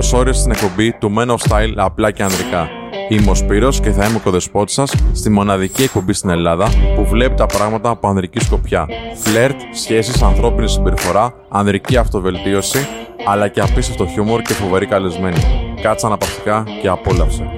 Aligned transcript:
Καλώ 0.00 0.18
όρισε 0.18 0.40
στην 0.40 0.52
εκπομπή 0.52 0.92
του 0.92 1.14
Men 1.18 1.26
of 1.26 1.36
Style 1.48 1.72
απλά 1.76 2.10
και 2.10 2.22
ανδρικά. 2.22 2.68
Είμαι 3.08 3.30
ο 3.30 3.34
Σπύρος 3.34 3.80
και 3.80 3.90
θα 3.90 4.06
είμαι 4.06 4.16
ο 4.16 4.20
κοδεσπότης 4.20 4.74
σας 4.74 4.92
στη 5.12 5.30
μοναδική 5.30 5.82
εκπομπή 5.82 6.12
στην 6.12 6.30
Ελλάδα 6.30 6.68
που 6.94 7.04
βλέπει 7.04 7.34
τα 7.34 7.46
πράγματα 7.46 7.90
από 7.90 8.08
ανδρική 8.08 8.40
σκοπιά. 8.40 8.88
Φλερτ, 9.22 9.60
σχέσεις, 9.74 10.22
ανθρώπινη 10.22 10.68
συμπεριφορά, 10.68 11.34
ανδρική 11.48 11.96
αυτοβελτίωση, 11.96 12.78
αλλά 13.26 13.48
και 13.48 13.60
απίστευτο 13.60 14.06
χιούμορ 14.06 14.42
και 14.42 14.52
φοβερή 14.52 14.86
καλεσμένη. 14.86 15.40
Κάτσα 15.82 16.06
αναπαυτικά 16.06 16.64
και 16.82 16.88
απόλαυσε. 16.88 17.50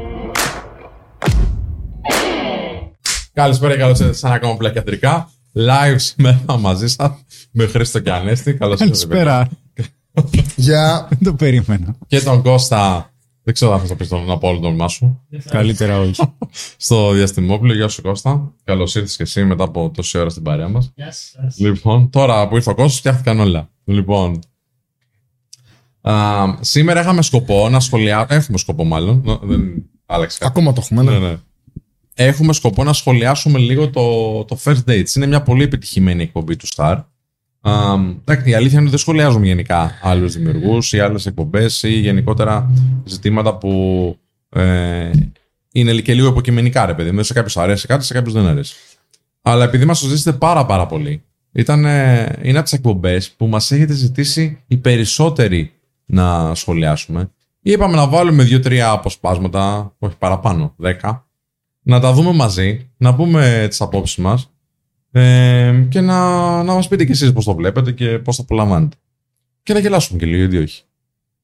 Καλησπέρα 3.33 3.73
και 3.73 3.79
καλώς 3.79 3.99
ήρθατε 3.99 4.17
σε 4.17 4.27
ένα 4.27 4.35
ακόμα 4.35 4.57
πλάκι 4.57 4.79
ανδρικά. 4.79 5.31
Live 5.55 5.97
σήμερα 5.97 6.59
μαζί 6.59 6.89
σας 6.89 7.11
με 7.51 7.67
Χρήστο 7.67 7.99
και 7.99 8.11
Ανέστη. 8.11 8.55
Καλώς 8.55 8.81
ήρθατε. 8.81 9.15
Καλησπέρα. 9.15 9.49
Για 10.57 11.07
Δεν 11.11 11.19
το 11.25 11.35
περίμενα. 11.35 11.97
Και 12.07 12.21
τον 12.21 12.43
Κώστα. 12.43 13.07
Δεν 13.45 13.55
ξέρω 13.55 13.73
αν 13.73 13.81
θα 13.81 13.87
το 13.87 13.95
πεις 13.95 14.09
τον 14.09 14.31
από 14.31 14.49
όλο 14.49 14.59
το 14.59 14.67
όνομά 14.67 14.89
σου. 14.89 15.21
Καλύτερα 15.49 15.99
όχι. 16.01 16.23
στο 16.77 17.13
διαστημόπλαιο. 17.13 17.77
Γεια 17.77 17.89
σου 17.89 18.03
Κώστα. 18.03 18.53
Καλώς 18.65 18.95
ήρθες 18.95 19.17
και 19.17 19.23
εσύ 19.23 19.45
μετά 19.45 19.65
από 19.65 19.91
τόση 19.95 20.19
ώρα 20.19 20.29
στην 20.31 20.43
παρέα 20.43 20.69
μας. 20.69 20.93
Λοιπόν, 21.57 22.11
τώρα 22.11 22.49
που 22.49 22.57
ήρθε 22.57 22.71
ο 22.71 22.75
Κώστας 22.75 22.99
φτιάχτηκαν 22.99 23.41
όλα. 23.41 23.71
Λοιπόν. 23.85 24.39
Α, 26.01 26.45
σήμερα 26.61 27.01
είχαμε 27.01 27.23
σκοπό 27.23 27.69
να 27.69 27.81
σχολιάσουμε. 27.81 28.35
Έχουμε 28.37 28.59
σκοπό 28.59 28.85
μάλλον. 28.85 29.23
Νο- 29.25 29.41
Δεν 29.43 29.85
άλλαξε 30.07 30.39
κάτι. 30.39 30.51
ακόμα 30.51 30.73
το 30.73 30.81
έχουμε. 30.85 31.03
Ναι, 31.03 31.19
Ναι. 31.19 31.29
ναι. 31.29 31.37
Έχουμε 32.15 32.53
σκοπό 32.53 32.85
να 32.85 32.93
σχολιάσουμε 32.93 33.59
λίγο 33.59 33.91
το, 33.91 34.45
το 34.45 34.59
First 34.65 34.85
Dates. 34.91 35.15
Είναι 35.17 35.27
μια 35.27 35.43
πολύ 35.43 35.63
επιτυχημένη 35.63 36.23
εκπομπή 36.23 36.57
του 36.57 36.67
Star. 36.75 37.05
Α, 37.65 37.95
εντάξει, 38.25 38.51
η 38.51 38.55
αλήθεια 38.55 38.73
είναι 38.73 38.81
ότι 38.81 38.91
δεν 38.91 38.99
σχολιάζουμε 38.99 39.47
γενικά 39.47 39.99
άλλους 40.03 40.37
δημιουργούς 40.37 40.93
ή 40.93 41.01
άλλες 41.01 41.27
εκπομπές 41.27 41.83
ή 41.83 41.93
γενικότερα 41.93 42.71
ζητήματα 43.05 43.57
που 43.57 44.17
ε, 44.49 45.11
είναι 45.73 45.93
και 45.93 46.15
λίγο 46.15 46.29
υποκειμενικά, 46.29 46.87
ρε 46.87 46.95
παιδί 46.95 47.11
μου. 47.11 47.23
Σε 47.23 47.33
κάποιους 47.33 47.57
αρέσει 47.57 47.87
κάτι, 47.87 48.05
σε 48.05 48.15
κάποιους 48.15 48.35
δεν 48.35 48.47
αρέσει. 48.47 48.75
Αλλά 49.43 49.65
επειδή 49.65 49.85
μας 49.85 50.01
το 50.01 50.07
ζήσετε 50.07 50.37
πάρα 50.39 50.67
πάρα 50.67 50.87
πολύ, 50.87 51.23
ήταν, 51.53 51.85
ε, 51.85 52.39
είναι 52.43 52.57
από 52.59 52.63
τις 52.63 52.73
εκπομπές 52.73 53.31
που 53.31 53.47
μας 53.47 53.71
έχετε 53.71 53.93
ζητήσει 53.93 54.63
οι 54.67 54.77
περισσότεροι 54.77 55.73
να 56.05 56.55
σχολιάσουμε. 56.55 57.31
Είπαμε 57.63 57.97
να 57.97 58.09
βάλουμε 58.09 58.43
δύο-τρία 58.43 58.91
αποσπάσματα, 58.91 59.95
όχι 59.99 60.17
παραπάνω, 60.19 60.75
δέκα, 60.77 61.27
να 61.83 62.01
τα 62.01 62.13
δούμε 62.13 62.33
μαζί, 62.33 62.91
να 62.97 63.15
πούμε 63.15 63.67
τις 63.69 63.81
απόψεις 63.81 64.17
μας 64.17 64.52
ε, 65.13 65.87
και 65.89 66.01
να, 66.01 66.63
να 66.63 66.75
μας 66.75 66.89
πείτε 66.89 67.05
κι 67.05 67.13
εσείς 67.13 67.33
πώς 67.33 67.45
το 67.45 67.55
βλέπετε 67.55 67.93
και 67.93 68.19
πώς 68.19 68.37
το 68.37 68.43
απολαμβάνετε. 68.43 68.97
Και 69.63 69.73
να 69.73 69.79
γελάσουμε 69.79 70.19
και 70.19 70.27
λίγο, 70.27 70.39
γιατί 70.39 70.59
όχι. 70.59 70.83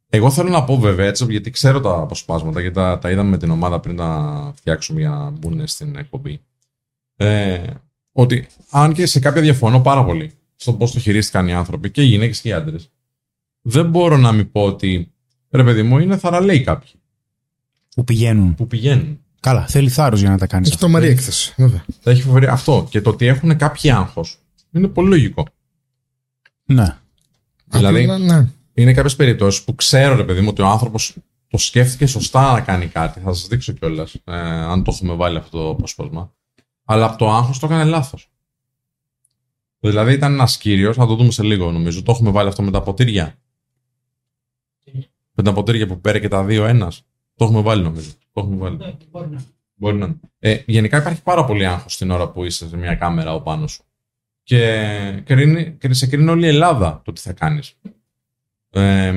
Εγώ 0.09 0.31
θέλω 0.31 0.49
να 0.49 0.65
πω 0.65 0.79
βέβαια 0.79 1.07
έτσι, 1.07 1.27
γιατί 1.31 1.51
ξέρω 1.51 1.81
τα 1.81 1.91
αποσπάσματα 1.91 2.63
και 2.63 2.71
τα, 2.71 2.99
τα 2.99 3.11
είδαμε 3.11 3.31
με 3.31 3.39
την 3.39 3.51
ομάδα 3.51 3.81
πριν 3.81 3.97
τα 3.97 4.53
φτιάξουμε 4.57 5.01
για 5.01 5.09
να 5.09 5.31
μπουν 5.31 5.67
στην 5.67 5.97
εκπομπή. 5.97 6.41
Ε, 7.17 7.63
ότι 8.13 8.47
αν 8.71 8.93
και 8.93 9.07
σε 9.07 9.21
κάποια 9.21 9.43
διαφωνώ 9.43 9.81
πάρα 9.81 10.05
πολύ 10.05 10.33
στο 10.57 10.73
πώς 10.73 10.93
το 10.93 10.99
χειρίστηκαν 10.99 11.49
οι 11.49 11.53
άνθρωποι 11.53 11.91
και 11.91 12.03
οι 12.03 12.07
γυναίκες 12.07 12.41
και 12.41 12.49
οι 12.49 12.53
άντρες, 12.53 12.91
δεν 13.63 13.91
μπορώ 13.91 14.17
να 14.17 14.33
μην 14.33 14.51
πω 14.53 14.65
ότι 14.65 15.13
ρε 15.51 15.65
παιδί 15.65 15.83
μου 15.83 15.99
είναι 15.99 16.17
θαραλέοι 16.17 16.61
κάποιοι 16.61 16.91
Που 17.95 18.05
πηγαίνουν. 18.05 18.55
που 18.55 18.67
πηγαίνουν. 18.67 19.21
Καλά, 19.41 19.67
θέλει 19.67 19.89
θάρρος 19.89 20.21
για 20.21 20.31
να 20.31 20.39
τα 20.39 20.47
κάνεις. 20.47 20.69
Έχει 20.69 20.79
τρομερή 20.79 21.07
έκθεση, 21.07 21.55
βέβαια. 21.57 21.85
Θα 22.01 22.11
έχει 22.11 22.23
φοβερή 22.23 22.47
αυτό. 22.47 22.87
Και 22.91 23.01
το 23.01 23.11
ότι 23.11 23.27
έχουν 23.27 23.57
κάποιοι 23.57 23.91
άγχος 23.91 24.39
είναι 24.73 24.89
πολύ 24.89 25.09
λογικό. 25.09 25.45
Ναι. 26.65 26.97
Δηλαδή- 27.65 28.03
Απλά, 28.03 28.19
ναι. 28.19 28.49
Είναι 28.75 28.93
κάποιες 28.93 29.17
περιπτώσεις 29.17 29.63
που 29.65 29.75
ξέρω, 29.75 30.15
ρε 30.17 30.25
παιδί 30.25 30.41
μου, 30.41 30.49
ότι 30.51 30.63
ο 30.63 30.67
άνθρωπος 30.67 31.17
το 31.49 31.59
σκέφτηκε 31.59 32.07
σωστά 32.07 32.53
να 32.53 32.61
κάνει 32.61 32.87
κάτι. 32.87 33.21
Θα 33.21 33.33
σας 33.33 33.47
δείξω 33.47 33.73
κιόλας, 33.73 34.15
ε, 34.25 34.39
αν 34.47 34.85
το 34.85 34.93
έχουμε 34.95 35.15
βάλει 35.15 35.37
αυτό 35.37 35.59
το 35.59 35.71
απόσπασμα. 35.71 36.33
Αλλά 36.85 37.05
από 37.05 37.19
το 37.19 37.31
άγχος 37.31 37.59
το 37.59 37.67
έκανε 37.67 37.85
λάθος. 37.85 38.31
Δηλαδή 39.81 40.13
ήταν 40.13 40.33
ένας 40.33 40.59
κύριος, 40.59 40.97
θα 40.97 41.07
το 41.07 41.15
δούμε 41.15 41.31
σε 41.31 41.43
λίγο 41.43 41.73
νομίζω. 41.73 42.03
Το 42.03 42.13
έχουμε 42.13 42.31
βάλει 42.31 42.49
αυτό 42.49 42.63
με 42.63 42.71
τα 42.71 42.83
ποτήρια. 42.83 43.35
Με 45.33 45.43
τα 45.43 45.53
ποτήρια 45.53 45.87
που 45.87 46.01
πέρε 46.01 46.19
και 46.19 46.29
τα 46.29 46.45
δύο 46.45 46.65
ένας. 46.65 47.03
Το 47.35 47.45
έχουμε 47.45 47.61
βάλει 47.61 47.83
νομίζω. 47.83 48.11
Το 48.39 48.47
έχουμε 48.47 48.57
βάλει. 49.11 49.39
Μπορεί 49.75 49.97
να 49.97 50.07
είναι. 50.07 50.21
Ε, 50.39 50.59
γενικά 50.67 50.99
υπάρχει 50.99 51.23
πάρα 51.23 51.45
πολύ 51.45 51.67
άγχος 51.67 51.97
την 51.97 52.11
ώρα 52.11 52.31
που 52.31 52.45
είσαι 52.45 52.69
σε 52.69 52.77
μια 52.77 52.95
κάμερα 52.95 53.35
ο 53.35 53.41
πάνω 53.41 53.67
σου. 53.67 53.83
Και, 54.43 55.23
κρίνει, 55.25 55.77
και 55.81 55.93
σε 55.93 56.07
κρίνει 56.07 56.31
όλη 56.31 56.45
η 56.45 56.49
Ελλάδα 56.49 57.01
το 57.05 57.13
τι 57.13 57.21
θα 57.21 57.33
κάνεις. 57.33 57.75
Ε, 58.71 59.15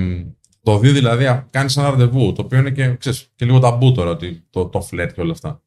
το 0.63 0.77
δύο 0.77 0.91
δηλαδή 0.91 1.25
α, 1.25 1.47
κάνεις 1.49 1.77
ένα 1.77 1.89
ραντεβού, 1.89 2.33
το 2.33 2.41
οποίο 2.41 2.59
είναι 2.59 2.71
και, 2.71 2.95
ξέρεις, 2.95 3.31
και 3.35 3.45
λίγο 3.45 3.59
ταμπού 3.59 3.91
τώρα, 3.91 4.09
ότι 4.09 4.43
το, 4.49 4.65
το 4.65 4.81
φλερτ 4.81 5.13
και 5.13 5.21
όλα 5.21 5.31
αυτά. 5.31 5.61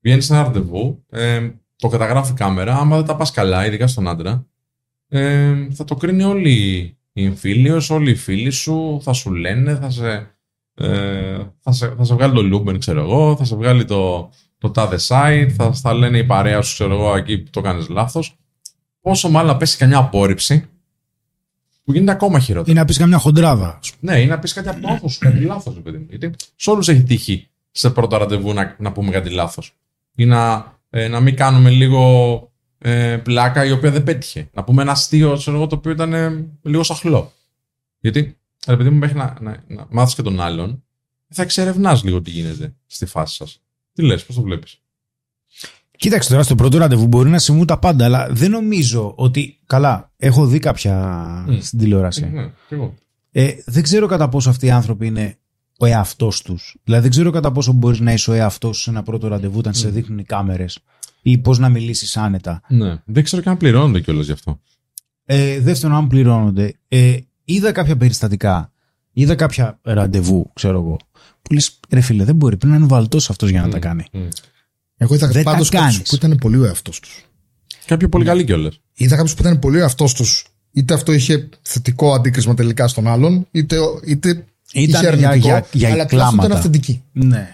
Βγαίνεις 0.00 0.24
σε 0.24 0.34
ένα 0.34 0.42
ραντεβού, 0.42 1.04
ε, 1.10 1.50
το 1.76 1.88
καταγράφει 1.88 2.32
η 2.32 2.34
κάμερα, 2.34 2.76
άμα 2.76 2.96
δεν 2.96 3.06
τα 3.06 3.16
πας 3.16 3.30
καλά, 3.30 3.66
ειδικά 3.66 3.86
στον 3.86 4.08
άντρα, 4.08 4.46
ε, 5.08 5.66
θα 5.70 5.84
το 5.84 5.94
κρίνει 5.94 6.22
όλη 6.22 6.50
η 7.12 7.24
εμφύλιος, 7.24 7.90
όλοι 7.90 8.10
οι 8.10 8.14
φίλοι 8.14 8.50
σου, 8.50 9.00
θα 9.02 9.12
σου 9.12 9.32
λένε, 9.32 9.74
θα 9.74 9.90
σε, 9.90 10.34
ε, 10.80 11.38
θα, 11.60 11.72
σε, 11.72 11.94
θα 11.96 12.04
σε 12.04 12.14
βγάλει 12.14 12.34
το 12.34 12.42
Λούμπεν, 12.42 12.78
ξέρω 12.78 13.00
εγώ, 13.00 13.36
θα 13.36 13.44
σε 13.44 13.56
βγάλει 13.56 13.84
το, 13.84 14.30
το 14.58 14.70
τάδε 14.70 14.96
site, 15.08 15.48
θα, 15.56 15.72
θα 15.72 15.94
λένε 15.94 16.18
η 16.18 16.24
παρέα 16.24 16.62
σου, 16.62 16.74
ξέρω 16.74 16.94
εγώ, 16.94 17.16
εκεί 17.16 17.38
που 17.38 17.50
το 17.50 17.60
κάνεις 17.60 17.88
λάθος. 17.88 18.36
Πόσο 19.00 19.28
μάλλον 19.28 19.50
να 19.50 19.56
πέσει 19.56 19.76
καμιά 19.76 19.98
απόρριψη, 19.98 20.68
που 21.84 21.92
γίνεται 21.92 22.12
ακόμα 22.12 22.38
χειρότερο. 22.38 22.72
Ή 22.72 22.78
να 22.78 22.84
πεις 22.84 22.98
καμιά 22.98 23.18
χοντράδα. 23.18 23.78
ας 23.80 23.92
πούμε. 23.92 24.12
Ναι, 24.12 24.20
ή 24.20 24.26
να 24.26 24.38
πεις 24.38 24.52
κάτι 24.52 24.68
από 24.68 24.80
το 24.80 24.88
άγχος 24.88 25.12
σου, 25.12 25.18
κάτι 25.18 25.40
λάθος, 25.40 25.80
παιδί 25.82 25.98
μου. 25.98 26.06
Γιατί 26.08 26.30
σε 26.56 26.70
όλους 26.70 26.88
έχει 26.88 27.02
τύχει 27.02 27.48
σε 27.70 27.90
πρώτο 27.90 28.16
ραντεβού 28.16 28.52
να, 28.52 28.76
να 28.78 28.92
πούμε 28.92 29.10
κάτι 29.10 29.30
λάθος. 29.30 29.74
Ή 30.14 30.24
να, 30.24 30.72
ε, 30.90 31.08
να 31.08 31.20
μην 31.20 31.36
κάνουμε 31.36 31.70
λίγο 31.70 32.52
ε, 32.78 33.16
πλάκα 33.16 33.64
η 33.64 33.70
οποία 33.70 33.90
δεν 33.90 34.02
πέτυχε. 34.02 34.50
Να 34.52 34.64
πούμε 34.64 34.82
ένα 34.82 34.92
αστείο, 34.92 35.36
ξέρω 35.36 35.56
εγώ, 35.56 35.66
το 35.66 35.74
οποίο 35.76 35.90
ήταν 35.90 36.12
ε, 36.12 36.46
λίγο 36.62 36.82
σαχλό. 36.82 37.32
Γιατί, 38.00 38.38
ρε 38.66 38.76
παιδί 38.76 38.90
μου, 38.90 38.98
μέχρι 38.98 39.16
να, 39.16 39.36
να, 39.40 39.64
να 39.66 39.86
μάθεις 39.90 40.14
και 40.14 40.22
τον 40.22 40.40
άλλον, 40.40 40.82
θα 41.28 41.42
εξερευνάς 41.42 42.04
λίγο 42.04 42.22
τι 42.22 42.30
γίνεται 42.30 42.74
στη 42.86 43.06
φάση 43.06 43.34
σας. 43.34 43.62
Τι 43.92 44.02
λες, 44.02 44.24
πώς 44.24 44.36
το 44.36 44.42
βλέπεις; 44.42 44.80
Κοίταξε 45.96 46.30
τώρα, 46.30 46.42
στο 46.42 46.54
πρώτο 46.54 46.78
ραντεβού 46.78 47.06
μπορεί 47.06 47.30
να 47.30 47.38
συμβούν 47.38 47.66
τα 47.66 47.78
πάντα, 47.78 48.04
αλλά 48.04 48.28
δεν 48.30 48.50
νομίζω 48.50 49.12
ότι. 49.16 49.58
Καλά, 49.66 50.12
έχω 50.16 50.46
δει 50.46 50.58
κάποια 50.58 50.94
Μμ. 51.48 51.58
στην 51.60 51.78
τηλεόραση. 51.78 52.30
Ναι, 52.30 52.46
κι 52.68 52.74
εγώ. 52.74 52.94
Ε, 53.30 53.52
δεν 53.66 53.82
ξέρω 53.82 54.06
κατά 54.06 54.28
πόσο 54.28 54.50
αυτοί 54.50 54.66
οι 54.66 54.70
άνθρωποι 54.70 55.06
είναι 55.06 55.38
ο 55.78 55.86
εαυτός 55.86 56.42
τους. 56.42 56.76
Δηλαδή, 56.84 57.02
δεν 57.02 57.10
ξέρω 57.10 57.30
κατά 57.30 57.52
πόσο 57.52 57.72
μπορείς 57.72 58.00
να 58.00 58.12
είσαι 58.12 58.30
ο 58.30 58.34
εαυτός 58.34 58.76
σου 58.76 58.82
σε 58.82 58.90
ένα 58.90 59.02
πρώτο 59.02 59.28
ραντεβού 59.28 59.58
όταν 59.58 59.74
σε 59.74 59.88
δείχνουν 59.88 60.18
οι 60.18 60.24
κάμερες 60.24 60.78
ή 61.22 61.38
πώς 61.38 61.58
να 61.58 61.68
μιλήσεις 61.68 62.16
άνετα. 62.16 62.62
Ναι. 62.68 63.02
Δεν 63.04 63.24
ξέρω 63.24 63.42
και 63.42 63.48
αν 63.48 63.56
πληρώνονται 63.56 64.00
κιόλας 64.00 64.26
γι' 64.26 64.32
αυτό. 64.32 64.60
Ε, 65.24 65.60
δεύτερον, 65.60 65.96
αν 65.96 66.06
πληρώνονται. 66.06 66.74
Ε, 66.88 67.16
είδα 67.54 67.72
κάποια 67.72 67.96
περιστατικά. 67.96 68.72
Είδα 69.12 69.34
κάποια 69.34 69.78
ραντεβού, 69.82 70.50
ξέρω 70.54 70.78
εγώ. 70.78 70.96
Που 71.42 71.52
λες, 71.52 71.80
ρε 71.90 72.00
φίλε, 72.00 72.24
δεν 72.24 72.34
μπορεί. 72.36 72.56
Πρέπει 72.56 72.72
να 72.72 72.78
είναι 72.78 72.88
βαλτός 72.88 73.30
αυτός 73.30 73.50
για 73.50 73.60
να 73.62 73.68
τα 73.68 73.78
κάνει. 73.78 74.04
Μμ. 74.12 74.20
Εγώ 74.96 75.14
είδα 75.14 75.26
Δεν 75.26 75.44
τα 75.44 75.50
πάντως 75.50 75.68
κάποιους 75.68 75.92
κάνεις. 75.94 76.08
που 76.08 76.14
ήταν 76.14 76.36
πολύ 76.40 76.56
ο 76.56 76.64
εαυτός 76.64 77.00
τους. 77.00 77.24
Κάποιοι 77.86 78.08
πολύ 78.08 78.24
καλοί 78.24 78.44
κιόλας. 78.44 78.80
Είδα 78.94 79.16
κάποιους 79.16 79.34
που 79.34 79.42
ήταν 79.42 79.58
πολύ 79.58 79.76
ο 79.76 79.80
εαυτός 79.80 80.14
τους. 80.14 80.44
Είτε 80.72 80.94
αυτό 80.94 81.12
είχε 81.12 81.48
θετικό 81.62 82.12
αντίκρισμα 82.12 82.54
τελικά 82.54 82.88
στον 82.88 83.06
άλλον, 83.08 83.46
είτε, 83.50 83.76
είτε 84.06 84.28
Ήταν 84.28 84.44
είχε 84.72 84.98
για- 84.98 85.08
αρνητικό. 85.28 85.46
για- 85.48 85.66
για 85.72 85.88
αλλά 85.92 86.06
τουλάχιστον 86.06 86.06
κλάματα. 86.18 86.44
ήταν 86.46 86.56
αυθεντική. 86.56 87.02
Ναι. 87.12 87.48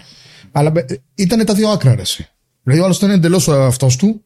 Αλλά 0.52 0.72
ήταν 1.14 1.44
τα 1.44 1.54
δύο 1.54 1.68
άκρα, 1.68 1.94
ρε. 1.94 2.00
εσύ. 2.00 2.28
Δηλαδή, 2.62 2.80
ο 2.80 2.84
άλλος 2.84 2.96
ήταν 2.96 3.10
εντελώς 3.10 3.48
ο 3.48 3.54
εαυτός 3.54 3.96
του, 3.96 4.06
ή 4.06 4.20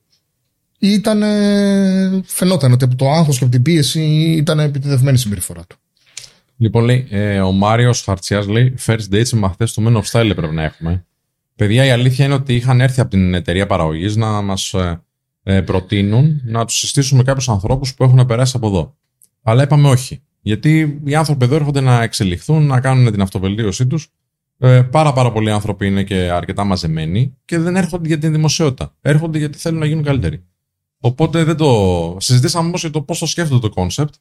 ήταν. 0.81 1.23
ε, 1.23 2.21
φαινόταν 2.25 2.73
ότι 2.73 2.85
από 2.85 2.97
το 2.97 3.11
άγχος 3.11 3.39
και 3.39 3.45
από 3.45 3.53
την 3.53 3.63
πίεση 3.63 4.03
ήταν 4.37 4.59
επιτεδευμένη 4.59 5.17
η 5.17 5.21
συμπεριφορά 5.21 5.65
του. 5.67 5.77
Λοιπόν, 6.57 6.85
λέει, 6.85 7.07
ε, 7.11 7.41
ο 7.41 7.53
Μάριος 7.53 8.03
Χαρτσιάς 8.03 8.47
λέει: 8.47 8.75
First 8.87 9.13
dates 9.13 9.29
με 9.33 9.39
μαθητέ 9.39 9.65
του 9.65 9.85
Men 9.87 9.97
of 9.97 10.03
Style 10.11 10.33
πρέπει 10.37 10.55
να 10.55 10.63
έχουμε. 10.63 11.05
Παιδιά, 11.57 11.85
η 11.85 11.91
αλήθεια 11.91 12.25
είναι 12.25 12.35
ότι 12.35 12.55
είχαν 12.55 12.81
έρθει 12.81 13.01
από 13.01 13.11
την 13.11 13.35
εταιρεία 13.35 13.67
παραγωγής 13.67 14.17
να 14.17 14.41
μας 14.43 14.75
ε, 14.75 15.03
ε, 15.43 15.61
προτείνουν 15.61 16.41
να 16.45 16.65
τους 16.65 16.79
συστήσουμε 16.79 17.23
κάποιους 17.23 17.49
ανθρώπους 17.49 17.95
που 17.95 18.05
έχουν 18.05 18.27
περάσει 18.27 18.53
από 18.57 18.67
εδώ. 18.67 18.97
Αλλά 19.43 19.63
είπαμε 19.63 19.89
όχι. 19.89 20.23
Γιατί 20.41 21.01
οι 21.05 21.15
άνθρωποι 21.15 21.45
εδώ 21.45 21.55
έρχονται 21.55 21.81
να 21.81 22.03
εξελιχθούν, 22.03 22.67
να 22.67 22.81
κάνουν 22.81 23.13
την 23.13 23.21
αυτοβελτίωσή 23.21 23.87
τους. 23.87 24.09
Ε, 24.59 24.83
πάρα, 24.83 25.13
πάρα 25.13 25.33
πολλοί 25.33 25.51
άνθρωποι 25.51 25.87
είναι 25.87 26.03
και 26.03 26.15
αρκετά 26.15 26.65
μαζεμένοι 26.65 27.37
και 27.45 27.59
δεν 27.59 27.77
έρχονται 27.77 28.09
για 28.09 28.19
την 28.19 28.33
δημοσιότητα. 28.33 28.95
Έρχονται 29.01 29.39
γιατί 29.39 29.59
θέλουν 29.59 29.79
να 29.79 29.87
γίνουν 29.87 30.05
καλύτεροι. 30.05 30.45
Οπότε 31.01 31.45
δεν 31.45 31.57
το. 31.57 32.17
Συζητήσαμε 32.21 32.67
όμως 32.67 32.81
για 32.81 32.91
το 32.91 33.03
πώς 33.03 33.19
το 33.19 33.27
σκέφτονται 33.27 33.69
το 33.69 33.75
concept 33.75 34.15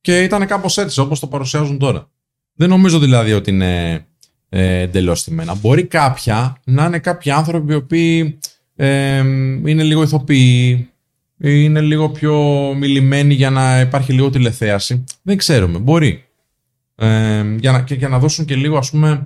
και 0.00 0.22
ήταν 0.22 0.46
κάπως 0.46 0.78
έτσι 0.78 1.00
όπως 1.00 1.20
το 1.20 1.26
παρουσιάζουν 1.26 1.78
τώρα. 1.78 2.10
Δεν 2.54 2.68
νομίζω 2.68 2.98
δηλαδή 2.98 3.32
ότι 3.32 3.50
είναι 3.50 4.06
ε, 4.48 4.80
εντελώς 4.80 5.24
στημένα. 5.24 5.54
Μπορεί 5.54 5.84
κάποια 5.84 6.56
να 6.64 6.84
είναι 6.84 6.98
κάποιοι 6.98 7.30
άνθρωποι 7.30 7.72
οι 7.72 7.76
οποίοι 7.76 8.38
ε, 8.76 9.18
είναι 9.64 9.82
λίγο 9.82 10.02
ηθοποιοί, 10.02 10.88
είναι 11.38 11.80
λίγο 11.80 12.10
πιο 12.10 12.34
μιλημένοι 12.76 13.34
για 13.34 13.50
να 13.50 13.80
υπάρχει 13.80 14.12
λίγο 14.12 14.30
τηλεθέαση. 14.30 15.04
Δεν 15.22 15.36
ξέρουμε. 15.36 15.78
Μπορεί. 15.78 16.24
Ε, 16.94 17.54
για, 17.58 17.72
να, 17.72 17.82
και 17.82 17.94
για 17.94 18.08
να 18.08 18.18
δώσουν 18.18 18.44
και 18.44 18.54
λίγο, 18.54 18.78
ας 18.78 18.90
πούμε, 18.90 19.22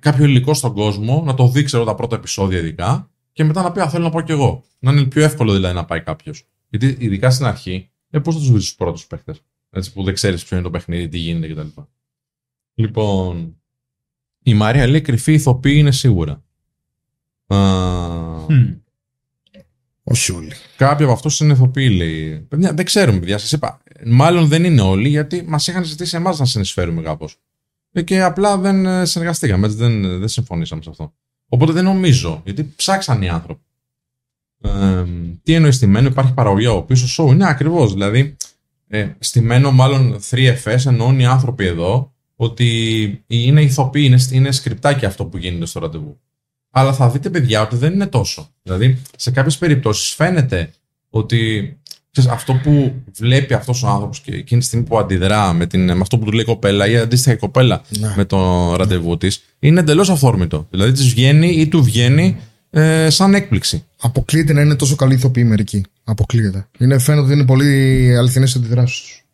κάποιο 0.00 0.24
υλικό 0.24 0.54
στον 0.54 0.74
κόσμο, 0.74 1.22
να 1.26 1.34
το 1.34 1.48
δει, 1.48 1.62
ξέρω, 1.62 1.84
τα 1.84 1.94
πρώτα 1.94 2.16
επεισόδια 2.16 2.58
ειδικά, 2.58 3.10
και 3.32 3.44
μετά 3.44 3.62
να 3.62 3.72
πει, 3.72 3.80
Α, 3.80 3.88
θέλω 3.88 4.04
να 4.04 4.10
πάω 4.10 4.22
κι 4.22 4.32
εγώ. 4.32 4.64
Να 4.78 4.92
είναι 4.92 5.04
πιο 5.04 5.22
εύκολο 5.22 5.52
δηλαδή 5.52 5.74
να 5.74 5.84
πάει 5.84 6.00
κάποιος. 6.00 6.48
Γιατί 6.68 6.96
ειδικά 6.98 7.30
στην 7.30 7.46
αρχή, 7.46 7.90
ε, 8.10 8.18
πώς 8.18 8.34
θα 8.34 8.40
τους 8.40 8.50
βρεις 8.50 8.64
τους 8.64 8.74
πρώτους 8.74 9.06
παίχτε. 9.06 9.34
Έτσι 9.70 9.92
που 9.92 10.02
δεν 10.02 10.14
ξέρεις 10.14 10.44
ποιο 10.44 10.56
είναι 10.56 10.64
το 10.64 10.70
παιχνίδι, 10.70 11.08
τι 11.08 11.18
γίνεται 11.18 11.52
κτλ. 11.52 11.80
Λοιπόν, 12.74 13.56
η 14.42 14.54
Μαρία 14.54 14.86
λέει 14.86 15.00
κρυφή 15.00 15.32
ηθοποιή 15.32 15.74
είναι 15.76 15.92
σίγουρα. 15.92 16.44
Α, 17.46 17.56
Μμ. 18.48 18.74
Όχι 20.02 20.32
όλοι. 20.32 20.52
Κάποιοι 20.76 21.04
από 21.04 21.14
αυτούς 21.14 21.40
είναι 21.40 21.52
ηθοποιοί, 21.52 21.92
λέει. 21.96 22.38
Παιδιά, 22.38 22.72
δεν 22.72 22.84
ξέρουμε, 22.84 23.18
παιδιά. 23.18 23.38
Σας 23.38 23.52
είπα. 23.52 23.82
Μάλλον 24.06 24.46
δεν 24.46 24.64
είναι 24.64 24.80
όλοι, 24.80 25.08
γιατί 25.08 25.42
μας 25.42 25.66
είχαν 25.66 25.84
ζητήσει 25.84 26.16
εμάς 26.16 26.38
να 26.38 26.44
συνεισφέρουμε 26.44 27.02
κάπως. 27.02 27.40
Και 28.04 28.22
απλά 28.22 28.58
δεν 28.58 28.86
ε, 28.86 29.04
συνεργαστήκαμε. 29.04 29.66
Έτσι, 29.66 29.78
δεν, 29.78 30.18
δεν 30.18 30.28
συμφωνήσαμε 30.28 30.82
σε 30.82 30.90
αυτό. 30.90 31.14
Οπότε 31.54 31.72
δεν 31.72 31.84
νομίζω, 31.84 32.40
γιατί 32.44 32.72
ψάξαν 32.76 33.22
οι 33.22 33.28
άνθρωποι. 33.28 33.62
Ε, 34.60 35.04
τι 35.42 35.54
εννοείς 35.54 35.76
στημένο, 35.76 36.08
υπάρχει 36.08 36.32
παραγωγή 36.32 36.66
από 36.66 36.82
πίσω 36.82 37.24
show. 37.24 37.36
Ναι, 37.36 37.48
ακριβώς. 37.48 37.92
Δηλαδή, 37.92 38.36
ε, 38.88 39.08
στημένο 39.18 39.72
μάλλον 39.72 40.18
3FS 40.30 40.86
εννοούν 40.86 41.18
οι 41.18 41.26
άνθρωποι 41.26 41.66
εδώ 41.66 42.12
ότι 42.36 43.24
είναι 43.26 43.62
ηθοποιοί, 43.62 44.02
είναι, 44.06 44.18
είναι 44.30 44.52
σκριπτάκι 44.52 45.04
αυτό 45.04 45.24
που 45.24 45.36
γίνεται 45.36 45.66
στο 45.66 45.80
ραντεβού. 45.80 46.20
Αλλά 46.70 46.92
θα 46.92 47.10
δείτε, 47.10 47.30
παιδιά, 47.30 47.62
ότι 47.62 47.76
δεν 47.76 47.92
είναι 47.92 48.06
τόσο. 48.06 48.48
Δηλαδή, 48.62 49.02
σε 49.16 49.30
κάποιες 49.30 49.58
περιπτώσεις 49.58 50.14
φαίνεται 50.14 50.70
ότι 51.10 51.72
ξέρεις, 52.12 52.30
αυτό 52.30 52.52
που 52.62 52.94
βλέπει 53.18 53.54
αυτός 53.54 53.82
ο 53.82 53.88
άνθρωπος 53.88 54.20
και 54.20 54.34
εκείνη 54.34 54.60
τη 54.60 54.66
στιγμή 54.66 54.84
που 54.86 54.98
αντιδρά 54.98 55.52
με, 55.52 55.66
την, 55.66 55.84
με 55.84 56.00
αυτό 56.00 56.18
που 56.18 56.24
του 56.24 56.32
λέει 56.32 56.42
η 56.42 56.46
κοπέλα 56.46 56.88
ή 56.88 56.96
αντίστοιχα 56.96 57.34
η 57.34 57.38
κοπέλα 57.38 57.82
Ναι. 57.98 58.12
με 58.16 58.24
το 58.24 58.74
ραντεβού 58.76 59.16
της, 59.16 59.42
είναι 59.58 59.80
εντελώς 59.80 60.10
αυθόρμητο. 60.10 60.66
Δηλαδή, 60.70 60.92
της 60.92 61.08
βγαίνει 61.08 61.48
ή 61.48 61.68
του 61.68 61.82
βγαίνει 61.82 62.36
ε, 62.70 63.10
σαν 63.10 63.34
έκπληξη. 63.34 63.84
Αποκλείεται 64.00 64.52
να 64.52 64.60
είναι 64.60 64.74
τόσο 64.74 64.96
καλή 64.96 65.14
ηθοποιή 65.14 65.44
μερικοί. 65.46 65.84
Αποκλείεται. 66.04 66.66
Είναι, 66.78 66.98
φαίνεται 66.98 67.24
ότι 67.24 67.32
είναι 67.32 67.44
πολύ 67.44 68.16
αληθινές 68.18 68.56
αντιδράσεις 68.56 69.00
τους. 69.00 69.24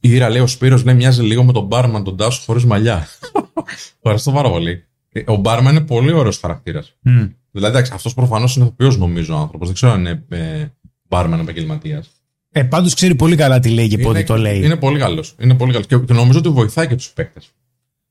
Η 0.00 0.10
Ήρα 0.14 0.28
λέει: 0.30 0.40
Ο 0.42 0.46
Σπύρος 0.46 0.84
λέει 0.84 0.94
μοιάζει 0.94 1.22
λίγο 1.22 1.44
με 1.44 1.52
τον 1.52 1.64
μπάρμαν 1.66 2.04
τον 2.04 2.16
Τάσο 2.16 2.42
χωρίς 2.46 2.64
μαλλιά. 2.64 3.08
Ευχαριστώ 4.02 4.32
πάρα 4.32 4.50
πολύ. 4.50 4.84
Ε, 5.12 5.22
Ο 5.26 5.36
μπάρμαν 5.36 5.76
είναι 5.76 5.84
πολύ 5.84 6.12
ωραίος 6.12 6.38
χαρακτήρας. 6.38 6.96
Μμ. 7.00 7.24
Δηλαδή, 7.50 7.74
εντάξει, 7.76 7.92
αυτός 7.94 8.14
προφανώς 8.14 8.56
είναι 8.56 8.64
ηθοποιός, 8.64 8.96
νομίζω 8.98 9.34
ο 9.34 9.38
άνθρωπος. 9.38 9.66
Δεν 9.66 9.74
ξέρω 9.74 9.92
αν 9.92 10.00
είναι 10.00 10.24
ε, 10.28 10.66
μπάρμαν 11.08 11.40
επαγγελματίας. 11.40 12.10
Ε, 12.50 12.62
πάντως 12.62 12.94
ξέρει 12.94 13.14
πολύ 13.14 13.36
καλά 13.36 13.60
τι 13.60 13.68
λέει 13.68 13.88
και 13.88 13.98
πότε 13.98 14.22
το 14.22 14.36
λέει. 14.36 14.62
Είναι 14.64 14.76
πολύ 14.76 14.98
καλός. 14.98 15.34
Είναι 15.38 15.54
πολύ 15.54 15.72
καλός. 15.72 15.86
Και, 15.86 15.98
και 15.98 16.12
νομίζω 16.12 16.38
ότι 16.38 16.48
βοηθάει 16.48 16.86
και 16.86 16.94
τους 16.94 17.10
παίκτες. 17.10 17.50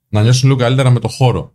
Να 0.10 0.22
νιώσουν 0.22 0.50
λίγο 0.50 0.62
καλύτερα 0.62 0.90
με 0.90 1.00
το 1.00 1.08
χώρο. 1.08 1.54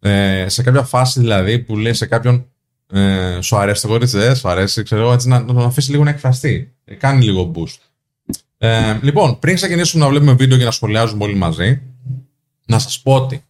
Ε, 0.00 0.48
σε 0.48 0.62
κάποια 0.62 0.82
φάση 0.82 1.20
δηλαδή 1.20 1.58
που 1.58 1.76
λέει 1.76 1.92
σε 1.92 2.06
κάποιον 2.06 2.46
ε, 2.92 3.38
σου 3.40 3.56
αρέσει 3.56 3.82
το 3.82 3.88
κορίτσι, 3.88 4.18
δεν 4.18 4.36
σου 4.36 4.48
αρέσει, 4.48 4.82
ξέρω 4.82 5.02
εγώ, 5.02 5.12
έτσι 5.12 5.28
να, 5.28 5.40
να 5.40 5.54
τον 5.54 5.64
αφήσει 5.64 5.90
λίγο 5.90 6.04
να 6.04 6.10
εκφραστεί. 6.10 6.74
Ε, 6.84 6.94
κάνει 6.94 7.24
λίγο 7.24 7.52
boost. 7.54 7.78
Ε, 8.58 8.98
λοιπόν, 9.02 9.38
πριν 9.38 9.54
ξεκινήσουμε 9.54 10.04
να 10.04 10.10
βλέπουμε 10.10 10.32
βίντεο 10.32 10.58
και 10.58 10.64
να 10.64 10.70
σχολιάζουμε 10.70 11.24
όλοι 11.24 11.34
μαζί, 11.34 11.82
να 12.66 12.78
σας 12.78 13.00
πω 13.00 13.14
ότι 13.14 13.44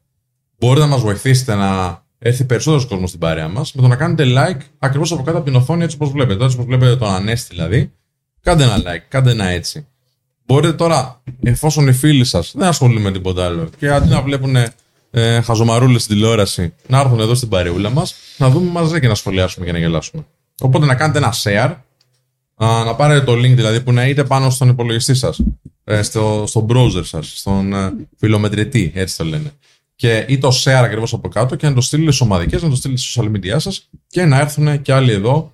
μπορείτε 0.58 0.84
να 0.84 0.90
μας 0.90 1.00
βοηθήσετε 1.00 1.54
να 1.54 2.02
έρθει 2.18 2.44
περισσότερος 2.44 2.86
κόσμος 2.86 3.08
στην 3.08 3.20
παρέα 3.20 3.48
μας 3.48 3.72
με 3.72 3.82
το 3.82 3.88
να 3.88 3.96
κάνετε 3.96 4.24
like 4.26 4.60
ακριβώς 4.78 5.12
από 5.12 5.22
κάτω 5.22 5.36
από 5.36 5.46
την 5.46 5.56
οθόνη 5.56 5.84
έτσι 5.84 5.96
όπως 5.96 6.10
βλέπετε. 6.12 6.44
Έτσι 6.44 6.56
όπως 6.56 6.68
βλέπετε 6.68 6.96
τον 6.96 7.08
Ανέστη 7.08 7.54
δηλαδή. 7.54 7.92
Κάντε 8.40 8.62
ένα 8.62 8.78
like, 8.78 9.04
κάντε 9.08 9.30
ένα 9.30 9.44
έτσι. 9.44 9.86
Μπορείτε 10.46 10.72
τώρα, 10.72 11.22
εφόσον 11.42 11.88
οι 11.88 11.92
φίλοι 11.92 12.24
σας 12.24 12.52
δεν 12.56 12.68
ασχολούνται 12.68 13.00
με 13.00 13.12
τίποτα 13.12 13.44
άλλο 13.44 13.68
και 13.78 13.90
αντί 13.90 14.08
να 14.08 14.22
βλέπουν 14.22 14.56
ε, 15.10 15.40
χαζομαρούλες 15.40 16.02
στην 16.02 16.14
τηλεόραση, 16.14 16.74
να 16.86 17.00
έρθουν 17.00 17.20
εδώ 17.20 17.34
στην 17.34 17.48
παρεούλα 17.48 17.90
μας, 17.90 18.14
να 18.36 18.50
δούμε 18.50 18.70
μαζί 18.70 19.00
και 19.00 19.08
να 19.08 19.14
σχολιάσουμε 19.14 19.66
και 19.66 19.72
να 19.72 19.78
γελάσουμε. 19.78 20.26
Οπότε 20.60 20.86
να 20.86 20.94
κάνετε 20.94 21.18
ένα 21.18 21.34
share, 21.42 21.74
α, 22.54 22.84
να 22.84 22.94
πάρετε 22.94 23.24
το 23.24 23.32
link 23.32 23.54
δηλαδή 23.54 23.80
που 23.80 23.90
είναι 23.90 24.08
είτε 24.08 24.24
πάνω 24.24 24.50
στον 24.50 24.68
υπολογιστή 24.68 25.14
σας, 25.14 25.40
ε, 25.84 26.02
στο, 26.02 26.44
στο 26.46 26.66
browser 26.68 27.04
σας, 27.04 27.32
στον 27.38 27.72
ε, 27.72 27.92
φιλομετρητή, 28.16 28.92
έτσι 28.94 29.16
το 29.16 29.24
λένε. 29.24 29.52
Και 29.96 30.24
ή 30.28 30.38
το 30.38 30.48
share 30.48 30.82
ακριβώς 30.84 31.12
από 31.12 31.28
κάτω 31.28 31.56
και 31.56 31.68
να 31.68 31.74
το 31.74 31.80
στείλετε 31.80 32.10
στις 32.10 32.26
ομαδικές, 32.26 32.62
να 32.62 32.68
το 32.68 32.76
στείλετε 32.76 33.00
στα 33.00 33.22
social 33.22 33.30
media 33.30 33.56
σας 33.56 33.88
και 34.06 34.24
να 34.24 34.38
έρθουν 34.38 34.82
και 34.82 34.92
άλλοι 34.92 35.12
εδώ. 35.12 35.52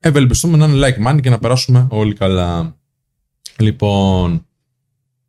Ευελπιστούμε 0.00 0.56
να 0.56 0.66
είναι 0.66 0.88
like 0.88 1.08
money 1.08 1.20
και 1.20 1.30
να 1.30 1.38
περάσουμε 1.38 1.86
όλοι 1.90 2.14
καλά. 2.14 2.76
Λοιπόν, 3.58 4.46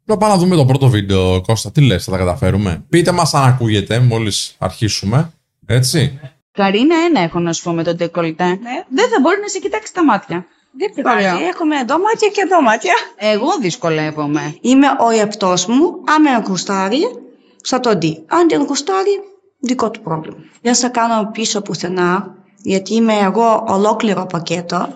να 0.05 0.17
πάμε 0.17 0.33
να 0.33 0.39
δούμε 0.39 0.55
το 0.55 0.65
πρώτο 0.65 0.87
βίντεο, 0.87 1.41
Κώστα. 1.41 1.71
Τι 1.71 1.81
λες, 1.81 2.03
θα 2.03 2.11
τα 2.11 2.17
καταφέρουμε; 2.17 2.85
Πείτε 2.89 3.11
μας 3.11 3.33
αν 3.33 3.43
ακούγεται 3.43 3.99
μόλις 3.99 4.55
αρχίσουμε. 4.57 5.31
Έτσι. 5.65 6.19
Καρίνα, 6.51 6.95
ένα 7.09 7.21
έχω 7.21 7.39
να 7.39 7.53
σου 7.53 7.63
πω 7.63 7.71
με 7.71 7.83
τον 7.83 7.97
τεκολιτέ. 7.97 8.45
Δεν 8.89 9.09
θα 9.09 9.19
μπορεί 9.21 9.39
να 9.41 9.47
σε 9.47 9.59
κοιτάξει 9.59 9.93
τα 9.93 10.03
μάτια. 10.03 10.45
Δεν 10.77 10.91
πειράζει. 10.95 11.17
Ωραία. 11.17 11.47
Έχουμε 11.47 11.75
εδώ 11.75 11.99
μάτια 11.99 12.27
και 12.33 12.41
εδώ 12.45 12.61
μάτια. 12.61 12.93
Εγώ 13.17 13.47
δυσκολεύομαι. 13.61 14.57
Είμαι 14.61 14.87
ο 14.87 15.09
εαυτός 15.09 15.65
μου. 15.65 15.83
Αν 16.15 16.21
με 16.21 16.29
γουστάρει, 17.63 17.67
θα 17.67 17.79
το 17.79 17.97
δει. 17.97 18.23
Αν 18.27 18.47
δεν 18.49 18.61
γουστάρει, 18.61 19.19
δικό 19.59 19.89
του 19.89 20.01
πρόβλημα. 20.01 20.37
Δεν 20.61 20.75
θα 20.75 20.89
κάνω 20.89 21.29
πίσω 21.31 21.61
πουθενά, 21.61 22.35
γιατί 22.57 22.95
είμαι 22.95 23.13
εγώ 23.13 23.63
ολόκληρο 23.67 24.25
πακέτο. 24.25 24.87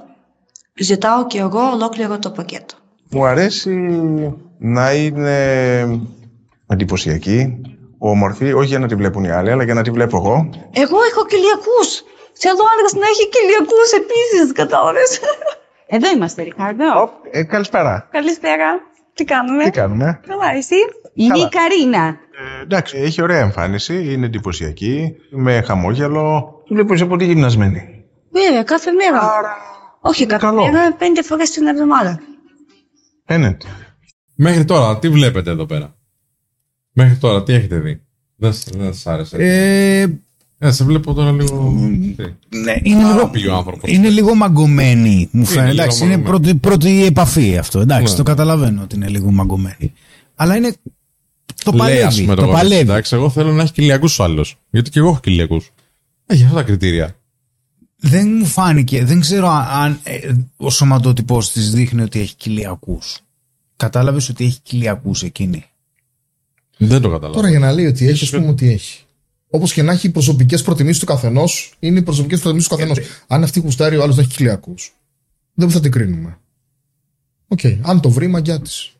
Ζητάω 0.79 1.27
και 1.27 1.39
εγώ 1.39 1.69
ολόκληρο 1.73 2.19
το 2.19 2.29
πακέτο. 2.29 2.75
Μου 3.11 3.25
αρέσει 3.25 3.75
να 4.57 4.93
είναι 4.93 5.29
εντυπωσιακή, 6.67 7.61
όμορφη, 7.97 8.53
όχι 8.53 8.67
για 8.67 8.79
να 8.79 8.87
τη 8.87 8.95
βλέπουν 8.95 9.23
οι 9.23 9.31
άλλοι, 9.31 9.51
αλλά 9.51 9.63
για 9.63 9.73
να 9.73 9.81
τη 9.83 9.91
βλέπω 9.91 10.17
εγώ. 10.17 10.49
Εγώ 10.73 10.97
έχω 11.11 11.25
κοιλιακού. 11.25 11.79
Θέλω 12.39 12.63
άντρα 12.71 12.99
να 13.01 13.07
έχει 13.07 13.29
κοιλιακού 13.29 13.79
επίσης, 14.01 14.51
κατάλαβες. 14.53 15.19
Εδώ 15.87 16.09
είμαστε, 16.15 16.43
Ρικάρδο. 16.43 17.01
Οπ, 17.01 17.09
ε, 17.31 17.43
καλησπέρα. 17.43 18.07
Καλησπέρα. 18.11 18.79
Τι 19.13 19.23
κάνουμε; 19.23 19.63
Τι 19.63 19.69
κάνουμε; 19.69 20.19
Καλά, 20.27 20.51
εσύ; 20.55 20.75
Είναι 21.13 21.33
Καλά. 21.33 21.45
η 21.45 21.49
Καρίνα. 21.49 22.17
Ε, 22.39 22.61
εντάξει, 22.63 22.97
έχει 22.97 23.21
ωραία 23.21 23.39
εμφάνιση, 23.39 24.13
είναι 24.13 24.25
εντυπωσιακή, 24.25 25.11
με 25.29 25.61
χαμόγελο. 25.61 26.53
Τη 26.67 26.73
βλέπω 26.73 26.93
είσαι 26.93 27.05
πολύ 27.05 27.25
γυμνασμένη. 27.25 27.81
Βέβαια, 28.31 28.63
κάθε 28.63 28.91
μέρα. 28.91 29.31
Όχι 30.01 30.25
κάθε 30.25 30.45
καλό. 30.45 30.71
μέρα, 30.71 30.93
πέντε 30.93 31.21
φορές 31.23 31.49
την 31.49 31.67
εβδομάδα. 31.67 32.19
Φαίνεται. 33.25 33.65
Μέχρι 34.35 34.65
τώρα, 34.65 34.99
τι 34.99 35.09
βλέπετε 35.09 35.49
εδώ 35.51 35.65
πέρα; 35.65 35.95
Μέχρι 36.91 37.15
τώρα, 37.15 37.43
τι 37.43 37.53
έχετε 37.53 37.77
δει; 37.79 38.01
Δεν, 38.35 38.53
σ- 38.53 38.75
δεν 38.77 38.93
σας 38.93 39.07
άρεσε. 39.07 39.37
Ε, 39.39 40.07
Ε, 40.59 40.71
σε 40.71 40.83
βλέπω 40.83 41.13
τώρα 41.13 41.31
λίγο... 41.31 41.73
τι; 42.17 42.23
ναι, 42.57 42.75
είναι, 42.83 43.03
Άρα 43.03 43.13
λίγο, 43.13 43.27
πήγε 43.29 43.47
ο 43.49 43.55
άνθρωπος. 43.55 43.91
είναι 43.91 44.09
λίγο 44.09 44.35
μαγκωμένη, 44.35 45.29
μου 45.31 45.45
φαίνεται. 45.45 45.71
λίγο 45.71 45.81
Εντάξει, 45.81 46.03
είναι 46.05 46.17
μαγκωμένη. 46.17 46.39
πρώτη, 46.41 46.55
πρώτη 46.59 47.05
επαφή 47.05 47.57
αυτό. 47.57 47.79
Εντάξει, 47.79 48.11
Ναι. 48.11 48.17
το 48.17 48.23
καταλαβαίνω 48.23 48.81
ότι 48.81 48.95
είναι 48.95 49.07
λίγο 49.07 49.31
μαγκωμένη. 49.31 49.93
Αλλά 50.35 50.55
είναι. 50.55 50.73
Το 51.63 51.71
Λέει, 51.71 52.01
ας 52.01 52.03
παλεύει. 52.03 52.21
πούμε, 52.21 52.35
Το 52.35 52.41
κορίτσι, 52.41 52.61
παλεύει. 52.61 52.81
Εντάξει, 52.81 53.15
εγώ 53.15 53.29
θέλω 53.29 53.51
να 53.53 53.61
έχει 53.61 53.71
κοιλιακού 53.71 54.07
άλλου. 54.17 54.45
Γιατί 54.69 54.89
και 54.89 54.99
εγώ 54.99 55.09
έχω 55.09 55.19
κοιλιακού. 55.19 55.61
Έχει 56.25 56.43
αυτά 56.43 56.55
τα 56.55 56.63
κριτήρια. 56.63 57.15
Δεν 57.99 58.27
μου 58.37 58.45
φάνηκε, 58.45 59.05
δεν 59.05 59.19
ξέρω 59.19 59.47
αν 59.71 59.99
ε, 60.03 60.33
ο 60.57 60.69
σωματότυπος 60.69 61.51
της 61.51 61.71
δείχνει 61.71 62.01
ότι 62.01 62.19
έχει 62.19 62.35
κοιλιακούς. 62.35 62.99
Κατάλαβες 63.75 64.29
ότι 64.29 64.45
έχει 64.45 64.59
κοιλιακούς 64.63 65.11
εκείνη; 65.21 65.65
Δεν 66.77 67.01
το 67.01 67.09
κατάλαβα. 67.09 67.33
Τώρα 67.33 67.49
για 67.49 67.59
να 67.59 67.71
λέει 67.71 67.85
ότι 67.85 68.07
έχει, 68.07 68.23
ας 68.23 68.29
πούμε 68.29 68.47
ότι 68.47 68.69
έχει. 68.71 69.01
Όπως 69.49 69.73
και 69.73 69.83
να 69.83 69.91
έχει 69.91 70.07
οι 70.07 70.09
προσωπικές 70.09 70.61
προτιμήσεις 70.61 70.99
του 70.99 71.05
καθενός, 71.05 71.73
είναι 71.79 71.99
οι 71.99 72.01
προσωπικές 72.01 72.39
προτιμήσεις 72.39 72.69
του 72.69 72.75
καθενός. 72.75 72.99
Αν 73.27 73.43
αυτή 73.43 73.59
γουστάρει 73.59 73.97
ο 73.97 74.03
άλλος 74.03 74.15
να 74.15 74.21
έχει 74.21 74.31
κοιλιακούς, 74.35 74.73
δεν 75.53 75.69
θα 75.69 75.79
την 75.79 75.91
κρίνουμε. 75.91 76.37
Οκ. 77.47 77.59
Αν 77.81 78.01
το 78.01 78.09
βρει, 78.09 78.27
μαγκιά 78.27 78.59
της. 78.61 78.91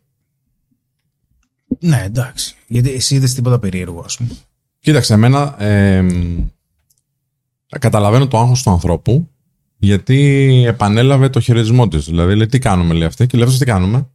Ναι, 1.79 2.03
εντάξει. 2.05 2.55
Γιατί 2.67 2.89
εσύ 2.91 3.15
είδες 3.15 3.34
τίποτα 3.34 3.60
περίεργο, 3.60 4.01
ας 4.05 4.17
πούμε. 4.17 4.29
Κοίταξε, 4.79 5.13
εμένα 5.13 5.63
ε, 5.63 6.05
καταλαβαίνω 7.79 8.27
το 8.27 8.38
άγχος 8.39 8.63
του 8.63 8.69
ανθρώπου 8.72 9.29
γιατί 9.77 10.63
επανέλαβε 10.67 11.29
το 11.29 11.39
χειρισμό 11.39 11.88
της. 11.88 12.05
Δηλαδή, 12.05 12.36
λέει, 12.36 12.46
τι 12.48 12.60
κάνουμε, 12.60 12.93
λέει 12.93 13.07
αυτή. 13.07 13.25
Και 13.27 13.38
λέει, 13.38 13.43
«Αυτός 13.46 13.60
τι 13.60 13.65
κάνουμε. 13.65 14.07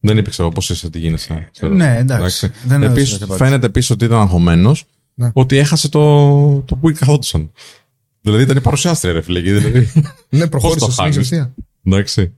Δεν 0.00 0.16
είπε, 0.18 0.30
ξέρω, 0.30 0.48
πώς 0.48 0.70
είσαι, 0.70 0.90
τι 0.90 0.98
γίνεσαι. 0.98 1.48
ξέρω. 1.52 1.74
Ναι, 1.74 1.96
εντάξει. 1.98 2.50
Δεν 2.64 2.82
έδωσε 2.82 3.00
Επίσης, 3.00 3.22
απάντηση. 3.22 3.38
φαίνεται 3.44 3.66
επίσης 3.66 3.90
ότι 3.90 4.04
ήταν 4.04 4.20
αγχωμένος 4.20 4.84
Ναι. 5.14 5.30
ότι 5.32 5.56
έχασε 5.56 5.88
το, 5.88 6.60
το 6.60 6.76
που 6.76 6.92
καθόντουσαν. 6.98 7.50
Δηλαδή, 8.20 8.42
ήταν 8.42 8.56
η 8.56 8.60
παρουσιάστρια, 8.60 9.12
ρε 9.12 9.20
φίλε. 9.20 9.38
εκεί, 9.38 9.52
Δηλαδή. 9.52 9.92
Ναι, 10.28 10.46
προχώρησε 10.46 10.78
το 10.78 10.90
στην 10.90 11.02
χάνεις; 11.04 11.16
ευθεία. 11.16 11.54
Εντάξει. 11.84 12.32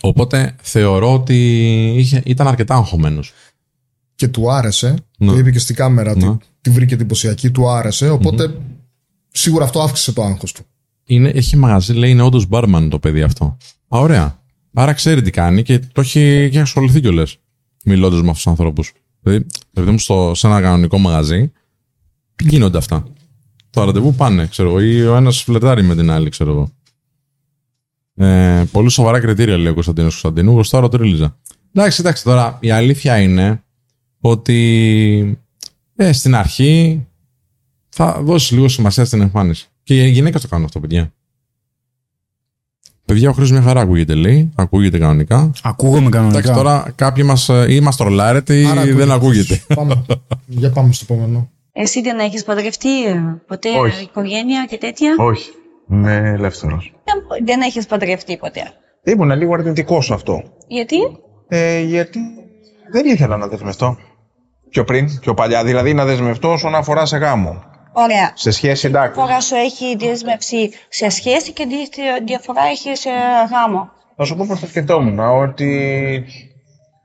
Οπότε 0.00 0.54
θεωρώ 0.62 1.12
ότι 1.14 1.36
είχε, 1.96 2.22
ήταν 2.24 2.46
αρκετά 2.48 2.74
αγχωμένος. 2.74 3.32
Και 4.14 4.28
του 4.28 4.50
άρεσε. 4.52 4.94
Ναι. 5.18 5.26
Το 5.32 5.38
είπε 5.38 5.50
και 5.50 5.58
στην 5.58 5.74
κάμερα 5.74 6.16
Ναι. 6.16 6.28
ότι 6.28 6.46
τη 6.60 6.70
βρήκε 6.70 6.94
εντυπωσιακή, 6.94 7.50
του 7.50 7.68
άρεσε. 7.68 8.08
Οπότε 8.08 8.54
σίγουρα 9.30 9.64
αυτό 9.64 9.80
αύξησε 9.80 10.12
το 10.12 10.22
άγχος 10.22 10.52
του. 10.52 10.62
Είναι, 11.06 11.28
έχει 11.28 11.56
μαγαζί, 11.56 11.92
λέει, 11.92 12.10
είναι 12.10 12.22
όντως 12.22 12.46
μπάρμαν 12.46 12.88
το 12.88 12.98
παιδί 12.98 13.22
αυτό. 13.22 13.44
Α, 13.88 13.98
ωραία. 13.98 14.38
Άρα 14.74 14.92
ξέρει 14.92 15.22
τι 15.22 15.30
κάνει 15.30 15.62
και 15.62 15.78
το 15.78 16.00
έχει, 16.00 16.10
και 16.20 16.42
έχει 16.42 16.58
ασχοληθεί 16.58 17.00
κιόλας. 17.00 17.36
μιλώντας 17.84 18.20
με 18.20 18.26
αυτούς 18.28 18.42
τους 18.42 18.52
ανθρώπους. 18.52 18.92
Δηλαδή, 19.22 19.46
επειδή 19.70 19.86
ήμουν 19.86 19.98
στο, 19.98 20.32
σε 20.34 20.46
ένα 20.46 20.60
κανονικό 20.60 20.98
μαγαζί, 20.98 21.52
γίνονται 22.42 22.78
αυτά; 22.78 23.06
Τα 23.70 23.84
ραντεβού 23.84 24.14
πάνε, 24.14 24.46
ξέρω 24.46 24.68
εγώ, 24.68 24.80
ή 24.80 25.02
ο 25.02 25.16
ένας 25.16 25.42
φλετάρει 25.42 25.82
με 25.82 25.94
την 25.96 26.10
άλλη, 26.10 26.28
ξέρω 26.28 26.50
εγώ. 26.50 26.70
Ε, 28.16 28.64
πολύ 28.72 28.90
σοβαρά 28.90 29.20
κριτήρια 29.20 29.56
λέει 29.56 29.70
ο 29.70 29.74
Κωνσταντίνος 29.74 30.10
Κωνσταντίνου. 30.10 30.52
Γουστάρω 30.52 30.88
τρίλιζα. 30.88 31.36
Εντάξει, 31.72 32.00
εντάξει, 32.00 32.24
τώρα 32.24 32.58
η 32.60 32.70
αλήθεια 32.70 33.18
είναι 33.18 33.62
ότι 34.20 35.38
ε, 35.96 36.12
στην 36.12 36.34
αρχή 36.34 37.06
θα 37.88 38.20
δώσει 38.22 38.54
λίγο 38.54 38.68
σημασία 38.68 39.04
στην 39.04 39.20
εμφάνιση. 39.20 39.68
Και 39.82 40.04
οι 40.04 40.08
γυναίκες 40.10 40.40
το 40.40 40.48
κάνουν 40.48 40.64
αυτό, 40.64 40.80
παιδιά. 40.80 41.12
Παιδιά, 43.04 43.28
ο 43.28 43.32
Χρήστος 43.32 43.58
μια 43.58 43.66
χαρά 43.66 43.80
ακούγεται, 43.80 44.14
λέει. 44.14 44.52
Ακούγεται 44.54 44.98
κανονικά. 44.98 45.50
Ακούγομαι 45.62 46.08
κανονικά. 46.08 46.38
Εντάξει, 46.38 46.62
τώρα 46.62 46.92
κάποιοι 46.94 47.24
μας, 47.26 47.48
ε, 47.48 47.66
ή 47.68 47.80
μας 47.80 47.96
τρολάρετε 47.96 48.60
ή 48.60 48.64
Άρα 48.64 48.84
δεν 48.84 49.10
ακούγεται. 49.10 49.62
Πάμε. 49.74 50.04
Για 50.46 50.70
πάμε 50.70 50.92
στο 50.92 51.06
επόμενο. 51.08 51.50
Εσύ 51.72 52.00
δεν 52.00 52.18
έχεις 52.18 52.44
παντρευτεί 52.44 53.06
ε, 53.06 53.20
ποτέ 53.46 53.68
Όχι. 53.78 54.02
οικογένεια 54.02 54.66
και 54.70 54.78
τέτοια; 54.78 55.14
Όχι. 55.18 55.50
Είμαι 55.90 56.32
ελεύθερος. 56.36 56.94
Δεν, 57.04 57.44
δεν 57.46 57.60
έχεις 57.60 57.86
παντρευτεί 57.86 58.36
ποτέ. 58.36 58.62
Ήμουν 59.04 59.30
λίγο 59.30 59.52
αρνητικός 59.54 60.04
σε 60.04 60.14
αυτό. 60.14 60.42
Γιατί; 60.66 60.96
Ε, 61.48 61.80
γιατί 61.80 62.18
δεν 62.92 63.06
ήθελα 63.06 63.36
να 63.36 63.46
δεσμευτώ. 63.46 63.96
Πιο 64.70 64.84
πριν, 64.84 65.18
πιο 65.20 65.34
παλιά. 65.34 65.64
Δηλαδή 65.64 65.94
να 65.94 66.04
δεσμευτώ 66.04 66.52
όσον 66.52 66.74
αφορά 66.74 67.06
σε 67.06 67.16
γάμο. 67.16 67.62
Ωραία. 67.92 68.30
Σε 68.34 68.50
σχέση, 68.50 68.86
εντάξει. 68.86 69.20
Φορά 69.20 69.40
σου 69.40 69.54
έχει 69.54 69.96
δεσμεύσει 69.96 70.70
σε 70.88 71.08
σχέση 71.08 71.52
και 71.52 71.64
δι- 71.66 72.24
διαφορά 72.26 72.62
έχει 72.70 72.96
σε 72.96 73.10
γάμο; 73.50 73.90
Θα 74.16 74.24
σου 74.24 74.36
πω 74.36 74.44
πώς 74.48 74.60
το 74.60 74.66
σκεφτόμουν, 74.66 75.18
ότι 75.18 76.24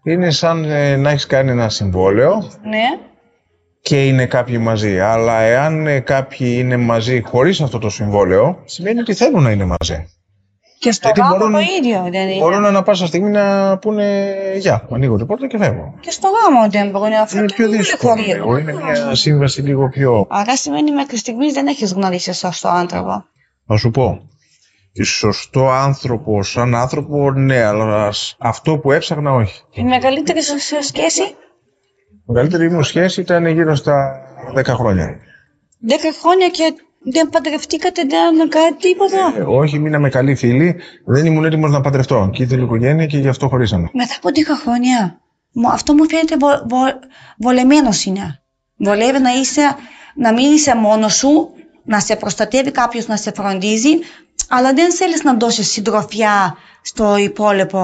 είναι 0.03 0.29
σαν 0.31 0.63
ε, 0.63 0.95
να 0.95 1.09
έχεις 1.09 1.25
κάνει 1.25 1.51
ένα 1.51 1.69
συμβόλαιο 1.69 2.35
Ναι. 2.63 2.85
Και 3.81 4.07
είναι 4.07 4.25
κάποιοι 4.25 4.57
μαζί. 4.61 4.99
Αλλά 4.99 5.39
εάν 5.39 5.87
ε, 5.87 5.99
κάποιοι 5.99 6.55
είναι 6.59 6.77
μαζί 6.77 7.21
χωρίς 7.21 7.61
αυτό 7.61 7.77
το 7.79 7.89
συμβόλαιο, 7.89 8.61
σημαίνει 8.65 8.99
ότι 8.99 9.13
θέλουν 9.13 9.43
να 9.43 9.51
είναι 9.51 9.65
μαζί. 9.65 10.05
Και 10.79 10.91
στο 10.91 11.01
Γιατί 11.07 11.19
γάμο 11.21 11.37
μπορούν- 11.37 11.53
το 11.53 11.59
ίδιο 11.79 12.07
δεν 12.11 12.27
είναι; 12.29 12.39
Μπορούν 12.39 12.65
ανα 12.65 12.83
πάσα 12.83 13.05
στιγμή 13.07 13.29
να 13.29 13.77
πούνε 13.77 14.33
«Γεια, 14.57 14.87
ανοίγω 14.91 15.17
την 15.17 15.25
πόρτα 15.25 15.47
και 15.47 15.57
φεύγω». 15.57 15.93
Και 15.99 16.11
στο 16.11 16.27
γάμο 16.27 16.69
δεν 16.69 16.89
μπορούν 16.89 17.13
αυτό. 17.13 17.37
Είναι 17.37 17.45
και 17.45 17.53
πιο 17.53 17.69
δεν 17.69 17.77
δύσκολο. 17.77 18.11
χωρίς. 18.13 18.27
λίγο. 18.27 18.57
Είναι 18.57 18.73
μια 18.73 19.15
σύμβαση 19.15 19.61
λίγο 19.61 19.89
πιο... 19.89 20.25
Άρα 20.29 20.55
σημαίνει 20.55 20.91
μέχρι 20.91 21.17
στιγμής 21.17 21.53
δεν 21.53 21.67
έχεις 21.67 21.93
γνωρίσει 21.93 22.33
σωστό 22.33 22.67
άνθρωπο. 22.67 23.23
Να 23.65 23.77
σου 23.77 23.91
πω, 23.91 24.21
σωστό 25.03 25.69
άνθρωπο 25.69 26.43
σαν 26.43 26.75
άνθρωπο, 26.75 27.31
ναι, 27.31 27.63
αλλά 27.63 28.11
σ- 28.11 28.35
αυτό 28.39 28.77
που 28.77 28.91
έψαχνα 28.91 29.31
όχι. 29.33 29.61
Η 29.73 29.83
μεγαλύτερη 29.83 30.43
σου 30.43 30.59
σου 30.61 30.83
σχέση, 30.83 31.21
Η 31.21 31.35
μεγαλύτερη 32.31 32.71
μου 32.71 32.83
σχέση 32.83 33.21
ήταν 33.21 33.45
γύρω 33.45 33.75
στα 33.75 34.21
10 34.57 34.63
χρόνια. 34.65 35.15
10 35.89 35.93
χρόνια 36.21 36.47
και 36.49 36.73
δεν 37.03 37.29
παντρευτήκατε, 37.29 38.01
δεν 38.09 38.49
κάτι 38.49 38.75
τίποτα; 38.75 39.33
Ε, 39.37 39.41
όχι, 39.41 39.79
μείναμε 39.79 40.09
καλοί 40.09 40.35
φίλοι. 40.35 40.75
Δεν 41.05 41.25
ήμουν 41.25 41.45
έτοιμος 41.45 41.71
να 41.71 41.81
παντρευτώ. 41.81 42.29
Και 42.33 42.43
ήθελε 42.43 42.63
οικογένεια 42.63 43.05
και 43.05 43.17
γι' 43.17 43.27
αυτό 43.27 43.47
χωρίσαμε. 43.47 43.89
Μετά 43.93 44.13
από 44.17 44.29
10 44.29 44.55
χρόνια. 44.63 45.19
Μου- 45.53 45.69
Αυτό 45.71 45.93
μου 45.93 46.09
φαίνεται 46.09 46.35
βο, 46.39 46.47
βο, 46.47 46.77
βολεμένος 47.37 48.05
είναι. 48.05 48.41
Βολεύει 48.77 49.19
να, 49.19 49.29
είσαι, 49.33 49.75
να 50.15 50.33
μην 50.33 50.51
είσαι 50.53 50.75
μόνος 50.75 51.13
σου, 51.15 51.49
να 51.83 51.99
σε 51.99 52.15
προστατεύει 52.15 52.71
κάποιος, 52.71 53.07
να 53.07 53.17
σε 53.17 53.31
φροντίζει, 53.35 53.89
αλλά 54.49 54.73
δεν 54.73 54.93
θέλεις 54.93 55.23
να 55.23 55.33
δώσεις 55.33 55.71
συντροφιά 55.71 56.55
στο 56.81 57.17
υπόλοιπο 57.17 57.79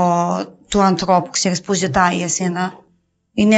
του 0.70 0.82
ανθρώπου, 0.82 1.30
ξέρεις, 1.30 1.62
που 1.62 1.74
ζητάει 1.74 2.22
εσένα. 2.22 2.74
Είναι, 3.40 3.58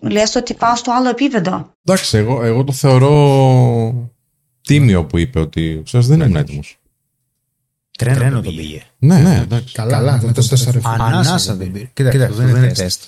λες 0.00 0.34
ότι 0.34 0.54
πάω 0.54 0.76
στο 0.76 0.92
άλλο 0.92 1.08
επίπεδο. 1.08 1.70
Εντάξει, 1.84 2.16
εγώ, 2.16 2.42
εγώ 2.44 2.64
το 2.64 2.72
θεωρώ 2.72 4.10
τίμιο 4.60 5.04
που 5.04 5.18
είπε 5.18 5.40
ότι 5.40 5.80
ξέρεις, 5.84 6.06
δεν 6.06 6.20
ήμουν 6.20 6.36
έτοιμος. 6.36 6.78
Τρένο 7.98 8.40
το 8.40 8.50
πήγε. 8.50 8.82
Ναι, 8.98 9.18
ναι, 9.18 9.40
εντάξει. 9.42 9.74
Καλά, 9.74 10.20
με 10.24 10.32
το 10.32 10.42
4 10.42 10.80
Ανάσα 10.82 11.54
δεν 11.56 11.72
πήρε. 11.72 11.90
Κοίτα, 11.92 12.24
αυτό 12.24 12.34
δεν 12.34 12.48
είναι 12.48 12.72
τεστ. 12.72 13.02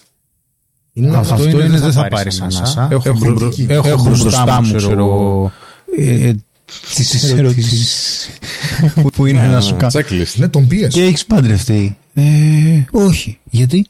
Είναι 0.92 1.16
Αυτό 1.16 1.48
είναι 1.48 1.78
δεν 1.78 1.92
θα 1.92 2.08
πάρει 2.08 2.30
ανάσα. 2.42 2.88
Έχω 2.90 3.12
μπρο- 3.18 3.54
Έχω 3.68 4.02
μπροστά 4.02 4.62
μου, 4.62 4.74
ξέρω 4.76 5.04
εγώ, 5.04 5.52
ε, 5.98 6.32
τις 6.94 7.32
ερωτήσεις 7.32 8.28
που- 8.94 9.10
που 9.10 9.26
είναι 9.26 9.46
να 9.46 9.60
σου 9.60 9.76
κάνω. 9.76 9.92
Checklist. 9.94 10.34
Ναι, 10.34 10.48
τον 10.48 10.66
πίεσε. 10.66 10.88
Και 10.88 11.02
έχεις 11.02 11.26
παντρευτεί. 11.26 11.96
Ε, 12.14 12.22
όχι. 12.90 13.38
Γιατί; 13.50 13.86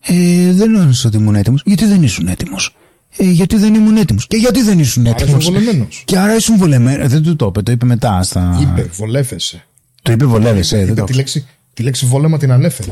Ε, 0.00 0.52
δεν 0.52 0.70
νόμιζα 0.70 1.08
ότι 1.08 1.16
ήμουν 1.16 1.34
έτοιμος. 1.34 1.62
Γιατί 1.64 1.86
δεν 1.86 2.02
ήσουν 2.02 2.28
έτοιμος; 2.28 2.76
Ε, 3.16 3.30
γιατί 3.30 3.56
δεν 3.56 3.74
ήμουν 3.74 3.96
έτοιμος; 3.96 4.26
Και 4.26 4.36
γιατί 4.36 4.62
δεν 4.62 4.78
ήσουν 4.78 5.06
Άρα 5.06 5.16
έτοιμος; 5.20 5.42
είσαι 5.42 5.52
βολεμένος. 5.52 6.02
Και 6.04 6.18
άρα 6.18 6.34
ήσουν 6.36 6.56
βολεμένος. 6.56 7.08
Δεν 7.08 7.22
του 7.22 7.36
το 7.36 7.46
είπε, 7.46 7.62
το 7.62 7.72
είπε 7.72 7.84
μετά. 7.86 8.22
Στα... 8.22 8.58
Είπε, 8.60 8.82
βολεύεσαι. 8.82 9.66
Το 10.02 10.12
είπε 10.12 10.24
βολεύεσαι. 10.24 10.76
δεν 10.76 10.88
Είπε 10.88 11.00
το 11.00 11.04
τη 11.06 11.12
λέξη, 11.12 11.46
τη 11.74 11.82
λέξη 11.82 12.06
βόλεμα 12.06 12.38
την 12.38 12.52
ανέφερε. 12.52 12.88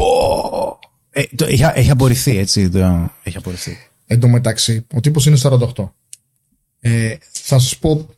ε, 1.10 1.22
το, 1.36 1.44
έχει, 1.44 1.62
έχει 1.74 1.90
απορριφθεί, 1.90 2.38
έτσι. 2.38 2.68
Το, 2.68 3.10
έχει 3.22 3.36
απορριφθεί. 3.36 3.76
Εν 4.06 4.20
τω 4.20 4.28
μεταξύ, 4.28 4.86
ο 4.92 5.00
τύπος 5.00 5.26
είναι 5.26 5.38
48. 5.42 5.90
Ε, 6.80 7.14
θα 7.30 7.58
σας 7.58 7.76
πω 7.76 8.08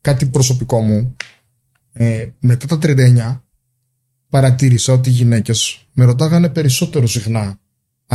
κάτι 0.00 0.26
προσωπικό 0.26 0.80
μου. 0.80 1.16
Ε, 1.92 2.26
μετά 2.38 2.66
τα 2.66 2.78
39 2.82 3.40
παρατήρησα 4.28 4.92
ότι 4.92 5.08
οι 5.08 5.12
γυναίκες 5.12 5.86
με 5.92 6.04
ρωτάγανε 6.04 6.48
περισσότερο 6.48 7.06
συχνά 7.06 7.58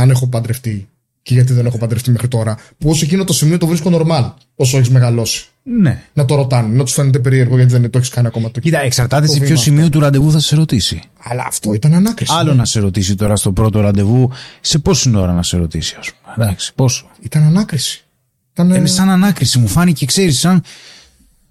αν 0.00 0.10
έχω 0.10 0.26
παντρευτεί 0.26 0.88
και 1.22 1.34
γιατί 1.34 1.52
δεν 1.52 1.66
έχω 1.66 1.78
παντρευτεί 1.78 2.10
μέχρι 2.10 2.28
τώρα. 2.28 2.56
Που 2.78 2.90
όσο 2.90 3.04
εκείνο 3.04 3.24
το 3.24 3.32
σημείο 3.32 3.58
το 3.58 3.66
βρίσκω 3.66 3.90
normal 3.94 4.32
όσο 4.54 4.76
έχεις 4.76 4.90
μεγαλώσει. 4.90 5.44
Ναι. 5.62 6.02
Να 6.12 6.24
το 6.24 6.34
ρωτάνε, 6.34 6.76
να 6.76 6.84
τους 6.84 6.92
φαίνεται 6.92 7.18
περίεργο 7.18 7.56
γιατί 7.56 7.72
δεν 7.72 7.90
το 7.90 7.98
έχεις 7.98 8.10
κάνει 8.10 8.26
ακόμα 8.26 8.50
το 8.50 8.60
Κοίτα, 8.60 8.80
εξαρτάται 8.80 9.26
το 9.26 9.32
σε 9.32 9.38
ποιο 9.38 9.48
βήμα 9.48 9.60
σημείο 9.60 9.88
του 9.88 10.00
ραντεβού 10.00 10.32
θα 10.32 10.38
σε 10.38 10.54
ρωτήσει. 10.54 11.02
Αλλά 11.22 11.44
αυτό 11.46 11.72
ήταν 11.74 11.94
ανάκριση. 11.94 12.32
Άλλο 12.34 12.54
να 12.54 12.64
σε 12.64 12.80
ρωτήσει 12.80 13.14
τώρα 13.14 13.36
στο 13.36 13.52
πρώτο 13.52 13.80
ραντεβού, 13.80 14.30
σε 14.60 14.78
πόση 14.78 15.16
ώρα 15.16 15.32
να 15.32 15.42
σε 15.42 15.56
ρωτήσει, 15.56 15.96
ας 15.98 16.10
πούμε. 16.12 16.44
Εντάξει, 16.44 16.74
πόσο. 16.74 17.10
Ήταν 17.20 17.42
ανάκριση. 17.42 18.04
Ήταν, 18.52 18.70
Είναι 18.70 18.86
σαν 18.86 19.10
ανάκριση, 19.10 19.58
μου 19.58 19.68
φάνηκε, 19.68 20.06
ξέρεις, 20.06 20.38
σαν. 20.38 20.62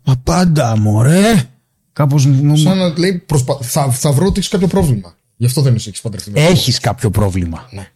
Απάντα, 0.03 0.77
μωρέ. 0.77 1.50
Κάπως 1.94 2.25
μου. 2.25 2.58
σαν 2.58 2.77
να 2.77 2.94
λέει 2.98 3.24
προσπα... 3.25 3.58
θα, 3.62 3.91
θα 3.91 4.12
βρω 4.12 4.25
ότι 4.25 4.38
έχεις 4.39 4.50
κάποιο 4.50 4.68
πρόβλημα. 4.68 5.15
Γι' 5.36 5.46
αυτό 5.46 5.62
δεν 5.62 5.75
είσαι 5.75 5.89
έχεις 5.89 6.01
παντρευτεί. 6.01 6.32
Έχεις 6.36 6.79
κάποιο 6.79 7.10
πρόβλημα. 7.10 7.68
Ναι. 7.72 7.91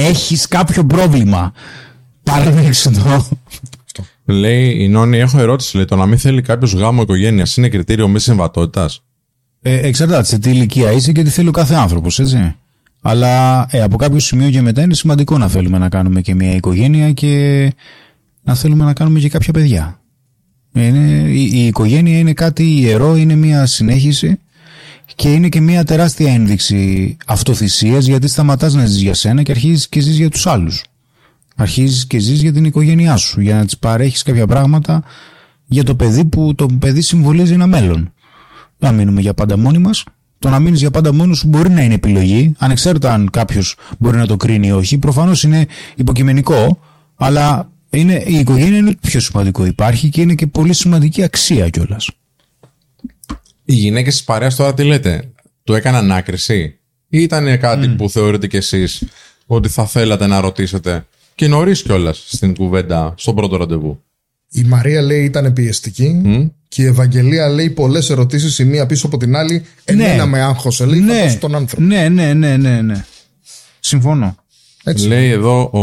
Έχεις 0.00 0.48
κάποιο 0.48 0.84
πρόβλημα. 0.84 1.52
Παραδείξτε 2.22 2.90
το. 2.90 3.28
Λέει 4.24 4.70
η 4.78 4.88
Νόνη, 4.88 5.18
έχω 5.18 5.38
ερώτηση. 5.38 5.76
Λέει, 5.76 5.84
το 5.84 5.96
να 5.96 6.06
μην 6.06 6.18
θέλει 6.18 6.42
κάποιος 6.42 6.72
γάμο 6.72 7.02
οικογένειας 7.02 7.56
είναι 7.56 7.68
κριτήριο 7.68 8.08
μη 8.08 8.20
συμβατότητας; 8.20 9.02
Ε, 9.62 9.86
εξαρτάται 9.86 10.24
σε 10.24 10.38
τι 10.38 10.50
ηλικία 10.50 10.92
είσαι 10.92 11.12
και 11.12 11.22
τι 11.22 11.30
θέλει 11.30 11.48
ο 11.48 11.50
κάθε 11.50 11.74
άνθρωπος, 11.74 12.18
έτσι. 12.18 12.54
Αλλά 13.02 13.66
ε, 13.70 13.82
από 13.82 13.96
κάποιο 13.96 14.18
σημείο 14.18 14.50
και 14.50 14.60
μετά 14.60 14.82
είναι 14.82 14.94
σημαντικό 14.94 15.38
να 15.38 15.48
θέλουμε 15.48 15.78
να 15.78 15.88
κάνουμε 15.88 16.20
και 16.20 16.34
μια 16.34 16.54
οικογένεια 16.54 17.12
και 17.12 17.72
να 18.42 18.54
θέλουμε 18.54 18.84
να 18.84 18.92
κάνουμε 18.92 19.18
και 19.18 19.28
κάποια 19.28 19.52
παιδιά. 19.52 20.00
Είναι, 20.72 21.30
η, 21.30 21.50
η 21.52 21.66
οικογένεια 21.66 22.18
είναι 22.18 22.32
κάτι 22.32 22.64
ιερό, 22.64 23.16
είναι 23.16 23.34
μια 23.34 23.66
συνέχιση 23.66 24.38
και 25.14 25.32
είναι 25.32 25.48
και 25.48 25.60
μια 25.60 25.84
τεράστια 25.84 26.32
ένδειξη 26.32 27.16
αυτοθυσίας 27.26 28.06
γιατί 28.06 28.28
σταματάς 28.28 28.74
να 28.74 28.86
ζεις 28.86 29.00
για 29.00 29.14
σένα 29.14 29.42
και 29.42 29.50
αρχίζεις 29.50 29.88
και 29.88 30.00
ζεις 30.00 30.16
για 30.16 30.30
τους 30.30 30.46
άλλους. 30.46 30.84
Αρχίζεις 31.56 32.06
και 32.06 32.18
ζεις 32.18 32.40
για 32.40 32.52
την 32.52 32.64
οικογένειά 32.64 33.16
σου, 33.16 33.40
για 33.40 33.54
να 33.56 33.64
της 33.64 33.78
παρέχεις 33.78 34.22
κάποια 34.22 34.46
πράγματα 34.46 35.02
για 35.66 35.84
το 35.84 35.94
παιδί 35.94 36.24
που 36.24 36.54
το 36.54 36.66
παιδί 36.78 37.00
συμβολίζει 37.00 37.52
ένα 37.52 37.66
μέλλον 37.66 38.12
να 38.78 38.92
μείνουμε 38.92 39.20
για 39.20 39.34
πάντα 39.34 39.58
μόνοι 39.58 39.78
μας. 39.78 40.04
Το 40.38 40.48
να 40.48 40.58
μείνεις 40.58 40.80
για 40.80 40.90
πάντα 40.90 41.14
μόνος 41.14 41.38
σου 41.38 41.48
μπορεί 41.48 41.70
να 41.70 41.82
είναι 41.82 41.94
επιλογή, 41.94 42.54
ανεξάρτητα 42.58 43.12
αν 43.12 43.30
κάποιος 43.30 43.76
μπορεί 43.98 44.16
να 44.16 44.26
το 44.26 44.36
κρίνει 44.36 44.66
ή 44.66 44.70
όχι. 44.70 44.98
Προφανώς 44.98 45.42
είναι 45.42 45.66
υποκειμενικό, 45.96 46.78
αλλά 47.16 47.70
είναι, 47.90 48.22
η 48.26 48.34
οικογένεια 48.34 48.78
είναι 48.78 48.90
το 48.90 48.98
πιο 49.00 49.20
σημαντικό. 49.20 49.64
Υπάρχει 49.64 50.08
και 50.08 50.20
είναι 50.20 50.34
και 50.34 50.46
πολύ 50.46 50.74
σημαντική 50.74 51.22
αξία 51.22 51.68
κιόλας. 51.68 52.10
Οι 53.70 53.74
γυναίκες 53.74 54.12
της 54.14 54.24
παρέας 54.24 54.56
τώρα 54.56 54.74
τι 54.74 54.84
λέτε, 54.84 55.32
του 55.64 55.74
έκαναν 55.74 56.12
άκρηση 56.12 56.78
ή 57.08 57.22
ήταν 57.22 57.58
κάτι 57.58 57.88
που 57.88 58.10
θεωρείτε 58.10 58.46
κι 58.46 58.56
εσείς 58.56 59.04
ότι 59.46 59.68
θα 59.68 59.86
θέλατε 59.86 60.26
να 60.26 60.40
ρωτήσετε 60.40 61.06
και 61.34 61.48
νωρίς 61.48 61.82
κιόλας 61.82 62.24
στην 62.26 62.54
κουβέντα, 62.54 63.14
στον 63.16 63.34
πρώτο 63.34 63.56
ραντεβού; 63.56 64.02
Η 64.50 64.62
Μαρία 64.62 65.02
λέει 65.02 65.24
ήταν 65.24 65.52
πιεστική 65.52 66.20
και 66.68 66.82
η 66.82 66.86
Ευαγγελία 66.86 67.48
λέει 67.48 67.70
πολλές 67.70 68.10
ερωτήσεις 68.10 68.58
η 68.58 68.64
μία 68.64 68.86
πίσω 68.86 69.06
από 69.06 69.16
την 69.16 69.36
άλλη. 69.36 69.64
Εμένα 69.84 70.26
με 70.26 70.42
άγχωσε. 70.42 70.86
Λέει 70.86 71.00
θα 71.00 71.22
δώσω 71.22 71.38
τον 71.38 71.54
άνθρωπο. 71.54 71.86
ναι, 71.86 72.08
ναι, 72.08 72.34
ναι, 72.34 72.56
ναι, 72.56 72.80
ναι. 72.80 73.04
Συμφωνώ. 73.80 74.36
Έτσι. 74.84 75.06
Λέει 75.06 75.30
εδώ 75.30 75.62
ο, 75.62 75.82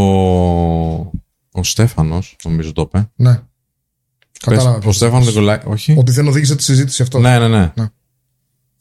ο 1.51 1.63
Στέφανος, 1.63 2.35
νομίζω 2.43 2.71
το 2.71 2.81
είπε. 2.81 3.09
Ναι. 3.15 3.39
Πες, 4.45 4.57
Κατάλαβα. 4.57 4.87
ο 4.87 4.91
Στέφανο 4.91 5.25
Νικολάη. 5.25 5.57
Όχι. 5.63 5.95
Ότι 5.97 6.11
δεν 6.11 6.27
οδήγησε 6.27 6.55
τη 6.55 6.63
συζήτηση 6.63 7.01
αυτό. 7.01 7.19
Ναι, 7.19 7.39
ναι, 7.39 7.47
ναι. 7.47 7.71
Ναι. 7.75 7.85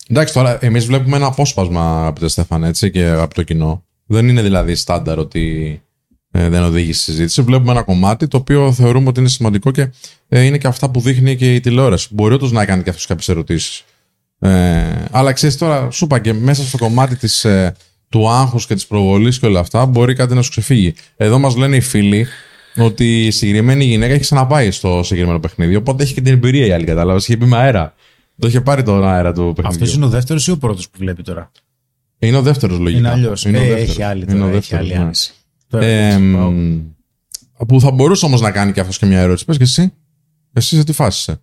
Εντάξει, 0.09 0.35
τώρα 0.35 0.59
εμείς 0.61 0.87
βλέπουμε 0.87 1.16
ένα 1.16 1.26
απόσπασμα, 1.26 2.00
αγαπητέ 2.00 2.28
Στέφανε, 2.28 2.68
έτσι 2.68 2.90
και 2.90 3.09
από 3.09 3.35
το 3.35 3.42
κοινό. 3.42 3.85
Δεν 4.06 4.28
είναι 4.28 4.42
δηλαδή 4.42 4.75
στάνταρ 4.75 5.18
ότι 5.18 5.83
ε, 6.30 6.49
δεν 6.49 6.62
οδήγησε 6.62 7.00
στη 7.00 7.11
συζήτηση. 7.11 7.42
Βλέπουμε 7.42 7.71
ένα 7.73 7.83
κομμάτι 7.83 8.28
το 8.28 8.37
οποίο 8.37 8.73
θεωρούμε 8.73 9.09
ότι 9.09 9.21
είναι 9.21 9.28
σημαντικό 9.28 9.71
και 9.71 9.90
ε, 10.28 10.40
είναι 10.40 10.59
και 10.59 10.66
αυτά 10.66 10.90
που 10.90 11.00
δείχνει 11.00 11.37
και 11.37 11.54
η 11.54 11.61
τηλεόραση. 11.61 12.09
Μπορεί 12.11 12.35
όντως 12.35 12.52
να 12.52 12.64
κάνει 12.64 12.83
και 12.83 12.90
αυτός 12.90 13.06
κάποιες 13.06 13.28
ερωτήσεις. 13.28 13.85
Ε, 14.38 14.83
αλλά 15.11 15.33
ξέρεις 15.33 15.56
τώρα, 15.56 15.90
σου 15.90 16.04
είπα 16.04 16.18
και 16.18 16.33
μέσα 16.33 16.62
στο 16.62 16.78
κομμάτι 16.78 17.16
της, 17.16 17.44
ε, 17.44 17.75
του 18.09 18.30
άγχους 18.30 18.66
και 18.66 18.75
της 18.75 18.87
προβολής 18.87 19.38
και 19.38 19.47
όλα 19.47 19.61
αυτά, 19.61 19.87
μπορεί 19.87 20.14
κάτι 20.14 20.35
να 20.35 20.42
σου 20.42 20.50
ξεφύγει. 20.50 20.94
Εδώ 21.16 21.38
μας 21.38 21.56
λένε 21.56 21.76
οι 21.76 21.80
φίλοι 21.80 22.26
ότι 22.76 23.26
η 23.26 23.31
συγκεκριμένη 23.31 23.85
γυναίκα 23.85 24.12
έχει 24.12 24.23
ξαναπάει 24.23 24.71
στο 24.71 25.02
συγκεκριμένο 25.02 25.40
παιχνίδι. 25.40 25.76
Οπότε 25.76 26.02
έχει 26.02 26.14
και 26.14 26.21
την 26.21 26.33
εμπειρία 26.33 26.66
η 26.66 26.73
άλλη, 26.73 26.85
κατάλαβες. 26.85 27.28
Είχε 27.28 27.37
πει 27.37 27.45
με 27.47 27.57
αέρα. 27.57 27.95
Το 28.38 28.47
είχε 28.47 28.61
πάρει 28.61 28.83
τον 28.83 29.04
αέρα 29.09 29.33
του 29.33 29.52
παιχνιδιού. 29.57 29.83
Αυτός 29.83 29.95
είναι 29.95 30.04
ο 30.04 30.09
δεύτερος 30.09 30.47
ή 30.47 30.50
ο 30.50 30.59
πρώτος 30.59 30.90
που 30.90 30.99
βλέπει 30.99 31.23
τώρα; 31.23 31.50
Είναι 32.19 32.37
ο 32.37 32.43
δεύτερος 32.43 32.78
λογικά. 32.78 32.99
Είναι 32.99 33.11
αλλιώς. 33.11 33.45
Είναι 33.45 33.59
ο 33.59 33.62
Ε, 33.62 33.66
δεύτερος. 33.66 33.88
έχει 33.90 34.02
άλλη 34.02 34.23
Είναι 34.28 34.33
ο 34.35 34.37
τώρα. 34.37 34.47
Έχει 34.50 34.54
δεύτερος, 34.59 34.85
άλλη 34.85 34.95
ναι. 34.95 35.02
άνεση. 35.04 35.33
Τώρα, 35.69 35.85
Ε, 35.85 36.07
έτσι, 36.07 36.19
μ, 36.21 36.33
πάω. 37.57 37.66
που 37.66 37.81
θα 37.81 37.90
μπορούσε 37.90 38.25
όμως 38.26 38.40
να 38.40 38.50
κάνει 38.50 38.73
και 38.73 38.81
αυτός 38.81 38.99
και 38.99 39.07
μια 39.07 39.19
ερώτηση. 39.21 39.45
Πες 39.45 39.57
και 39.57 39.62
εσύ. 39.62 39.93
Εσύ 40.52 40.76
σε 40.76 40.85
τι 40.85 40.93
φάση 40.93 41.19
είσαι; 41.21 41.40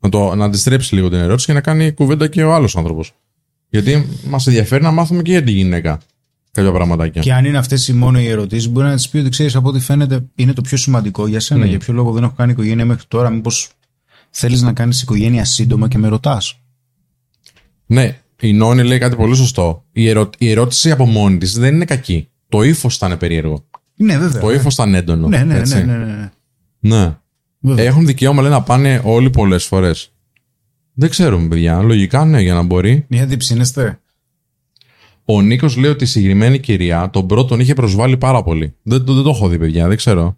Να, 0.00 0.08
το, 0.08 0.34
να 0.34 0.44
αντιστρέψει 0.44 0.94
λίγο 0.94 1.08
την 1.08 1.18
ερώτηση 1.18 1.46
και 1.46 1.52
να 1.52 1.60
κάνει 1.60 1.92
κουβέντα 1.92 2.28
και 2.28 2.42
ο 2.42 2.54
άλλος 2.54 2.76
άνθρωπος. 2.76 3.12
Γιατί 3.68 4.06
μας 4.26 4.46
ενδιαφέρει 4.46 4.82
να 4.82 4.90
μάθουμε 4.90 5.22
και 5.22 5.30
για 5.30 5.42
τη 5.42 5.50
γυναίκα 5.50 6.00
κάποια 6.52 6.72
πραγματάκια. 6.72 7.22
Και 7.22 7.32
αν 7.32 7.44
είναι 7.44 7.58
αυτές 7.58 7.88
οι 7.88 7.92
μόνο 7.92 8.20
οι 8.20 8.26
ερωτήσεις, 8.26 8.68
μπορεί 8.68 8.86
να 8.86 8.96
τη 8.96 9.08
πει 9.10 9.18
ότι 9.18 9.28
ξέρεις 9.28 9.56
από 9.56 9.68
ό,τι 9.68 9.80
φαίνεται 9.80 10.24
είναι 10.34 10.52
το 10.52 10.60
πιο 10.60 10.76
σημαντικό 10.76 11.26
για 11.26 11.40
σένα. 11.40 11.64
Mm. 11.64 11.68
Για 11.68 11.78
ποιο 11.78 11.94
λόγο 11.94 12.12
δεν 12.12 12.22
έχω 12.22 12.34
κάνει 12.36 12.52
οικογένεια 12.52 12.84
μέχρι 12.84 13.04
τώρα, 13.08 13.30
Μήπως 13.30 13.70
θέλεις 14.30 14.62
να 14.62 14.72
κάνεις 14.72 15.02
οικογένεια 15.02 15.44
σύντομα 15.44 15.88
και 15.88 15.98
με 15.98 16.08
ρωτάς; 16.08 16.60
Ναι, 17.86 18.18
η 18.40 18.52
Νόνη 18.52 18.82
λέει 18.82 18.98
κάτι 18.98 19.16
πολύ 19.16 19.36
σωστό. 19.36 19.84
Η, 19.92 20.08
ερω... 20.08 20.30
η 20.38 20.50
ερώτηση 20.50 20.90
από 20.90 21.06
μόνη 21.06 21.38
της 21.38 21.58
δεν 21.58 21.74
είναι 21.74 21.84
κακή. 21.84 22.28
Το 22.48 22.62
ύφος 22.62 22.96
ήταν 22.96 23.18
περίεργο. 23.18 23.64
Ναι, 23.96 24.18
βέβαια. 24.18 24.40
Το 24.40 24.50
ύφος 24.50 24.74
ήταν 24.74 24.94
έντονο. 24.94 25.28
Ναι, 25.28 25.44
ναι, 25.44 25.58
έτσι. 25.58 25.74
ναι, 25.74 25.82
ναι, 25.82 26.04
ναι, 26.04 26.04
ναι. 26.04 26.30
Ναι. 26.80 27.16
Βέβαια. 27.60 27.84
Έχουν 27.84 28.06
δικαίωμα 28.06 28.42
λέει, 28.42 28.50
να 28.50 28.62
πάνε 28.62 29.00
όλοι 29.04 29.30
πολλές 29.30 29.64
φορές. 29.64 30.12
Δεν 30.92 31.10
ξέρουμε, 31.10 31.48
παιδιά. 31.48 31.82
Λογικά 31.82 32.24
ναι, 32.24 32.40
για 32.40 32.54
να 32.54 32.62
μπορεί. 32.62 33.06
Γιατί 33.08 33.36
ψήνεστε. 33.36 34.00
Ο 35.32 35.40
Νίκος 35.42 35.76
λέει 35.76 35.90
ότι 35.90 36.04
η 36.04 36.06
συγκεκριμένη 36.06 36.58
κυρία 36.58 37.10
τον 37.12 37.26
πρώτον 37.26 37.60
είχε 37.60 37.74
προσβάλει 37.74 38.16
πάρα 38.16 38.42
πολύ. 38.42 38.74
Δεν, 38.82 39.04
το- 39.04 39.14
δεν 39.14 39.22
το 39.22 39.30
έχω 39.30 39.48
δει, 39.48 39.58
παιδιά, 39.58 39.88
δεν 39.88 39.96
ξέρω. 39.96 40.36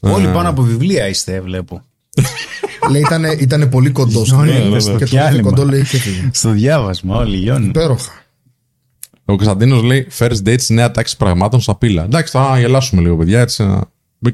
Όλοι 0.00 0.26
Ε, 0.26 0.32
πάνω 0.32 0.48
από 0.48 0.62
βιβλία 0.62 1.08
είστε, 1.08 1.40
βλέπω. 1.40 1.82
Λέει 2.90 3.00
ήταν, 3.00 3.24
ήτανε 3.24 3.66
πολύ 3.66 3.90
κοντός. 3.90 4.32
Όλοι 4.32 4.50
ναι, 4.52 4.58
είναι 4.58 4.68
ναι, 4.68 4.80
στο 4.80 4.92
και 4.92 4.98
το 5.04 5.10
διάλειμμα. 5.10 5.50
κοντό 5.50 5.64
λέει 5.64 5.82
και 5.82 5.96
έφυγε. 5.96 6.30
Στο 6.32 6.50
διάβασμα, 6.50 7.16
όλοι 7.16 7.36
λιώνουν. 7.36 7.68
Υπέροχα. 7.68 8.12
Ο 9.24 9.36
Κωνσταντίνος 9.36 9.82
λέει 9.82 10.06
first 10.18 10.36
dates 10.44 10.66
νέα 10.68 10.90
τάξη 10.90 11.16
πραγμάτων 11.16 11.60
στα 11.60 11.74
πύλα. 11.76 12.04
Εντάξει, 12.04 12.32
τώρα 12.32 12.50
να 12.50 12.58
γελάσουμε 12.58 13.02
λίγο, 13.02 13.16
παιδιά. 13.16 13.40
Έτσι, 13.40 13.62
να... 13.64 13.80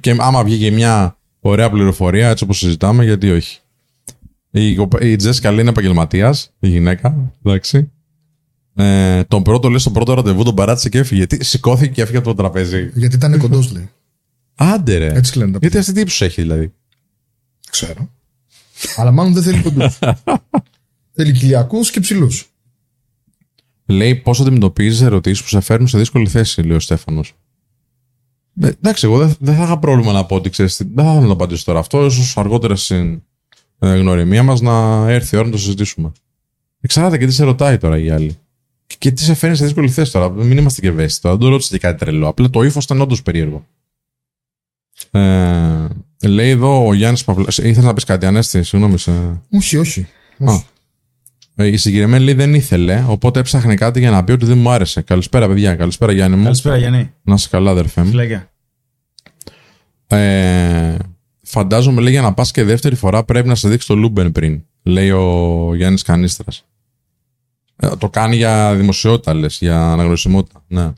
Και 0.01 0.17
άμα 0.19 0.45
βγήκε 0.45 0.71
μια 0.71 1.17
ωραία 1.41 1.71
πληροφορία, 1.71 2.29
έτσι 2.29 2.45
όπως 2.45 2.59
συζητάμε, 2.59 3.05
γιατί 3.05 3.31
όχι. 3.31 3.59
Η, 4.51 4.75
κοπε- 4.75 5.03
η 5.05 5.17
Τζέσικα 5.17 5.51
λέει 5.51 5.61
είναι 5.61 5.71
επαγγελματίας, 5.71 6.51
η 6.61 6.69
γυναίκα. 6.69 7.33
Εντάξει. 7.45 7.91
Ε, 8.75 9.25
τον 9.25 9.43
πρώτο 9.43 9.69
λέει 9.69 9.79
στο 9.79 9.91
πρώτο 9.91 10.15
ραντεβού 10.15 10.43
τον 10.43 10.55
παράτησε 10.55 10.89
και 10.89 10.99
έφυγε. 10.99 11.27
Τι, 11.27 11.45
σηκώθηκε 11.45 11.91
και 11.91 12.03
έφυγε 12.03 12.19
από 12.19 12.27
το 12.29 12.35
τραπέζι; 12.35 12.91
Γιατί 12.95 13.17
ήταν 13.17 13.39
κοντός, 13.39 13.73
λέει. 13.73 13.91
Άντε 14.55 14.97
ρε. 14.97 15.13
Έτσι 15.15 15.39
λένε 15.39 15.53
τα 15.53 15.59
Γιατί 15.61 15.79
αυτή 15.79 15.93
τι 15.93 16.01
ύψου 16.01 16.25
έχει 16.25 16.41
δηλαδή; 16.41 16.73
Ξέρω. 17.71 18.11
Αλλά 18.97 19.11
μάλλον 19.11 19.33
δεν 19.33 19.43
θέλει 19.43 19.63
κοντούς. 19.63 19.99
θέλει 21.15 21.33
κοιλιακούς 21.33 21.91
και 21.91 22.01
ψηλούς. 22.01 22.49
Λέει 23.87 24.15
πώς 24.15 24.41
αντιμετωπίζεις 24.41 25.01
ερωτήσεις 25.01 25.43
που 25.43 25.49
σε 25.49 25.61
φέρνουν 25.61 25.89
σε 25.89 25.99
δύσκολη 25.99 26.29
θέση, 26.29 26.63
λέει 26.63 26.77
ο 26.77 26.81
Στέφανος. 26.81 27.35
Ε, 28.61 28.67
εντάξει, 28.67 29.07
εγώ 29.07 29.19
δεν, 29.19 29.35
δεν 29.39 29.55
θα 29.55 29.63
είχα 29.63 29.79
πρόβλημα 29.79 30.13
να 30.13 30.25
πω 30.25 30.35
ότι 30.35 30.51
ξέρεις. 30.51 30.77
Δεν 30.77 31.05
θα 31.05 31.11
ήθελα 31.11 31.21
να 31.21 31.27
το 31.27 31.33
απαντήσω 31.33 31.65
τώρα. 31.65 31.79
Αυτό 31.79 32.05
ίσως 32.05 32.37
αργότερα 32.37 32.77
στην 32.77 33.23
ε, 33.79 33.97
γνωριμία 33.97 34.43
μας 34.43 34.61
να 34.61 35.07
έρθει 35.11 35.35
η 35.35 35.39
ώρα 35.39 35.47
να 35.47 35.53
το 35.53 35.59
συζητήσουμε. 35.59 36.13
Εξαρτάται 36.81 37.19
και 37.19 37.27
τι 37.27 37.33
σε 37.33 37.45
ρωτάει 37.45 37.79
τώρα 37.79 37.99
η 37.99 38.11
άλλη. 38.11 38.39
Και, 38.91 38.97
και 38.99 39.11
τι 39.11 39.23
σε 39.23 39.35
φέρνει 39.35 39.57
σε 39.57 39.65
δύσκολη 39.65 39.89
θέση 39.89 40.13
τώρα. 40.13 40.31
Μην 40.31 40.59
είμαστε 40.59 40.81
και 40.81 40.89
ευαίσθητοι. 40.89 41.21
τώρα. 41.23 41.35
Δεν 41.37 41.45
το 41.45 41.51
ρώτησε 41.51 41.71
και 41.71 41.79
κάτι 41.79 41.99
τρελό. 41.99 42.29
Απλά 42.29 42.51
το 42.51 42.63
ύφος 42.63 42.85
ήταν 42.85 43.01
όντως 43.01 43.23
περίεργο. 43.23 43.67
Ε, 45.11 45.87
λέει 46.27 46.51
εδώ 46.51 46.87
ο 46.87 46.95
Γιάννης 46.95 47.25
Παυλά. 47.25 47.47
Ήθελες 47.49 47.77
να 47.85 47.95
πεις 47.95 48.05
κάτι, 48.05 48.27
Ανέστη, 48.27 48.63
συγγνώμη. 48.63 48.99
Σε... 48.99 49.41
Όχι, 49.53 49.77
όχι. 49.77 50.07
Α. 50.47 50.53
Ε, 51.55 51.67
Η 51.67 51.77
συγκεκριμένη 51.77 52.25
λέει 52.25 52.35
δεν 52.35 52.55
ήθελε, 52.55 53.05
οπότε 53.09 53.41
έψαχνε 53.41 53.75
κάτι 53.75 53.99
για 53.99 54.11
να 54.11 54.25
πει 54.25 54.33
ότι 54.33 54.45
δεν 54.47 54.59
μου 54.59 54.71
άρεσε. 54.71 55.01
Καλησπέρα, 55.03 55.47
παιδιά. 55.49 55.75
Καλησπέρα, 55.75 56.13
Γιάννη 56.13 56.37
μου. 56.37 56.43
Καλησπέρα, 56.45 56.77
Γιάννη. 56.77 57.13
Να 57.23 57.35
είσαι 57.35 57.49
καλά, 57.51 57.71
αδερφέ 57.71 58.03
μου. 58.03 58.09
Φιλάκια. 58.09 58.51
Ε, 60.07 60.97
φαντάζομαι, 61.43 62.01
λέει, 62.01 62.13
για 62.13 62.23
να 62.23 62.35
πας 62.35 62.51
και 62.51 62.65
δεύτερη 62.65 62.95
φορά 62.95 63.25
πρέπει 63.25 63.49
να 63.49 63.55
σε 63.55 63.69
δείξει 63.69 63.87
το 63.87 63.95
Λούμπεν 63.95 64.33
πριν. 64.33 64.63
Λέει 64.83 65.11
ο 65.11 65.73
Γιάννης 65.75 66.03
Κανίστρας. 66.03 66.65
Ε, 67.81 67.97
το 67.97 68.09
κάνει 68.09 68.37
για 68.37 68.75
δημοσιότητα, 68.75 69.35
λες, 69.35 69.59
για 69.61 69.93
αναγνωρισιμότητα. 69.93 70.65
Ναι. 70.67 70.93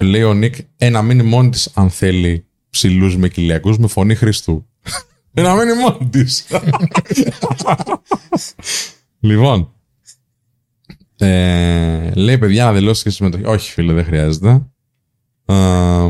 Λέει 0.00 0.22
ο 0.22 0.34
Νίκ, 0.34 0.54
ε, 0.76 0.88
να 0.88 1.02
μείνει 1.02 1.22
μόνη 1.22 1.50
της 1.50 1.70
αν 1.74 1.90
θέλει 1.90 2.46
ψηλούς 2.70 3.16
με 3.16 3.28
κοιλιακούς 3.28 3.78
με 3.78 3.86
φωνή 3.86 4.14
Χριστού. 4.14 4.66
ε, 5.34 5.42
να 5.42 5.54
μείνει 5.54 5.72
μόνη 5.74 6.08
της. 6.10 6.46
λοιπόν. 9.20 9.72
Ε, 11.18 12.10
λέει, 12.14 12.38
παιδιά, 12.38 12.64
να 12.64 12.72
δηλώσει 12.72 13.02
και 13.02 13.10
συμμετοχή. 13.10 13.44
Όχι, 13.44 13.70
φίλε, 13.70 13.92
δεν 13.92 14.04
χρειάζεται. 14.04 14.66
Ε, 15.44 16.08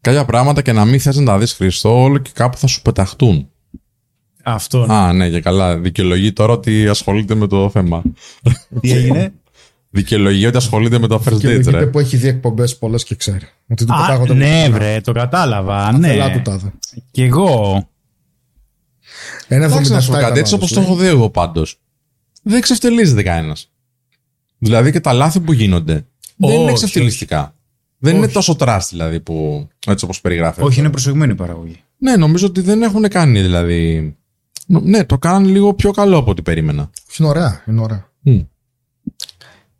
κάποια 0.00 0.24
πράγματα 0.24 0.62
και 0.62 0.72
να 0.72 0.84
μην 0.84 1.00
θες 1.00 1.16
να 1.16 1.24
τα 1.24 1.38
δεις 1.38 1.52
Χριστό, 1.52 2.02
όλο 2.02 2.18
και 2.18 2.30
κάπου 2.34 2.56
θα 2.56 2.66
σου 2.66 2.82
πεταχτούν. 2.82 3.48
Αυτό. 4.44 4.82
Α, 4.92 5.12
ναι, 5.12 5.28
και 5.30 5.40
καλά. 5.40 5.78
Δικαιολογεί 5.78 6.32
τώρα 6.32 6.52
ότι 6.52 6.88
ασχολείται 6.88 7.34
με 7.34 7.46
το 7.46 7.70
θέμα. 7.70 8.02
Τι 8.80 8.92
έγινε; 8.92 9.32
Δικαιολογεί 9.90 10.46
ότι 10.46 10.56
ασχολείται 10.56 10.98
με 10.98 11.06
το 11.06 11.22
first 11.26 11.38
Και 11.38 11.48
date, 11.48 11.50
λογείται 11.50 11.70
ρε. 11.70 11.86
που 11.86 11.98
έχει 11.98 12.16
δει 12.16 12.28
εκπομπές 12.28 12.76
πολλές 12.78 13.04
και 13.04 13.14
ξέρει. 13.14 13.48
Ότι 13.68 13.84
του 13.84 13.94
Α, 13.94 14.00
πετάγονται 14.00 14.34
ναι, 14.34 14.68
βρε, 14.70 15.00
το 15.00 15.12
κατάλαβα. 15.12 15.92
Θελά 16.00 16.26
Ναι. 16.28 16.32
του 16.32 16.42
τάδε. 16.42 16.72
Κι 17.10 17.22
εγώ. 17.22 17.88
Ένα 19.48 19.64
Εντάξει, 19.64 19.92
να 19.92 20.00
σου 20.00 20.10
πω 20.10 20.16
77 20.16 20.20
κάτι, 20.20 20.38
έτσι 20.38 20.54
όπως 20.54 20.68
κατάλαβες, 20.68 20.94
το 20.96 21.02
έχω 21.02 21.10
δει 21.10 21.16
εγώ 21.18 21.30
πάντως. 21.30 21.78
Δεν 22.42 22.56
εξευτελίζεται 22.58 23.22
κανένας. 23.22 23.70
Δηλαδή 24.58 24.92
και 24.92 25.00
τα 25.00 25.12
λάθη 25.12 25.40
που 25.40 25.52
γίνονται 25.52 26.06
δεν 26.36 26.50
είναι 26.50 26.62
Όχι, 26.62 26.70
εξευτελιστικά. 26.70 27.54
Δεν 27.98 28.14
είναι 28.16 28.24
Όχι. 28.24 28.34
τόσο 28.34 28.54
τρας 28.54 28.88
δηλαδή 28.90 29.20
που 29.20 29.68
έτσι 29.86 30.04
όπως 30.04 30.20
περιγράφεται. 30.20 30.66
Όχι, 30.66 30.80
είναι 30.80 30.90
προσεγμένη 30.90 31.32
η 31.32 31.34
παραγωγή. 31.34 31.82
Ναι, 31.98 32.16
νομίζω 32.16 32.46
ότι 32.46 32.60
δεν 32.60 32.82
έχουν 32.82 33.08
κάνει 33.08 33.40
δηλαδή. 33.40 34.16
Νο- 34.66 34.80
Ναι, 34.84 35.04
το 35.04 35.18
κάνανε 35.18 35.48
λίγο 35.48 35.74
πιο 35.74 35.90
καλό 35.90 36.16
από 36.16 36.30
ό,τι 36.30 36.42
περίμενα. 36.42 36.90
Είναι 37.18 37.28
ωραία, 37.28 37.62
είναι 37.68 37.80
ωραία. 37.80 38.10
Μμ. 38.20 38.40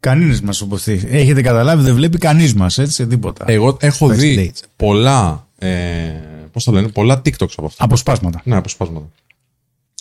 Κανείς 0.00 0.40
μας 0.40 0.60
όπω 0.60 0.76
Έχετε 0.86 1.42
καταλάβει, 1.42 1.82
δεν 1.82 1.94
βλέπει 1.94 2.18
κανείς 2.18 2.54
μας, 2.54 2.78
έτσι, 2.78 3.06
τίποτα. 3.06 3.44
Εγώ 3.48 3.76
έχω 3.80 4.06
First 4.06 4.14
δει 4.14 4.52
dates. 4.54 4.62
πολλά. 4.76 5.48
Ε, 5.58 6.10
Πώς 6.52 6.64
το 6.64 6.72
λένε, 6.72 6.88
πολλά 6.88 7.18
TikToks 7.24 7.52
από 7.56 7.66
αυτά. 7.66 7.84
Αποσπάσματα. 7.84 8.40
Ναι, 8.44 8.56
αποσπάσματα. 8.56 9.10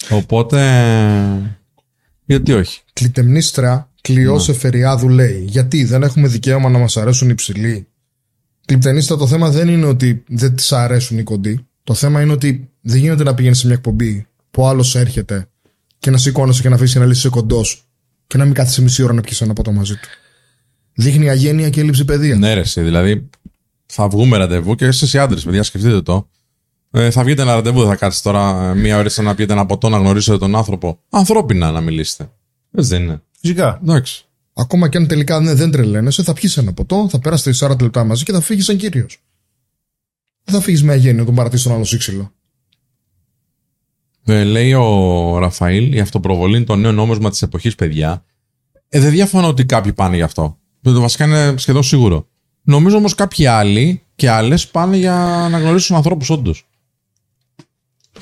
Οπότε. 0.09 0.59
Γιατί 2.25 2.53
όχι; 2.53 2.81
Κλειτεμνίστρα 2.93 3.89
Κλειός 4.01 4.47
Ναι. 4.47 4.53
Εφεριάδου 4.53 5.09
λέει: 5.09 5.43
Γιατί 5.47 5.83
δεν 5.83 6.03
έχουμε 6.03 6.27
δικαίωμα 6.27 6.69
να 6.69 6.77
μας 6.77 6.97
αρέσουν 6.97 7.29
οι 7.29 7.35
ψηλοί; 7.35 7.87
Κλειπτενίστα, 8.65 9.17
το 9.17 9.27
θέμα 9.27 9.49
δεν 9.49 9.67
είναι 9.67 9.85
ότι 9.85 10.23
δεν 10.27 10.55
της 10.55 10.71
αρέσουν 10.71 11.17
οι 11.17 11.23
κοντοί. 11.23 11.65
Το 11.83 11.93
θέμα 11.93 12.21
είναι 12.21 12.31
ότι 12.31 12.69
δεν 12.81 12.99
γίνεται 12.99 13.23
να 13.23 13.33
πηγαίνεις 13.33 13.59
σε 13.59 13.65
μια 13.65 13.75
εκπομπή 13.75 14.27
που 14.53 14.67
άλλος 14.67 14.95
έρχεται 14.95 15.47
και 15.99 16.09
να 16.11 16.17
σηκώνεσαι 16.17 16.61
και 16.61 16.69
να 16.69 16.75
αφήσεις 16.75 16.95
να 16.95 17.05
λύσει 17.05 17.29
κοντός 17.29 17.87
και 18.27 18.37
να 18.37 18.45
μην 18.45 18.53
κάθεσαι 18.53 18.81
μισή 18.81 19.03
ώρα 19.03 19.13
να 19.13 19.21
πιεις 19.21 19.41
ένα 19.41 19.53
ποτό 19.53 19.71
μαζί 19.71 19.93
του. 19.93 20.07
Δείχνει 20.93 21.29
αγένεια 21.29 21.69
και 21.69 21.79
έλλειψη 21.79 22.05
παιδείας. 22.05 22.37
Ναι, 22.37 22.53
ρε, 22.53 22.59
εσύ, 22.59 22.81
δηλαδή 22.81 23.29
θα 23.85 24.07
βγούμε 24.07 24.37
ραντεβού 24.37 24.75
και 24.75 24.85
εσείς 24.85 25.13
οι 25.13 25.17
άντρες, 25.17 25.43
παιδιά, 25.43 25.63
σκεφτείτε 25.63 26.01
το. 26.01 26.29
Ε, 26.91 27.11
θα 27.11 27.23
βγείτε 27.23 27.41
ένα 27.41 27.53
ραντεβού, 27.53 27.79
δεν 27.79 27.87
θα 27.89 27.95
κάτσετε 27.95 28.29
τώρα 28.29 28.69
ε, 28.69 28.75
μία 28.75 28.97
ώρα 28.97 29.09
να 29.21 29.35
πιείτε 29.35 29.53
ένα 29.53 29.65
ποτό 29.65 29.89
να 29.89 29.97
γνωρίσετε 29.97 30.37
τον 30.37 30.55
άνθρωπο. 30.55 30.99
Ανθρώπινα 31.09 31.71
να 31.71 31.81
μιλήσετε. 31.81 32.29
Έτσι 32.75 32.89
δεν 32.89 33.03
είναι. 33.03 33.21
Φυσικά. 33.39 33.79
Εντάξει. 33.83 34.25
Ακόμα 34.53 34.89
και 34.89 34.97
αν 34.97 35.07
τελικά 35.07 35.39
ναι, 35.39 35.53
δεν 35.53 35.71
τρελαίνεσαι, 35.71 36.23
θα 36.23 36.33
πιεις 36.33 36.57
ένα 36.57 36.73
ποτό, 36.73 37.07
θα 37.09 37.19
περάσετε 37.19 37.67
40 37.67 37.81
λεπτά 37.81 38.03
μαζί 38.03 38.23
και 38.23 38.31
θα 38.31 38.41
φύγεις 38.41 38.65
σαν 38.65 38.77
κύριος. 38.77 39.19
Δεν 40.43 40.55
θα 40.55 40.61
φύγεις 40.61 40.83
με 40.83 40.93
αγένεια 40.93 41.25
τον 41.25 41.35
παρατήσει 41.35 41.63
τον 41.63 41.73
άλλο 41.73 41.83
σύξυλο. 41.83 42.33
Ε, 44.25 44.43
λέει 44.43 44.73
ο 44.73 45.37
Ραφαήλ, 45.37 45.93
η 45.93 45.99
αυτοπροβολή 45.99 46.55
είναι 46.55 46.65
το 46.65 46.75
νέο 46.75 46.91
νόμισμα 46.91 47.29
της 47.29 47.41
εποχής, 47.41 47.75
παιδιά. 47.75 48.23
Ε, 48.89 48.99
δεν 48.99 49.11
διαφωνώ 49.11 49.47
ότι 49.47 49.65
κάποιοι 49.65 49.93
πάνε 49.93 50.15
γι' 50.15 50.21
αυτό. 50.21 50.57
Το 50.81 50.99
βασικά 51.01 51.25
είναι 51.25 51.53
σχεδόν 51.57 51.83
σίγουρο. 51.83 52.27
Νομίζω 52.63 52.97
όμως 52.97 53.15
κάποιοι 53.15 53.45
άλλοι 53.45 54.01
και 54.15 54.29
άλλες 54.29 54.67
πάνε 54.67 54.97
για 54.97 55.47
να 55.51 55.59
γνωρίσουν 55.59 55.95
ανθρώπους, 55.95 56.29
όντως. 56.29 56.67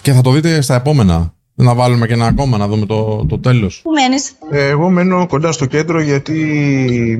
Και 0.01 0.11
θα 0.11 0.21
το 0.21 0.31
δείτε 0.31 0.61
στα 0.61 0.75
επόμενα. 0.75 1.33
Να 1.53 1.73
βάλουμε 1.75 2.07
και 2.07 2.13
ένα 2.13 2.25
ακόμα, 2.25 2.57
να 2.57 2.67
δούμε 2.67 2.85
το, 2.85 3.25
το 3.25 3.39
τέλος. 3.39 3.79
Πού 3.83 3.91
μένεις; 3.91 4.31
Ε, 4.51 4.67
Εγώ 4.67 4.89
μένω 4.89 5.27
κοντά 5.27 5.51
στο 5.51 5.65
κέντρο 5.65 6.01
γιατί 6.01 6.35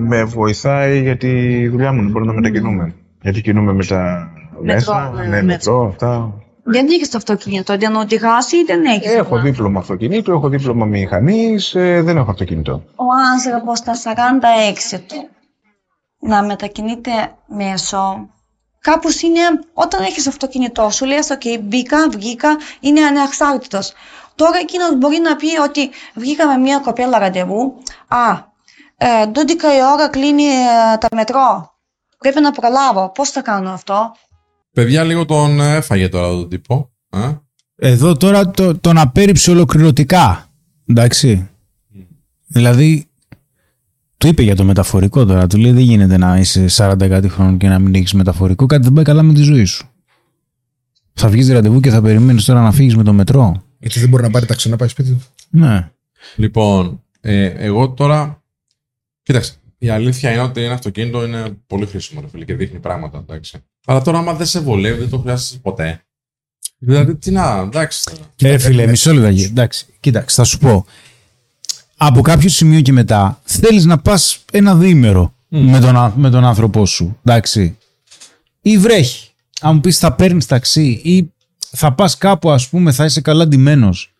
με 0.07 0.23
βοηθάει 0.23 1.01
για 1.01 1.17
τη 1.17 1.67
δουλειά 1.67 1.91
μου, 1.91 2.01
να 2.01 2.09
μπορούμε 2.09 2.31
να 2.31 2.39
μετακινούμε. 2.39 2.93
Γιατί 3.21 3.41
κινούμε 3.41 3.73
με 3.73 3.85
τα 3.85 4.31
μέσα, 4.63 5.11
ναι, 5.15 5.21
ναι, 5.21 5.29
μέτρο. 5.29 5.45
μετρό, 5.45 5.87
αυτά. 5.87 6.40
Δεν 6.63 6.87
έχει 6.87 7.07
το 7.07 7.17
αυτοκίνητο, 7.17 7.77
δεν 7.77 7.95
οδηγάς 7.95 8.51
ή 8.51 8.63
δεν 8.63 8.85
έχεις. 8.85 9.11
Έχω 9.13 9.39
δίπλωμα 9.39 9.79
αυτοκινήτου, 9.79 10.31
έχω 10.31 10.49
δίπλωμα 10.49 10.85
μηχανής, 10.85 11.71
δεν 11.75 12.17
έχω 12.17 12.31
αυτοκίνητο. 12.31 12.83
Ο 12.95 13.05
άνθρωπος 13.33 13.77
στα 13.77 13.93
46 13.95 14.99
του 15.07 15.29
να 16.21 16.43
μετακινείται 16.43 17.35
μέσω 17.47 18.29
κάπως 18.81 19.21
είναι 19.21 19.39
όταν 19.73 20.03
έχεις 20.03 20.27
αυτοκίνητό 20.27 20.89
σου 20.89 21.05
λες 21.05 21.27
ok 21.31 21.59
μπήκα, 21.61 22.09
βγήκα, 22.09 22.57
είναι 22.79 23.01
ανεξάρτητος. 23.01 23.93
Τώρα 24.35 24.57
εκείνος 24.57 24.97
μπορεί 24.97 25.19
να 25.19 25.35
πει 25.35 25.59
ότι 25.59 25.89
βγήκα 26.13 26.47
με 26.47 26.57
μια 26.57 26.79
κοπέλα 26.79 27.19
ραντεβού, 27.19 27.77
α, 28.07 28.49
ε, 28.97 29.25
12 29.25 29.73
η 29.77 29.83
ώρα 29.93 30.07
κλείνει 30.09 30.43
ε, 30.43 30.97
τα 30.97 31.07
μετρό, 31.15 31.73
πρέπει 32.17 32.41
να 32.41 32.51
προλάβω, 32.51 33.09
πώς 33.09 33.29
θα 33.29 33.41
κάνω 33.41 33.71
αυτό. 33.71 34.11
Παιδιά, 34.73 35.03
λίγο 35.03 35.25
τον 35.25 35.59
έφαγε 35.59 36.09
τώρα 36.09 36.27
τον 36.27 36.49
τύπο. 36.49 36.91
Ε; 37.09 37.31
Εδώ 37.75 38.17
τώρα 38.17 38.51
το, 38.51 38.77
τον 38.77 38.97
απέρριψε 38.97 39.51
ολοκληρωτικά. 39.51 40.49
Εντάξει. 40.85 41.49
Δηλαδή, 42.47 43.05
του 44.17 44.27
είπε 44.27 44.41
για 44.41 44.55
το 44.55 44.63
μεταφορικό 44.63 45.25
τώρα. 45.25 45.47
Του 45.47 45.57
λέει: 45.57 45.71
Δεν 45.71 45.83
γίνεται 45.83 46.17
να 46.17 46.37
είσαι 46.37 46.65
40 46.71 46.95
κάτι 47.09 47.29
χρόνων 47.29 47.57
και 47.57 47.67
να 47.67 47.79
μην 47.79 47.95
έχεις 47.95 48.13
μεταφορικό. 48.13 48.65
Κάτι 48.65 48.83
δεν 48.83 48.93
πάει 48.93 49.03
καλά 49.03 49.21
με 49.21 49.33
τη 49.33 49.41
ζωή 49.41 49.65
σου. 49.65 49.89
Θα 51.13 51.29
βγεις 51.29 51.49
ραντεβού 51.49 51.79
και 51.79 51.89
θα 51.89 52.01
περιμένεις 52.01 52.45
τώρα 52.45 52.61
να 52.61 52.71
φύγεις 52.71 52.95
με 52.95 53.03
το 53.03 53.13
μετρό. 53.13 53.63
Γιατί 53.79 53.99
δεν 53.99 54.09
μπορεί 54.09 54.23
να 54.23 54.29
πάρει 54.29 54.45
ταξί 54.45 54.69
να 54.69 54.75
πάει 54.75 54.87
σπίτι 54.87 55.09
του. 55.09 55.21
Ναι. 55.49 55.91
Λοιπόν, 56.35 57.03
ε, 57.21 57.45
εγώ 57.45 57.89
τώρα. 57.89 58.43
Κοίταξε, 59.23 59.53
η 59.77 59.89
αλήθεια 59.89 60.31
είναι 60.31 60.41
ότι 60.41 60.63
ένα 60.63 60.73
αυτοκίνητο 60.73 61.25
είναι 61.25 61.57
πολύ 61.67 61.85
χρήσιμο 61.85 62.21
ρε 62.21 62.27
φίλε, 62.27 62.45
και 62.45 62.55
δείχνει 62.55 62.79
πράγματα. 62.79 63.17
Εντάξει. 63.17 63.63
Αλλά 63.85 64.01
τώρα, 64.01 64.17
άμα 64.17 64.33
δεν 64.33 64.45
σε 64.47 64.59
βολεύει, 64.59 64.99
δεν 64.99 65.09
το 65.09 65.17
χρειάζεσαι 65.19 65.57
ποτέ. 65.57 66.01
Δηλαδή, 66.77 67.15
τι 67.15 67.31
να, 67.31 67.57
εντάξει. 67.57 68.01
Ε, 68.41 68.57
φίλε, 68.57 68.87
μισό 68.87 69.13
λεπτό. 69.13 69.41
Εντάξει, 69.43 69.85
κοίταξε, 69.99 70.35
θα 70.35 70.43
σου 70.43 70.57
πω. 70.57 70.85
Από 71.97 72.21
κάποιο 72.21 72.49
σημείο 72.49 72.81
και 72.81 72.91
μετά 72.91 73.39
θέλεις 73.43 73.85
να 73.85 73.97
πας 73.99 74.43
ένα 74.51 74.75
διήμερο 74.75 75.33
με, 75.47 75.79
τον, 75.79 75.97
ά- 75.97 76.13
με 76.15 76.29
τον 76.29 76.45
άνθρωπό 76.45 76.85
σου. 76.85 77.17
Εντάξει. 77.23 77.77
Ή 78.61 78.77
βρέχει. 78.77 79.29
Αν 79.61 79.75
μου 79.75 79.81
πεις 79.81 79.97
θα 79.97 80.13
παίρνεις 80.13 80.45
ταξί 80.45 81.01
ή 81.03 81.31
θα 81.59 81.93
πας 81.93 82.17
κάπου, 82.17 82.51
ας 82.51 82.67
πούμε, 82.69 82.91
θα 82.91 83.05
είσαι 83.05 83.21
καλά 83.21 83.47
ντυμένος. 83.47 84.10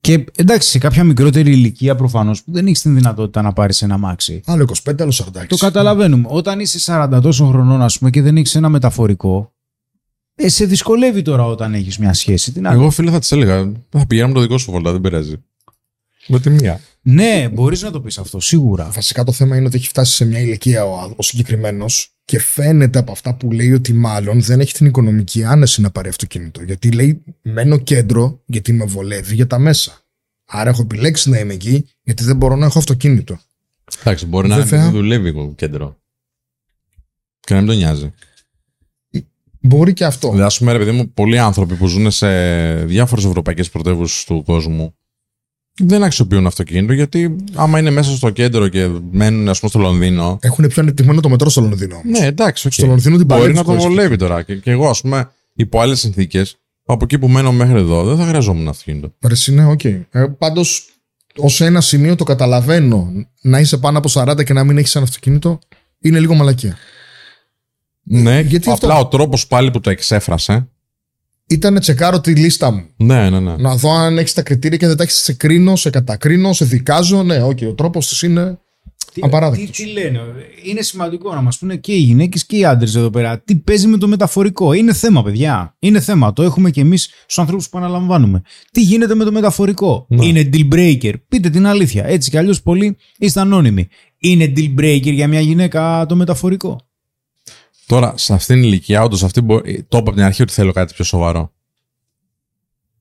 Και 0.00 0.24
εντάξει, 0.36 0.68
σε 0.70 0.78
κάποια 0.78 1.04
μικρότερη 1.04 1.50
ηλικία 1.50 1.94
προφανώς 1.94 2.42
που 2.42 2.52
δεν 2.52 2.66
έχεις 2.66 2.80
την 2.80 2.94
δυνατότητα 2.94 3.42
να 3.42 3.52
πάρεις 3.52 3.82
ένα 3.82 3.98
μάξι. 3.98 4.40
Άλλο 4.46 4.68
25, 4.84 4.94
άλλο 5.00 5.12
46. 5.12 5.46
Το 5.46 5.56
καταλαβαίνουμε. 5.56 6.26
Όταν 6.30 6.60
είσαι 6.60 6.78
40 7.12 7.18
τόσο 7.22 7.46
χρονών, 7.46 7.82
ας 7.82 7.98
πούμε, 7.98 8.10
και 8.10 8.22
δεν 8.22 8.36
έχεις 8.36 8.54
ένα 8.54 8.68
μεταφορικό, 8.68 9.52
ε, 10.34 10.48
σε 10.48 10.64
δυσκολεύει 10.64 11.22
τώρα 11.22 11.44
όταν 11.44 11.74
έχεις 11.74 11.98
μια 11.98 12.14
σχέση. 12.14 12.52
Τι 12.52 12.60
να 12.60 12.72
Εγώ, 12.72 12.90
φίλε, 12.90 13.10
θα 13.10 13.18
της 13.18 13.32
έλεγα. 13.32 13.72
Θα 13.88 14.06
πηγαίνουμε 14.06 14.34
το 14.34 14.40
δικό 14.40 14.58
σου 14.58 14.70
βολτά, 14.70 14.92
δεν 14.92 15.00
πειράζει. 15.00 15.34
Με 16.26 16.40
τη 16.40 16.50
μία. 16.50 16.80
Ναι, 17.10 17.48
μπορείς 17.52 17.82
να 17.82 17.90
το 17.90 18.00
πεις 18.00 18.18
αυτό, 18.18 18.40
σίγουρα. 18.40 18.90
Βασικά 18.90 19.24
το 19.24 19.32
θέμα 19.32 19.56
είναι 19.56 19.66
ότι 19.66 19.76
έχει 19.76 19.88
φτάσει 19.88 20.14
σε 20.14 20.24
μια 20.24 20.40
ηλικία 20.40 20.84
ο, 20.84 21.14
ο 21.16 21.22
συγκεκριμένος 21.22 22.12
και 22.24 22.38
φαίνεται 22.38 22.98
από 22.98 23.12
αυτά 23.12 23.34
που 23.34 23.50
λέει 23.50 23.72
ότι 23.72 23.92
μάλλον 23.92 24.42
δεν 24.42 24.60
έχει 24.60 24.72
την 24.72 24.86
οικονομική 24.86 25.44
άνεση 25.44 25.80
να 25.80 25.90
πάρει 25.90 26.08
αυτοκίνητο. 26.08 26.62
Γιατί 26.62 26.92
λέει 26.92 27.24
μένω 27.42 27.78
κέντρο 27.78 28.42
γιατί 28.46 28.72
με 28.72 28.84
βολεύει 28.84 29.34
για 29.34 29.46
τα 29.46 29.58
μέσα. 29.58 30.00
Άρα 30.44 30.70
έχω 30.70 30.82
επιλέξει 30.82 31.30
να 31.30 31.38
είμαι 31.38 31.52
εκεί 31.52 31.88
γιατί 32.02 32.24
δεν 32.24 32.36
μπορώ 32.36 32.56
να 32.56 32.66
έχω 32.66 32.78
αυτοκίνητο. 32.78 33.40
Εντάξει, 34.00 34.26
μπορεί 34.26 34.48
να 34.48 34.56
Βέβαια. 34.56 34.82
είναι 34.82 34.90
δουλεύει 34.90 35.32
το 35.32 35.52
κέντρο. 35.56 35.96
Και 37.40 37.54
να 37.54 37.60
μην 37.60 37.68
τον 37.68 37.76
νοιάζει. 37.76 38.12
Μπορεί 39.60 39.92
και 39.92 40.04
αυτό. 40.04 40.28
Δηλαδή, 40.28 40.46
ας 40.46 40.58
πούμε, 40.58 40.72
ρε 40.72 40.78
παιδί 40.78 40.90
μου, 40.90 41.10
πολλοί 41.12 41.38
άνθρωποι 41.38 41.74
που 41.74 41.86
ζουν 41.86 42.10
σε 42.10 42.28
διάφορες 42.84 43.24
ευρωπαϊκές 43.24 43.70
πρωτεύουσες 43.70 44.24
του 44.24 44.42
κόσμου 44.46 44.94
δεν 45.78 46.02
αξιοποιούν 46.02 46.46
αυτοκίνητο 46.46 46.92
γιατί 46.92 47.36
άμα 47.54 47.78
είναι 47.78 47.90
μέσα 47.90 48.16
στο 48.16 48.30
κέντρο 48.30 48.68
και 48.68 48.88
μένουν, 49.10 49.48
ας 49.48 49.58
πούμε, 49.58 49.70
στο 49.70 49.78
Λονδίνο. 49.78 50.38
Έχουν 50.40 50.66
πιο 50.66 50.82
ανεπτυγμένο 50.82 51.20
το 51.20 51.28
μετρό 51.28 51.50
στο 51.50 51.60
Λονδίνο. 51.60 51.96
όμως. 51.96 52.18
Ναι, 52.18 52.26
εντάξει, 52.26 52.66
οκ. 52.66 52.72
Στο 52.72 52.86
Λονδίνο 52.86 53.16
την 53.16 53.26
Μπορεί 53.26 53.40
παλεύεις 53.40 53.58
να 53.58 53.64
τον 53.64 53.78
χωρίς 53.78 53.94
βολεύει 53.94 54.16
τώρα. 54.16 54.42
Και, 54.42 54.54
και 54.54 54.70
εγώ, 54.70 54.88
ας 54.88 55.00
πούμε, 55.00 55.30
υπό 55.54 55.80
άλλες 55.80 56.00
συνθήκες, 56.00 56.56
από 56.86 57.04
εκεί 57.04 57.18
που 57.18 57.28
μένω 57.28 57.52
μέχρι 57.52 57.78
εδώ, 57.78 58.04
δεν 58.04 58.16
θα 58.16 58.26
χρειαζόμουν 58.26 58.68
αυτοκίνητο. 58.68 59.12
Παρεσί, 59.18 59.52
ναι, 59.54 59.66
οκ. 59.66 59.84
Ε, 59.84 60.00
Πάντως, 60.38 60.88
ως 61.36 61.60
ένα 61.60 61.80
σημείο 61.80 62.16
το 62.16 62.24
καταλαβαίνω. 62.24 63.12
Να 63.40 63.60
είσαι 63.60 63.76
πάνω 63.76 63.98
από 63.98 64.08
40 64.12 64.44
και 64.44 64.52
να 64.52 64.64
μην 64.64 64.78
έχεις 64.78 64.94
ένα 64.94 65.04
αυτοκίνητο 65.04 65.58
είναι 66.00 66.18
λίγο 66.18 66.34
μαλακία. 66.34 66.76
Ναι, 68.02 68.40
γιατί 68.40 68.70
απλά 68.70 68.94
αυτό; 68.94 69.06
ο 69.06 69.06
τρόπος 69.06 69.46
πάλι 69.46 69.70
που 69.70 69.80
το 69.80 69.90
εξέφρασε. 69.90 70.68
Ήταν 71.50 71.80
τσεκάρω 71.80 72.20
τη 72.20 72.34
λίστα 72.34 72.70
μου. 72.70 72.84
Ναι, 72.96 73.30
ναι, 73.30 73.40
ναι. 73.40 73.56
Να 73.56 73.76
δω 73.76 73.90
αν 73.90 74.18
έχεις 74.18 74.32
τα 74.32 74.42
κριτήρια 74.42 74.76
και 74.78 74.86
δεν 74.86 74.96
τα 74.96 75.02
έχεις, 75.02 75.16
σε 75.16 75.32
κρίνω, 75.32 75.76
σε 75.76 75.90
κατακρίνω, 75.90 76.52
σε 76.52 76.64
δικάζω. 76.64 77.22
Ναι, 77.22 77.42
οκ, 77.42 77.58
ο 77.68 77.74
τρόπος 77.74 78.08
της 78.08 78.22
είναι 78.22 78.58
Τι, 79.12 79.20
απαράδεκτος. 79.24 79.76
τι, 79.76 79.84
τι 79.84 79.90
λένε, 79.92 80.20
είναι 80.64 80.82
σημαντικό 80.82 81.34
να 81.34 81.40
μας 81.40 81.58
πούνε 81.58 81.76
και 81.76 81.92
οι 81.92 81.98
γυναίκες 81.98 82.46
και 82.46 82.56
οι 82.56 82.64
άντρες 82.64 82.94
εδώ 82.94 83.10
πέρα. 83.10 83.38
Τι 83.40 83.56
παίζει 83.56 83.86
με 83.86 83.96
το 83.98 84.08
μεταφορικό. 84.08 84.72
Είναι 84.72 84.92
θέμα, 84.92 85.22
παιδιά. 85.22 85.76
Είναι 85.78 86.00
θέμα. 86.00 86.32
Το 86.32 86.42
έχουμε 86.42 86.70
και 86.70 86.80
εμείς 86.80 87.08
στους 87.22 87.38
ανθρώπους 87.38 87.68
που 87.68 87.78
αναλαμβάνουμε. 87.78 88.42
Τι 88.72 88.82
γίνεται 88.82 89.14
με 89.14 89.24
το 89.24 89.32
μεταφορικό; 89.32 90.06
Ναι. 90.08 90.26
Είναι 90.26 90.48
deal 90.52 90.74
breaker. 90.74 91.12
Πείτε 91.28 91.50
την 91.50 91.66
αλήθεια. 91.66 92.04
Έτσι 92.06 92.30
κι 92.30 92.38
αλλιώς 92.38 92.62
πολλοί 92.62 92.96
είστε 93.18 93.40
ανώνυμοι. 93.40 93.88
Είναι 94.18 94.52
deal 94.56 94.80
breaker 94.80 95.12
για 95.12 95.28
μια 95.28 95.40
γυναίκα 95.40 96.06
το 96.08 96.16
μεταφορικό; 96.16 96.87
Τώρα, 97.88 98.16
σε 98.16 98.34
αυτήν 98.34 98.54
την 98.54 98.64
ηλικία, 98.64 99.02
όντως 99.02 99.22
αυτή 99.22 99.40
μπορεί... 99.40 99.72
το 99.88 99.98
είπα 99.98 99.98
από 99.98 100.12
την 100.12 100.22
αρχή 100.22 100.42
ότι 100.42 100.52
θέλω 100.52 100.72
κάτι 100.72 100.94
πιο 100.94 101.04
σοβαρό. 101.04 101.52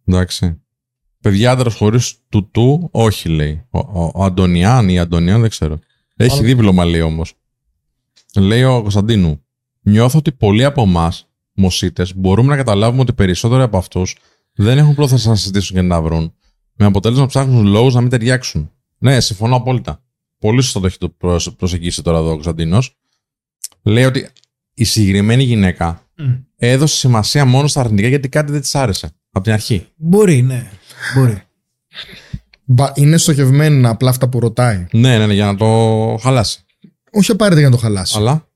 Εντάξει. 0.06 0.62
Παιδιά 1.21 1.52
άντρας 1.52 1.76
χωρίς 1.76 2.15
τουτού, 2.30 2.89
όχι 2.91 3.30
λέει. 3.30 3.65
Ο, 3.69 3.80
ο, 3.80 4.12
ο 4.13 4.23
Αντωνιάν 4.23 4.89
ή 4.89 4.93
η 4.93 5.00
Αντωνιάν 5.00 5.41
δεν 5.41 5.50
ξέρω. 5.50 5.80
Έχει 6.15 6.32
Αλλά- 6.38 6.41
δίπλωμα 6.47 6.86
λέει 6.86 7.02
όμως. 7.02 7.34
Λέει 8.36 8.63
ο 8.63 8.82
Κωνσταντίνου. 8.82 9.41
Νιώθω 9.82 10.17
ότι 10.17 10.32
πολλοί 10.32 10.63
από 10.63 10.82
εμάς, 10.82 11.30
μοσίτες, 11.54 12.15
μπορούμε 12.15 12.50
να 12.50 12.56
καταλάβουμε 12.56 13.02
ότι 13.02 13.13
περισσότεροι 13.13 13.62
από 13.62 13.78
αυτούς 13.78 14.15
δεν 14.54 14.78
έχουν 14.78 14.95
πρόθεση 14.95 15.28
να 15.28 15.36
συζητήσουν 15.36 15.76
και 15.76 15.82
να 15.82 16.02
βρουν. 16.02 16.34
Με 16.73 16.86
αποτέλεσμα 16.86 17.23
να 17.23 17.30
ψάχνουν 17.30 17.65
λόγους 17.65 17.93
να 17.93 18.02
μην 18.02 18.10
ταιριάξουν. 18.10 18.71
Ναι, 18.97 19.19
συμφωνώ 19.19 19.56
απόλυτα. 19.56 20.02
Πολύ 20.39 20.62
σωστά 20.62 20.80
το 20.80 20.86
έχει 20.86 20.97
το 20.97 21.10
προσ- 21.10 21.52
προσεγγίσει 21.56 22.02
τώρα 22.04 22.17
εδώ 22.17 22.28
ο 22.30 22.34
Κωνσταντίνος. 22.34 22.97
Λέει 23.82 24.04
ότι 24.04 24.30
η 24.80 24.84
συγκεκριμένη 24.84 25.44
γυναίκα 25.44 26.02
έδωσε 26.58 26.98
σημασία 26.98 27.46
μόνο 27.46 27.68
στα 27.68 27.80
αρνητικά 27.80 28.08
γιατί 28.08 28.30
κάτι 28.30 28.52
δεν 28.52 28.62
της 28.62 28.76
άρεσε. 28.76 29.10
Από 29.32 29.44
την 29.44 29.54
αρχή. 29.54 29.88
Μπορεί, 29.96 30.42
ναι. 30.42 30.70
Μπορεί. 31.16 31.42
Μπα- 32.63 32.92
είναι 32.96 33.18
στοχευμένα 33.18 33.90
απλά 33.90 34.10
αυτά 34.10 34.30
που 34.30 34.40
ρωτάει. 34.40 34.86
Ναι, 34.92 35.18
ναι, 35.18 35.26
ναι, 35.26 35.34
για 35.34 35.46
να 35.46 35.56
το 35.56 36.18
χαλάσει. 36.22 36.60
Όχι 37.12 37.32
απαραίτητα 37.32 37.60
για 37.62 37.70
να 37.70 37.76
το 37.76 37.82
χαλάσει. 37.82 38.13
Αλλά; 38.18 38.48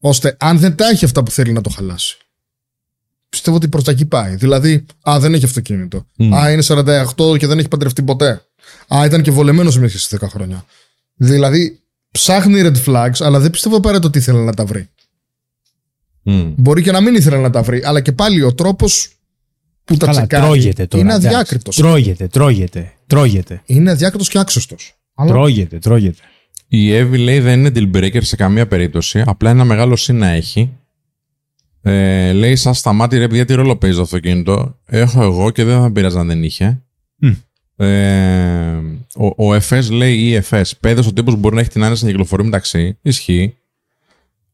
Ώστε 0.00 0.36
αν 0.38 0.58
δεν 0.58 0.74
τα 0.74 0.88
έχει 0.88 1.04
αυτά 1.04 1.22
που 1.22 1.30
θέλει 1.30 1.52
να 1.52 1.60
το 1.60 1.70
χαλάσει. 1.70 2.16
Πιστεύω 3.28 3.56
ότι 3.56 3.68
προς 3.68 3.84
τα 3.84 3.90
εκεί 3.90 4.04
πάει. 4.06 4.34
Δηλαδή, 4.36 4.86
Α, 5.10 5.18
δεν 5.20 5.34
έχει 5.34 5.44
αυτοκίνητο. 5.44 6.06
Μμ. 6.16 6.34
Α, 6.34 6.50
είναι 6.50 6.62
48 6.62 7.36
και 7.38 7.46
δεν 7.46 7.58
έχει 7.58 7.68
παντρευτεί 7.68 8.02
ποτέ. 8.02 8.42
Α, 8.94 9.04
ήταν 9.04 9.22
και 9.22 9.30
βολεμένος 9.30 9.72
σε 9.72 9.78
μια 9.78 9.88
σχέση 9.88 10.16
10 10.20 10.28
χρόνια. 10.28 10.64
Δηλαδή, 11.14 11.80
ψάχνει 12.10 12.60
red 12.64 12.84
flags, 12.86 13.16
αλλά 13.18 13.38
δεν 13.40 13.50
πιστεύω 13.50 13.76
απαραίτητα 13.76 14.08
ότι 14.08 14.18
ήθελε 14.18 14.38
να 14.44 14.54
τα 14.54 14.64
βρει. 14.64 14.88
Μμ. 16.32 16.52
Μπορεί 16.56 16.82
και 16.82 16.92
να 16.92 17.00
μην 17.00 17.14
ήθελε 17.14 17.36
να 17.36 17.50
τα 17.50 17.62
βρει, 17.62 17.82
αλλά 17.84 18.00
και 18.00 18.12
πάλι 18.12 18.42
ο 18.42 18.54
τρόπος 18.54 19.08
που 19.84 19.96
τα 19.96 20.06
Καλά, 20.06 20.18
τσεκάρει 20.18 20.44
τρώγεται 20.44 20.86
τώρα. 20.86 21.02
είναι 21.02 21.12
εντάξει. 21.12 21.28
αδιάκριτος. 21.28 21.76
Τρώγεται, 21.76 22.26
τρώγεται. 22.26 22.92
Τρώγεται. 23.06 23.62
Είναι 23.66 23.90
αδιάκριτος 23.90 24.28
και 24.28 24.38
άξιστο. 24.38 24.76
Τρώγεται, 25.26 25.78
τρώγεται. 25.78 26.22
Η 26.68 26.92
Εύη 26.94 27.18
λέει 27.18 27.40
δεν 27.40 27.58
είναι 27.58 27.70
deal 27.74 27.96
breaker 27.96 28.22
σε 28.22 28.36
καμία 28.36 28.66
περίπτωση. 28.66 29.22
Απλά 29.26 29.50
ένα 29.50 29.64
μεγάλο 29.64 29.96
σύν 29.96 30.16
να 30.16 30.28
έχει. 30.28 30.72
Ε, 31.82 32.32
λέει, 32.32 32.56
σα 32.56 32.72
σταμάτη 32.72 33.18
ρε 33.18 33.28
παιδιά, 33.28 33.44
τι 33.44 33.54
ρόλο 33.54 33.76
παίζει 33.76 33.96
το 33.96 34.02
αυτοκίνητο. 34.02 34.78
Έχω 34.84 35.22
εγώ 35.22 35.50
και 35.50 35.64
δεν 35.64 35.80
θα 35.80 35.92
πειράζει 35.92 36.18
αν 36.18 36.26
δεν 36.26 36.42
είχε. 36.42 36.82
Μμ. 37.16 37.32
Ε, 37.76 38.76
ο, 39.16 39.26
ο 39.46 39.54
FS 39.68 39.88
λέει 39.90 40.14
ή 40.16 40.42
FS. 40.50 40.62
Πέδες 40.80 41.06
ο 41.06 41.12
τύπος 41.12 41.36
μπορεί 41.36 41.54
να 41.54 41.60
έχει 41.60 41.70
την 41.70 41.84
άνεση 41.84 42.04
να 42.04 42.10
κυκλοφορεί 42.10 42.44
μεταξύ. 42.44 42.98
Ισχύει. 43.02 43.56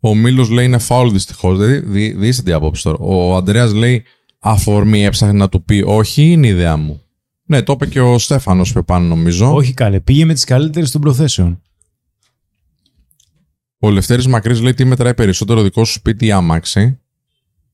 Ο 0.07 0.15
Μίλος 0.15 0.49
λέει 0.51 0.65
είναι 0.65 0.79
φάουλ 0.79 1.11
δυστυχώς. 1.11 1.59
Δηλαδή, 1.59 1.79
δι, 1.79 2.11
δίστε 2.13 2.43
την 2.43 2.53
άποψη 2.53 2.83
τώρα. 2.83 2.97
Ο 2.99 3.37
Αντρέα 3.37 3.67
λέει 3.67 4.05
αφορμή 4.39 5.05
έψαχνε 5.05 5.39
να 5.39 5.49
του 5.49 5.65
πει 5.65 5.83
όχι, 5.87 6.31
είναι 6.31 6.47
η 6.47 6.51
ιδέα 6.51 6.77
μου. 6.77 7.03
Ναι, 7.45 7.63
το 7.63 7.73
είπε 7.73 7.87
και 7.87 8.01
ο 8.01 8.19
Στέφανος 8.19 8.73
πιο 8.73 8.83
πάνω 8.83 9.07
νομίζω. 9.07 9.55
Όχι 9.55 9.75
καλέ, 9.75 10.01
πήγε 10.01 10.25
με 10.25 10.35
τις 10.35 10.45
καλύτερες 10.45 10.91
των 10.91 11.01
προθέσεων. 11.01 11.63
Ο 13.79 13.91
Λευτέρης 13.91 14.27
Μακρύς 14.27 14.61
λέει 14.61 14.75
τι 14.75 14.85
μετράει 14.85 15.15
περισσότερο 15.15 15.63
δικό 15.63 15.85
σου 15.85 15.93
σπίτι 15.93 16.27
ή 16.27 16.33
άμαξι. 16.33 16.99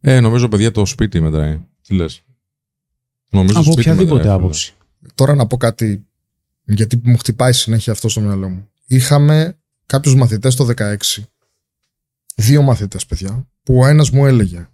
Ε, 0.01 0.21
νομίζω 0.21 0.49
παιδιά 0.49 0.71
το 0.71 0.87
σπίτι 0.87 1.21
μετράει. 1.21 1.61
Τι 1.83 1.95
λες; 1.95 2.23
Νομίζω 3.31 3.59
Από 3.59 3.67
το 3.67 3.73
σπίτι 3.73 3.89
οποιαδήποτε 3.89 4.17
μετράει, 4.17 4.37
άποψη. 4.37 4.75
Τώρα 5.15 5.35
να 5.35 5.47
πω 5.47 5.57
κάτι, 5.57 6.07
γιατί 6.65 7.01
μου 7.05 7.17
χτυπάει 7.17 7.53
συνέχεια 7.53 7.93
αυτό 7.93 8.09
στο 8.09 8.21
μυαλό 8.21 8.49
μου. 8.49 8.69
Είχαμε 8.87 9.59
κάποιους 9.87 10.15
μαθητές 10.15 10.55
το 10.55 10.69
16, 10.77 10.97
δύο 12.35 12.63
μαθητές 12.63 13.07
παιδιά, 13.07 13.49
που 13.63 13.79
ο 13.79 13.87
ένας 13.87 14.11
μου 14.11 14.27
έλεγε 14.27 14.69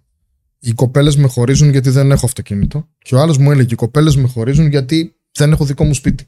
Οι 0.59 0.71
κοπέλες 0.73 1.15
με 1.15 1.27
χωρίζουν 1.27 1.69
γιατί 1.69 1.89
δεν 1.89 2.11
έχω 2.11 2.25
αυτοκίνητο. 2.25 2.87
Και 2.97 3.15
ο 3.15 3.19
άλλος 3.19 3.37
μου 3.37 3.51
έλεγε 3.51 3.73
Οι 3.73 3.75
κοπέλες 3.75 4.15
με 4.15 4.27
χωρίζουν 4.27 4.67
γιατί 4.67 5.15
δεν 5.31 5.51
έχω 5.51 5.65
δικό 5.65 5.83
μου 5.83 5.93
σπίτι. 5.93 6.27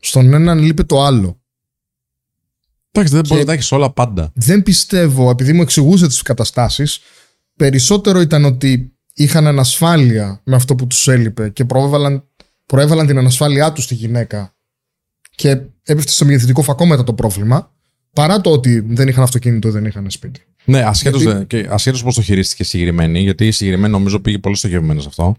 Στον 0.00 0.32
έναν 0.34 0.58
λείπει 0.58 0.84
το 0.84 1.02
άλλο. 1.02 1.38
Εντάξει, 2.90 3.14
δεν 3.14 3.22
μπορείς 3.22 3.28
Και- 3.30 3.38
να 3.38 3.44
τα 3.44 3.52
έχεις 3.52 3.72
όλα 3.72 3.92
πάντα. 3.92 4.30
Δεν 4.34 4.62
πιστεύω, 4.62 5.30
επειδή 5.30 5.52
μου 5.52 5.62
εξηγούσε 5.62 6.06
τις 6.06 6.22
καταστάσεις, 6.22 7.00
περισσότερο 7.56 8.20
ήταν 8.20 8.44
ότι 8.44 8.92
είχαν 9.14 9.46
ανασφάλεια 9.46 10.40
με 10.44 10.54
αυτό 10.56 10.74
που 10.74 10.86
τους 10.86 11.08
έλειπε 11.08 11.50
και 11.50 11.64
προέβαλαν, 11.64 12.28
προέβαλαν 12.66 13.06
την 13.06 13.18
ανασφάλειά 13.18 13.72
τους 13.72 13.84
στη 13.84 13.94
γυναίκα 13.94 14.54
και 15.34 15.48
έπεφτε 15.82 16.10
στο 16.10 16.24
μεγεθυντικό 16.24 16.62
φακό 16.62 16.86
μετά 16.86 17.04
το 17.04 17.14
πρόβλημα, 17.14 17.73
παρά 18.14 18.40
το 18.40 18.50
ότι 18.50 18.80
δεν 18.80 19.08
είχαν 19.08 19.22
αυτοκίνητο 19.22 19.68
ή 19.68 19.70
δεν 19.70 19.84
είχαν 19.84 20.10
σπίτι. 20.10 20.40
Ναι, 20.64 20.80
ασχέτως 20.82 21.22
Γιατί- 21.22 21.66
ασχέτως 21.70 22.02
πώς 22.02 22.14
το 22.14 22.22
χειρίστηκε 22.22 22.62
η 22.62 22.66
συγκεκριμένη, 22.66 23.20
γιατί 23.20 23.46
η 23.46 23.50
συγκεκριμένη 23.50 23.92
νομίζω 23.92 24.20
πήγε 24.20 24.38
πολύ 24.38 24.56
στοχευμένη 24.56 25.00
σε 25.00 25.08
αυτό. 25.08 25.36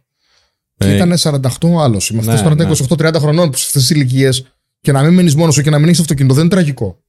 Και 0.78 0.88
Ε, 0.88 0.96
ήταν 0.96 1.18
48 1.18 1.70
ο 1.74 1.82
άλλος. 1.82 2.12
Με 2.12 2.20
αυτέ 2.20 2.32
ναι, 2.32 2.42
τώρα 2.42 2.56
ναι. 2.56 2.64
28-30 2.90 3.20
χρονών 3.20 3.50
που 3.50 3.58
σε 3.58 3.66
αυτέ 3.68 3.80
τι 3.80 4.00
ηλικίες 4.00 4.46
και 4.82 4.92
να 4.92 5.04
μην 5.04 5.14
μένει 5.14 5.34
μόνος 5.34 5.54
σου 5.54 5.62
και 5.62 5.70
να 5.70 5.80
μην 5.80 5.88
έχεις 5.88 6.00
αυτοκίνητο 6.00 6.34
δεν 6.34 6.44
είναι 6.44 6.54
τραγικό. 6.54 7.00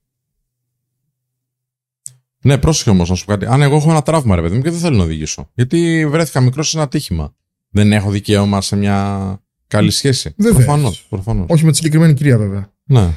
Ναι, 2.41 2.59
πρόσεχε 2.59 2.91
όμως 2.91 3.09
να 3.09 3.15
σου 3.15 3.25
πω 3.25 3.33
κάτι. 3.33 3.47
Αν 3.47 3.63
εγώ 3.63 3.77
έχω 3.77 3.91
ένα 3.91 4.03
τραύμα, 4.03 4.35
ρε 4.37 4.43
παιδί 4.43 4.57
μου, 4.57 4.63
και 4.63 4.71
δεν 4.71 4.79
θέλω 4.81 4.97
να 4.97 5.03
οδηγήσω. 5.05 5.51
Γιατί 5.55 6.07
βρέθηκα 6.07 6.41
μικρός 6.41 6.69
σε 6.69 6.77
ένα 6.77 6.87
ατύχημα. 6.87 7.35
Δεν 7.69 7.93
έχω 7.93 8.11
δικαίωμα 8.11 8.61
σε 8.61 8.77
μια 8.77 9.41
καλή 9.67 9.91
σχέση. 9.91 10.35
Βεβαίως. 10.37 10.65
Προφανώς. 10.65 11.07
Προφανώς. 11.09 11.47
Όχι 11.49 11.65
με 11.65 11.71
τη 11.71 11.77
συγκεκριμένη 11.77 12.15
κυρία, 12.15 12.39
βέβαια. 12.39 12.73
Ναι. 12.85 13.13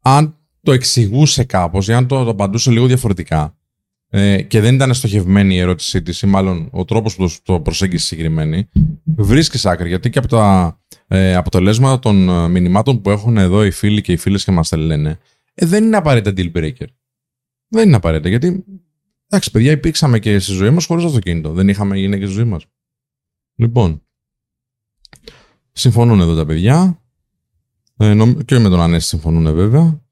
Αν 0.00 0.36
το 0.62 0.72
εξηγούσε 0.72 1.44
κάπως 1.44 1.88
ή 1.88 1.92
αν 1.92 2.06
το, 2.06 2.24
το 2.24 2.30
απαντούσε 2.30 2.70
λίγο 2.70 2.86
διαφορετικά 2.86 3.54
ε, 4.12 4.42
και 4.42 4.60
δεν 4.60 4.74
ήταν 4.74 4.94
στοχευμένη 4.94 5.54
η 5.54 5.58
ερώτησή 5.58 6.02
της, 6.02 6.22
ή 6.22 6.26
μάλλον 6.26 6.68
ο 6.72 6.84
τρόπος 6.84 7.16
που 7.16 7.26
το, 7.28 7.34
το 7.42 7.60
προσέγγισε 7.60 8.06
συγκεκριμένη, 8.06 8.68
βρίσκεις 9.04 9.66
άκρη. 9.66 9.88
Γιατί 9.88 10.10
και 10.10 10.18
από 10.18 10.28
τα 10.28 10.78
ε, 11.06 11.34
αποτελέσματα 11.34 11.98
των 11.98 12.28
ε, 12.28 12.48
μηνυμάτων 12.48 13.00
που 13.00 13.10
έχουν 13.10 13.36
εδώ 13.36 13.64
οι 13.64 13.70
φίλοι 13.70 14.00
και 14.00 14.12
οι 14.12 14.16
φίλες 14.16 14.44
και 14.44 14.52
μας 14.52 14.68
τα 14.68 14.76
λένε, 14.76 15.18
ε, 15.54 15.66
δεν 15.66 15.84
είναι 15.84 15.96
απαραίτητα 15.96 16.32
deal 16.36 16.56
breaker. 16.56 16.86
Δεν 17.68 17.86
είναι 17.86 17.96
απαραίτητα. 17.96 18.28
Γιατί, 18.28 18.64
εντάξει, 19.28 19.50
παιδιά, 19.50 19.70
υπήρξαμε 19.70 20.18
και 20.18 20.38
στη 20.38 20.52
ζωή 20.52 20.70
μας 20.70 20.84
χωρίς 20.86 21.04
αυτοκίνητο. 21.04 21.52
Δεν 21.52 21.68
είχαμε 21.68 21.98
γυναίκε 21.98 22.24
στη 22.24 22.34
ζωή 22.34 22.44
μας. 22.44 22.66
Λοιπόν, 23.54 24.02
συμφωνούν 25.72 26.20
εδώ 26.20 26.34
τα 26.34 26.46
παιδιά. 26.46 27.02
Ε, 27.96 28.14
νομ- 28.14 28.42
και 28.44 28.58
με 28.58 28.68
τον 28.68 28.80
Ανέστη 28.80 29.08
συμφωνούν 29.08 29.54
βέβαια. 29.54 30.02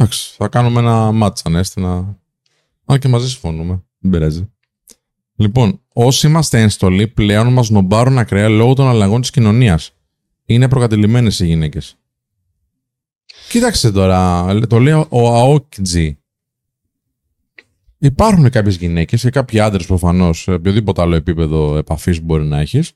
Εντάξει, 0.00 0.34
θα 0.36 0.48
κάνουμε 0.48 0.80
ένα 0.80 1.12
μάτς 1.12 1.42
Ανέστη 1.44 1.80
να... 1.80 2.18
Αν 2.84 2.98
και 2.98 3.08
μαζί 3.08 3.28
συμφωνούμε. 3.28 3.84
Δεν 3.98 4.10
πειράζει. 4.10 4.52
Λοιπόν, 5.34 5.80
όσοι 5.92 6.26
είμαστε 6.26 6.60
ένστολοι 6.60 7.08
πλέον 7.08 7.52
μας 7.52 7.70
νομπάρουν 7.70 8.18
ακραία 8.18 8.48
λόγω 8.48 8.74
των 8.74 8.88
αλλαγών 8.88 9.20
της 9.20 9.30
κοινωνίας. 9.30 9.92
Είναι 10.44 10.68
προκατηλημένες 10.68 11.40
οι 11.40 11.46
γυναίκες. 11.46 11.98
Κοίταξε 13.48 13.92
τώρα, 13.92 14.46
το 14.66 14.78
λέει 14.78 15.06
ο 15.08 15.28
Αόκτζη. 15.28 16.18
Υπάρχουν 17.98 18.50
κάποιες 18.50 18.76
γυναίκες 18.76 19.22
και 19.22 19.30
κάποιοι 19.30 19.60
άντρες 19.60 19.86
προφανώς, 19.86 20.40
σε 20.40 20.52
οποιοδήποτε 20.52 21.02
άλλο 21.02 21.14
επίπεδο 21.14 21.76
επαφής 21.76 22.22
μπορεί 22.22 22.44
να 22.44 22.60
έχεις, 22.60 22.92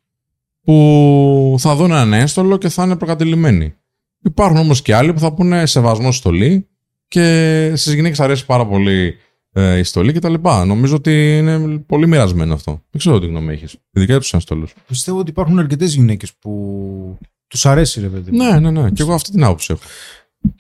που 0.62 1.57
θα 1.59 1.77
δουν 1.77 1.90
έναν 1.90 2.12
ένστολο 2.12 2.57
και 2.57 2.69
θα 2.69 2.85
είναι 2.85 2.97
προκατηλημένοι. 2.97 3.75
Υπάρχουν 4.23 4.57
όμως 4.57 4.83
και 4.83 4.95
άλλοι 4.95 5.12
που 5.12 5.19
θα 5.19 5.35
πούνε 5.35 5.67
σεβασμό 5.67 6.12
στολή 6.12 6.69
και 7.09 7.73
στις 7.77 7.95
γυναίκες 7.95 8.21
αρέσει 8.21 8.47
πάρα 8.47 8.67
πολύ 8.67 9.17
ε, 9.53 9.79
η 9.79 9.83
στολή 9.83 10.12
και 10.12 10.19
τα 10.19 10.29
λοιπά. 10.29 10.64
Νομίζω 10.64 10.95
ότι 10.95 11.37
είναι 11.38 11.79
πολύ 11.79 12.07
μοιρασμένο 12.07 12.55
αυτό. 12.55 12.71
Δεν 12.73 13.01
ξέρω 13.01 13.19
τι 13.21 13.27
γνώμη 13.27 13.53
έχεις. 13.53 13.77
Ειδικά 13.90 14.12
για 14.12 14.21
τους 14.21 14.33
ένστολους. 14.33 14.75
Πιστεύω 14.87 15.19
ότι 15.19 15.31
υπάρχουν 15.31 15.59
αρκετές 15.59 15.95
γυναίκες 15.95 16.33
που 16.35 17.19
τους 17.47 17.67
αρέσει, 17.67 18.01
ρε 18.01 18.07
παιδί. 18.07 18.31
μου. 18.31 18.37
Ναι, 18.37 18.59
ναι, 18.59 18.71
ναι. 18.71 18.90
Και 18.90 19.03
εγώ 19.03 19.14
αυτή 19.14 19.31
την 19.31 19.45
άποψη 19.45 19.73
έχω. 19.73 19.83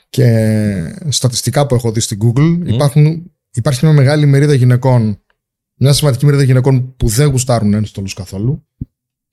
Και 0.08 0.28
στατιστικά 1.08 1.66
που 1.66 1.74
έχω 1.74 1.92
δει 1.92 2.00
στην 2.00 2.18
Google 2.22 2.60
υπάρχουν, 2.66 3.30
υπάρχει 3.54 3.84
μια 3.84 3.94
μεγάλη 3.94 4.26
μερίδα 4.26 4.54
γυναικών, 4.54 5.18
μια 5.74 5.92
σημαντική 5.92 6.24
μερίδα 6.24 6.42
γυναικών 6.42 6.96
που 6.96 7.08
δεν 7.08 7.28
γουστάρουν 7.28 7.74
ένστολου 7.74 8.08
καθόλου 8.14 8.66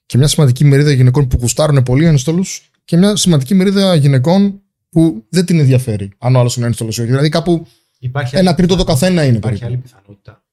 και 0.06 0.18
μια 0.18 0.28
σημαντική 0.28 0.66
μερίδα 0.66 0.92
γυναικών 0.92 1.28
που 1.28 1.38
γουστάρουν 1.42 1.84
πολύ 1.84 2.06
ένστολου 2.06 2.44
και 2.86 2.98
μια 2.98 3.16
σημαντική 3.16 3.54
μερίδα 3.54 3.96
γυναικών 3.96 4.62
που 4.92 5.26
δεν 5.30 5.46
την 5.46 5.60
ενδιαφέρει 5.60 6.12
αν 6.18 6.36
ο 6.36 6.40
άλλος 6.40 6.56
είναι 6.58 6.66
ένστολο 6.66 6.90
ή 6.98 7.02
όχι. 7.02 7.10
Δηλαδή 7.10 7.30
κάπου 7.30 7.68
Υπάρχει 8.00 8.38
ένα 8.38 8.56
τρίτο 8.56 8.76
το 8.76 8.84
καθένα 8.84 9.24
είναι 9.24 9.40
περίπου. 9.40 9.66
άλλη 9.66 9.78
πιθανότητα. 9.78 10.44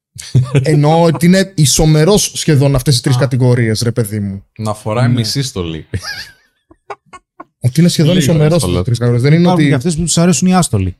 Εννοώ 0.72 1.03
ότι 1.03 1.27
είναι 1.27 1.53
ισομερός 1.57 2.33
σχεδόν 2.35 2.74
αυτές 2.74 2.98
οι 2.98 3.03
τρεις 3.03 3.16
κατηγορίες, 3.16 3.81
ρε 3.83 3.92
παιδί 3.92 4.20
μου. 4.20 4.44
Να 4.59 4.74
φοράει 4.74 5.09
μισή 5.09 5.42
στολή. 5.42 5.87
Ότι 7.61 7.81
είναι 7.81 7.88
σχεδόν 7.88 8.12
Λίγο 8.14 8.24
ισομερός 8.24 8.55
εύκολο. 8.62 8.79
αυτέ 8.79 8.90
τι 8.90 8.96
τρεις 8.96 8.98
κατηγορίες. 8.98 9.22
Δεν 9.22 9.33
είναι 9.33 9.42
Υπάρχουν 9.42 9.61
και 9.61 9.66
ότι. 9.66 9.74
αυτές 9.77 9.96
που 9.96 10.03
τους 10.03 10.18
αρέσουν 10.18 10.48
οι 10.48 10.55
άστολοι. 10.55 10.96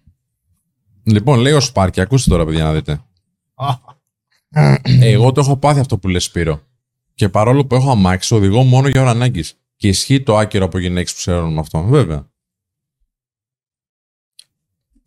λοιπόν, 1.03 1.39
λέει 1.41 1.53
ο 1.53 1.61
Σπάρκη, 1.61 2.01
ακούστε 2.01 2.31
τώρα 2.31 2.45
παιδιά 2.45 2.65
να 2.65 2.73
δείτε. 2.73 3.01
Εγώ 4.85 5.33
το 5.33 5.41
έχω 5.41 5.57
πάθει 5.57 5.81
αυτό 5.81 5.99
που 5.99 6.09
λες 6.09 6.25
Σπύρο. 6.25 6.63
Και 7.15 7.29
παρόλο 7.29 7.67
που 7.67 7.75
έχω 7.75 7.91
αμάξι, 7.91 8.35
οδηγώ 8.35 8.63
μόνο 8.63 8.89
για 8.89 9.01
ώρα 9.01 9.11
ανάγκης. 9.11 9.55
Και 9.77 9.89
ισχύει 9.89 10.23
το 10.23 10.37
άκυρο 10.37 10.65
από 10.65 10.79
γυναίκες 10.79 11.13
που 11.13 11.19
ξέρουν 11.19 11.53
με 11.53 11.61
αυτό. 11.61 11.83
Βέβαια. 11.83 12.31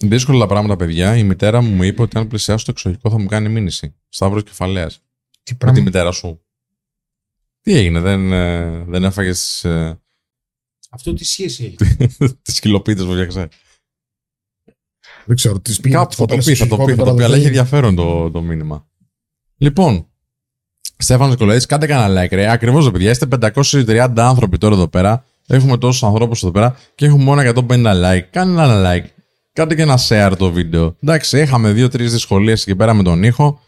Δύσκολα 0.03 0.39
τα 0.39 0.47
πράγματα, 0.47 0.75
παιδιά. 0.75 1.17
Η 1.17 1.23
μητέρα 1.23 1.61
μου 1.61 1.69
μου 1.69 1.83
είπε 1.83 2.01
ότι 2.01 2.17
αν 2.17 2.27
πλησιάσω 2.27 2.65
το 2.65 2.71
εξοχικό 2.71 3.09
θα 3.09 3.19
μου 3.19 3.25
κάνει 3.25 3.49
μήνυση. 3.49 3.95
Σταύρος 4.09 4.43
κεφαλαίας. 4.43 4.93
Τι 4.95 4.99
Με 4.99 5.43
τη 5.43 5.55
πράγμα. 5.55 5.81
μητέρα 5.81 6.11
σου. 6.11 6.41
Τι 7.61 7.73
έγινε, 7.73 7.99
δεν, 7.99 8.31
ε, 8.31 8.83
δεν 8.87 9.03
έφαγες 9.03 9.59
τι 9.61 9.69
ε, 9.69 9.93
Αυτό 10.89 11.13
τι 11.13 11.23
σχέση 11.25 11.63
έχει; 11.65 11.95
τις 12.41 12.59
κιλοπίτες 12.59 13.05
που 13.05 13.11
φτιάξε. 13.11 13.47
Δεν 15.25 15.35
ξέρω. 15.35 15.59
Τη 15.59 15.75
πήγε. 15.81 15.95
Κάπου 15.95 16.13
θα 16.13 16.25
το 16.25 16.35
πεις, 16.35 16.57
θα 16.59 16.67
το 16.67 16.77
πεις, 16.77 16.95
θα 16.95 17.03
το 17.03 17.13
πει, 17.13 17.23
αλλά 17.23 17.35
έχει 17.35 17.45
ενδιαφέρον 17.45 17.95
το, 17.95 18.31
το 18.31 18.41
μήνυμα. 18.41 18.87
Λοιπόν, 19.57 20.07
Στέφανος 20.97 21.31
Νικολαίδης, 21.31 21.65
κάντε 21.65 21.85
κανένα 21.87 22.23
like, 22.23 22.31
ρε. 22.31 22.51
Ακριβώς, 22.51 22.85
ρε 22.85 22.91
παιδιά, 22.91 23.11
είστε 23.11 23.27
530 23.41 24.13
άνθρωποι 24.17 24.57
τώρα 24.57 24.75
εδώ 24.75 24.87
πέρα. 24.87 25.25
Έχουμε 25.47 25.77
τόσους 25.77 26.03
ανθρώπους 26.03 26.43
εδώ 26.43 26.51
πέρα 26.51 26.77
και 26.95 27.05
έχουμε 27.05 27.23
μόνο 27.23 27.41
150 27.41 27.67
like. 28.03 28.21
Κάνε 28.29 28.63
ένα 28.63 28.91
like. 28.91 29.05
Κάντε 29.53 29.75
και 29.75 29.81
ένα 29.81 29.99
share 30.07 30.33
το 30.37 30.51
βίντεο. 30.51 30.95
Εντάξει, 31.03 31.41
είχαμε 31.41 31.71
δύο-τρεις 31.71 32.11
δυσκολίες 32.11 32.61
εκεί 32.61 32.75
πέρα 32.75 32.93
με 32.93 33.03
τον 33.03 33.23
ήχο. 33.23 33.61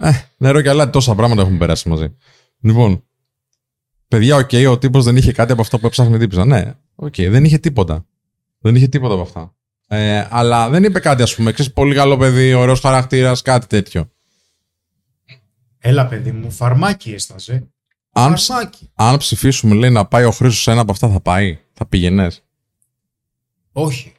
Ε, 0.00 0.10
νερό 0.36 0.60
και 0.60 0.68
αλάτι, 0.68 0.92
τόσα 0.92 1.14
πράγματα 1.14 1.42
έχουμε 1.42 1.58
περάσει 1.58 1.88
μαζί. 1.88 2.16
Λοιπόν, 2.60 3.04
παιδιά, 4.08 4.36
οκ, 4.36 4.50
ο 4.68 4.78
τύπος 4.78 5.04
δεν 5.04 5.16
είχε 5.16 5.32
κάτι 5.32 5.52
από 5.52 5.60
αυτό 5.60 5.78
που 5.78 5.86
έψαχνε 5.86 6.18
η 6.18 6.21
τύπισσα. 6.21 6.44
Ναι, 6.44 6.74
οκ, 6.94 7.14
δεν 7.16 7.44
είχε 7.44 7.58
τίποτα. 7.58 8.06
Δεν 8.58 8.74
είχε 8.74 8.88
τίποτα 8.88 9.14
από 9.14 9.22
αυτά. 9.22 9.54
Ε, 9.88 10.26
αλλά 10.30 10.68
δεν 10.70 10.84
είπε 10.84 11.00
κάτι, 11.00 11.22
ας 11.22 11.34
πούμε. 11.34 11.52
Ξέρεις, 11.52 11.72
πολύ 11.72 11.94
καλό 11.94 12.16
παιδί, 12.16 12.54
ωραίος 12.54 12.80
χαρακτήρας, 12.80 13.42
κάτι 13.42 13.66
τέτοιο. 13.66 14.10
Έλα, 15.78 16.06
παιδί 16.06 16.32
μου, 16.32 16.50
φαρμάκι 16.50 17.12
έσταζε. 17.12 17.68
Αν, 18.12 18.36
Φαρμάκι. 18.38 18.90
αν 18.94 19.16
ψηφίσουμε, 19.16 19.74
λέει, 19.74 19.90
να 19.90 20.06
πάει 20.06 20.24
ο 20.24 20.30
Χρήστος 20.30 20.62
σε 20.62 20.70
ένα 20.70 20.80
από 20.80 20.92
αυτά, 20.92 21.08
θα 21.08 21.20
πάει; 21.20 21.58
Θα 21.72 21.86
πήγαινες; 21.86 22.44
Όχι. 23.72 24.12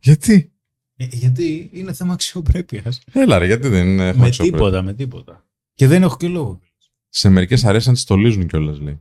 Γιατί; 0.00 0.52
Ε, 0.96 1.04
γιατί 1.10 1.70
είναι 1.72 1.92
θέμα 1.92 2.12
αξιοπρέπειας. 2.12 3.00
Έλα, 3.12 3.38
ρε, 3.38 3.46
γιατί 3.46 3.68
δεν 3.68 3.86
είναι. 3.86 4.12
Με 4.12 4.30
τίποτα, 4.30 4.82
με 4.82 4.94
τίποτα. 4.94 5.46
Και 5.74 5.86
δεν 5.86 6.02
έχω 6.02 6.16
και 6.16 6.28
λόγο. 6.28 6.60
Σε 7.08 7.28
μερικές 7.28 7.64
αρέσει 7.64 7.88
να 7.88 7.94
τι 7.94 8.00
στολίζουν 8.00 8.46
κιόλας, 8.46 8.80
λέει. 8.80 9.00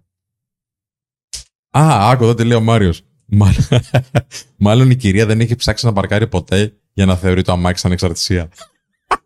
Α, 1.77 2.09
άκου 2.09 2.23
εδώ 2.23 2.33
τι 2.33 2.43
λέει 2.43 2.57
ο 2.57 2.61
Μάριος. 2.61 3.01
Μάλλον, 3.25 3.67
μάλλον 4.57 4.89
η 4.89 4.95
κυρία 4.95 5.25
δεν 5.25 5.39
έχει 5.39 5.55
ψάξει 5.55 5.85
να 5.85 5.93
παρκάρει 5.93 6.27
ποτέ 6.27 6.77
για 6.93 7.05
να 7.05 7.15
θεωρεί 7.15 7.41
το 7.41 7.51
αμάξι 7.51 7.81
σαν 7.81 7.91
εξαρτησία. 7.91 8.49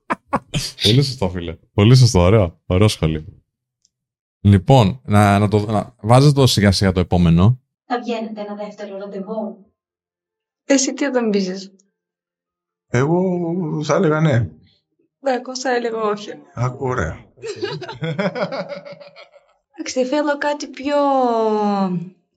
Πολύ 0.83 1.03
σωστό, 1.03 1.29
φίλε. 1.29 1.57
Πολύ 1.73 1.95
σωστό, 1.95 2.19
ωραίο. 2.19 2.61
Ωραίο 2.65 2.87
σχολείο. 2.87 3.25
Λοιπόν, 4.39 5.01
να, 5.05 5.39
να 5.39 5.47
το, 5.47 5.71
να, 5.71 5.95
βάζετε 6.01 6.33
το 6.33 6.47
σιγά 6.47 6.71
σιγά 6.71 6.91
το 6.91 6.99
επόμενο. 6.99 7.61
Θα 7.85 7.99
βγαίνετε 7.99 8.41
ένα 8.41 8.55
δεύτερο 8.55 8.97
ραντεβού. 8.97 9.65
Εσύ 10.63 10.93
τι 10.93 11.11
θα 11.11 11.27
μπίζεις. 11.29 11.75
Εγώ 12.89 13.21
θα 13.83 13.95
έλεγα 13.95 14.19
ναι. 14.21 14.49
Ναι, 15.19 15.31
εγώ 15.31 15.55
θα 15.57 15.75
έλεγα 15.75 16.01
όχι. 16.01 16.31
Α, 16.53 16.75
ωραία. 16.77 17.25
Εντάξει, 19.73 20.05
θέλω 20.05 20.37
κάτι 20.37 20.67
πιο, 20.67 20.95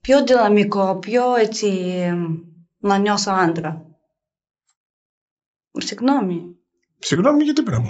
πιο 0.01 0.23
δυναμικό, 0.23 0.95
πιο 0.95 1.35
έτσι 1.35 1.69
να 2.79 2.97
νιώσω 2.97 3.31
άντρα. 3.31 3.85
Συγγνώμη. 5.71 6.55
Συγγνώμη 6.99 7.43
για 7.43 7.53
τι 7.53 7.63
πράγμα; 7.63 7.89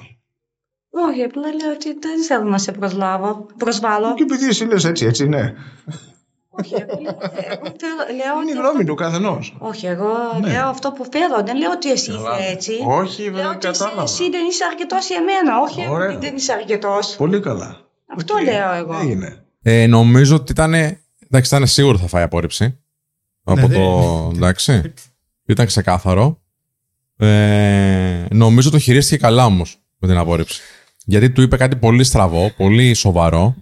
Όχι, 0.89 1.23
απλά 1.23 1.53
λέω 1.53 1.71
ότι 1.71 1.99
δεν 1.99 2.23
θέλω 2.23 2.49
να 2.49 2.57
σε 2.57 2.71
προσλάβω. 2.71 3.45
Προσβάλλω. 3.57 4.13
Και 4.13 4.23
επειδή 4.23 4.47
εσύ 4.47 4.65
λες 4.65 4.85
έτσι, 4.85 5.05
έτσι, 5.05 5.27
ναι. 5.27 5.53
Όχι, 6.53 6.73
εγώ 6.73 6.97
λέω, 7.01 7.17
εγώ 7.51 7.65
θέλω- 7.81 8.07
λέω 8.19 8.33
Είναι 8.41 8.51
η 8.51 8.51
ότι 8.51 8.51
γνώμη 8.51 8.67
αυτό- 8.67 8.83
του 8.83 8.95
καθενός. 8.95 9.55
Όχι, 9.59 9.85
εγώ 9.85 10.07
λέω 10.41 10.67
αυτό 10.67 10.91
που 10.91 11.05
φέρω. 11.11 11.43
Δεν 11.45 11.57
λέω 11.57 11.71
ότι 11.71 11.91
εσύ 11.91 12.11
είσαι 12.11 12.49
έτσι. 12.51 12.71
Όχι, 12.87 13.21
Λέω 13.23 13.33
δεν 13.33 13.45
ότι 13.45 13.67
εσύ, 13.67 13.79
κατάλαβα. 13.79 14.01
εσύ 14.03 14.29
δεν 14.29 14.45
είσαι 14.47 14.63
αρκετός 14.71 15.07
για 15.07 15.21
μένα. 15.23 15.59
Όχι, 15.61 15.87
Ωραία. 15.89 16.09
ότι 16.15 16.25
δεν 16.25 16.35
είσαι 16.35 16.51
αρκετός. 16.53 17.15
Πολύ 17.15 17.39
καλά. 17.39 17.77
Αυτό 18.17 18.33
Οκ. 18.33 18.41
λέω 18.43 18.71
εγώ. 18.73 18.99
Έγινε. 18.99 19.45
Ε, 19.61 19.87
νομίζω 19.87 20.35
ότι 20.35 20.51
ήταν. 20.51 20.73
Εντάξει, 20.73 21.55
ήταν 21.55 21.67
σίγουρο 21.67 21.97
θα 21.97 22.07
φάει 22.07 22.23
απόρριψη. 22.23 22.77
Από 23.43 23.67
Ναι, 23.67 23.75
το. 23.75 24.31
Εντάξει. 24.35 24.93
Ήταν 25.45 25.65
ξεκάθαρο. 25.65 26.39
Ε, 27.17 28.25
νομίζω 28.31 28.69
το 28.69 28.77
χειρίστηκε 28.79 29.17
καλά 29.21 29.45
όμως 29.45 29.77
με 29.97 30.07
την 30.07 30.17
απόρριψη. 30.17 30.61
Γιατί 31.05 31.29
του 31.31 31.41
είπε 31.41 31.57
κάτι 31.57 31.75
πολύ 31.75 32.03
στραβό, 32.03 32.51
πολύ 32.57 32.93
σοβαρό. 32.93 33.55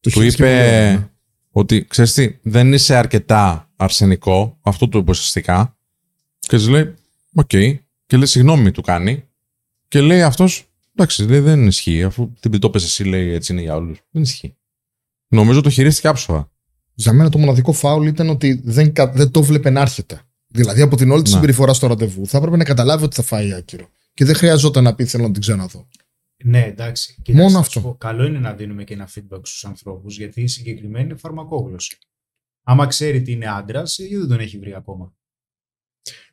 Το 0.00 0.10
χειρίστηκε 0.10 0.42
πολύ 0.42 0.54
ωραία, 0.54 0.90
είπε 0.90 0.98
ναι. 0.98 1.08
Ότι 1.50 1.84
ξέρεις 1.84 2.12
τι, 2.12 2.36
δεν 2.42 2.72
είσαι 2.72 2.94
αρκετά 2.96 3.70
αρσενικό. 3.76 4.58
Αυτό 4.62 4.88
του 4.88 4.98
είπε 4.98 5.10
ουσιαστικά. 5.10 5.76
Και 6.38 6.56
της 6.56 6.68
λέει, 6.68 6.94
Οκ. 7.34 7.46
Και 8.06 8.16
λέει, 8.16 8.26
συγγνώμη, 8.26 8.70
του 8.70 8.82
κάνει. 8.82 9.24
Και 9.88 10.00
λέει 10.00 10.22
αυτός, 10.22 10.64
εντάξει, 10.96 11.22
λέει, 11.22 11.40
δεν 11.40 11.66
ισχύει. 11.66 12.02
Αφού 12.02 12.58
το 12.60 12.70
'πες 12.70 12.84
εσύ, 12.84 13.04
λέει, 13.04 13.32
έτσι 13.32 13.52
είναι 13.52 13.60
για 13.62 13.74
όλους. 13.74 13.98
Δεν 14.10 14.22
ισχύει. 14.22 14.54
Νομίζω 15.28 15.60
το 15.60 15.70
χειρίστηκε 15.70 16.08
άψογα. 16.08 16.48
Για 16.94 17.12
μένα 17.12 17.28
το 17.28 17.38
μοναδικό 17.38 17.72
φάουλ 17.72 18.06
ήταν 18.06 18.28
ότι 18.28 18.60
δεν, 18.64 18.92
κα- 18.92 19.10
δεν 19.12 19.30
το 19.30 19.42
'βλεπε 19.42 19.70
να 19.70 19.80
έρχεται. 19.80 20.20
Δηλαδή 20.46 20.80
από 20.80 20.96
την 20.96 21.10
όλη 21.10 21.22
τη 21.22 21.28
Ναι. 21.30 21.34
συμπεριφορά 21.34 21.72
στο 21.72 21.86
ραντεβού 21.86 22.26
θα 22.26 22.36
έπρεπε 22.38 22.56
να 22.56 22.64
καταλάβει 22.64 23.04
ότι 23.04 23.16
θα 23.16 23.22
φάει 23.22 23.52
άκυρο. 23.52 23.88
Και 24.14 24.24
δεν 24.24 24.34
χρειαζόταν 24.34 24.84
να 24.84 24.94
πει 24.94 25.04
θέλω 25.04 25.26
να 25.26 25.32
την 25.32 25.40
ξαναδώ. 25.40 25.86
Ναι, 26.44 26.64
εντάξει. 26.64 27.16
Και 27.22 27.32
Μόνο 27.32 27.44
να 27.44 27.50
σας 27.50 27.66
αυτό. 27.66 27.80
πω, 27.80 27.94
καλό 27.94 28.24
είναι 28.24 28.38
να 28.38 28.52
δίνουμε 28.52 28.84
και 28.84 28.94
ένα 28.94 29.08
feedback 29.14 29.40
στους 29.42 29.64
ανθρώπους, 29.64 30.16
γιατί 30.16 30.42
η 30.42 30.46
συγκεκριμένη 30.46 31.04
είναι 31.04 31.16
φαρμακόγλωση. 31.16 31.98
Άμα 32.62 32.86
ξέρει 32.86 33.22
τι 33.22 33.32
είναι 33.32 33.46
άντρας, 33.46 33.98
γιατί 33.98 34.16
δεν 34.16 34.28
τον 34.28 34.40
έχει 34.40 34.58
βρει 34.58 34.74
ακόμα. 34.74 35.14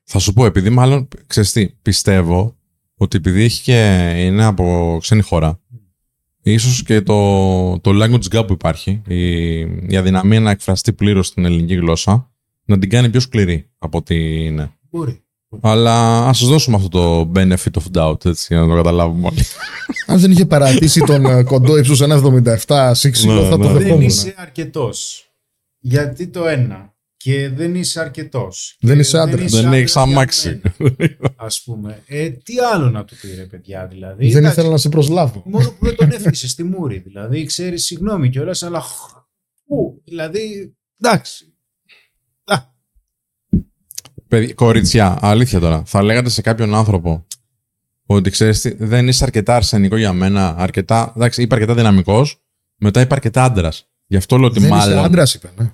Θα 0.04 0.20
σου 0.20 0.34
πω, 0.34 0.46
επειδή 0.46 0.70
μάλλον, 0.70 1.08
ξέρεις 1.28 1.52
τι, 1.52 1.70
πιστεύω 1.70 2.58
ότι 2.96 3.18
επειδή 3.18 3.44
έχει 3.44 3.64
και 3.64 4.12
είναι 4.18 4.44
από 4.44 4.98
ξένη 5.02 5.22
χώρα, 5.22 5.62
ίσως 6.42 6.84
και 6.84 7.02
το, 7.02 7.80
το 7.80 7.92
language 7.94 8.36
gap 8.36 8.48
που 8.48 8.54
υπάρχει, 8.54 9.02
η, 9.08 9.60
η 9.60 9.96
αδυναμία 9.98 10.40
να 10.40 10.52
εκφραστεί 10.52 10.94
πλήρως 10.94 11.28
στην 11.28 11.46
ελληνική 11.46 11.76
γλώσσα, 11.76 12.32
να 12.66 12.80
την 12.80 12.90
κάνει 12.90 13.10
πιο 13.10 13.20
σκληρή 13.20 13.70
από 13.78 13.98
ό,τι 13.98 14.46
είναι. 14.46 14.72
Μπορεί. 14.90 15.22
Αλλά 15.62 16.28
ας 16.28 16.38
σας 16.38 16.48
δώσουμε 16.48 16.76
αυτό 16.76 16.90
το 16.90 17.32
benefit 17.36 17.82
of 17.82 17.98
doubt, 17.98 18.26
έτσι, 18.26 18.46
για 18.50 18.60
να 18.62 18.68
το 18.68 18.76
καταλάβουμε 18.76 19.28
όλοι. 19.28 19.44
Αν 20.08 20.20
δεν 20.20 20.32
είχε 20.32 20.46
παρατήσει 20.46 21.00
τον 21.02 21.26
ε, 21.26 21.44
κοντό 21.44 21.78
ύψο 21.78 22.06
1,77 22.66 22.92
σύξυλο, 22.94 23.34
Ναι, 23.42 23.50
θα 23.50 23.50
το 23.50 23.58
ναι. 23.58 23.66
Δεν 23.74 23.78
δεχόμουν. 23.82 24.02
είσαι 24.02 24.34
αρκετό. 24.38 24.90
Γιατί 25.80 26.28
το 26.28 26.48
ένα. 26.48 26.96
Και 27.18 27.50
δεν 27.50 27.76
είσαι 27.76 28.00
αρκετό. 28.00 28.48
Δεν 28.80 29.00
είσαι 29.00 29.18
άντρας. 29.20 29.52
Δεν 29.52 29.74
έχεις 29.74 29.96
αμάξι. 29.96 30.62
Α 31.36 31.48
πούμε. 31.66 32.04
Ε, 32.06 32.30
τι 32.30 32.54
άλλο 32.74 32.90
να 32.90 33.06
του 33.06 33.16
πει, 33.22 33.36
ρε 33.36 33.44
παιδιά, 33.44 33.88
δηλαδή. 33.88 34.28
Δεν 34.28 34.38
Εντάξει, 34.38 34.52
ήθελα 34.60 34.70
να 34.72 34.78
σε 34.78 34.90
προσλάβω. 34.90 35.44
Μόνο 35.46 35.70
που 35.70 35.86
δεν 35.86 35.96
τον 35.96 36.12
έφυγε 36.12 36.48
στη 36.48 36.64
μούρη. 36.64 36.98
Δηλαδή, 36.98 37.46
ξέρει, 37.46 37.78
συγγνώμη 37.80 38.30
κιόλα, 38.30 38.56
αλλά. 38.62 38.84
Πού, 39.66 40.02
δηλαδή. 40.06 40.76
Εντάξει. 41.02 41.57
Α, 44.28 44.38
Παιδί, 44.38 44.54
κοριτσιά, 44.54 45.18
αλήθεια 45.22 45.60
τώρα. 45.60 45.84
Θα 45.86 46.04
λέγατε 46.04 46.30
σε 46.30 46.42
κάποιον 46.42 46.76
άνθρωπο 46.76 47.26
ότι 48.06 48.30
ξέρεις 48.30 48.62
τι, 48.62 48.74
δεν 48.80 49.08
είσαι 49.08 49.24
αρκετά 49.24 49.56
αρσενικό 49.56 49.98
για 49.98 50.14
μένα, 50.14 50.56
αρκετά. 50.58 51.14
Εντάξει, 51.16 51.42
είπε 51.42 51.56
αρκετά 51.56 51.74
δυναμικός, 51.74 52.40
μετά 52.78 53.02
είπε 53.02 53.14
αρκετά 53.14 53.44
άντρας. 53.44 53.88
Γι' 54.08 54.18
αυτό 54.18 54.38
λέω 54.38 54.48
ότι 54.48 54.60
Δεν 54.60 54.70
είσαι 54.70 54.78
μάλλον. 54.88 55.04
άντρας, 55.04 55.34
είπε. 55.34 55.50
Ναι. 55.58 55.70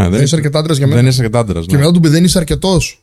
Ναι, 0.00 0.08
Δεν 0.08 0.22
είσαι 0.22 0.34
αρκετά 0.36 0.58
άντρας 0.58 0.76
για 0.76 0.86
δεν 0.86 0.96
μένα. 0.96 1.08
είσαι 1.08 1.20
αρκετά 1.20 1.38
άντρας. 1.38 1.66
Και 1.66 1.72
Ναι. 1.74 1.78
μετά 1.80 1.92
του 1.92 2.00
πει 2.00 2.08
δεν 2.08 2.24
είσαι 2.24 2.38
αρκετός. 2.38 3.02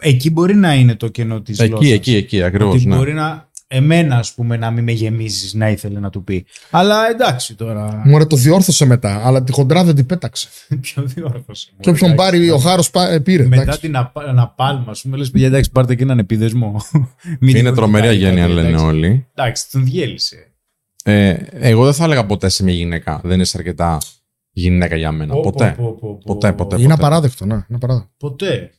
εκεί 0.00 0.30
μπορεί 0.30 0.54
να 0.56 0.74
είναι 0.74 0.94
το 0.94 1.08
κενό 1.08 1.40
της 1.40 1.58
Εκεί, 1.58 1.92
εκεί, 1.92 2.14
εκεί, 2.16 2.42
ακριβώς. 2.42 2.74
Ότι 2.74 2.86
Ναι. 2.86 2.96
μπορεί 2.96 3.12
να. 3.12 3.48
Εμένα, 3.68 4.16
ας 4.16 4.34
πούμε, 4.34 4.56
να 4.56 4.70
μην 4.70 4.84
με 4.84 4.92
γεμίζεις 4.92 5.54
να 5.54 5.70
ήθελε 5.70 6.00
να 6.00 6.10
του 6.10 6.24
πει. 6.24 6.46
Αλλά 6.70 7.08
εντάξει 7.10 7.54
τώρα. 7.54 8.02
Μου 8.04 8.26
το 8.26 8.36
διόρθωσε 8.36 8.84
μετά, 8.84 9.26
αλλά 9.26 9.42
τη 9.44 9.52
χοντρά 9.52 9.84
δεν 9.84 9.94
την 9.94 10.06
πέταξε. 10.06 10.48
Ποιο 10.80 11.02
διόρθωσε. 11.02 11.70
Και 11.80 11.90
όποιον 11.90 12.10
Εντάξει, 12.10 12.30
πάρει 12.30 12.50
ο 12.50 12.58
χάρος 12.58 12.90
πήρε. 13.22 13.46
Μετά 13.46 13.62
εντάξει. 13.62 13.80
την 13.80 13.96
απα- 13.96 14.24
αναπάλμα, 14.24 14.90
ας 14.90 15.02
πούμε, 15.02 15.16
λες 15.16 15.30
παιδιά, 15.30 15.46
εντάξει, 15.46 15.70
πάρτε 15.70 15.94
και 15.94 16.02
έναν 16.02 16.18
επίδεσμο. 16.18 16.80
Μην 17.40 17.56
Είναι 17.56 17.62
την 17.68 17.74
τρομερή 17.74 18.06
κορτάρετε, 18.06 18.26
αγένεια, 18.26 18.48
λένε 18.54 18.68
εντάξει. 18.68 18.84
όλοι. 18.84 19.26
Εντάξει, 19.34 19.70
τον 19.70 19.84
διέλυσε. 19.84 20.50
Ε, 21.04 21.36
εγώ 21.50 21.84
δεν 21.84 21.92
θα 21.94 22.04
έλεγα 22.04 22.26
ποτέ 22.26 22.48
σε 22.48 22.62
μια 22.64 22.74
γυναίκα. 22.74 23.20
Δεν 23.24 23.40
είσαι 23.40 23.56
αρκετά 23.58 23.98
γυναίκα 24.50 24.96
για 24.96 25.12
μένα. 25.12 25.32
Πω, 25.34 25.40
ποτέ. 25.40 25.74
πω, 25.76 25.84
πω, 25.84 25.96
πω, 26.14 26.20
Ποτέ, 26.24 26.52
ποτέ. 26.52 26.80
Είναι 26.80 26.92
απαράδεκτο, 26.92 27.46
ναι. 27.46 27.54
Είναι 27.54 27.64
απαράδεκτο. 27.74 28.10
Ποτέ. 28.16 28.70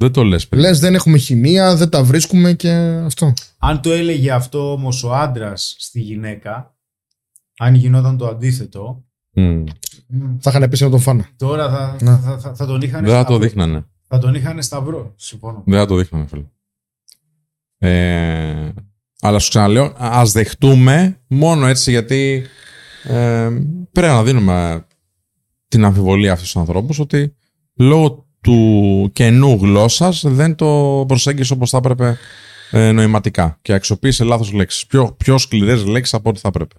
Δεν 0.00 0.12
το 0.12 0.22
λες, 0.24 0.48
παιδί. 0.48 0.62
Λες, 0.62 0.78
δεν 0.78 0.94
έχουμε 0.94 1.18
χημεία, 1.18 1.76
δεν 1.76 1.88
τα 1.88 2.04
βρίσκουμε 2.04 2.52
και 2.52 2.70
αυτό. 3.04 3.34
Αν 3.58 3.80
το 3.80 3.92
έλεγε 3.92 4.32
αυτό 4.32 4.72
όμως 4.72 5.04
ο 5.04 5.14
άντρας 5.14 5.74
στη 5.78 6.00
γυναίκα, 6.00 6.76
αν 7.58 7.74
γινόταν 7.74 8.16
το 8.16 8.26
αντίθετο, 8.26 9.02
Μμ. 9.32 9.64
Θα 10.40 10.50
είχαν 10.50 10.68
πει 10.68 10.84
να 10.84 10.90
τον 10.90 11.00
φάνε. 11.00 11.26
τώρα 11.36 11.70
θα, 11.70 11.96
Ναι. 12.00 12.18
θα, 12.18 12.38
θα, 12.38 12.54
θα 12.54 12.66
τον 12.66 12.80
είχαν 12.80 13.04
Δεν 13.04 13.12
θα 13.12 13.18
το 13.18 13.22
σταυρό. 13.24 13.38
δείχνανε. 13.38 13.86
Θα 14.08 14.18
τον 14.18 14.34
είχαν 14.34 14.62
σταυρό. 14.62 15.12
Συμφωνώ. 15.16 15.62
Δεν 15.66 15.78
θα 15.78 15.86
το 15.86 15.96
δείχναμε, 15.96 16.26
φίλε. 16.26 16.44
Ε, 17.78 18.72
αλλά 19.20 19.38
σου 19.38 19.48
ξαναλέω, 19.48 19.94
ας 19.96 20.32
δεχτούμε 20.32 21.20
μόνο 21.28 21.66
έτσι 21.66 21.90
γιατί 21.90 22.44
ε, 23.04 23.48
πρέπει 23.92 24.12
να 24.12 24.22
δίνουμε 24.22 24.86
την 25.68 25.84
αμφιβολία 25.84 26.32
αυτούς 26.32 26.46
τους 26.52 26.56
ανθρώπους 26.60 26.98
ότι 26.98 27.34
λόγω 27.74 28.26
του 28.40 29.10
κενού 29.12 29.58
γλώσσας 29.60 30.22
δεν 30.26 30.54
το 30.54 31.04
προσέγγισε 31.08 31.52
όπως 31.52 31.70
θα 31.70 31.76
έπρεπε 31.76 32.18
ε, 32.70 32.92
νοηματικά 32.92 33.58
και 33.62 33.72
αξιοποίησε 33.72 34.24
λάθος 34.24 34.52
λέξεις. 34.52 34.86
Πιο, 34.86 35.14
πιο 35.18 35.38
σκληρές 35.38 35.84
λέξεις 35.84 36.14
από 36.14 36.28
ό,τι 36.30 36.40
θα 36.40 36.48
έπρεπε. 36.48 36.74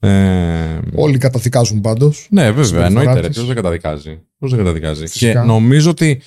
Ε, 0.00 0.80
Όλοι 0.94 1.18
καταδικάζουν 1.18 1.80
πάντως. 1.80 2.26
ναι, 2.30 2.42
βέβαια, 2.42 2.64
συμπεριφορά 2.64 3.00
εννοείται. 3.00 3.20
της. 3.26 3.36
Ποιος 3.36 3.46
δεν 3.46 3.56
καταδικάζει; 3.56 4.20
Ποιος 4.38 4.50
δεν 4.50 4.58
καταδικάζει; 4.58 5.06
Φυσικά. 5.06 5.32
Και 5.32 5.38
νομίζω 5.46 5.90
ότι 5.90 6.22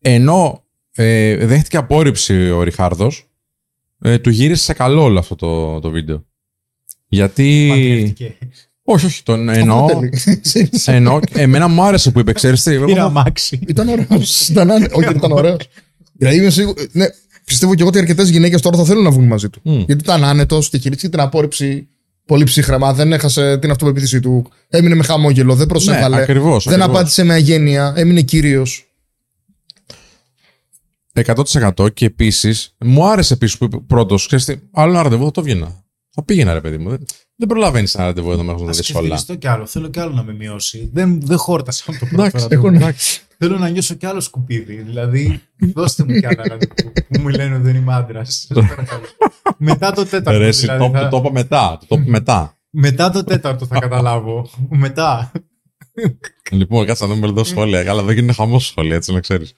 ενώ 0.00 0.64
ε, 0.92 1.46
δέχτηκε 1.46 1.76
απόρριψη 1.76 2.50
ο 2.50 2.62
Ριχάρδος, 2.62 3.28
ε, 4.00 4.18
του 4.18 4.30
γύρισε 4.30 4.62
σε 4.62 4.72
καλό 4.72 5.02
όλο 5.02 5.18
αυτό 5.18 5.34
το, 5.34 5.80
το 5.80 5.90
βίντεο. 5.90 6.24
Γιατί. 7.08 7.66
Παντρεύτηκε. 7.68 8.36
Όχι, 8.92 9.06
όχι, 9.06 9.22
τον 9.22 9.48
εννοώ. 9.48 9.86
εννοώ 10.84 11.18
εμένα 11.32 11.68
μου 11.68 11.82
άρεσε 11.82 12.10
που 12.10 12.18
είπε, 12.18 12.32
ξέρεις 12.32 12.62
τι. 12.62 12.72
εγώ 12.72 12.84
Πήρα 12.84 13.00
θα- 13.00 13.06
αμάξι. 13.06 13.60
Ήταν 13.66 13.88
ωραίος. 13.88 14.48
ήταν, 14.48 14.70
άνε- 14.70 14.90
όχι, 14.92 15.10
ήταν 15.16 15.32
ωραίος. 15.32 15.68
δηλαδή 16.12 16.36
είμαι 16.36 16.50
σίγουρο. 16.50 16.82
Ναι, 16.92 17.06
πιστεύω 17.44 17.74
και 17.74 17.80
εγώ 17.80 17.88
ότι 17.88 17.98
αρκετές 17.98 18.28
γυναίκες 18.30 18.60
τώρα 18.60 18.76
θα 18.76 18.84
θέλουν 18.84 19.02
να 19.02 19.10
βγουν 19.10 19.26
μαζί 19.26 19.48
του. 19.50 19.60
Μμ. 19.64 19.76
Γιατί 19.76 19.94
ήταν 20.02 20.24
άνετος 20.24 20.68
και 20.68 20.78
χειρίστηκε 20.78 21.08
την 21.08 21.20
απόρριψη 21.20 21.88
πολύ 22.26 22.44
ψύχρεμα. 22.44 22.92
Δεν 22.94 23.12
έχασε 23.12 23.58
την 23.58 23.70
αυτοπεποίθησή 23.70 24.20
του. 24.20 24.50
Έμεινε 24.68 24.94
με 24.94 25.02
χαμόγελο, 25.02 25.54
δεν 25.54 25.66
προσέβαλε. 25.66 26.16
Ναι, 26.16 26.22
ακριβώς, 26.22 26.64
δεν 26.64 26.72
ακριβώς. 26.74 26.94
απάντησε 26.96 27.24
με 27.24 27.32
αγένεια. 27.34 27.92
Έμεινε 27.96 28.20
κύριος. 28.22 28.84
100% 31.12 31.94
και 31.94 32.04
επίσης 32.06 32.74
μου 32.78 33.08
άρεσε 33.08 33.34
επίσης 33.34 33.58
που 33.58 33.64
είπε 33.64 33.76
πρώτος. 33.86 34.30
Άλλο 34.72 34.92
ένα 34.92 35.02
ραντεβού 35.02 35.24
θα 35.24 35.30
το 35.30 35.42
βγαίνα. 35.42 35.84
Θα 36.10 36.24
πήγαινα, 36.24 36.52
ρε 36.52 36.60
παιδί 36.60 36.78
μου. 36.78 36.98
Δεν, 37.40 37.48
δεν 37.48 37.48
προλαβαίνεις 37.48 37.94
ένα 37.94 38.04
ραντεβού 38.04 38.30
εδώ 38.32 38.42
μέχρι 38.42 38.62
να 38.64 38.70
Α 38.70 38.72
δεις 38.72 38.94
όλα. 38.94 39.16
σκεφτεί 39.16 39.40
κι 39.40 39.46
άλλο. 39.46 39.66
Θέλω 39.66 39.88
κι 39.88 40.00
άλλο 40.00 40.12
να 40.12 40.22
με 40.22 40.32
μειώσει. 40.34 40.90
Δεν, 40.92 41.20
δεν 41.26 41.38
χόρτασα 41.38 41.84
από 41.86 41.98
το 41.98 42.06
πρώτο 42.06 42.22
Εντάξει, 42.22 42.42
ραντεβού. 42.42 42.66
έχω 42.66 42.70
να- 42.76 42.80
εντάξει. 42.84 43.20
Θέλω 43.38 43.58
να 43.58 43.68
νιώσω 43.68 43.94
κι 43.94 44.06
άλλο 44.06 44.20
σκουπίδι. 44.20 44.74
Δηλαδή, 44.74 45.40
δώστε 45.74 46.04
μου 46.04 46.18
κι 46.18 46.26
άλλα 46.26 46.42
ραντεβού 46.48 46.92
που 47.08 47.20
μου 47.20 47.28
λένε 47.28 47.54
ότι 47.54 47.62
δεν 47.62 47.74
είμαι 47.74 47.94
άντρας. 47.94 48.46
Μετά 49.56 49.92
το 49.92 50.04
τέταρτο. 50.06 50.38
Ρε, 50.40 50.46
εσύ, 50.46 50.60
δηλαδή, 50.60 50.84
το, 50.84 50.90
θα- 50.98 51.08
το 51.08 51.16
είπα 51.16 51.32
μετά. 51.32 51.78
Το 51.88 51.96
είπα 51.98 52.10
μετά. 52.10 52.58
Μετά 52.70 53.10
το 53.10 53.24
τέταρτο 53.24 53.66
θα 53.66 53.78
καταλάβω. 53.78 54.50
Μετά. 54.68 55.32
Λοιπόν, 56.50 56.86
κάτσε 56.86 57.06
να 57.06 57.14
δούμε 57.14 57.26
εδώ 57.26 57.44
σχόλια. 57.44 57.84
Καλά, 57.84 58.02
δεν 58.02 58.14
γίνεται 58.14 58.32
χαμός 58.32 58.66
σχόλια, 58.66 58.94
έτσι 58.96 59.12
να 59.12 59.20
ξέρεις. 59.20 59.54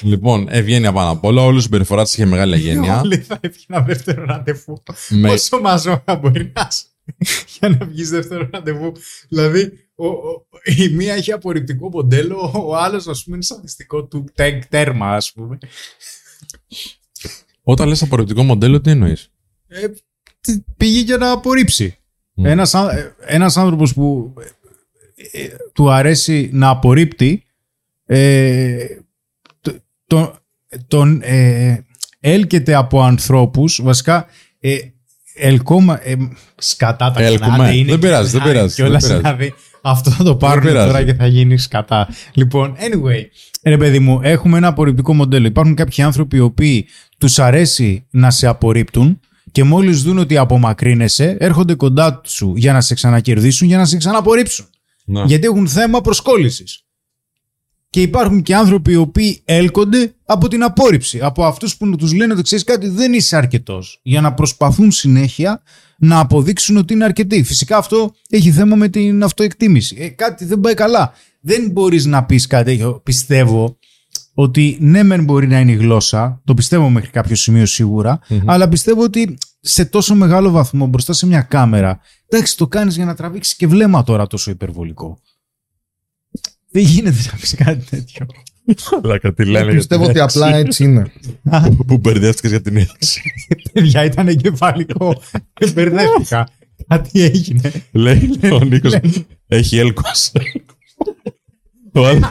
λοιπόν, 0.00 0.46
ευγένεια 0.50 0.92
πάνω 0.92 1.10
απ' 1.10 1.24
όλα. 1.24 1.42
Όλη 1.42 1.58
η 1.58 1.60
συμπεριφορά 1.60 2.02
της 2.02 2.12
είχε 2.12 2.24
μεγάλη 2.24 2.54
ευγένεια. 2.58 3.00
Όλοι 3.00 3.16
θα 3.16 3.38
έφυγε 3.40 3.64
ένα 3.68 3.80
δεύτερο 3.80 4.24
ραντεβού. 4.24 4.82
με... 5.08 5.28
Πόσο 5.28 5.60
μαζόνα 5.60 6.02
μπορεί 6.20 6.52
να 6.54 6.66
είσαι; 6.70 6.82
για 7.58 7.68
να 7.68 7.86
βγεις 7.86 8.08
δεύτερο 8.10 8.48
ραντεβού. 8.52 8.92
Δηλαδή, 9.28 9.72
ο, 9.94 10.06
ο- 10.06 10.46
η 10.76 10.88
μία 10.88 11.14
έχει 11.14 11.32
απορριπτικό 11.32 11.88
μοντέλο, 11.88 12.52
ο 12.66 12.76
άλλος, 12.76 13.06
ας 13.06 13.24
πούμε, 13.24 13.36
είναι 13.36 13.44
σαντιστικό 13.44 14.04
του 14.04 14.24
τέγκ 14.34 14.62
τέρμα, 14.68 15.14
ας 15.14 15.32
πούμε. 15.32 15.58
Όταν 17.62 17.88
λες 17.88 18.02
απορριπτικό 18.02 18.42
μοντέλο, 18.42 18.80
τι 18.80 18.90
εννοείς; 18.90 19.30
Ε, 19.66 19.86
τι- 20.40 20.64
πήγε 20.76 21.00
για 21.00 21.16
να 21.16 21.30
απορρίψει. 21.30 21.98
Μμ. 22.34 22.46
Ένας, 22.46 22.74
άν- 22.74 22.96
ε, 22.96 23.14
ένας 23.20 23.56
άνθρωπος 23.56 23.94
που 23.94 24.34
ε, 25.32 25.42
ε, 25.42 25.48
του 25.72 25.90
αρέσει 25.90 26.50
να 26.52 26.68
απορρίπτει 26.68 27.44
ε, 28.06 28.86
το- 29.60 29.78
το- 30.06 30.38
τον 30.86 31.20
ε, 31.22 31.84
έλκεται 32.20 32.74
από 32.74 33.02
ανθρώπους 33.02 33.80
βασικά 33.82 34.26
ε, 34.60 34.78
ελκόμα, 35.34 36.08
ε, 36.08 36.14
σκατά 36.56 37.10
τα 37.10 37.22
Έλκουμε. 37.22 37.48
ξανά, 37.48 37.64
άντε, 37.64 37.74
είναι 37.76 37.84
Δεν 37.90 37.94
και 38.00 38.06
πειράζει, 38.06 38.30
δεν 38.30 38.40
ξανά 38.40 38.52
πειράζει, 38.54 38.74
κιόλας, 38.74 39.06
δεν 39.06 39.16
πειράζει. 39.20 39.36
δηλαδή, 39.36 39.54
Αυτό 39.82 40.10
θα 40.10 40.24
το 40.24 40.36
πάρουν 40.36 40.64
πειράζει. 40.64 40.86
τώρα 40.90 41.04
και 41.04 41.14
θα 41.14 41.26
γίνει 41.26 41.56
κατά. 41.70 42.08
Λοιπόν, 42.32 42.74
anyway, 42.78 43.22
ρε 43.64 43.76
παιδί 43.76 43.98
μου, 43.98 44.20
έχουμε 44.22 44.56
ένα 44.56 44.66
απορριπτικό 44.68 45.14
μοντέλο. 45.14 45.46
Υπάρχουν 45.46 45.74
κάποιοι 45.74 46.02
άνθρωποι 46.04 46.36
οι 46.36 46.40
οποίοι 46.40 46.86
τους 47.18 47.38
αρέσει 47.38 48.06
να 48.10 48.30
σε 48.30 48.46
απορρίπτουν 48.46 49.20
και 49.52 49.64
μόλις 49.64 50.02
δουν 50.02 50.18
ότι 50.18 50.36
απομακρύνεσαι, 50.36 51.36
έρχονται 51.40 51.74
κοντά 51.74 52.20
σου 52.24 52.52
για 52.56 52.72
να 52.72 52.80
σε 52.80 52.94
ξανακερδίσουν, 52.94 53.66
για 53.68 53.76
να 53.76 53.84
σε 53.84 53.96
ξαναπορρίψουν. 53.96 54.66
Ναι. 55.04 55.22
Γιατί 55.26 55.46
έχουν 55.46 55.68
θέμα 55.68 56.00
προσκόλλησης. 56.00 56.84
Και 57.90 58.02
υπάρχουν 58.02 58.42
και 58.42 58.54
άνθρωποι 58.54 58.92
οι 58.92 58.96
οποίοι 58.96 59.42
έλκονται 59.44 60.14
από 60.24 60.48
την 60.48 60.62
απόρριψη. 60.62 61.20
Από 61.20 61.44
αυτούς 61.44 61.76
που 61.76 61.96
τους 61.96 62.12
λένε 62.12 62.32
ότι 62.32 62.42
ξέρεις 62.42 62.64
κάτι, 62.64 62.88
δεν 62.88 63.12
είσαι 63.12 63.36
αρκετός. 63.36 64.00
Για 64.02 64.20
να 64.20 64.34
προσπαθούν 64.34 64.90
συνέχεια 64.90 65.62
να 65.98 66.18
αποδείξουν 66.18 66.76
ότι 66.76 66.92
είναι 66.92 67.04
αρκετοί. 67.04 67.42
Φυσικά 67.42 67.76
αυτό 67.76 68.14
έχει 68.28 68.50
θέμα 68.50 68.76
με 68.76 68.88
την 68.88 69.22
αυτοεκτίμηση. 69.22 69.96
Ε, 69.98 70.08
κάτι 70.08 70.44
δεν 70.44 70.60
πάει 70.60 70.74
καλά. 70.74 71.12
Δεν 71.40 71.70
μπορείς 71.70 72.04
να 72.04 72.24
πεις 72.24 72.46
κάτι. 72.46 72.64
τέτοιο. 72.64 73.00
Πιστεύω 73.04 73.78
ότι 74.34 74.76
ναι, 74.80 75.02
μεν 75.02 75.24
μπορεί 75.24 75.46
να 75.46 75.60
είναι 75.60 75.72
η 75.72 75.74
γλώσσα. 75.74 76.40
Το 76.44 76.54
πιστεύω 76.54 76.88
μέχρι 76.88 77.10
κάποιο 77.10 77.36
σημείο 77.36 77.66
σίγουρα. 77.66 78.18
Αλλά 78.44 78.68
πιστεύω 78.68 79.02
ότι 79.02 79.38
σε 79.60 79.84
τόσο 79.84 80.14
μεγάλο 80.14 80.50
βαθμό 80.50 80.86
μπροστά 80.86 81.12
σε 81.12 81.26
μια 81.26 81.42
κάμερα. 81.42 82.00
Εντάξει, 82.28 82.56
το 82.56 82.66
κάνεις 82.66 82.96
για 82.96 83.04
να 83.04 83.14
τραβήξεις 83.14 83.56
και 83.56 83.66
βλέμμα 83.66 84.02
τώρα 84.02 84.26
τόσο 84.26 84.50
υπερβολικό. 84.50 85.18
Δεν 86.70 86.82
γίνεται 86.82 87.16
να 87.32 87.38
πεις 87.38 87.54
κάτι 87.54 87.84
τέτοιο. 87.90 88.26
Λάκα, 89.02 89.32
τι 89.34 89.44
λένε 89.44 89.64
για 89.64 89.74
Πιστεύω 89.74 90.00
την 90.02 90.10
ότι 90.10 90.20
απλά 90.20 90.56
έτσι 90.56 90.84
είναι. 90.84 91.12
έλξη. 91.44 91.76
Που 91.86 91.98
μπερδεύτηκες 91.98 92.50
για 92.50 92.60
την 92.60 92.76
έλξη. 92.76 93.22
Παιδιά, 93.72 94.04
ήταν 94.04 94.28
εγκεφαλικό. 94.28 95.22
Μπερδεύτηκα. 95.74 96.48
Κάτι 96.88 97.22
έγινε. 97.22 97.72
Λέει 97.92 98.38
ο 98.52 98.58
Νίκος. 98.64 98.94
Έχει 99.46 99.78
έλκος. 99.78 100.32
Ο 101.94 102.06
άλλος- 102.06 102.28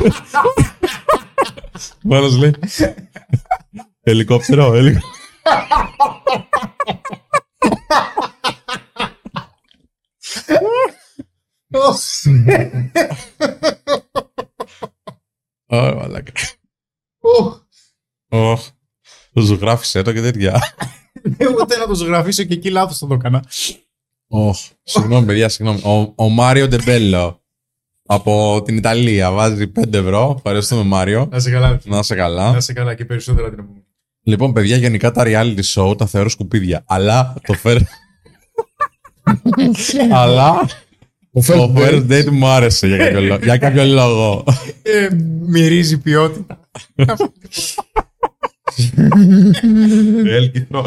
Ο 2.10 2.16
άλλος 2.16 2.38
λέει. 2.38 2.54
Ελικόπτερο, 4.04 4.74
ελικόπτερο. 4.74 5.08
Ω, 15.70 15.78
μαλάκα. 15.78 16.32
Ωχ. 18.30 18.68
Το 19.34 19.42
ζωγράφισε 19.42 20.02
το 20.02 20.14
και 20.14 20.22
τέτοια. 20.22 20.62
Εγώ 21.38 21.66
θέλω 21.68 21.82
να 21.82 21.88
το 21.88 21.96
ζωγραφίσω 21.96 22.44
και 22.44 22.54
εκεί 22.54 22.70
λάθος 22.70 22.98
το 22.98 23.14
έκανα. 23.14 23.44
Ωχ. 24.28 24.58
Συγγνώμη, 24.84 25.26
παιδιά, 25.26 25.50
συγγνώμη. 25.50 25.82
Ο, 25.84 26.14
ο 26.16 26.30
Μάριο 26.30 26.68
Ντεμπέλο 26.68 27.44
από 28.06 28.62
την 28.66 28.78
Ιταλία 28.78 29.32
βάζει 29.32 29.72
5 29.80 29.94
ευρώ. 29.94 30.34
Ευχαριστούμε, 30.36 30.84
Μάριο. 30.84 31.28
Να 31.32 31.40
σε 31.40 31.52
καλά. 31.52 31.80
Να 31.84 31.98
είσαι 32.00 32.16
καλά. 32.16 32.52
Να 32.52 32.60
σε 32.60 32.74
καλά 32.74 32.94
και 32.94 33.06
περισσότερα 33.06 33.50
την 33.50 33.60
επόμενη. 33.60 33.86
Λοιπόν, 34.24 34.54
παιδιά, 34.54 34.78
γενικά 34.78 35.12
τα 35.12 35.24
reality 35.26 35.64
show 35.64 35.98
τα 35.98 36.06
θεωρώ 36.06 36.30
σκουπίδια. 36.30 36.84
Αλλά 36.88 37.36
το 37.44 37.56
first. 37.64 37.82
Αλλά 40.22 40.68
Ο 41.32 41.42
το 41.42 41.42
Φέλτ 41.42 41.78
first 41.78 42.12
date 42.12 42.30
μου 42.32 42.48
άρεσε 42.48 42.88
για 42.88 42.98
κάποιο 42.98 43.22
λόγο. 43.22 43.40
για 43.44 43.58
κάποιο 43.58 43.86
λόγο. 43.86 44.44
Ε, 44.82 45.08
μυρίζει 45.46 45.98
ποιότητα. 45.98 46.60
Έλκυθρο. 50.26 50.86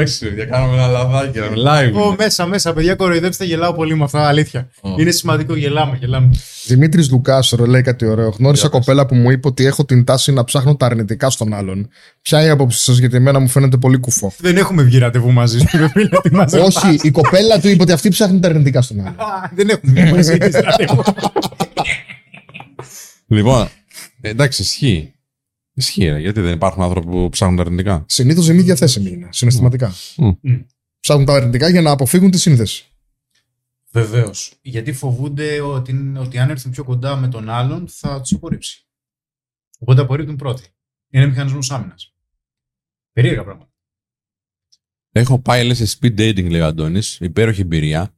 Εντάξει, 0.00 0.24
παιδιά, 0.28 0.44
κάναμε 0.44 0.74
ένα 0.74 0.86
λαδάκι. 0.86 1.38
ένα 1.38 1.48
Live. 1.56 1.92
Ω, 2.02 2.14
μέσα, 2.18 2.46
μέσα, 2.46 2.72
παιδιά, 2.72 2.94
κοροϊδέψτε, 2.94 3.44
γελάω 3.44 3.72
πολύ 3.72 3.96
με 3.96 4.04
αυτά, 4.04 4.26
αλήθεια. 4.28 4.68
Είναι 4.98 5.10
σημαντικό, 5.10 5.56
γελάμε, 5.56 5.96
γελάμε. 6.00 6.30
Δημήτρης 6.66 7.10
Λουκάσορο 7.10 7.66
λέει 7.66 7.82
κάτι 7.82 8.06
ωραίο. 8.06 8.28
Γνώρισα 8.38 8.68
κοπέλα 8.68 9.06
που 9.06 9.14
μου 9.14 9.30
είπε 9.30 9.48
ότι 9.48 9.66
έχω 9.66 9.84
την 9.84 10.04
τάση 10.04 10.32
να 10.32 10.44
ψάχνω 10.44 10.76
τα 10.76 10.86
αρνητικά 10.86 11.30
στον 11.30 11.52
άλλον. 11.54 11.88
Ποια 12.22 12.38
είναι 12.38 12.48
η 12.48 12.50
άποψη 12.50 12.82
σας, 12.84 12.98
γιατί 12.98 13.16
εμένα 13.16 13.38
μου 13.38 13.48
φαίνεται 13.48 13.76
πολύ 13.76 13.98
κουφό. 13.98 14.32
Δεν 14.38 14.56
έχουμε 14.56 14.82
βγει 14.82 14.98
ραντεβού 14.98 15.32
μαζί 15.32 15.58
σου, 15.58 15.78
ρε 15.78 15.88
φίλε, 15.88 16.08
τι 16.22 16.34
μας 16.34 16.52
ρωτάς. 16.52 16.76
Όχι, 16.76 16.98
η 17.02 17.10
κοπέλα 17.10 17.60
του 17.60 17.68
είπε 17.68 17.82
ότι 17.82 17.92
αυτή 17.92 18.08
ψάχνει 18.08 18.40
τα 18.40 18.48
αρνητικά 18.48 18.82
στον 18.82 19.00
άλλον. 19.00 19.20
Α, 19.20 19.50
Δεν 19.54 19.68
έχουμε 19.68 19.92
βγει 20.02 20.12
μαζί 20.12 20.38
της 20.38 20.52
ραντεβού. 20.64 21.02
Λοιπόν, 23.26 23.68
εντάξει, 24.20 24.62
ισχύει. 24.62 25.12
Ισχύει, 25.78 26.08
ρε, 26.08 26.18
γιατί 26.18 26.40
δεν 26.40 26.52
υπάρχουν 26.52 26.82
άνθρωποι 26.82 27.06
που 27.06 27.28
ψάχνουν 27.28 27.56
τα 27.56 27.62
αρνητικά. 27.62 28.04
Συνήθως 28.08 28.48
είναι 28.48 28.62
διαθέσιμοι 28.62 29.10
είναι, 29.10 29.28
συναισθηματικά. 29.30 29.94
Μμ. 30.16 30.30
Ψάχνουν 31.00 31.26
τα 31.26 31.34
αρνητικά 31.34 31.68
για 31.68 31.82
να 31.82 31.90
αποφύγουν 31.90 32.30
τη 32.30 32.38
σύνδεση. 32.38 32.86
Βεβαίως. 33.90 34.54
Γιατί 34.62 34.92
φοβούνται 34.92 35.60
ότι, 35.60 36.12
ότι 36.16 36.38
αν 36.38 36.50
έρθουν 36.50 36.70
πιο 36.70 36.84
κοντά 36.84 37.16
με 37.16 37.28
τον 37.28 37.48
άλλον 37.48 37.88
θα 37.88 38.20
τους 38.20 38.32
απορρίψει. 38.32 38.86
Οπότε 39.78 40.00
απορρίπτουν 40.00 40.36
πρώτοι. 40.36 40.62
Είναι 41.10 41.26
μηχανισμός 41.26 41.70
άμυνας. 41.70 42.14
Περίεργα 43.12 43.44
πράγματα. 43.44 43.72
Έχω 45.12 45.38
πάει 45.38 45.64
λέει, 45.64 45.74
σε 45.74 45.98
speed 46.00 46.20
dating, 46.20 46.50
λέει 46.50 46.60
ο 46.60 46.66
Αντώνης, 46.66 47.20
υπέροχη 47.20 47.60
εμπειρία. 47.60 48.14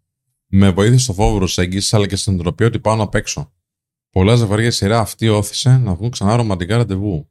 Με 0.46 0.70
βοήθησε 0.70 0.98
στο 0.98 1.12
φόβο 1.12 1.36
προσέγγιση 1.36 1.96
αλλά 1.96 2.06
και 2.06 2.16
στην 2.16 2.34
εντροπή 2.34 2.64
ότι 2.64 2.80
πάω 2.80 3.02
απ' 3.02 3.14
έξω. 3.14 3.52
Πολλά 4.10 4.36
ζευγάρια 4.36 4.70
σειρά 4.70 4.98
αυτή 4.98 5.28
όθησε 5.28 5.76
να 5.76 5.94
βγουν 5.94 6.10
ξανά 6.10 6.36
ρομαντικά 6.36 6.76
ραντεβού. 6.76 7.29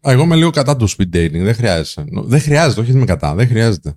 Α, 0.00 0.10
Εγώ 0.12 0.22
είμαι 0.22 0.36
λίγο 0.36 0.50
κατά 0.50 0.76
του 0.76 0.90
speed 0.90 1.14
dating. 1.14 1.30
Δεν 1.42 1.54
χρειάζεται. 1.54 2.04
Νο- 2.10 2.22
Δεν 2.22 2.40
χρειάζεται, 2.40 2.80
όχι 2.80 2.90
είμαι 2.90 3.04
κατά. 3.04 3.34
Δεν 3.34 3.48
χρειάζεται. 3.48 3.96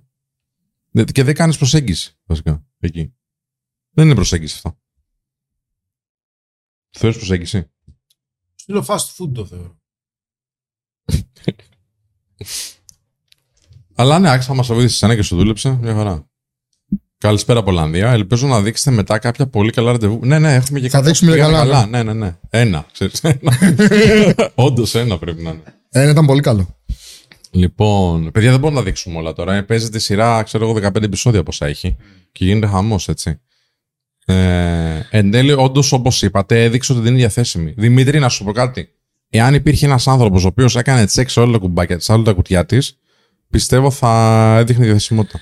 Δε- 0.90 1.04
Και 1.04 1.22
δεν 1.22 1.34
κάνεις 1.34 1.56
προσέγγιση, 1.56 2.16
βασικά. 2.24 2.64
Εκεί. 2.78 3.14
Δεν 3.90 4.04
είναι 4.06 4.14
προσέγγιση 4.14 4.54
αυτό. 4.56 4.78
Θεωρείς 6.90 7.16
προσέγγιση; 7.18 7.70
Στείλω 8.54 8.84
fast 8.88 8.96
food 9.16 9.30
το 9.34 9.46
θεωρώ. 9.46 9.80
Αλλά 13.94 14.18
ναι, 14.18 14.30
άξα 14.30 14.54
μας 14.54 14.66
βοήθησε 14.66 14.94
εσένα 14.94 15.14
και 15.14 15.22
σου 15.22 15.36
δούλεψε. 15.36 15.70
Μια 15.80 15.94
χαρά. 15.94 16.28
Καλησπέρα 17.18 17.58
από 17.60 17.70
Ολλανδία. 17.70 18.10
Ελπίζω 18.10 18.46
να 18.46 18.62
δείξετε 18.62 18.90
μετά 18.96 19.18
κάποια 19.18 19.46
πολύ 19.48 19.70
καλά 19.70 19.92
ραντεβού. 19.92 20.20
Ναι, 20.26 20.38
ναι, 20.38 20.54
έχουμε 20.54 20.80
και 20.80 20.88
Θα 20.88 20.92
κάποια 20.96 21.10
δείξουμε 21.10 21.32
πήγαμε 21.32 21.52
καλά, 21.56 21.86
Ναι, 21.86 22.02
ναι, 22.02 22.12
ναι. 22.12 22.38
Ένα. 22.50 22.86
Ξέρεις, 22.92 23.20
ένα. 23.24 23.58
Όντως 24.54 24.94
ένα 24.94 25.18
πρέπει 25.18 25.42
να 25.42 25.50
είναι. 25.50 25.77
Ε, 25.90 26.10
ήταν 26.10 26.26
πολύ 26.26 26.40
καλό. 26.40 26.76
Λοιπόν, 27.50 28.30
παιδιά 28.30 28.50
δεν 28.50 28.60
μπορούμε 28.60 28.78
να 28.78 28.84
δείξουμε 28.84 29.18
όλα 29.18 29.32
τώρα. 29.32 29.54
Ε, 29.54 29.62
Παίζεται 29.62 29.98
σειρά, 29.98 30.42
ξέρω 30.42 30.68
εγώ, 30.68 30.78
15 30.88 31.02
επεισόδια 31.02 31.42
πόσα 31.42 31.66
έχει. 31.66 31.96
Και 32.32 32.44
γίνεται 32.44 32.66
χαμός, 32.66 33.08
έτσι. 33.08 33.40
Ε, 34.26 35.00
εν 35.10 35.30
τέλει, 35.30 35.52
όντως, 35.52 35.92
όπως 35.92 36.22
είπατε, 36.22 36.64
έδειξε 36.64 36.92
ότι 36.92 37.00
δεν 37.00 37.10
είναι 37.10 37.20
διαθέσιμη. 37.20 37.74
Δημήτρη, 37.76 38.18
να 38.18 38.28
σου 38.28 38.44
πω 38.44 38.52
κάτι. 38.52 38.88
Εάν 39.30 39.54
υπήρχε 39.54 39.86
ένας 39.86 40.06
άνθρωπος 40.06 40.44
ο 40.44 40.46
οποίος 40.46 40.76
έκανε 40.76 41.06
τσεκ 41.06 41.28
σε 41.28 41.40
όλα 41.40 41.52
τα 41.52 41.58
κουμπάκια, 41.58 42.00
σε 42.00 42.12
όλα 42.12 42.22
τα 42.22 42.32
κουτιά 42.32 42.66
της, 42.66 42.98
πιστεύω 43.50 43.90
θα 43.90 44.54
έδειχνε 44.58 44.84
διαθεσιμότητα. 44.84 45.40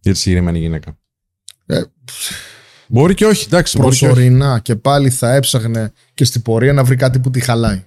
Για 0.00 0.12
τη 0.12 0.18
συγκεκριμένη 0.18 0.58
γυναίκα. 0.58 0.98
Ε, 1.66 1.82
Μπορεί 2.86 3.14
και 3.14 3.26
όχι, 3.26 3.44
εντάξει. 3.46 3.78
Μπορεί 3.78 3.96
και 3.96 4.04
όχι. 4.04 4.14
Προσωρινά 4.14 4.58
και 4.58 4.76
πάλι 4.76 5.10
θα 5.10 5.34
έψαχνε 5.34 5.92
και 6.14 6.24
στην 6.24 6.42
πορεία 6.42 6.72
να 6.72 6.84
βρει 6.84 6.96
κάτι 6.96 7.18
που 7.18 7.30
τη 7.30 7.40
χαλάει. 7.40 7.84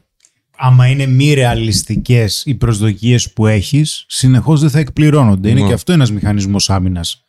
Άμα 0.65 0.87
είναι 0.87 1.05
μη 1.05 1.33
ρεαλιστικές 1.33 2.43
οι 2.45 2.55
προσδοκίες 2.55 3.33
που 3.33 3.47
έχεις, 3.47 4.05
συνεχώς 4.07 4.61
δεν 4.61 4.69
θα 4.69 4.79
εκπληρώνονται. 4.79 5.49
Είναι 5.49 5.61
Ναι. 5.61 5.67
και 5.67 5.73
αυτό 5.73 5.91
ένας 5.93 6.11
μηχανισμός 6.11 6.69
άμυνας. 6.69 7.23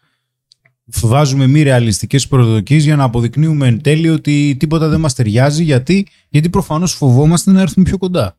Βάζουμε 0.85 1.47
μη 1.47 1.63
ρεαλιστικές 1.63 2.29
προσδοκίες 2.29 2.85
για 2.85 2.97
να 2.97 3.05
αποδεικνύουμε 3.05 3.67
εν 3.67 3.81
τέλει 3.83 4.09
ότι 4.09 4.57
τίποτα 4.59 4.89
δεν 4.89 5.01
μας 5.01 5.15
ταιριάζει. 5.15 5.63
Γιατί, 5.63 6.07
γιατί 6.29 6.49
προφανώς 6.51 6.93
φοβόμαστε 6.93 7.51
να 7.53 7.61
έρθουμε 7.61 7.85
πιο 7.85 7.99
κοντά. 7.99 8.37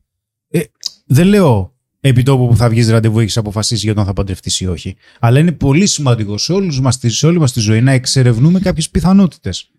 Ε, 0.49 0.59
δεν 1.05 1.27
λέω 1.27 1.73
επί 1.99 2.23
τόπου 2.23 2.47
που 2.47 2.55
θα 2.55 2.69
βγεις 2.69 2.89
ραντεβού 2.89 3.19
έχεις 3.19 3.37
αποφασίσει 3.37 3.85
για 3.85 3.93
το 3.93 3.99
αν 3.99 4.05
θα 4.05 4.13
παντρευτείς 4.13 4.59
ή 4.59 4.67
όχι. 4.67 4.95
Αλλά 5.19 5.39
είναι 5.39 5.51
πολύ 5.51 5.85
σημαντικό 5.87 6.37
σε, 6.37 6.53
όλους 6.53 6.79
μας, 6.81 6.97
τη- 6.99 7.09
σε 7.09 7.27
όλη 7.27 7.39
μας 7.39 7.51
τη 7.51 7.59
ζωή 7.59 7.81
να 7.81 7.91
εξερευνούμε 7.91 8.59
κάποιες 8.59 8.89
πιθανότητες. 8.89 9.71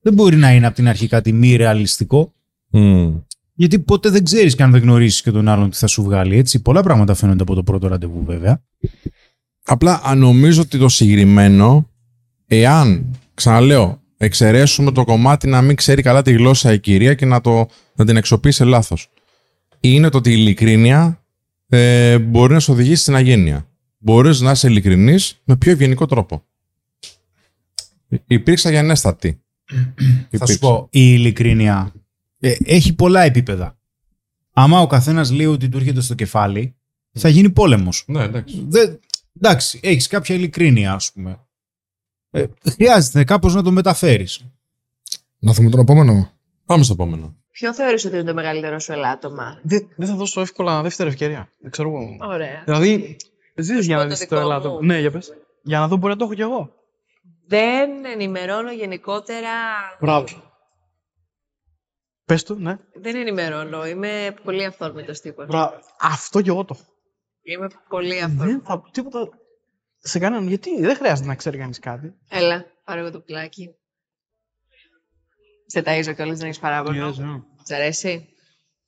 Δεν 0.00 0.14
μπορεί 0.14 0.36
να 0.36 0.52
είναι 0.54 0.66
από 0.66 0.74
την 0.76 0.88
αρχή 0.88 1.06
κάτι 1.08 1.32
μη 1.32 1.56
ρεαλιστικό. 1.56 2.32
Μμ. 2.70 3.14
Γιατί 3.58 3.78
ποτέ 3.78 4.10
δεν 4.10 4.24
ξέρεις 4.24 4.54
και 4.54 4.62
αν 4.62 4.70
δεν 4.70 4.80
γνωρίσεις 4.82 5.22
και 5.22 5.30
τον 5.30 5.48
άλλον 5.48 5.70
τι 5.70 5.76
θα 5.76 5.86
σου 5.86 6.02
βγάλει. 6.02 6.36
Έτσι. 6.36 6.62
Πολλά 6.62 6.82
πράγματα 6.82 7.14
φαίνονται 7.14 7.42
από 7.42 7.54
το 7.54 7.62
πρώτο 7.62 7.88
ραντεβού, 7.88 8.24
βέβαια. 8.24 8.62
Απλά 9.64 10.00
α, 10.04 10.14
νομίζω 10.14 10.60
ότι 10.62 10.78
το 10.78 10.88
συγκεκριμένο, 10.88 11.90
εάν, 12.46 13.16
ξαναλέω, 13.34 14.00
εξαιρέσουμε 14.16 14.92
το 14.92 15.04
κομμάτι 15.04 15.48
να 15.48 15.62
μην 15.62 15.76
ξέρει 15.76 16.02
καλά 16.02 16.22
τη 16.22 16.32
γλώσσα 16.32 16.72
η 16.72 16.80
κυρία 16.80 17.14
και 17.14 17.26
να, 17.26 17.40
το, 17.40 17.66
να 17.94 18.04
την 18.04 18.16
εξοπλίσει 18.16 18.64
λάθος. 18.64 19.08
Είναι 19.80 20.08
το 20.08 20.18
ότι 20.18 20.30
η 20.30 20.34
ειλικρίνεια 20.36 21.24
ε, 21.68 22.18
μπορεί 22.18 22.52
να 22.52 22.60
σε 22.60 22.70
οδηγήσει 22.70 23.02
στην 23.02 23.14
αγένεια. 23.14 23.68
Μπορείς 23.98 24.40
να 24.40 24.50
είσαι 24.50 24.68
ειλικρινής 24.68 25.40
με 25.44 25.56
πιο 25.56 25.72
ευγενικό 25.72 26.06
τρόπο. 26.06 26.44
Υ- 28.08 28.22
Υπήρξα 28.26 28.70
γενέστατη. 28.70 29.40
Θα 30.30 30.46
σου 30.46 30.58
πω, 30.58 30.88
η 30.90 31.00
ειλικρίνεια 31.12 31.92
ε, 32.40 32.54
έχει 32.64 32.94
πολλά 32.94 33.20
επίπεδα. 33.20 33.78
Άμα 34.52 34.80
ο 34.80 34.86
καθένας 34.86 35.30
λέει 35.30 35.46
ότι 35.46 35.68
του 35.68 35.76
έρχεται 35.76 36.00
στο 36.00 36.14
κεφάλι, 36.14 36.76
θα 37.12 37.28
γίνει 37.28 37.50
πόλεμος. 37.50 38.04
Ναι, 38.06 38.22
εντάξει. 38.22 38.64
Δεν, 38.68 39.00
εντάξει, 39.36 39.80
έχεις 39.82 40.06
κάποια 40.06 40.34
ειλικρίνεια, 40.34 40.92
ας 40.92 41.12
πούμε. 41.12 41.40
Ε, 42.30 42.44
χρειάζεται 42.70 43.24
κάπως 43.24 43.54
να 43.54 43.62
το 43.62 43.70
μεταφέρεις. 43.70 44.44
Να 45.38 45.52
δούμε 45.52 45.70
τον 45.70 45.80
επόμενο. 45.80 46.30
Πάμε 46.66 46.82
στο 46.82 46.92
επόμενο. 46.92 47.36
Ποιο 47.50 47.74
θεωρείς 47.74 48.04
ότι 48.04 48.14
είναι 48.14 48.24
το 48.24 48.34
μεγαλύτερο 48.34 48.78
σου 48.78 48.92
ελάττωμα; 48.92 49.58
Δεν, 49.62 49.88
δεν 49.96 50.08
θα 50.08 50.14
δώσω 50.14 50.40
εύκολα 50.40 50.82
δεύτερη 50.82 51.08
ευκαιρία. 51.08 51.48
Δεν 51.60 51.70
ξέρω 51.70 51.88
εγώ. 51.88 52.16
Ωραία. 52.20 52.62
Δηλαδή, 52.64 53.16
ζεις 53.54 53.86
για 53.86 53.96
να 53.96 54.02
πω 54.02 54.08
το 54.08 54.16
δεις 54.16 54.26
το 54.28 54.36
δικό 54.36 54.46
ελάττωμα. 54.48 54.74
μου. 54.74 54.82
Ναι, 54.86 54.98
για 55.00 55.10
πες. 55.10 55.32
Για 55.62 55.78
να 55.78 55.88
δω 55.88 55.96
μπορεί 55.96 56.12
να 56.12 56.18
το 56.18 56.24
έχω 56.24 56.34
κι 56.34 56.40
εγώ. 56.40 56.72
Δεν 57.46 57.90
ενημερώνω 58.12 58.72
γενικότερα. 58.72 59.50
Μπράβο. 60.00 60.26
Πες 62.26 62.42
του, 62.42 62.54
ναι. 62.54 62.78
Δεν 62.94 63.16
ενημερώνω. 63.16 63.86
Είμαι 63.86 64.34
πολύ 64.44 64.64
αυθόρμητος 64.64 65.20
τύπος. 65.20 65.46
Μπράβο. 65.46 65.74
Αυτό 66.00 66.40
κι 66.40 66.48
εγώ 66.48 66.64
το 66.64 66.76
έχω. 66.78 66.92
Είμαι 67.42 67.68
πολύ 67.88 68.20
αυθόρμητος. 68.22 68.46
Δεν 68.46 68.62
θα 68.64 68.90
τίποτα 68.90 69.28
σε 69.98 70.18
κανέναν. 70.18 70.48
Γιατί 70.48 70.80
δεν 70.80 70.96
χρειάζεται 70.96 71.28
να 71.28 71.34
ξέρει 71.34 71.58
κανείς 71.58 71.78
κάτι. 71.78 72.14
Έλα, 72.28 72.64
πάρ' 72.84 72.95
το 72.95 73.00
εγώ 73.00 73.10
το 73.10 73.20
πουλάκι. 73.20 73.74
Σε 75.66 75.82
ταΐζω 75.86 76.14
κιόλας, 76.14 76.38
δεν 76.38 76.46
έχεις 76.46 76.58
παράπονο. 76.58 77.08
Yes, 77.08 77.14
ναι. 77.14 77.42
Σ' 77.62 77.70
αρέσει; 77.70 78.28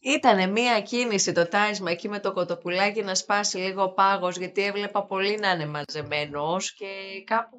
Ήτανε 0.00 0.46
μία 0.46 0.80
κίνηση 0.80 1.32
το 1.32 1.48
τάισμα 1.48 1.90
εκεί 1.90 2.08
με 2.08 2.20
το 2.20 2.32
κοτοπουλάκι 2.32 3.02
να 3.02 3.14
σπάσει 3.14 3.56
λίγο 3.56 3.82
ο 3.82 3.92
πάγος 3.92 4.36
γιατί 4.36 4.64
έβλεπα 4.64 5.06
πολύ 5.06 5.38
να 5.38 5.50
είναι 5.50 5.66
μαζεμένος 5.66 6.72
και 6.72 6.86
κάπου 7.24 7.56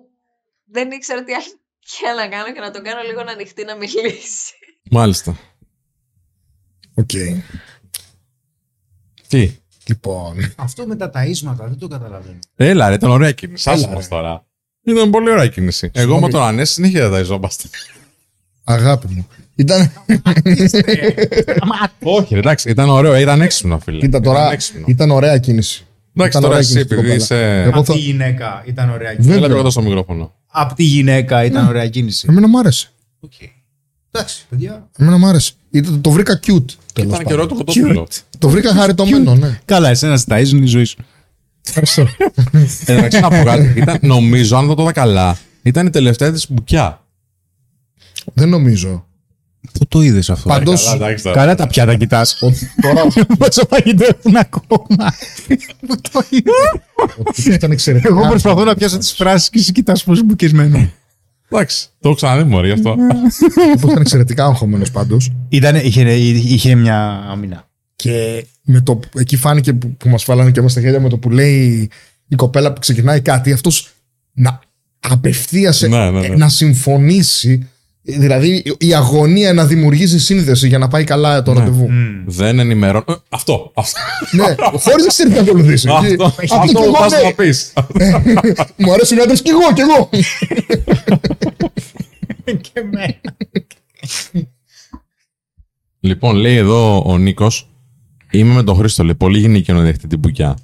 δεν 0.66 0.92
ήξερα 0.92 1.24
τι 1.24 1.34
άλλο 1.34 1.44
και 1.80 2.08
να 2.16 2.28
κάνω 2.28 2.54
και 2.54 2.60
να 2.60 2.72
τον 2.72 2.84
κάνω 2.84 3.02
λίγο 3.02 3.24
να 3.24 3.32
ανοιχτεί 3.32 3.64
να 3.64 3.76
μιλήσει. 3.76 4.54
Μάλιστα. 4.92 5.38
Οκ. 7.00 7.10
Τι; 9.28 9.52
Λοιπόν. 9.86 10.36
Αυτό 10.56 10.86
με 10.86 10.96
τα 10.96 11.12
ταΐσματα 11.14 11.56
δεν 11.68 11.78
το 11.80 11.88
καταλαβαίνω. 11.88 12.40
Έλα, 12.56 12.88
ρε, 12.90 12.94
ήταν 12.94 13.10
ωραία 13.10 13.32
κίνηση. 13.32 13.70
Έλα, 13.70 13.80
Άσε 13.80 13.94
μας 13.94 14.04
ρε. 14.04 14.10
τώρα. 14.10 14.46
Ήταν 14.84 15.10
πολύ 15.10 15.30
ωραία 15.32 15.48
κίνηση. 15.48 15.92
Εγώ 15.94 16.20
με 16.20 16.30
τον 16.30 16.42
Ανέση 16.42 16.74
συνέχεια 16.74 17.10
τα 17.10 17.20
ιζόμαστε. 17.20 17.70
Αγάπη 18.64 19.08
μου. 19.10 19.28
Ήταν. 19.56 19.92
Όχι, 22.04 22.34
ρε, 22.34 22.40
εντάξει, 22.40 22.70
ήταν 22.70 22.90
ωραίο, 22.90 23.16
ήταν 23.16 23.42
έξυπνο, 23.42 23.80
φίλε. 23.80 24.00
Κοίτα 24.00 24.20
τώρα. 24.22 24.40
Ήταν 24.40 24.52
έξυπνο. 24.54 24.84
Ήταν 24.88 25.12
ωραία 25.12 25.38
κίνηση. 25.38 25.86
Εντάξει, 26.14 26.38
ήταν 26.38 26.42
τώρα 26.42 26.48
ωραία 26.48 26.60
εσύ 26.60 26.72
κίνηση, 26.72 26.94
επειδή 26.94 27.02
κοπέλα. 27.02 27.16
είσαι. 27.24 27.62
Εγώ 27.62 27.80
Απ' 27.80 27.86
θα- 27.86 27.94
τη 27.94 28.00
γυναίκα 28.00 28.64
ήταν 28.68 28.90
ωραία 28.90 29.08
Δεν- 29.08 29.16
κίνηση. 29.16 29.30
Έλα 29.32 29.40
βέβαια. 29.40 29.48
πιο 29.48 29.58
κοντά 29.58 29.70
στο 29.70 29.82
μικρόφωνο. 29.82 30.34
Απ' 30.48 30.74
τη 30.74 30.84
γυναίκα 30.84 31.44
ήταν 31.44 31.68
ωραία 31.68 31.88
κίνηση. 31.90 32.26
Εμένα 32.30 32.48
μου 32.48 32.60
άρεσε. 32.60 32.90
Οκ. 33.20 33.32
Εντάξει, 34.12 34.46
παιδιά. 34.50 34.90
Εμένα 34.98 35.18
μου 35.18 35.28
άρεσε. 35.28 35.54
Ήταν- 35.72 36.02
Το 36.02 36.10
βρήκα 36.12 36.40
cute. 36.48 36.66
Τέλος 36.94 37.10
Ήταν 37.14 37.24
πάντων. 37.24 37.26
καιρό 37.26 37.46
το 37.46 37.56
κοτόπουλο. 37.56 38.08
Το 38.38 38.50
βρήκα 38.50 38.74
χαριτωμένο, 38.74 39.36
ναι. 39.36 39.60
Καλά, 39.66 39.90
εσένα 39.90 40.18
σε 40.18 40.26
ταΐζουν 40.30 40.62
η 40.62 40.66
ζωή 40.66 40.84
σου. 40.84 40.98
Ευχαριστώ. 41.68 42.08
Εντάξει, 42.94 43.20
να 43.20 43.30
πω 43.30 43.44
κάτι. 43.44 43.74
Ήταν, 43.76 44.00
νομίζω, 44.02 44.58
αν 44.58 44.68
δεν 44.68 44.76
το 44.76 44.82
είδα 44.82 44.92
καλά, 44.92 45.38
ήταν 45.62 45.88
η 45.88 45.90
τελευταία 45.90 46.32
της 46.32 46.52
μπουκιά. 46.52 47.04
Δεν 48.34 48.50
νομίζω. 48.50 49.04
Πού 49.74 49.88
το 49.88 50.02
είδες 50.02 50.30
αυτό. 50.30 50.50
Παντό. 50.50 50.74
Καλά, 50.74 50.96
εντάξει 50.96 51.24
τώρα. 51.24 51.36
Καλά 51.36 51.56
τα 51.56 51.68
πιάτα 51.68 51.96
κοιτάς. 51.96 52.38
Τώρα 52.82 53.02
Πόσο 53.38 53.66
φαγητό 53.70 54.06
έχουν 54.06 54.36
ακόμα. 54.36 55.14
Πού 55.88 55.96
το 56.12 56.24
είδες; 56.30 57.46
ήταν 57.56 57.72
εξαιρετικά. 57.72 58.10
Εγώ 58.10 58.28
προσπαθώ 58.28 58.64
να 58.64 58.76
πιάσω 58.76 58.98
τις 58.98 59.14
φράσεις 59.14 59.50
και 59.50 59.60
εσύ 59.60 59.72
κοιτάς 59.72 60.04
πώς 60.04 60.24
μπουκισμένο. 60.24 60.92
Εντάξει, 61.50 61.88
το 62.00 62.08
έχω 62.08 62.18
ξαναδεί 62.18 62.50
μωρή 62.50 62.68
γι' 62.68 62.74
αυτό. 62.74 62.96
Ήταν 63.84 64.02
εξαιρετικά 64.02 64.46
αγχωμένος 64.46 64.92
πάντως. 64.92 65.32
Ήτανε, 65.50 65.80
είχε, 65.80 66.14
είχε 66.14 66.76
μια 66.76 67.26
άμυνα. 67.30 67.68
Και 67.96 68.46
με 68.62 68.82
το, 68.82 69.00
εκεί 69.16 69.38
φάνηκε 69.38 69.74
που, 69.74 69.96
που 69.98 70.10
μας 70.10 70.26
βάλανε 70.26 70.52
και 70.52 70.62
μέσα 70.62 70.72
στα 70.72 70.82
χέρια 70.82 71.00
με 71.00 71.10
το 71.10 71.18
που 71.18 71.30
λέει 71.30 71.90
η 72.28 72.36
κοπέλα 72.36 72.74
που 72.74 72.80
ξεκινάει 72.80 73.22
κάτι, 73.22 73.52
αυτός 73.52 73.90
να 74.34 74.60
απευθείας 75.00 75.82
Ναι, 75.82 76.12
ναι, 76.12 76.28
ναι. 76.28 76.36
να 76.36 76.50
συμφωνήσει. 76.50 77.70
Δηλαδή 78.18 78.64
η 78.78 78.94
αγωνία 78.94 79.54
να 79.54 79.66
δημιουργήσει 79.66 80.20
σύνδεση 80.20 80.68
για 80.68 80.78
να 80.78 80.88
πάει 80.88 81.04
καλά 81.04 81.44
το 81.44 81.54
ραντεβού. 81.54 81.90
Δεν 82.26 82.60
ενημερώνω. 82.60 83.04
Ε, 83.08 83.14
Αυτό. 83.30 83.72
Αυτό. 83.76 84.00
ναι, 84.32 84.56
χωρίς 84.80 85.04
να 85.04 85.08
ξέρει 85.08 85.30
τι 85.30 85.36
να 85.36 85.42
ακολουθήσει. 85.42 85.90
Αυτό. 85.90 86.26
Αυτό 86.26 86.42
κι 86.46 86.54
Αυτό 86.54 86.84
εγώ, 86.84 86.92
πας 86.92 87.12
ναι. 87.12 87.22
να 87.22 87.34
πεις. 87.34 87.74
Μου 88.78 88.94
αρέσουν 88.94 89.18
οι 89.18 89.22
άντρες 89.22 89.42
κι 89.42 89.50
εγώ, 89.50 89.74
κι 89.74 89.82
εγώ. 89.82 90.10
και 92.62 92.84
με. 92.92 93.20
Λοιπόν, 96.00 96.36
λέει 96.36 96.56
εδώ 96.56 97.04
ο 97.06 97.18
Νίκος. 97.18 97.70
Είμαι 98.32 98.54
με 98.54 98.64
τον 98.64 98.76
Χρήστο. 98.76 99.04
Λέει, 99.04 99.16
πολύ 99.16 99.40
γυναικείο 99.40 99.74
να 99.76 99.82
δέχεται 99.82 100.08
την 100.08 100.20
μπουκιά. 100.20 100.58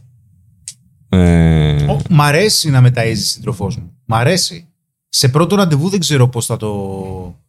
Ε, 1.09 1.83
Ω, 1.83 2.01
Μ' 2.09 2.21
αρέσει 2.21 2.69
να 2.69 2.81
μεταίζεις 2.81 3.29
σύντροφό 3.29 3.65
μου. 3.65 3.91
Μ' 4.05 4.13
αρέσει. 4.13 4.67
Σε 5.09 5.27
πρώτο 5.29 5.55
ραντεβού 5.55 5.89
δεν 5.89 5.99
ξέρω 5.99 6.27
πώς 6.27 6.45
θα 6.45 6.57
το. 6.57 7.39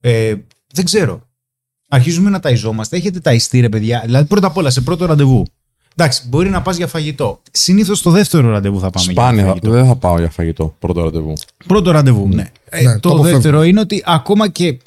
Ε, 0.00 0.34
δεν 0.72 0.84
ξέρω. 0.84 1.28
Αρχίζουμε 1.88 2.30
να 2.30 2.40
ταϊζόμαστε. 2.40 2.96
Έχετε 2.96 3.20
ταϊστεί, 3.20 3.60
ρε 3.60 3.68
παιδιά. 3.68 4.02
Δηλαδή, 4.04 4.28
πρώτα 4.28 4.46
απ' 4.46 4.56
όλα, 4.56 4.70
σε 4.70 4.80
πρώτο 4.80 5.06
ραντεβού. 5.06 5.44
Εντάξει, 5.96 6.28
μπορεί 6.28 6.48
να 6.50 6.62
πας 6.62 6.76
για 6.76 6.86
φαγητό. 6.86 7.42
Συνήθως 7.50 7.98
στο 7.98 8.10
δεύτερο 8.10 8.50
ραντεβού 8.50 8.80
θα 8.80 8.90
πάμε 8.90 9.12
Σπάνια, 9.12 9.32
για 9.32 9.42
θα- 9.42 9.48
φαγητό. 9.48 9.70
δεν 9.70 9.86
θα 9.86 9.96
πάω 9.96 10.18
για 10.18 10.30
φαγητό 10.30 10.74
πρώτο 10.78 11.02
ραντεβού. 11.04 11.32
Πρώτο 11.66 11.90
ραντεβού, 11.90 12.28
ναι. 12.28 12.50
Ε, 12.64 12.82
Ναι, 12.82 12.92
το 12.92 12.98
το 13.00 13.08
αποφεύγω. 13.08 13.32
δεύτερο 13.36 13.62
είναι 13.62 13.80
ότι 13.80 14.02
ακόμα 14.06 14.48
και 14.48 14.78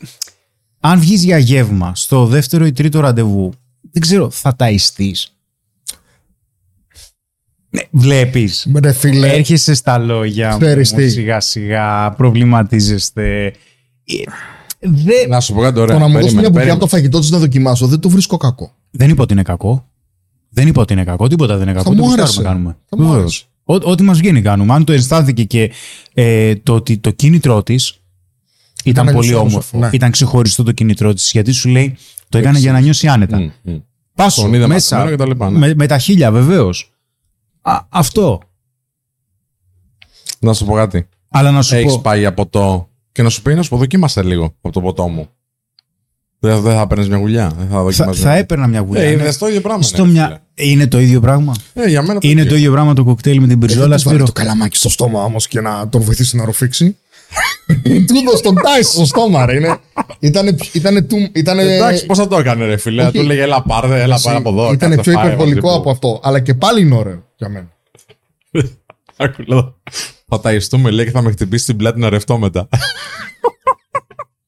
αν 0.79 0.99
βγεις 0.99 1.23
για 1.23 1.37
γεύμα 1.37 1.95
στο 1.95 2.25
δεύτερο 2.25 2.65
ή 2.65 2.71
τρίτο 2.71 2.99
ραντεβού, 2.99 3.53
δεν 3.91 4.01
ξέρω, 4.01 4.29
θα 4.29 4.55
ταϊστείς. 4.55 5.32
Ναι, 7.75 7.81
βλέπεις. 7.91 8.67
Ρε 8.83 8.91
φίλε, 8.91 9.27
Έρχεσαι 9.33 9.73
στα 9.73 9.97
λόγια 9.97 10.55
Ξέρεις 10.59 10.91
μου, 10.91 10.97
τι. 10.97 11.09
σιγά 11.09 11.39
σιγά, 11.39 12.11
προβληματίζεστε. 12.11 13.45
Ε, 14.05 14.15
Δεν, 14.79 15.29
Να 15.29 15.39
σου 15.39 15.53
πω 15.53 15.61
κάτι 15.61 15.75
το 15.75 15.81
ωραίο. 15.81 15.99
να 15.99 16.07
μου 16.07 16.11
δώσεις 16.13 16.25
Περίμενε, 16.33 16.39
μια 16.41 16.49
μπουκιά 16.49 16.51
περίμενε. 16.51 16.71
από 16.71 16.79
το 16.79 16.87
φαγητό 16.87 17.19
της 17.19 17.29
να 17.29 17.37
δοκιμάσω 17.37 17.87
δεν 17.87 17.99
το 17.99 18.09
βρίσκω 18.09 18.37
κακό. 18.37 18.71
δεν 18.91 19.09
είπα 19.09 19.23
ότι 19.23 19.33
είναι 19.33 19.41
κακό. 19.41 19.87
Δεν 20.49 20.67
είπα 20.67 20.81
ότι 20.81 20.93
είναι 20.93 21.03
κακό, 21.03 21.27
τίποτα 21.27 21.57
δεν 21.57 21.67
είναι 21.67 21.77
κακό. 21.77 21.93
μου 21.93 22.01
Τι 22.01 22.03
άρεσε. 22.07 22.21
γουστάρουμε 22.21 22.49
κάνουμε. 22.53 22.77
Θα 22.89 22.97
μου 22.97 23.03
Βεβαίως. 23.03 23.21
άρεσε. 23.21 23.43
Ό- 23.85 23.91
Ό,τι 23.91 24.03
μας 24.03 24.17
βγαίνει 24.17 24.41
κάνουμε. 24.41 24.73
Αν 24.73 24.83
το 24.83 24.93
αισθάνθηκε 24.93 25.43
και 25.43 25.71
ε, 26.13 26.55
το 26.55 26.73
ότι 26.73 26.97
το 26.97 27.11
κίνητρό 27.11 27.63
της 27.63 27.99
ήταν 28.83 29.05
να 29.05 29.11
πολύ 29.13 29.27
νιώσει 29.27 29.39
όμορφο, 29.45 29.69
όμορφο, 29.73 29.89
ναι. 29.89 29.95
ήταν 29.97 30.11
ξεχωριστό 30.11 30.63
το 30.63 30.71
κίνητρό 30.71 31.13
της, 31.13 31.31
γιατί 31.31 31.51
σου 31.51 31.69
λέει 31.69 31.97
το 32.29 32.37
έκανε 32.37 32.59
για 32.59 32.71
να 32.71 32.79
νιώσει 32.79 33.07
άνετα. 33.07 33.37
Μμ, 33.39 33.49
μμ. 33.61 33.75
Πάσο 34.15 34.41
Τον 34.41 34.53
είδε 34.53 34.67
μέσα. 34.67 34.95
ματωμένο 34.97 35.17
και 35.17 35.23
τα 35.23 35.29
λοιπά, 35.29 35.49
ναι. 35.51 35.57
με, 35.67 35.73
με 35.75 35.87
τα 35.87 35.97
χίλια, 35.97 36.31
βεβαίως. 36.31 36.92
Αυτό. 37.89 38.39
Να 40.39 40.53
σου 40.53 40.65
πω 40.65 40.73
κάτι. 40.73 41.07
Αλλά 41.29 41.51
να 41.51 41.61
σου 41.61 41.75
Έχεις 41.75 41.91
πω. 41.93 41.99
πάει 42.01 42.19
για 42.19 42.33
ποτό 42.33 42.89
και 43.11 43.21
να 43.23 43.29
σου 43.29 43.41
πει 43.41 43.53
να 43.53 43.61
σου 43.61 43.69
πω 43.69 43.77
δοκίμασε 43.77 44.23
λίγο 44.23 44.43
από 44.61 44.73
το 44.73 44.81
ποτό 44.81 45.07
μου. 45.07 45.27
Δεν, 46.39 46.61
δεν 46.61 46.75
θα 46.75 46.87
παίρνεις 46.87 47.07
μια 47.07 47.17
γουλιά. 47.17 47.53
Δεν 47.57 47.67
θα 47.67 47.75
Θα, 47.75 47.83
δοκιμάζει. 47.83 48.21
θα 48.21 48.35
έπαιρνα 48.35 48.67
μια 48.67 48.79
γουλιά. 48.79 49.01
Ε, 49.01 49.05
Ναι. 49.15 49.21
είναι 49.21 49.31
στο 49.31 49.47
ίδιο 49.47 49.61
πράγμα. 49.61 49.81
Στο 49.83 50.05
ναι, 50.05 50.11
μια... 50.11 50.41
Είναι 50.53 50.87
το 50.87 50.99
ίδιο 50.99 51.19
πράγμα; 51.19 51.53
φίλε. 51.73 51.85
Ε, 51.85 51.89
για 51.89 52.01
μένα 52.01 52.19
Είναι 52.21 52.45
το 52.45 52.55
ίδιο 52.55 52.71
πράγμα 52.71 52.93
το 52.93 53.03
κοκτέιλ 53.03 53.35
με 53.35 53.39
την 53.39 53.49
Δεν 53.49 53.57
μπριζόλα, 53.57 53.83
του 53.97 54.03
βάλει 54.03 54.17
Σπύρο. 54.17 54.25
το 54.25 54.31
καλαμάκι 54.31 54.77
στο 54.77 54.89
στόμα 54.89 55.23
όμως 55.23 55.47
και 55.47 55.61
να 55.61 55.89
τον 55.89 56.01
βοηθήσει 56.01 56.35
να 56.37 56.45
ρουφήξει. 56.45 56.97
Τούτος 58.07 58.41
τον 58.41 58.55
τάι 58.55 58.81
στο 58.81 59.05
στόμα, 59.05 59.45
ρε. 59.45 59.55
Είναι, 59.55 59.77
ήτανε, 60.19 60.55
ήτανε, 60.73 61.01
του- 61.01 61.29
ήτανε, 61.33 61.61
Εντάξει, 61.75 62.05
πώς 62.05 62.17
θα 62.17 62.27
το 62.27 62.37
έκανε, 62.37 62.65
ρε 62.65 62.77
φίλε; 62.77 63.03
Όχι. 63.03 63.11
Του 63.17 63.23
λέγε 63.23 63.41
έλα 63.41 63.61
πάρε, 63.63 64.01
έλα 64.01 64.19
πάρε 64.23 64.37
από 64.37 64.49
εδώ. 64.49 64.71
Ήταν 64.73 64.89
κάτσε, 64.89 65.09
πιο 65.11 65.19
φάε, 65.19 65.25
υπερβολικό 65.25 65.65
μαζί 65.67 65.75
από 65.75 65.83
που- 65.83 65.89
αυτό. 65.89 66.19
Αλλά 66.23 66.39
και 66.39 66.53
πάλι 66.53 66.81
είναι 66.81 66.95
ωραίο 66.95 67.23
για 67.47 67.49
μένα. 67.49 67.71
Άκου, 69.17 69.43
λέω, 69.47 69.81
Θα 70.27 70.39
ταϊστούμε, 70.39 70.89
λέει, 70.89 71.05
και 71.05 71.11
θα 71.11 71.21
με 71.21 71.31
χτυπήσει 71.31 71.65
την 71.65 71.77
πλάτη 71.77 71.99
να 71.99 72.09
ρευτώ 72.09 72.37
μετά. 72.37 72.67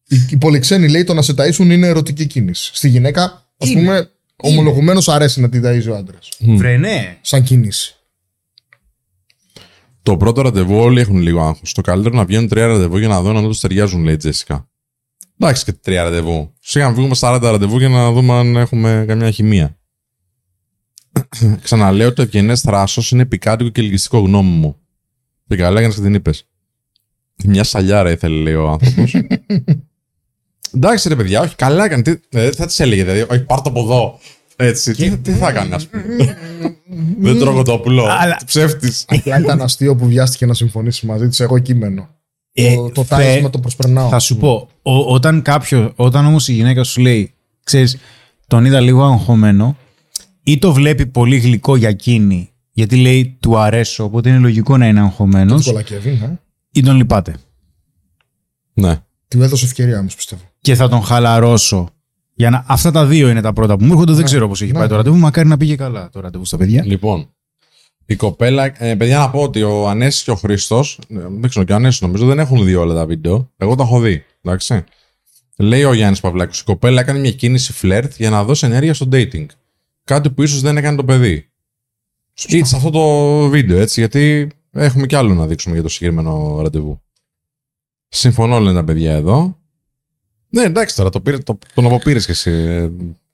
Οι, 0.07 0.27
οι 0.29 0.37
πολυξένοι 0.37 0.89
λέει 0.89 1.03
το 1.03 1.13
να 1.13 1.21
σε 1.21 1.33
ταΐσουν 1.37 1.59
είναι 1.71 1.87
ερωτική 1.87 2.25
κίνηση. 2.25 2.71
Στη 2.73 2.89
γυναίκα, 2.89 3.23
ας 3.57 3.71
πούμε, 3.73 4.11
ομολογουμένως 4.35 5.09
αρέσει 5.09 5.41
να 5.41 5.49
την 5.49 5.63
ταΐζει 5.65 5.91
ο 5.91 5.95
άντρας. 5.95 6.29
Βρε, 6.39 6.77
ναι. 6.77 7.17
Σαν 7.21 7.43
κίνηση. 7.43 7.95
Το 10.03 10.17
πρώτο 10.17 10.41
ραντεβού 10.41 10.77
όλοι 10.77 10.99
έχουν 10.99 11.17
λίγο 11.17 11.41
άγχος. 11.41 11.73
Το 11.73 11.81
καλύτερο 11.81 12.15
να 12.15 12.25
βγαίνουν 12.25 12.47
τρία 12.47 12.67
ραντεβού 12.67 12.97
για 12.97 13.07
να 13.07 13.21
δω 13.21 13.37
αν 13.37 13.43
του 13.43 13.57
ταιριάζουν, 13.59 14.03
λέει 14.03 14.13
η 14.13 14.17
Τζέσικα. 14.17 14.69
Εντάξει 15.39 15.63
και 15.63 15.73
τρία 15.73 16.03
ραντεβού. 16.03 16.53
Σιγά 16.59 16.85
να 16.85 16.93
βγούμε 16.93 17.15
40 17.19 17.39
ραντεβού 17.41 17.77
για 17.77 17.89
να 17.89 18.11
δούμε 18.11 18.33
αν 18.33 18.55
έχουμε 18.55 19.05
καμιά 19.07 19.31
χημεία. 19.31 19.77
Ξαναλέω 21.61 22.07
ότι 22.07 22.15
το 22.15 22.21
ευγενές 22.21 22.61
θράσος 22.61 23.11
είναι 23.11 23.25
πικάντικο 23.25 23.69
και 23.69 23.81
ελκυστικό 23.81 24.19
γνώμη 24.19 24.49
μου. 24.49 24.75
Και 25.47 25.55
καλά 25.55 25.77
έκανες 25.79 25.95
και 25.95 26.01
την 26.01 26.13
είπες. 26.13 26.47
Μια 27.45 27.63
σαλιάρα 27.63 28.11
ήθελε, 28.11 28.41
λέει 28.41 28.53
ο 28.53 28.69
άνθρωπος. 28.69 29.13
Εντάξει 30.75 31.07
ρε 31.09 31.15
παιδιά, 31.15 31.41
όχι 31.41 31.55
καλά 31.55 31.85
έκανε. 31.85 32.01
Τι, 32.01 32.13
ε, 32.29 32.51
θα 32.51 32.65
της 32.65 32.79
έλεγε, 32.79 33.03
δηλαδή, 33.03 33.21
όχι 33.21 33.43
πάρ 33.43 33.61
το 33.61 33.69
από 33.69 33.79
εδώ. 33.81 34.19
Έτσι, 34.55 34.93
τι, 34.93 35.17
τι 35.17 35.31
θα 35.31 35.49
έκανε, 35.49 35.75
ας 35.75 35.87
πούμε. 35.87 36.03
Δεν 37.19 37.39
τρώγω 37.39 37.61
το 37.63 37.79
πουλό. 37.79 38.05
Αλλά- 38.09 38.39
Ψεύτης. 38.45 39.05
Απλά 39.07 39.39
ήταν 39.39 39.61
αστείο 39.61 39.95
που 39.95 40.07
βιάστηκε 40.07 40.45
να 40.45 40.53
συμφωνήσει 40.53 41.05
μαζί 41.05 41.27
της. 41.27 41.39
Εγώ 41.39 41.59
κείμενο. 41.59 42.09
Ε, 42.53 42.75
το 42.75 42.89
το 42.89 43.03
θε- 43.03 43.17
τάισμα 43.17 43.49
το 43.49 43.59
προσπερνάω. 43.59 44.09
Θα 44.09 44.19
σου 44.19 44.37
πω, 44.37 44.69
ο- 44.81 45.13
όταν 45.13 45.41
κάποιο, 45.41 45.93
όταν 45.95 46.25
όμως 46.25 46.47
η 46.47 46.53
γυναίκα 46.53 46.83
σου 46.83 47.01
λέει, 47.01 47.33
ξέρεις, 47.63 47.97
τον 48.47 48.65
είδα 48.65 48.79
λίγο 48.79 49.03
αγχωμένο, 49.03 49.77
ή 50.47 50.57
το 50.57 50.73
βλέπει 50.73 51.05
πολύ 51.05 51.37
γλυκό 51.37 51.75
για 51.75 51.89
εκείνη, 51.89 52.49
γιατί 52.71 52.95
λέει 52.95 53.37
του 53.39 53.57
αρέσω, 53.57 54.03
οπότε 54.03 54.29
είναι 54.29 54.37
λογικό 54.37 54.77
να 54.77 54.87
είναι 54.87 54.99
Το 54.99 55.05
αγχωμένος, 55.05 55.65
κολακεύει, 55.65 56.19
ε. 56.23 56.39
ή 56.71 56.81
τον 56.81 56.95
λυπάται. 56.95 57.35
Ναι. 58.73 59.01
Του 59.27 59.41
έδωσε 59.41 59.65
ευκαιρία 59.65 59.99
όμως, 59.99 60.15
πιστεύω. 60.15 60.41
Και 60.61 60.75
θα 60.75 60.89
τον 60.89 61.01
χαλαρώσω. 61.01 61.89
Για 62.33 62.49
να... 62.49 62.63
Αυτά 62.67 62.91
τα 62.91 63.05
δύο 63.05 63.29
είναι 63.29 63.41
τα 63.41 63.53
πρώτα 63.53 63.77
που 63.77 63.85
μου 63.85 63.91
έρχονται. 63.91 64.13
Δεν 64.13 64.23
ξέρω 64.23 64.47
πώς 64.47 64.61
έχει 64.61 64.71
ναι. 64.71 64.79
πάει 64.79 64.87
το 64.87 64.95
ραντεβού. 64.95 65.17
Μακάρι 65.17 65.47
να 65.47 65.57
πήγε 65.57 65.75
καλά 65.75 66.09
το 66.09 66.19
ραντεβού 66.19 66.45
στα 66.45 66.57
παιδιά. 66.57 66.85
Λοιπόν, 66.85 67.29
η 68.05 68.15
κοπέλα. 68.15 68.83
Ε, 68.83 68.95
παιδιά, 68.95 69.17
να 69.17 69.29
πω 69.29 69.41
ότι 69.41 69.63
ο 69.63 69.89
Ανέσης 69.89 70.23
και 70.23 70.31
ο 70.31 70.35
Χρήστος. 70.35 70.99
Δεν 71.39 71.49
ξέρω 71.49 71.65
και 71.65 71.71
ο 71.71 71.75
Ανέσης 71.75 72.01
νομίζω 72.01 72.25
δεν 72.25 72.39
έχουν 72.39 72.63
δει 72.65 72.75
όλα 72.75 72.93
τα 72.93 73.05
βίντεο. 73.05 73.51
Εγώ 73.57 73.75
τα 73.75 73.83
έχω 73.83 73.99
δει. 73.99 74.25
Εντάξει. 74.41 74.83
Λέει 75.57 75.83
ο 75.83 75.93
Γιάννης 75.93 76.19
Παυλάκη: 76.19 76.59
Η 76.59 76.63
κοπέλα 76.63 77.01
έκανε 77.01 77.19
μια 77.19 77.31
κίνηση 77.31 77.73
φλερτ 77.73 78.13
για 78.17 78.29
να 78.29 78.43
δώσει 78.43 78.65
ενέργεια 78.65 78.93
στο 78.93 79.07
dating. 79.11 79.45
Κάτι 80.05 80.29
που 80.31 80.43
ίσως 80.43 80.61
δεν 80.61 80.77
έκανε 80.77 80.97
το 80.97 81.03
παιδί. 81.03 81.49
Ή 82.47 82.63
σε 82.63 82.75
αυτό 82.75 82.89
το 82.89 83.47
βίντεο, 83.49 83.79
έτσι, 83.79 83.99
γιατί 83.99 84.49
έχουμε 84.71 85.05
κι 85.05 85.15
άλλο 85.15 85.33
να 85.33 85.47
δείξουμε 85.47 85.73
για 85.73 85.83
το 85.83 85.89
συγκεκριμένο 85.89 86.59
ραντεβού. 86.61 87.01
Συμφωνώ, 88.07 88.59
λένε 88.59 88.73
τα 88.79 88.83
παιδιά 88.83 89.13
εδώ. 89.13 89.57
Ναι, 90.49 90.61
εντάξει 90.63 90.95
τώρα, 90.95 91.09
το 91.09 91.21
πήρε, 91.21 91.37
το, 91.37 91.57
τον 91.73 91.85
αποπήρες 91.85 92.25
κι 92.25 92.31
εσύ. 92.31 92.51
Ε, 92.51 92.89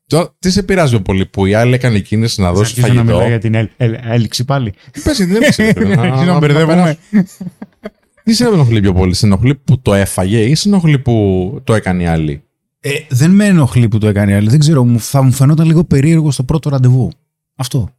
τώρα, 0.07 0.35
τι 0.39 0.51
σε 0.51 0.63
πειράζει 0.63 0.91
πιο 0.91 1.01
πολύ 1.01 1.25
που 1.25 1.45
η 1.45 1.53
άλλη 1.53 1.73
έκανε 1.73 1.99
κίνηση 1.99 2.41
να 2.41 2.53
δώσει 2.53 2.73
Αρχίζω 2.77 2.93
να 2.93 3.03
μιλάω 3.03 3.19
φαγητό. 3.19 3.29
για 3.29 3.39
την 3.39 3.53
έλ- 3.55 3.69
έλ- 3.77 3.99
έλξη 4.05 4.45
πάλι. 4.45 4.73
Πες 5.03 5.15
για 5.17 5.25
την 5.25 5.35
έλξη. 5.35 5.63
ρε 5.63 5.73
παιδί, 5.73 5.95
να- 5.95 6.01
Αρχίζω 6.01 6.23
να- 6.25 6.33
να 6.33 6.37
μπερδεύομαι. 6.39 6.97
Τι 8.23 8.33
σε 8.33 8.45
ενοχλεί 8.45 8.81
πιο 8.81 8.93
πολύ, 8.93 9.13
σε 9.13 9.25
ενοχλεί 9.25 9.55
που 9.55 9.79
το 9.81 9.93
έφαγε 9.93 10.39
ή 10.43 10.55
σε 10.55 10.67
ενοχλεί 10.69 10.99
που 10.99 11.59
το 11.63 11.73
έκανε 11.73 12.03
η 12.03 12.05
άλλη; 12.05 12.43
Ε, 12.83 12.89
δεν 13.09 13.31
με 13.31 13.45
ενοχλεί 13.45 13.87
που 13.87 13.97
το 13.97 14.07
έκανε 14.07 14.31
η 14.31 14.35
άλλη. 14.35 14.49
Δεν 14.49 14.59
ξέρω, 14.59 14.85
μου, 14.85 14.99
θα 14.99 15.21
μου 15.21 15.31
φαινόταν 15.31 15.65
λίγο 15.67 15.83
περίεργο 15.83 16.31
στο 16.31 16.43
πρώτο 16.43 16.69
ραντεβού. 16.69 17.11
Αυτό. 17.55 17.89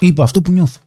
Είπα 0.00 0.22
αυτό 0.22 0.42
που 0.42 0.52
νιώθω. 0.52 0.80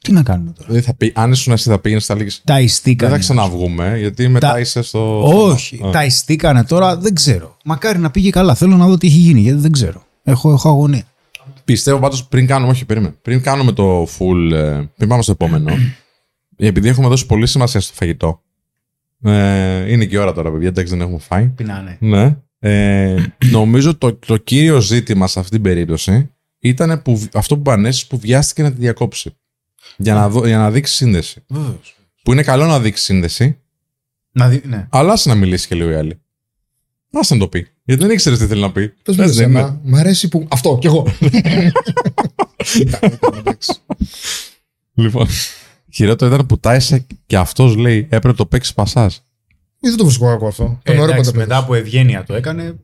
Τι 0.00 0.12
να 0.12 0.22
κάνουμε 0.22 0.50
τώρα; 0.50 0.66
Δηλαδή 0.68 0.86
θα 0.86 0.94
πει, 0.94 1.12
αν 1.14 1.32
ήσουν 1.32 1.52
εσύ 1.52 1.68
θα 1.70 1.78
πήγαινες, 1.78 2.06
θα 2.06 2.14
λέγει. 2.16 2.30
Τα 2.44 2.60
ιστήκανε. 2.60 3.10
Δεν 3.12 3.20
θα 3.20 3.26
ξαναβγούμε, 3.26 3.98
γιατί 3.98 4.28
μετά 4.28 4.50
Τα- 4.52 4.60
είσαι 4.60 4.82
στο. 4.82 5.22
Όχι, 5.48 5.80
Α. 5.86 5.90
τα 5.90 6.04
ιστήκανε 6.04 6.64
τώρα, 6.64 6.96
δεν 6.96 7.14
ξέρω. 7.14 7.56
Μακάρι 7.64 7.98
να 7.98 8.10
πήγε 8.10 8.30
καλά. 8.30 8.54
Θέλω 8.54 8.76
να 8.76 8.86
δω 8.86 8.96
τι 8.96 9.06
έχει 9.06 9.16
γίνει, 9.18 9.40
γιατί 9.40 9.60
δεν 9.60 9.72
ξέρω. 9.72 10.02
Έχω, 10.22 10.52
έχω 10.52 10.68
αγωνία. 10.68 11.04
Πιστεύω 11.64 11.98
πάντως 11.98 12.24
πριν 12.26 12.46
κάνουμε, 12.46 12.70
όχι, 12.72 12.84
περίμενε. 12.84 13.14
Πριν 13.22 13.42
κάνουμε 13.42 13.72
το 13.72 14.02
full. 14.02 14.52
ε, 14.52 14.80
πριν 14.96 15.08
πάμε 15.08 15.22
στο 15.22 15.32
επόμενο. 15.32 15.72
επειδή 16.56 16.88
έχουμε 16.88 17.08
δώσει 17.08 17.26
πολύ 17.26 17.46
σημασία 17.46 17.80
στο 17.80 17.92
φαγητό. 17.94 18.40
Ε, 19.26 19.92
είναι 19.92 20.04
και 20.04 20.14
η 20.14 20.18
ώρα 20.18 20.32
τώρα, 20.32 20.52
παιδιά. 20.52 20.68
Εντάξει, 20.68 20.92
δεν 20.92 21.00
έχουμε 21.00 21.18
φάει. 21.18 21.46
Πεινάνε. 21.46 21.96
Ναι. 22.00 22.36
Ε, 22.58 23.24
νομίζω 23.50 23.96
το, 23.96 24.14
το 24.14 24.36
κύριο 24.36 24.80
ζήτημα 24.80 25.26
σε 25.26 25.38
αυτή 25.38 25.50
την 25.50 25.62
περίπτωση 25.62 26.30
ήταν 26.58 27.02
που, 27.02 27.28
αυτό 27.32 27.56
που 27.56 27.62
πανέσει 27.62 28.06
που 28.06 28.18
βιάστηκε 28.18 28.62
να 28.62 28.72
τη 28.72 28.78
διακόψει. 28.80 29.36
Για 29.96 30.14
να, 30.14 30.28
δω, 30.28 30.46
για 30.46 30.58
να 30.58 30.70
δείξει 30.70 30.94
σύνδεση. 30.94 31.44
Βεβαίως. 31.48 31.96
Που 32.22 32.32
είναι 32.32 32.42
καλό 32.42 32.66
να 32.66 32.80
δείξει 32.80 33.04
σύνδεση, 33.04 33.58
Να 34.32 34.48
δει, 34.48 34.62
ναι. 34.64 34.86
αλλά 34.90 35.12
άσε 35.12 35.28
να 35.28 35.34
μιλήσει 35.34 35.66
και 35.66 35.74
λίγο 35.74 35.90
η 35.90 35.94
άλλη. 35.94 36.20
Άσε 37.12 37.34
να 37.34 37.40
το 37.40 37.48
πει. 37.48 37.68
Γιατί 37.84 38.02
δεν 38.02 38.10
ήξερες 38.10 38.38
τι 38.38 38.46
θέλει 38.46 38.60
να 38.60 38.72
πει. 38.72 38.88
Πες 38.88 39.16
μου 39.16 39.22
Έτσι 39.22 39.36
δεν 39.36 39.56
εσένα, 39.56 39.80
μ' 39.82 39.94
αρέσει 39.94 40.28
που. 40.28 40.46
Αυτό 40.50 40.78
κι 40.80 40.86
εγώ. 40.86 41.06
Ήταν, 41.20 41.72
ήταν, 43.10 43.18
εντάξει. 43.38 43.72
είναι. 43.88 45.08
Λοιπόν. 45.08 45.26
Χειρότερο 45.96 46.34
ήταν 46.34 46.46
που 46.46 46.58
τάισε 46.58 47.06
και 47.26 47.36
αυτός 47.36 47.76
λέει 47.76 47.98
έπρεπε 47.98 48.28
να 48.28 48.34
το 48.34 48.46
παίξεις 48.46 48.74
πασάς. 48.74 49.22
Ή 49.80 49.88
δεν 49.88 49.96
το 49.96 50.04
βρίσκω 50.04 50.26
κακό 50.26 50.46
αυτό. 50.46 50.78
Ε, 50.82 50.90
Τον 50.92 51.00
ωραίο 51.02 51.12
εντάξει, 51.14 51.30
πάντα 51.30 51.42
μετά 51.44 51.56
από 51.56 51.74
ευγένεια 51.74 52.24
το 52.24 52.34
έκανε. 52.34 52.74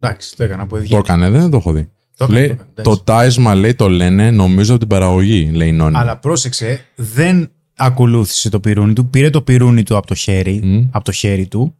Εντάξει, 0.00 0.36
το 0.36 0.44
έκανα 0.44 0.62
από 0.62 0.70
Το 0.70 0.76
ευγένεια. 0.76 0.98
έκανε, 0.98 1.30
δεν 1.30 1.50
το 1.50 1.56
έχω 1.56 1.72
δει. 1.72 1.90
Το 2.16 2.24
έκανε, 2.24 2.38
λέει, 2.38 2.48
το 2.48 2.52
έκανε, 2.54 2.70
το 2.74 2.80
εντάξει. 2.90 3.04
τάισμα 3.04 3.54
λέει 3.54 3.74
το 3.74 3.88
λένε 3.88 4.30
νομίζω 4.30 4.70
από 4.70 4.80
την 4.80 4.88
παραγωγή, 4.88 5.50
λέει 5.52 5.68
η 5.68 5.72
Νόνη. 5.72 5.96
Αλλά 5.96 6.16
πρόσεξε, 6.18 6.84
δεν 6.96 7.50
ακολούθησε 7.76 8.48
το 8.48 8.60
πυρούνι 8.60 8.92
του. 8.92 9.06
Πήρε 9.10 9.30
το 9.30 9.42
πυρούνι 9.42 9.82
του 9.82 9.96
από 9.96 10.06
το 10.06 10.14
χέρι, 10.14 10.60
Μμ. 10.64 10.88
από 10.90 11.04
το 11.04 11.12
χέρι 11.12 11.46
του 11.46 11.74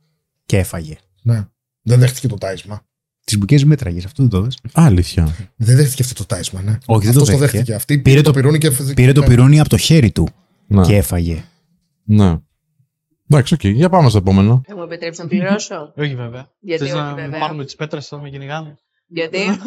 και 0.47 0.57
έφαγε. 0.59 0.97
Ναι. 1.23 1.45
Δεν 1.83 1.99
δέχτηκε 1.99 2.29
το 2.29 2.37
τάισμα. 2.37 2.83
Τις 3.25 3.39
μπουκές 3.39 3.65
μέτραγες, 3.65 4.05
αυτό 4.05 4.23
δεν 4.23 4.31
το 4.31 4.41
δες. 4.41 4.55
Α, 4.73 4.85
αλήθεια. 4.85 5.35
Δεν 5.57 5.77
δέχτηκε 5.77 6.03
αυτό 6.03 6.15
το 6.15 6.25
τάισμα, 6.35 6.63
ναι. 6.63 6.79
Όχι, 6.87 7.05
δεν 7.07 7.15
το 7.15 7.21
Αυτός 7.23 7.39
δέχτηκε. 7.39 7.75
Αυτή 7.75 7.99
Πήρε 7.99 8.03
πήρε 8.03 8.21
το- 8.23 8.31
το 8.33 8.37
πυρούνι 8.39 8.59
και 8.59 8.67
έφευγε. 8.67 8.93
Πήρε 8.95 9.13
το 9.13 9.21
Ναι. 9.21 9.27
πυρούνι 9.27 9.61
από 9.61 9.69
το 9.69 9.77
χέρι 9.77 10.11
του 10.11 10.29
Ναι. 10.71 10.83
και 10.87 10.97
έφαγε. 10.97 11.45
ναι. 12.05 12.39
Εντάξει, 13.29 13.55
οκ. 13.55 13.65
Για 13.65 13.89
πάμε 13.89 14.09
στο 14.09 14.19
επόμενο. 14.19 14.63
Θα 14.67 14.77
μου 14.77 14.83
επιτρέψεις 14.83 15.23
να 15.23 15.29
πληρώσω; 15.29 15.93
Όχι 15.97 16.15
βέβαια. 16.15 16.51
Γιατί 16.61 16.85
Θες 16.85 16.93
όχι 16.93 17.03
να 17.03 17.15
βέβαια. 17.15 17.41
πάρουμε 17.41 17.65
τις 17.65 17.75
πέτρες 17.75 18.07
θα 18.09 18.21
με 18.21 18.31
κυνηγάνε; 18.31 18.79
Γιατί; 19.07 19.39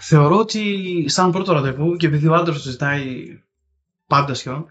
Θεωρώ 0.00 0.38
ότι 0.38 1.04
σαν 1.08 1.30
πρώτο 1.32 1.52
ραντεβού 1.52 1.96
και 1.96 2.06
επειδή 2.06 2.28
ο 2.28 2.34
άντρας 2.34 2.62
το 2.62 2.70
ζητάει 2.70 3.26
πάντα 4.06 4.34
σχεδόν, 4.34 4.66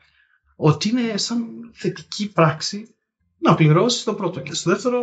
ότι 0.56 0.90
είναι 0.90 1.18
σαν 1.18 1.46
θετική 1.74 2.32
πράξη 2.32 2.96
να 3.38 3.56
πληρώσεις 3.56 4.04
το 4.04 4.14
πρώτο. 4.14 4.40
Και 4.40 4.54
στο 4.54 4.70
δεύτερο, 4.72 5.00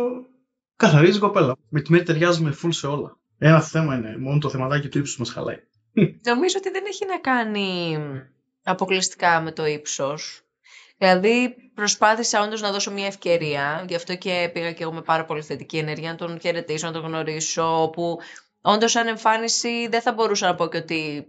καθαρίζει 0.75 1.17
η 1.17 1.19
κοπέλα. 1.19 1.55
Με 1.69 1.81
τη 1.81 1.91
Μαίρη 1.91 2.03
ταιριάζουμε 2.03 2.55
full 2.63 2.69
σε 2.71 2.87
όλα. 2.87 3.17
Ένα 3.37 3.61
θέμα 3.61 3.95
είναι, 3.95 4.17
μόνο 4.17 4.39
το 4.39 4.49
θεματάκι 4.49 4.87
του 4.87 4.97
ύψους 4.97 5.17
μας 5.17 5.29
χαλάει. 5.31 5.59
Νομίζω 6.25 6.55
ότι 6.57 6.69
δεν 6.71 6.83
έχει 6.87 7.05
να 7.05 7.19
κάνει 7.19 7.97
αποκλειστικά 8.65 9.41
με 9.41 9.51
το 9.51 9.65
ύψος. 9.65 10.41
Δηλαδή 10.97 11.55
προσπάθησα 11.73 12.41
όντως 12.43 12.61
να 12.61 12.71
δώσω 12.71 12.91
μια 12.91 13.05
ευκαιρία, 13.05 13.85
γι' 13.87 13.95
αυτό 13.95 14.15
και 14.15 14.49
πήγα 14.53 14.71
και 14.71 14.83
εγώ 14.83 14.93
με 14.93 15.01
πάρα 15.01 15.25
πολύ 15.25 15.41
θετική 15.41 15.77
ενέργεια 15.77 16.09
να 16.09 16.15
τον 16.15 16.39
χαιρετήσω, 16.39 16.87
να 16.87 16.93
τον 16.93 17.01
γνωρίσω, 17.01 17.89
που 17.93 18.19
όντως 18.61 18.91
σαν 18.91 19.07
εμφάνιση 19.07 19.87
δεν 19.87 20.01
θα 20.01 20.13
μπορούσα 20.13 20.47
να 20.47 20.55
πω 20.55 20.67
και 20.67 20.77
ότι 20.77 21.27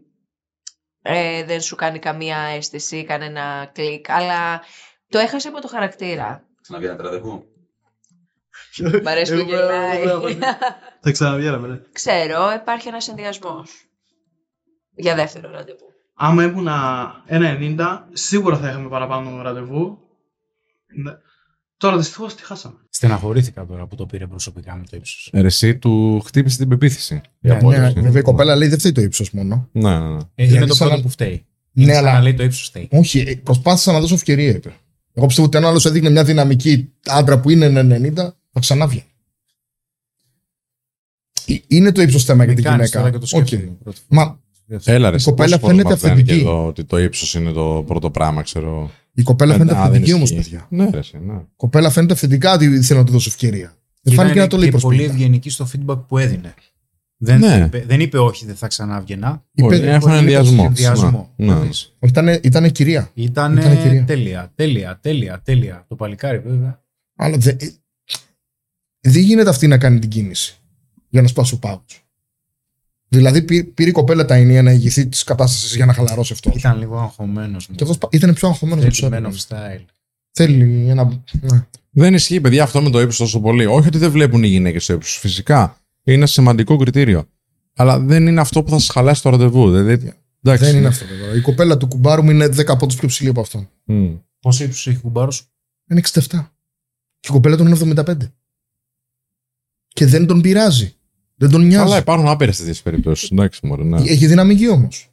ε, 1.03 1.45
δεν 1.45 1.61
σου 1.61 1.76
κάνει 1.76 1.99
καμία 1.99 2.39
αίσθηση, 2.39 3.05
κανένα 3.05 3.70
κλικ, 3.74 4.11
αλλά 4.11 4.62
το 5.09 5.18
έχασε 5.18 5.49
από 5.49 5.61
το 5.61 5.68
χαρακτήρα. 5.68 6.45
Ξαναβγαίνετε 6.62 7.03
ραντεβού. 7.03 7.45
Μ' 9.05 9.09
αρέσει 9.09 9.32
που 9.34 9.41
Ε, 9.41 9.45
βέβαια, 9.57 9.95
γελάει. 9.95 10.18
βέβαια. 10.18 10.59
Θα 11.03 11.11
ξαναβγαίναμε, 11.11 11.68
ναι. 11.68 11.80
Ξέρω, 11.93 12.53
υπάρχει 12.53 12.89
ένας 12.89 13.05
συνδυασμός 13.05 13.87
για 14.97 15.14
δεύτερο 15.14 15.51
ραντεβού. 15.51 15.95
Άμα 16.18 16.42
ήμουν 16.44 16.68
1,90, 17.28 17.78
σίγουρα 18.12 18.56
θα 18.58 18.68
είχαμε 18.68 18.88
παραπάνω 18.88 19.42
ραντεβού. 19.42 19.98
Ναι. 21.02 21.12
Τώρα 21.76 21.96
δυστυχώς 21.96 22.34
τη 22.34 22.44
χάσαμε. 22.44 22.74
Στεναχωρήθηκα 22.90 23.66
τώρα 23.66 23.86
που 23.86 23.94
το 23.94 24.06
πήρε 24.06 24.26
προσωπικά 24.26 24.74
με 24.76 24.84
το 24.90 24.96
ύψος. 24.96 25.30
Ε, 25.32 25.40
Εσύ 25.44 25.76
του 25.78 26.20
χτύπησε 26.20 26.56
την 26.58 26.68
πεποίθηση. 26.68 27.14
Η 27.14 27.48
Ναι, 27.48 27.54
απόλυση. 27.54 27.80
Ναι, 27.80 28.00
βέβαια 28.00 28.20
η 28.20 28.22
κοπέλα 28.22 28.56
λέει 28.56 28.68
δεν 28.68 28.78
φταίει 28.78 28.92
το 28.92 29.00
ύψος 29.00 29.30
μόνο. 29.30 29.68
Ναι, 29.72 29.98
ναι, 29.98 30.08
ναι. 30.08 30.18
είναι 30.34 30.50
Γιατί 30.50 30.66
το 30.66 30.74
σαν 30.74 30.86
πρώτο 30.86 30.96
να- 30.96 31.02
που 31.02 31.08
φταίει. 31.12 31.46
Ναι, 31.72 31.82
Είναι 31.82 31.92
σαν 31.92 32.04
αλλά- 32.04 32.12
να 32.16 32.22
λέει 32.22 32.34
το 32.34 32.42
ύψος 32.42 32.66
φταίει. 32.68 32.88
Όχι, 32.92 33.18
ε, 33.18 33.34
προσπάθησα 33.36 33.92
να 33.92 34.00
δώσω 34.00 34.14
ευκαιρία, 34.14 34.48
είπε. 34.50 34.74
Εγώ 35.14 35.26
πιστεύω 35.26 35.46
ότι 35.46 35.56
αν 35.56 35.64
άλλος 35.64 35.84
έδειχνε 35.84 36.10
μια 36.10 36.24
δυναμική 36.24 36.92
άντρα 37.04 37.40
που 37.40 37.50
είναι 37.50 37.66
90, 37.68 38.14
θα 38.52 38.60
ξανά 38.60 38.86
βγει. 38.86 39.04
Ε, 41.46 41.54
Είναι 41.66 41.92
το 41.92 42.02
ύψος 42.02 42.24
θέμα 42.24 42.44
για 42.44 42.52
Με 42.54 42.60
την 42.60 42.64
κάνεις 42.70 42.88
γυναίκα. 42.90 42.98
τώρα 42.98 43.10
και 43.18 43.26
το 43.26 43.38
Οκ. 43.38 43.46
σκέφτομαι 43.46 43.76
πρώτη 43.82 44.00
φορά. 44.08 44.24
Μα 44.24 44.40
Έλα, 44.84 45.08
ρε, 45.08 45.12
Η 45.12 45.14
εσύ, 45.14 45.24
κοπέλα 45.24 45.58
πόσος 45.58 45.68
φαίνεται 45.68 45.82
κόσμος 45.82 46.02
μαθαίνει 46.02 46.20
αυθεντική. 46.20 46.38
και 46.42 46.48
εδώ 46.48 46.66
ότι 46.66 46.84
το 46.84 46.98
ύψος 46.98 47.34
είναι 47.34 47.50
το 47.52 47.84
πρώτο 47.86 48.10
πράγμα, 48.10 48.42
ξέρω. 48.42 48.90
η 49.14 49.22
κοπέλα 49.22 49.54
Ε, 49.54 49.56
φαίνεται 49.56 49.76
α, 49.76 49.78
δεν 49.78 49.86
αυθεντική 49.86 50.12
όμως, 50.12 50.30
ισχύει. 50.30 50.42
παιδιά. 50.50 50.66
Ναι, 50.70 50.90
ρε, 50.90 50.98
εσύ, 50.98 51.18
ναι. 51.26 51.32
Η 51.34 51.46
κοπέλα 51.56 51.90
φαίνεται 51.90 52.12
αυθεντικά 52.12 52.52
ότι 52.54 52.82
θέλει 52.82 52.98
να 52.98 53.04
του 53.04 53.12
δώσω 53.12 53.28
ευκαιρία. 53.30 53.74
Δεν 54.02 54.14
Και 54.14 54.14
φάνηκε 54.14 54.32
ήταν 54.34 54.42
να 54.44 54.48
το 54.50 54.56
λέει 54.56 54.70
και 54.70 54.76
πολύ 54.78 54.96
προσωπικά. 54.96 55.12
ευγενική 55.14 55.50
στο 55.50 55.68
feedback 55.72 56.04
που 56.08 56.18
έδινε. 56.18 56.54
Δεν, 57.18 57.38
Ναι. 57.38 57.64
είπε, 57.66 57.84
δεν 57.86 58.00
είπε 58.00 58.18
όχι, 58.18 58.46
δεν 58.46 58.54
θα 58.54 58.66
ξανάβγαινα. 58.66 59.44
Είπε- 59.52 59.72
Όχι, 59.72 59.82
έχουν 59.82 60.10
Είπε 60.10 60.18
ενδιασμό. 60.18 60.62
συνδυασμό. 60.62 61.32
Ναι, 61.36 61.54
ναι. 61.54 61.60
Δεις. 61.60 61.96
Ήτανε, 62.00 62.40
ήτανε 62.42 62.68
κυρία. 62.70 63.10
Ήταν 63.14 63.56
Ήτανε 63.56 63.76
κυρία. 63.76 64.04
τέλεια, 64.04 64.52
τέλεια, 64.54 64.98
τέλεια, 65.02 65.40
τέλεια. 65.44 65.84
Το 65.88 65.94
παλικάρι 65.94 66.38
βέβαια. 66.38 66.82
Αλλά 67.16 67.36
δεν 67.36 67.56
δεν 69.00 69.22
γίνεται 69.22 69.48
αυτή 69.50 69.66
να 69.66 69.78
κάνει 69.78 69.98
την 69.98 70.10
κίνηση 70.10 70.56
για 71.08 71.22
να 71.22 71.28
σπάσει 71.28 71.54
ο 71.54 71.58
πάγο. 71.58 71.84
Δηλαδή 73.16 73.42
πή- 73.42 73.74
πήρε 73.74 73.88
η 73.88 73.92
κοπέλα 73.92 74.24
τα 74.24 74.34
ενία 74.34 74.62
να 74.62 74.72
ηγηθεί 74.72 75.06
της 75.06 75.24
κατάστασης 75.24 75.76
για 75.76 75.86
να 75.86 75.92
χαλαρώσει 75.92 76.32
αυτός. 76.32 76.54
Ήταν 76.54 76.78
λίγο 76.78 76.98
αγχωμένος. 76.98 77.68
Και 77.74 77.84
αυτός 77.84 77.98
ήταν 78.10 78.34
πιο 78.34 78.48
αγχωμένος 78.48 78.84
από 78.84 78.94
Θέλει 78.94 79.10
το 79.10 79.28
man 79.28 79.32
of 79.32 79.36
style. 79.48 79.84
Θέλει 80.30 80.88
ένα. 80.88 81.22
Ναι. 81.40 81.66
Δεν 81.90 82.14
ισχύει, 82.14 82.40
παιδιά, 82.40 82.62
αυτό 82.62 82.82
με 82.82 82.90
το 82.90 83.00
ύψος 83.00 83.18
τόσο 83.18 83.40
πολύ. 83.40 83.66
Όχι 83.66 83.88
ότι 83.88 83.98
δεν 83.98 84.10
βλέπουν 84.10 84.42
οι 84.42 84.46
γυναίκες 84.46 84.86
το 84.86 84.92
ύψος. 84.92 85.18
Φυσικά. 85.18 85.80
Είναι 86.04 86.26
σημαντικό 86.26 86.76
κριτήριο. 86.76 87.28
Αλλά 87.76 87.98
δεν 87.98 88.26
είναι 88.26 88.40
αυτό 88.40 88.62
που 88.62 88.70
θα 88.70 88.78
σας 88.78 88.88
χαλάσει 88.88 89.22
το 89.22 89.30
ραντεβού. 89.30 89.70
Δηλαδή, 89.70 90.12
εντάξει. 90.42 90.64
Δεν 90.64 90.76
είναι 90.76 90.86
αυτό 90.86 91.04
βέβαια. 91.06 91.34
Η 91.34 91.40
κοπέλα 91.40 91.76
του 91.76 91.86
κουμπάρου 91.88 92.22
μου 92.22 92.30
είναι 92.30 92.46
10 92.46 92.76
πόντους 92.78 92.96
πιο 92.96 93.08
ψηλή 93.08 93.28
από 93.28 93.40
αυτόν. 93.40 93.68
Μμ. 93.84 94.14
Πόσο 94.40 94.64
ύψος 94.64 94.86
έχει 94.86 94.98
κουμπάρος; 94.98 95.36
Σου. 95.36 95.44
Είναι 95.90 96.00
67. 96.00 96.52
Και 97.20 97.28
η 97.28 97.32
κοπέλα 97.32 97.56
του 97.56 97.62
είναι 97.62 98.02
75. 98.06 98.16
Και 99.88 100.06
δεν 100.06 100.26
τον 100.26 100.40
πειράζει. 100.40 100.94
Δεν 101.37 101.51
τον 101.51 101.66
νοιάζει. 101.66 101.84
Αλλά 101.84 101.99
υπάρχουν 101.99 102.28
άπειρες 102.28 102.57
τέτοιες 102.57 102.82
περιπτώσεις. 102.82 103.30
Εντάξει, 103.30 103.66
μωρέ, 103.66 103.84
ναι. 103.84 104.01
Έχει 104.01 104.26
δυναμική 104.26 104.68
όμως. 104.68 105.11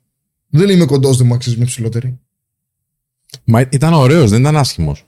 Δεν 0.48 0.70
είμαι 0.70 0.86
κοντός, 0.86 1.18
δεν 1.18 1.28
μου 1.28 1.34
αξίζει 1.34 1.58
μια 1.58 1.66
ψηλότερη. 1.66 2.20
Μα 3.44 3.62
ήταν 3.62 3.94
ωραίος, 3.94 4.30
δεν 4.30 4.40
ήταν 4.40 4.58
άσχημος. 4.58 5.06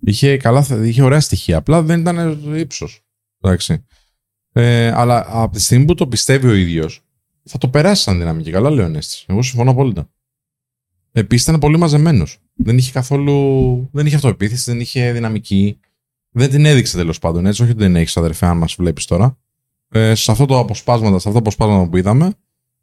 Είχε, 0.00 0.36
καλά, 0.36 0.66
είχε 0.84 1.02
ωραία 1.02 1.20
στοιχεία. 1.20 1.56
Απλά 1.56 1.82
δεν 1.82 2.00
ήταν 2.00 2.40
ύψος. 2.56 3.04
Εντάξει. 3.40 3.84
Ε, 4.52 4.92
αλλά 4.92 5.26
από 5.28 5.52
τη 5.52 5.60
στιγμή 5.60 5.84
που 5.84 5.94
το 5.94 6.08
πιστεύει 6.08 6.46
ο 6.46 6.54
ίδιος, 6.54 7.02
θα 7.44 7.58
το 7.58 7.68
περάσει 7.68 8.02
σαν 8.02 8.18
δυναμική. 8.18 8.50
Καλά, 8.50 8.70
λέει 8.70 8.84
ο 8.84 8.88
Νέστης. 8.88 9.24
Εγώ 9.28 9.42
συμφωνώ 9.42 9.70
απόλυτα. 9.70 10.10
Επίσης 11.12 11.46
ήταν 11.46 11.60
πολύ 11.60 11.78
μαζεμένος. 11.78 12.38
Δεν 12.54 12.78
είχε 12.78 12.92
καθόλου. 12.92 13.88
Δεν 13.92 14.06
είχε 14.06 14.14
αυτοεπίθεση, 14.14 14.70
δεν 14.70 14.80
είχε 14.80 15.12
δυναμική. 15.12 15.78
Δεν 16.30 16.50
την 16.50 16.64
έδειξε 16.64 16.96
τέλος 16.96 17.18
πάντων 17.18 17.46
έτσι. 17.46 17.62
Όχι 17.62 17.70
ότι 17.70 17.80
δεν 17.80 17.96
έχεις 17.96 18.16
αδερφέ, 18.16 18.46
αν 18.46 18.56
μας 18.56 18.74
βλέπεις 18.74 19.04
τώρα. 19.04 19.38
Ε, 19.92 20.14
σε 20.14 20.30
αυτό 20.30 20.46
το 20.46 20.58
αποσπάσματα, 20.58 21.10
σε 21.10 21.28
αυτά 21.28 21.32
τα 21.32 21.38
αποσπάσματα 21.38 21.88
που 21.88 21.96
είδαμε, 21.96 22.32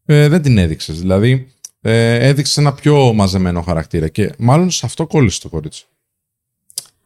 ε, 0.06 0.28
δεν 0.28 0.42
την 0.42 0.58
έδειξες. 0.58 1.00
Δηλαδή, 1.00 1.48
ε, 1.82 2.28
έδειξες 2.28 2.58
ένα 2.58 2.74
πιο 2.74 3.14
μαζεμένο 3.14 3.62
χαρακτήρα. 3.62 4.08
Και 4.08 4.34
μάλλον 4.38 4.72
σε 4.72 4.86
αυτό 4.86 5.08
κόλλησε 5.08 5.42
το 5.42 5.50
κορίτσι. 5.50 5.86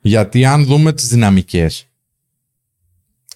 Γιατί 0.01 0.45
αν 0.45 0.65
δούμε 0.65 0.93
τις 0.93 1.07
δυναμικές. 1.07 1.85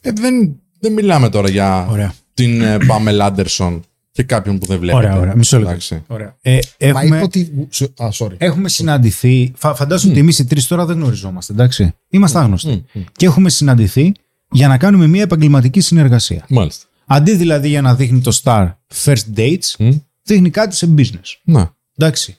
Ε, 0.02 0.12
δεν, 0.12 0.60
δεν 0.80 0.94
μιλάμε 0.94 1.30
τώρα 1.30 1.50
για 1.50 1.88
Ωραία. 1.90 2.14
την 2.34 2.62
ε, 2.62 2.78
Πάμελ 2.88 3.22
Άντερσον 3.22 3.84
και 4.12 4.24
κάποιον 4.24 4.60
που 4.60 4.66
δεν 4.66 4.80
βλέπετε. 4.80 5.06
Ωραία, 5.08 5.20
ωραία. 5.20 5.36
Μισό 5.36 5.58
λεπτό. 5.58 5.72
Εντάξει. 5.72 6.04
Ωραία. 6.08 6.36
Ε, 6.42 6.60
Μα 6.92 7.02
έχουμε, 7.02 7.16
είπε 7.16 7.26
ότι. 7.26 7.70
Α, 7.98 8.10
sorry. 8.14 8.36
έχουμε 8.38 8.70
συναντηθεί. 8.70 9.54
Φα, 9.56 9.76
φαντάζομαι 9.76 10.12
ότι 10.12 10.22
εμείς 10.22 10.40
οι 10.40 10.46
τρεις 10.46 10.68
τώρα 10.68 10.86
δεν 10.86 10.98
γνωριζόμαστε, 10.98 11.54
εντάξει. 11.54 11.94
Είμαστε 12.10 12.40
άγνωστοι. 12.40 12.68
Μμ, 12.68 13.00
μμ. 13.00 13.04
Και 13.12 13.26
έχουμε 13.26 13.50
συναντηθεί 13.50 14.14
για 14.56 14.68
να 14.68 14.78
κάνουμε 14.78 15.08
μια 15.08 15.22
επαγγελματική 15.22 15.80
συνεργασία. 15.82 16.46
Μάλιστα. 16.50 16.86
Αντί 17.06 17.36
δηλαδή 17.36 17.68
για 17.68 17.82
να 17.82 17.96
δείχνει 17.96 18.22
το 18.22 18.40
Star 18.44 18.74
first 19.04 19.38
dates, 19.38 19.76
Μμ. 19.80 19.90
δείχνει 20.24 20.50
κάτι 20.50 20.76
σε 20.76 20.94
business. 20.98 21.40
Να. 21.44 21.76
Εντάξει. 21.98 22.38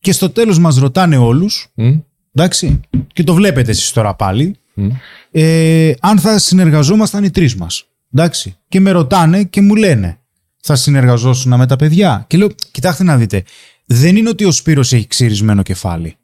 Και 0.00 0.12
στο 0.12 0.30
τέλος 0.30 0.58
μας 0.58 0.76
ρωτάνε 0.76 1.16
όλους, 1.16 1.68
Μμ, 1.74 1.98
εντάξει, 2.34 2.80
και 3.12 3.24
το 3.24 3.34
βλέπετε 3.34 3.70
εσείς 3.70 3.92
τώρα 3.92 4.14
πάλι, 4.14 4.56
μμ. 4.74 4.88
ε, 5.30 5.92
αν 6.00 6.18
θα 6.18 6.38
συνεργαζόμασταν 6.38 7.24
οι 7.24 7.30
τρεις 7.30 7.54
μας. 7.54 7.84
Εντάξει. 8.14 8.56
Και 8.68 8.80
με 8.80 8.90
ρωτάνε 8.90 9.44
και 9.44 9.60
μου 9.60 9.74
λένε, 9.74 10.18
θα 10.62 10.76
συνεργαζόσουν 10.76 11.54
με 11.56 11.66
τα 11.66 11.76
παιδιά. 11.76 12.24
Και 12.28 12.36
λέω, 12.36 12.48
κοιτάξτε 12.70 13.04
να 13.04 13.16
δείτε, 13.16 13.42
δεν 13.84 14.16
είναι 14.16 14.28
ότι 14.28 14.44
ο 14.44 14.50
Σπύρος 14.50 14.92
έχει 14.92 15.06
ξυρισμένο 15.06 15.62
κεφάλι. 15.62 16.16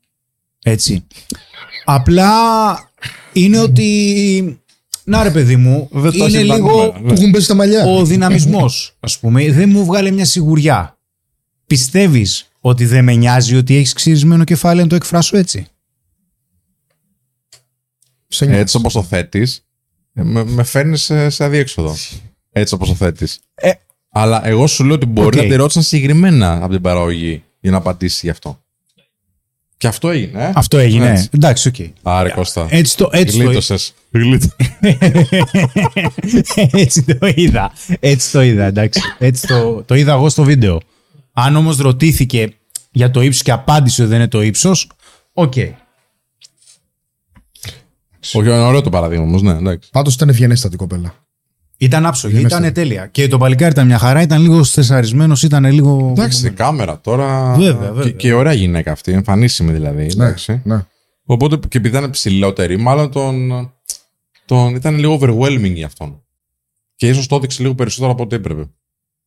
Έτσι. 0.62 1.06
Απλά 1.84 2.30
είναι 3.32 3.58
ότι, 3.58 4.60
να 5.04 5.22
ρε 5.22 5.30
παιδί 5.30 5.56
μου, 5.56 5.88
Δεν 5.92 6.10
το 6.10 6.26
είναι 6.26 6.38
έχει 6.38 6.46
πάρει 6.46 6.60
λίγο 6.60 6.76
μέρα, 6.76 7.00
ναι. 7.00 7.08
Του 7.08 7.20
έχουν 7.20 7.30
πέσει 7.30 7.48
τα 7.48 7.54
μαλλιά. 7.54 7.84
ο 7.84 8.04
δυναμισμός, 8.04 8.96
ας 9.00 9.18
πούμε, 9.18 9.52
δεν 9.52 9.68
μου 9.70 9.84
βγάλε 9.84 10.10
μια 10.10 10.24
σιγουριά. 10.24 10.98
Πιστεύεις 11.66 12.48
ότι 12.60 12.86
δεν 12.86 13.04
με 13.04 13.14
νοιάζει 13.14 13.56
ότι 13.56 13.76
έχεις 13.76 13.92
ξυρισμένο 13.92 14.44
κεφάλι 14.44 14.80
αν 14.80 14.88
το 14.88 14.94
εκφράσω 14.94 15.36
έτσι; 15.36 15.66
Σε 18.28 18.44
νοιάζει. 18.44 18.60
Έτσι 18.60 18.76
όπως 18.76 18.92
το 18.92 19.02
θέτεις, 19.02 19.66
με, 20.12 20.44
με 20.44 20.62
φέρνεις 20.62 21.02
σε, 21.02 21.30
σε 21.30 21.44
αδιέξοδο. 21.44 21.96
Έτσι 22.52 22.74
όπως 22.74 22.88
το 22.88 22.94
θέτεις. 22.94 23.40
Ε. 23.54 23.70
Αλλά 24.14 24.46
εγώ 24.46 24.66
σου 24.66 24.84
λέω 24.84 24.94
ότι 24.94 25.06
μπορεί 25.06 25.38
Οκ. 25.38 25.42
να 25.42 25.48
τη 25.48 25.54
ρώτησαν 25.54 25.82
συγκεκριμένα 25.82 26.64
από 26.64 26.72
την 26.72 26.80
παραγωγή 26.80 27.44
για 27.60 27.70
να 27.70 27.76
απαντήσει 27.76 28.20
γι' 28.22 28.30
αυτό. 28.30 28.61
Και 29.82 29.88
αυτό 29.88 30.08
έγινε. 30.10 30.44
Ε; 30.44 30.52
Αυτό 30.54 30.78
έγινε. 30.78 31.10
Έτσι. 31.10 31.28
Εντάξει, 31.32 31.68
οκ. 31.68 31.74
Άρε 32.02 32.30
Κώστα. 32.30 32.66
Έτσι 32.70 32.96
το, 32.96 33.08
έτσι 33.12 33.36
το, 33.38 33.44
Γλίτωσες. 33.44 33.94
Γλίτω- 34.10 34.50
έτσι 36.82 37.02
το 37.02 37.32
είδα. 37.34 37.72
Έτσι 38.00 38.32
το 38.32 38.42
είδα, 38.42 38.64
εντάξει. 38.64 39.00
Έτσι 39.18 39.46
το, 39.46 39.82
το 39.82 39.94
είδα 39.94 40.12
εγώ 40.12 40.28
στο 40.28 40.42
βίντεο. 40.42 40.80
Αν 41.32 41.56
όμως 41.56 41.76
ρωτήθηκε 41.76 42.54
για 42.90 43.10
το 43.10 43.20
ύψος 43.22 43.42
και 43.42 43.50
απάντησε 43.52 44.00
ότι 44.02 44.10
δεν 44.10 44.18
είναι 44.20 44.28
το 44.28 44.42
ύψος, 44.42 44.90
οκ. 45.32 45.52
Όχι, 45.54 45.76
είναι 48.34 48.50
ωραίο 48.60 48.80
το 48.82 48.90
παράδειγμα 48.90 49.24
όμως, 49.24 49.42
ναι, 49.42 49.52
εντάξει. 49.52 49.88
Πάντως 49.92 50.14
ήταν 50.14 50.28
ευγενέστατη 50.28 50.74
η 50.74 50.78
κοπέλα. 50.78 51.14
Ήταν 51.82 52.06
άψογη, 52.06 52.34
Δεν 52.34 52.44
ήταν 52.44 52.62
έστω. 52.62 52.74
τέλεια. 52.74 53.06
Και 53.06 53.28
το 53.28 53.38
παλικάρι 53.38 53.70
ήταν 53.70 53.86
μια 53.86 53.98
χαρά, 53.98 54.22
ήταν 54.22 54.42
λίγο 54.42 54.64
στρεσαρισμένος, 54.64 55.42
ήταν 55.42 55.64
λίγο... 55.64 56.08
Εντάξει, 56.10 56.50
κάμερα 56.50 57.00
τώρα. 57.00 57.54
Βέβαια, 57.54 57.74
βέβαια. 57.74 58.02
Και, 58.04 58.10
και 58.10 58.32
ωραία 58.32 58.52
γυναίκα 58.52 58.92
αυτή, 58.92 59.12
εμφανίσιμη 59.12 59.72
δηλαδή. 59.72 60.02
Εντάξει. 60.10 60.60
Ναι. 60.64 60.84
Οπότε 61.24 61.56
και 61.68 61.78
επειδή 61.78 61.96
ήταν 61.96 62.10
ψηλότερη, 62.10 62.76
μάλλον 62.76 63.10
τον, 63.10 63.70
τον 64.44 64.74
ήταν 64.74 64.98
λίγο 64.98 65.18
overwhelming 65.20 65.72
για 65.74 65.86
αυτόν. 65.86 66.22
Και 66.96 67.08
ίσως 67.08 67.26
το 67.26 67.36
έδειξε 67.36 67.62
λίγο 67.62 67.74
περισσότερο 67.74 68.12
από 68.12 68.22
ό,τι 68.22 68.34
έπρεπε. 68.36 68.64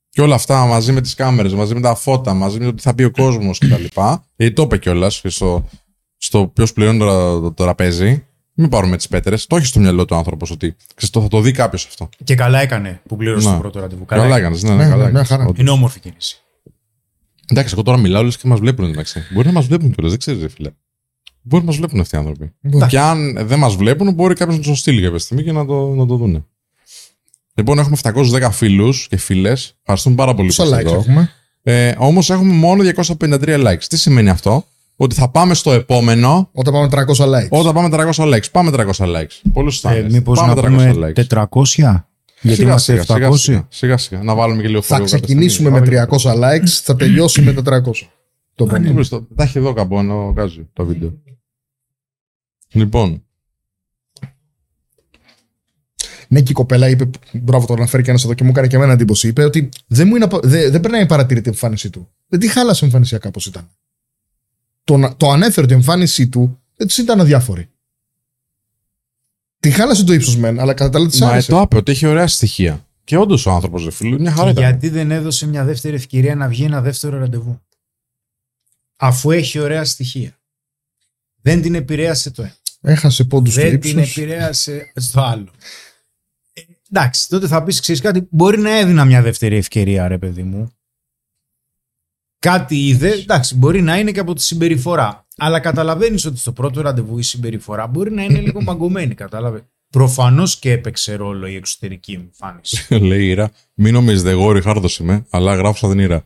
Και 0.09 0.21
όλα 0.21 0.35
αυτά 0.35 0.65
μαζί 0.65 0.91
με 0.91 1.01
τις 1.01 1.13
κάμερες, 1.13 1.53
μαζί 1.53 1.73
με 1.73 1.81
τα 1.81 1.95
φώτα, 1.95 2.33
μαζί 2.33 2.59
με 2.59 2.65
το 2.65 2.73
τι 2.73 2.81
θα 2.81 2.95
πει 2.95 3.03
ο 3.03 3.11
κόσμος 3.11 3.57
κτλ. 3.57 3.83
Γιατί 4.35 4.53
το 4.53 4.61
είπε 4.61 4.77
κιόλας 4.77 5.21
στο, 5.25 5.67
στο 6.17 6.47
ποιος 6.47 6.73
πληρώνει 6.73 6.99
το, 6.99 7.05
το, 7.05 7.41
το 7.41 7.51
τραπέζι. 7.51 8.25
Μην 8.57 8.69
πάρουμε 8.69 8.97
τις 8.97 9.07
πέτρες. 9.07 9.45
Το 9.47 9.55
έχει 9.55 9.65
στο 9.65 9.79
μυαλό 9.79 10.05
του 10.05 10.15
άνθρωπος 10.15 10.51
ότι 10.51 10.75
ξέρεις, 10.95 11.09
το, 11.09 11.21
θα 11.21 11.27
το 11.27 11.41
δει 11.41 11.51
κάποιος 11.51 11.85
αυτό. 11.85 12.09
Και 12.23 12.35
καλά 12.35 12.59
έκανε 12.59 13.01
που 13.07 13.15
πλήρωσε 13.15 13.47
Να. 13.47 13.53
το 13.53 13.59
πρώτο 13.59 13.79
ραντεβού. 13.79 14.05
Καλά, 14.05 14.21
Καλά, 14.23 14.37
έκανε. 14.37 14.57
Ναι, 14.61 14.69
ναι, 14.69 14.75
Ναι, 14.75 14.83
καλά 14.89 14.95
ναι, 14.95 14.97
μια 14.97 15.07
έκανες. 15.09 15.27
χαρά. 15.27 15.43
Όντως. 15.43 15.59
Είναι 15.59 15.69
όμορφη 15.69 15.99
κίνηση. 15.99 16.37
Εντάξει, 17.51 17.73
εγώ 17.73 17.83
τώρα 17.83 17.97
μιλάω 17.97 18.23
λες 18.23 18.37
και 18.37 18.47
μας 18.47 18.59
βλέπουν 18.59 18.85
εντάξει. 18.89 19.21
Μπορεί 19.33 19.47
να 19.47 19.53
μας 19.53 19.65
βλέπουν 19.65 19.91
κιόλας, 19.91 20.11
δεν 20.11 20.19
ξέρεις, 20.19 20.53
φίλε. 20.53 20.69
Μπορεί 21.41 21.63
να 21.63 21.69
μας 21.69 21.77
βλέπουν 21.77 21.99
αυτοί 21.99 22.15
οι 22.15 22.17
άνθρωποι. 22.17 22.53
Μπορεί. 22.61 22.85
Και 22.87 22.99
αν 22.99 23.47
δεν 23.47 23.59
μας 23.59 23.75
βλέπουν, 23.75 24.13
μπορεί 24.13 24.33
κάποιος 24.33 24.55
να 24.57 24.61
τους 24.61 24.71
το 24.71 24.77
στείλει 24.77 25.01
κάποια 25.01 25.19
στιγμή 25.19 25.43
και 25.43 25.51
να 25.51 25.65
το, 25.65 25.87
να 25.89 26.05
το 26.05 26.15
δούνε. 26.15 26.43
Λοιπόν, 27.53 27.79
έχουμε 27.79 27.97
710 28.03 28.49
φίλους 28.51 29.07
και 29.07 29.17
φίλες. 29.17 29.75
Ευχαριστούμε 29.79 30.15
πάρα 30.15 30.33
πολύ 30.33 30.49
που 30.49 30.55
Πόσα 30.55 30.69
είστε 30.79 30.89
likes 30.89 30.91
εδώ. 30.91 30.99
έχουμε; 30.99 31.31
Ε, 31.63 31.93
Όμως 31.97 32.29
έχουμε 32.29 32.53
μόνο 32.53 32.83
253 32.95 33.65
likes. 33.67 33.83
Τι 33.89 33.97
σημαίνει 33.97 34.29
αυτό, 34.29 34.65
Ότι 34.95 35.15
θα 35.15 35.29
πάμε 35.29 35.53
στο 35.53 35.71
επόμενο 35.71 36.49
Όταν 36.53 36.73
πάμε 36.73 36.87
300 36.91 37.25
likes. 37.25 37.47
όταν 37.49 37.73
πάμε 37.73 37.89
300 37.91 38.33
likes. 38.33 38.51
Πάμε 38.51 38.71
300 38.73 39.05
likes. 39.05 39.41
Πολλούς 39.53 39.75
Ε, 39.75 39.77
στάνε. 39.77 40.07
μήπως 40.09 40.39
πάμε 40.39 40.53
να 40.53 40.61
300 40.61 40.65
πούμε 40.65 40.93
likes. 40.95 41.13
400, 41.13 42.05
γιατί 42.41 42.57
Σιγά, 42.57 42.69
είμαστε 42.69 42.91
σιγά, 42.91 43.01
700. 43.01 43.37
σιγά, 43.37 43.37
σιγά, 43.37 43.65
σιγά, 43.69 43.97
σιγά. 43.97 44.23
Να 44.23 44.35
βάλουμε 44.35 44.61
και 44.61 44.67
λίγο 44.67 44.81
Θα 44.81 44.95
follow 44.95 44.99
κάποια 44.99 45.17
ξεκινήσουμε 45.19 45.69
στιγμή. 45.79 45.97
με 45.97 46.07
300 46.09 46.33
likes, 46.33 46.67
θα 46.83 46.95
τελειώσουμε 46.95 47.53
με 47.53 47.61
400. 47.61 48.09
Το 48.55 48.63
Α, 48.63 48.67
επόμενο. 48.67 48.87
ναι, 48.87 48.93
βρες 48.93 49.09
το- 49.09 49.27
Τα 49.35 49.43
έχει 49.43 49.57
εδώ 49.57 49.73
κάπου, 49.73 49.99
ενώ 49.99 50.31
βγάζει 50.33 50.69
το 50.73 50.85
βίντεο. 50.85 51.13
Λοιπόν, 52.71 53.19
Ναι, 56.27 56.41
και 56.41 56.51
η 56.51 56.53
κοπέλα 56.53 56.89
είπε, 56.89 57.09
μπράβο 57.33 57.65
το 57.65 57.73
αναφέρει 57.73 58.03
και 58.03 58.09
ένας 58.09 58.23
εδώ 58.23 58.33
και 58.33 58.43
μου 58.43 58.49
έκανε 58.49 58.67
και 58.67 58.75
εμένα 58.75 58.93
εντύπωση. 58.93 59.27
Είπε 59.27 59.43
ότι 59.43 59.69
δεν, 59.87 60.07
μου 60.07 60.15
είναι, 60.15 60.25
απο- 60.25 60.39
δεν, 60.43 60.71
δεν 60.71 60.81
περνάει 60.81 61.05
παρατηρητή 61.05 61.47
η 61.47 61.51
εμφάνισή 61.51 61.89
του. 61.89 62.09
Δεν 62.27 62.39
τη 62.39 62.47
χάλασε 62.47 62.85
εμφανισιακά 62.85 63.31
πώ 63.31 63.41
ήταν. 63.47 63.69
Το, 64.85 64.97
να- 64.97 65.15
το 65.15 65.29
ανέφερε 65.29 65.61
ότι 65.65 65.73
η 65.73 65.75
εμφάνισή 65.75 66.27
του 66.29 66.61
δεν 66.75 66.87
τη 66.87 67.01
ήταν 67.01 67.19
αδιάφορη. 67.19 67.69
Τη 69.59 69.71
χάλασε 69.71 70.03
το 70.03 70.13
ύψος 70.13 70.37
μεν, 70.37 70.59
αλλά 70.59 70.73
κατά 70.73 70.89
τα 70.89 70.97
άλλα 70.99 71.07
της 71.07 71.19
μα 71.19 71.27
ε, 71.27 71.31
άρεσε. 71.31 71.51
το 71.51 71.61
είπε 71.61 71.75
ότι 71.77 71.91
έχει 71.91 72.05
ωραία 72.05 72.27
στοιχεία. 72.27 72.85
Και 73.03 73.17
όντως 73.17 73.45
ο 73.45 73.51
άνθρωπος, 73.51 73.83
ρε 73.83 73.91
φίλου, 73.91 74.19
μια 74.19 74.31
χαρά 74.31 74.43
Και 74.53 74.59
ήταν. 74.59 74.63
γιατί 74.63 74.89
δεν 74.89 75.11
έδωσε 75.11 75.47
μια 75.47 75.63
δεύτερη 75.63 75.95
ευκαιρία 75.95 76.35
να 76.35 76.47
βγει 76.47 76.63
ένα 76.63 76.81
δεύτερο 76.81 77.17
ραντεβού. 77.17 77.61
Αφού 78.95 79.31
έχει 79.31 79.59
ωραία 79.59 79.85
στοιχεία. 79.85 80.39
Δεν 81.41 81.61
την 81.61 81.75
επηρέασε 81.75 82.31
το 82.31 82.41
ένα. 82.41 82.55
Έχασε 82.81 83.23
πόντους 83.23 83.53
στο 83.53 83.61
Δεν 83.61 83.79
την 83.79 83.97
ύψος. 83.99 84.17
επηρέασε 84.17 84.91
στο 84.95 85.21
άλλο. 85.21 85.51
Ε, 86.53 86.61
εντάξει, 86.91 87.29
τότε 87.29 87.47
θα 87.47 87.63
πεις, 87.63 87.79
ξέρεις 87.79 88.01
κάτι, 88.01 88.27
μπορεί 88.29 88.57
να 88.59 88.77
έδινα 88.77 89.05
μια 89.05 89.21
δεύτερη 89.21 89.55
ευκαιρία, 89.55 90.07
ρε 90.07 90.17
παιδί 90.17 90.43
μου. 90.43 90.71
Κάτι 92.45 92.87
είδε, 92.87 93.09
εντάξει, 93.11 93.55
μπορεί 93.55 93.81
να 93.81 93.97
είναι 93.97 94.11
και 94.11 94.19
από 94.19 94.33
τη 94.33 94.41
συμπεριφορά. 94.41 95.27
Αλλά 95.37 95.59
καταλαβαίνεις 95.59 96.25
ότι 96.25 96.37
στο 96.37 96.51
πρώτο 96.51 96.81
ραντεβού 96.81 97.17
η 97.17 97.21
συμπεριφορά 97.23 97.87
μπορεί 97.87 98.11
να 98.11 98.23
είναι 98.23 98.39
λίγο 98.39 98.61
μαγκωμένη, 98.61 99.13
κατάλαβε. 99.15 99.65
Προφανώς 99.89 100.57
και 100.59 100.71
έπαιξε 100.71 101.15
ρόλο 101.15 101.47
η 101.47 101.55
εξωτερική 101.55 102.11
εμφάνιση. 102.11 102.85
Λέει 103.09 103.23
η 103.23 103.27
Ήρα, 103.27 103.51
μην 103.73 103.93
νομίζετε, 103.93 104.29
εγώ 104.29 104.51
Ριχάρδος 104.51 104.97
είμαι, 104.99 105.25
αλλά 105.29 105.55
γράφω 105.55 105.77
σαν 105.77 105.89
την 105.89 105.99
Ήρα. 105.99 106.25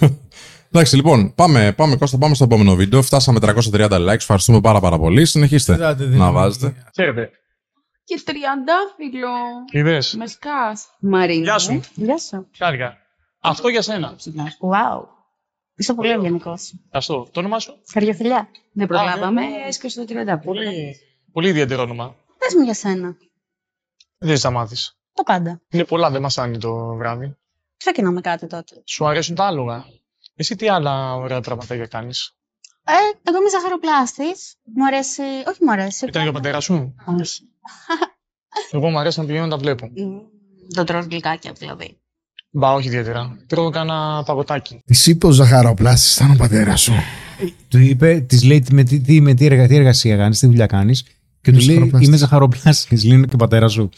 Εντάξει, 0.72 0.96
λοιπόν, 0.96 1.34
πάμε, 1.34 1.72
πάμε, 1.72 1.96
Κώστα, 1.96 2.18
πάμε 2.18 2.34
στο 2.34 2.44
επόμενο 2.44 2.74
βίντεο. 2.74 3.02
Φτάσαμε 3.02 3.38
330 3.42 3.88
likes. 3.90 4.06
Ευχαριστούμε 4.14 4.60
πάρα, 4.60 4.80
πάρα 4.80 4.98
πολύ. 4.98 5.24
Συνεχίστε 5.24 5.72
Είδατε, 5.74 6.04
δεν 6.04 6.18
να 6.18 6.24
είναι- 6.24 6.32
βάζετε. 6.34 6.74
Χαίρετε. 6.94 7.30
Και 8.04 8.22
τριαντάφυλλο. 8.24 9.28
Είδες. 9.72 10.14
Με 10.18 10.26
σκάς. 10.26 10.84
Μαρίνα. 11.00 11.42
Γεια 11.42 11.58
σου. 11.58 11.80
Γεια 11.94 12.18
σου. 12.18 12.46
Χάρηκα. 12.58 12.96
Αυτό 13.40 13.68
για 13.68 13.82
σένα. 13.82 14.16
Wow. 14.16 15.18
Είσαι 15.80 15.94
πολύ 15.94 16.10
ευγενικό. 16.10 16.58
Αυτό. 16.90 17.28
Το 17.32 17.40
όνομά 17.40 17.58
σου; 17.58 17.72
Καρδιοφιλιά. 17.92 18.48
Δεν 18.72 18.86
προλάβαμε. 18.86 19.40
ναι. 19.40 19.66
Έσκασε 19.66 20.00
το 20.00 20.06
τριαντάφυλλο. 20.06 20.52
Πολύ, 20.52 20.96
πολύ 21.32 21.48
ιδιαίτερο 21.48 21.82
όνομα. 21.82 22.16
Πες 22.38 22.54
μου 22.54 22.62
για 22.62 22.74
σένα. 22.74 23.16
Δεν 24.18 24.38
θα 24.38 24.50
μάθει. 24.50 24.76
Το 25.12 25.22
πάντα. 25.22 25.60
Είναι 25.68 25.84
πολλά, 25.84 26.10
δεν 26.10 26.22
μας 26.22 26.34
το 26.58 26.94
βράδυ. 26.94 27.36
Ξεκινάμε 27.76 28.20
κάτι 28.20 28.46
τότε. 28.46 28.82
Σου 28.84 29.06
αρέσουν 29.06 29.34
τα 29.34 29.44
άλογα. 29.46 29.84
Εσύ 30.34 30.56
τι 30.56 30.68
άλλα 30.68 31.14
ωραία 31.14 31.40
τραυματάκια 31.40 31.86
κάνεις; 31.86 32.36
Ε, 32.84 32.92
εγώ 33.22 33.38
είμαι 33.38 33.50
ζαχαροπλάστης. 33.50 34.56
Μου 34.62 34.86
αρέσει. 34.86 35.22
Όχι, 35.22 35.64
μου 35.64 35.72
αρέσει. 35.72 36.06
Ήταν 36.06 36.22
και 36.22 36.28
ο 36.28 36.32
πατέρας 36.32 36.64
σου; 36.64 36.94
Όχι. 37.20 37.42
Εγώ 38.70 38.90
μου 38.90 38.98
αρέσει 38.98 39.20
να 39.20 39.26
πηγαίνω 39.26 39.44
να 39.44 39.50
τα 39.50 39.56
βλέπω. 39.56 39.86
Μμ, 39.86 40.18
Δεν 40.68 40.84
τρως 40.86 41.04
γλυκάκια 41.06 41.52
δηλαδή. 41.52 41.99
Μπα, 42.50 42.72
όχι 42.72 42.86
ιδιαίτερα. 42.86 43.36
Τρώω 43.46 43.70
κάνα 43.70 44.22
παγωτάκι. 44.26 44.82
Τη 44.84 45.10
είπε 45.10 45.26
ο 45.26 45.30
Ζαχαροπλάστη, 45.30 46.14
ήταν 46.22 46.30
ο 46.30 46.36
πατέρας 46.38 46.80
σου; 46.80 46.92
Του 47.68 47.78
είπε, 47.78 48.20
της 48.20 48.42
λέει 48.42 48.64
με 48.72 48.82
τι, 48.82 49.00
τι, 49.00 49.20
με 49.20 49.34
τι, 49.34 49.44
εργα, 49.44 49.66
τι 49.66 49.74
εργασία 49.74 50.16
κάνεις, 50.16 50.38
τι 50.38 50.46
δουλειά 50.46 50.66
κάνεις. 50.66 51.02
Και 51.40 51.50
Είμαι 51.50 51.58
του 51.58 51.64
λέει, 51.64 51.74
ζαχαροπλάστης. 51.74 52.06
Είμαι 52.08 52.16
ζαχαροπλάστη. 52.16 53.06
Λέει, 53.06 53.16
είναι 53.16 53.26
και 53.26 53.34
ο 53.34 53.38
πατέρας 53.38 53.72
σου. 53.72 53.88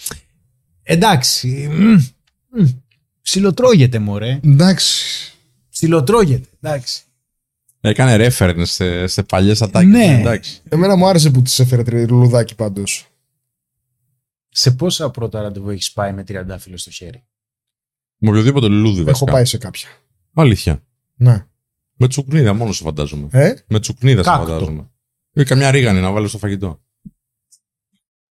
Εντάξει. 0.83 1.69
μ, 1.73 1.93
μ, 2.63 2.69
Ψιλοτρώγεται, 3.23 3.99
μωρέ. 3.99 4.41
Εντάξει. 4.45 5.05
Ψιλοτρώγεται. 5.71 6.49
Εντάξει. 6.61 7.03
Έκανε 7.81 8.27
reference 8.29 8.63
σε, 8.67 9.07
σε 9.07 9.23
παλιές 9.23 9.63
ατάκες. 9.63 9.91
Ναι. 9.91 10.19
Εντάξει. 10.21 10.61
Εμένα 10.69 10.97
μου 10.97 11.07
άρεσε 11.07 11.31
που 11.31 11.43
της 11.43 11.59
έφερε 11.59 11.83
τρι- 11.83 12.11
λουλουδάκι 12.11 12.55
πάντως. 12.55 13.07
Σε 14.49 14.71
πόσα 14.71 15.11
πρώτα 15.11 15.43
ραντεβού 15.43 15.71
έχεις 15.71 15.93
πάει 15.93 16.13
με 16.13 16.25
τριαντάφυλλο 16.25 16.77
στο 16.77 16.91
χέρι; 16.91 17.25
Με 18.25 18.29
οποιοδήποτε 18.31 18.67
λουλούδι 18.69 19.01
Έχω 19.01 19.07
βασικά. 19.09 19.33
πάει 19.33 19.45
σε 19.45 19.59
κάποια. 19.59 19.89
Αλήθεια. 20.35 20.83
Ναι. 21.15 21.47
Με 21.97 22.09
τσουκνίδα 22.09 22.53
μόνο 22.53 22.73
σε 22.73 22.83
φαντάζομαι. 22.83 23.29
Ε, 23.33 23.55
Με 23.69 23.81
τσουκνίδα 23.81 24.23
σε 24.23 24.29
Κάκτο. 24.31 24.45
φαντάζομαι. 24.47 24.91
Ή 25.33 25.45
καμιά 25.45 25.71
ρίγανη 25.71 26.01
να 26.01 26.11
βάλω 26.13 26.29
στο 26.29 26.39
φαγητό. 26.39 26.81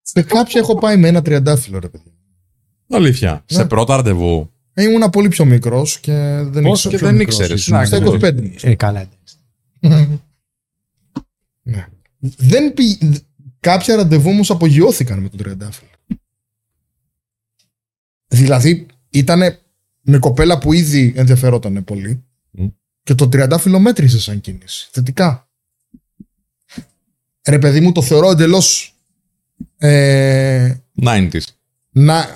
σε 0.02 0.22
κάποια 0.22 0.60
έχω 0.60 0.78
πάει 0.78 0.96
με 0.96 1.08
ένα 1.08 1.22
τριαντάφυλλο, 1.22 1.78
ρε 1.78 1.88
παιδί. 1.88 2.12
Αλήθεια. 2.88 3.32
Ναι. 3.32 3.58
Σε 3.58 3.64
πρώτα 3.64 3.96
ραντεβού. 3.96 4.52
Ε, 4.72 4.82
ήμουνα 4.82 5.10
πολύ 5.10 5.28
πιο 5.28 5.44
μικρός 5.44 6.00
και 6.00 6.12
δεν 6.46 6.62
Πόσο 6.62 6.88
ήξερα. 6.90 7.10
και 7.10 7.16
δεν 7.16 7.20
ήξερες. 7.26 7.68
Να, 7.68 7.84
Στα 7.84 8.00
ξέρω. 8.00 8.12
25. 8.20 8.54
Ε, 8.60 8.74
καλά. 8.74 9.08
ναι. 11.62 11.86
Δεν 12.36 12.74
πη... 12.74 12.98
Κάποια 13.60 13.96
ραντεβού 13.96 14.30
όμως 14.30 14.50
απογειώθηκαν 14.50 15.18
με 15.18 15.28
τον 15.28 15.38
τριαντάφυλλο. 15.38 15.90
Δηλαδή 18.26 18.86
ήταν 19.10 19.58
με 20.02 20.18
κοπέλα 20.18 20.58
που 20.58 20.72
ήδη 20.72 21.12
ενδιαφερόταν 21.16 21.84
πολύ 21.84 22.24
Μμ. 22.50 22.66
και 23.02 23.14
το 23.14 23.28
τριαντάφυλλο 23.28 23.78
μέτρησε 23.78 24.20
σαν 24.20 24.40
κίνηση. 24.40 24.88
Θετικά. 24.92 25.46
Ρε 27.48 27.58
παιδί 27.58 27.80
μου, 27.80 27.92
το 27.92 28.02
θεωρώ 28.02 28.30
εντελώς. 28.30 28.96
Ε, 29.78 30.74
90s. 31.02 31.40
να, 31.90 32.34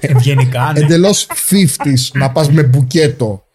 Ευγενικά, 0.00 0.72
ναι. 0.72 0.80
εντελώς 0.80 1.26
50s 1.50 2.10
να 2.12 2.30
πας 2.32 2.50
με 2.50 2.62
μπουκέτο 2.62 3.46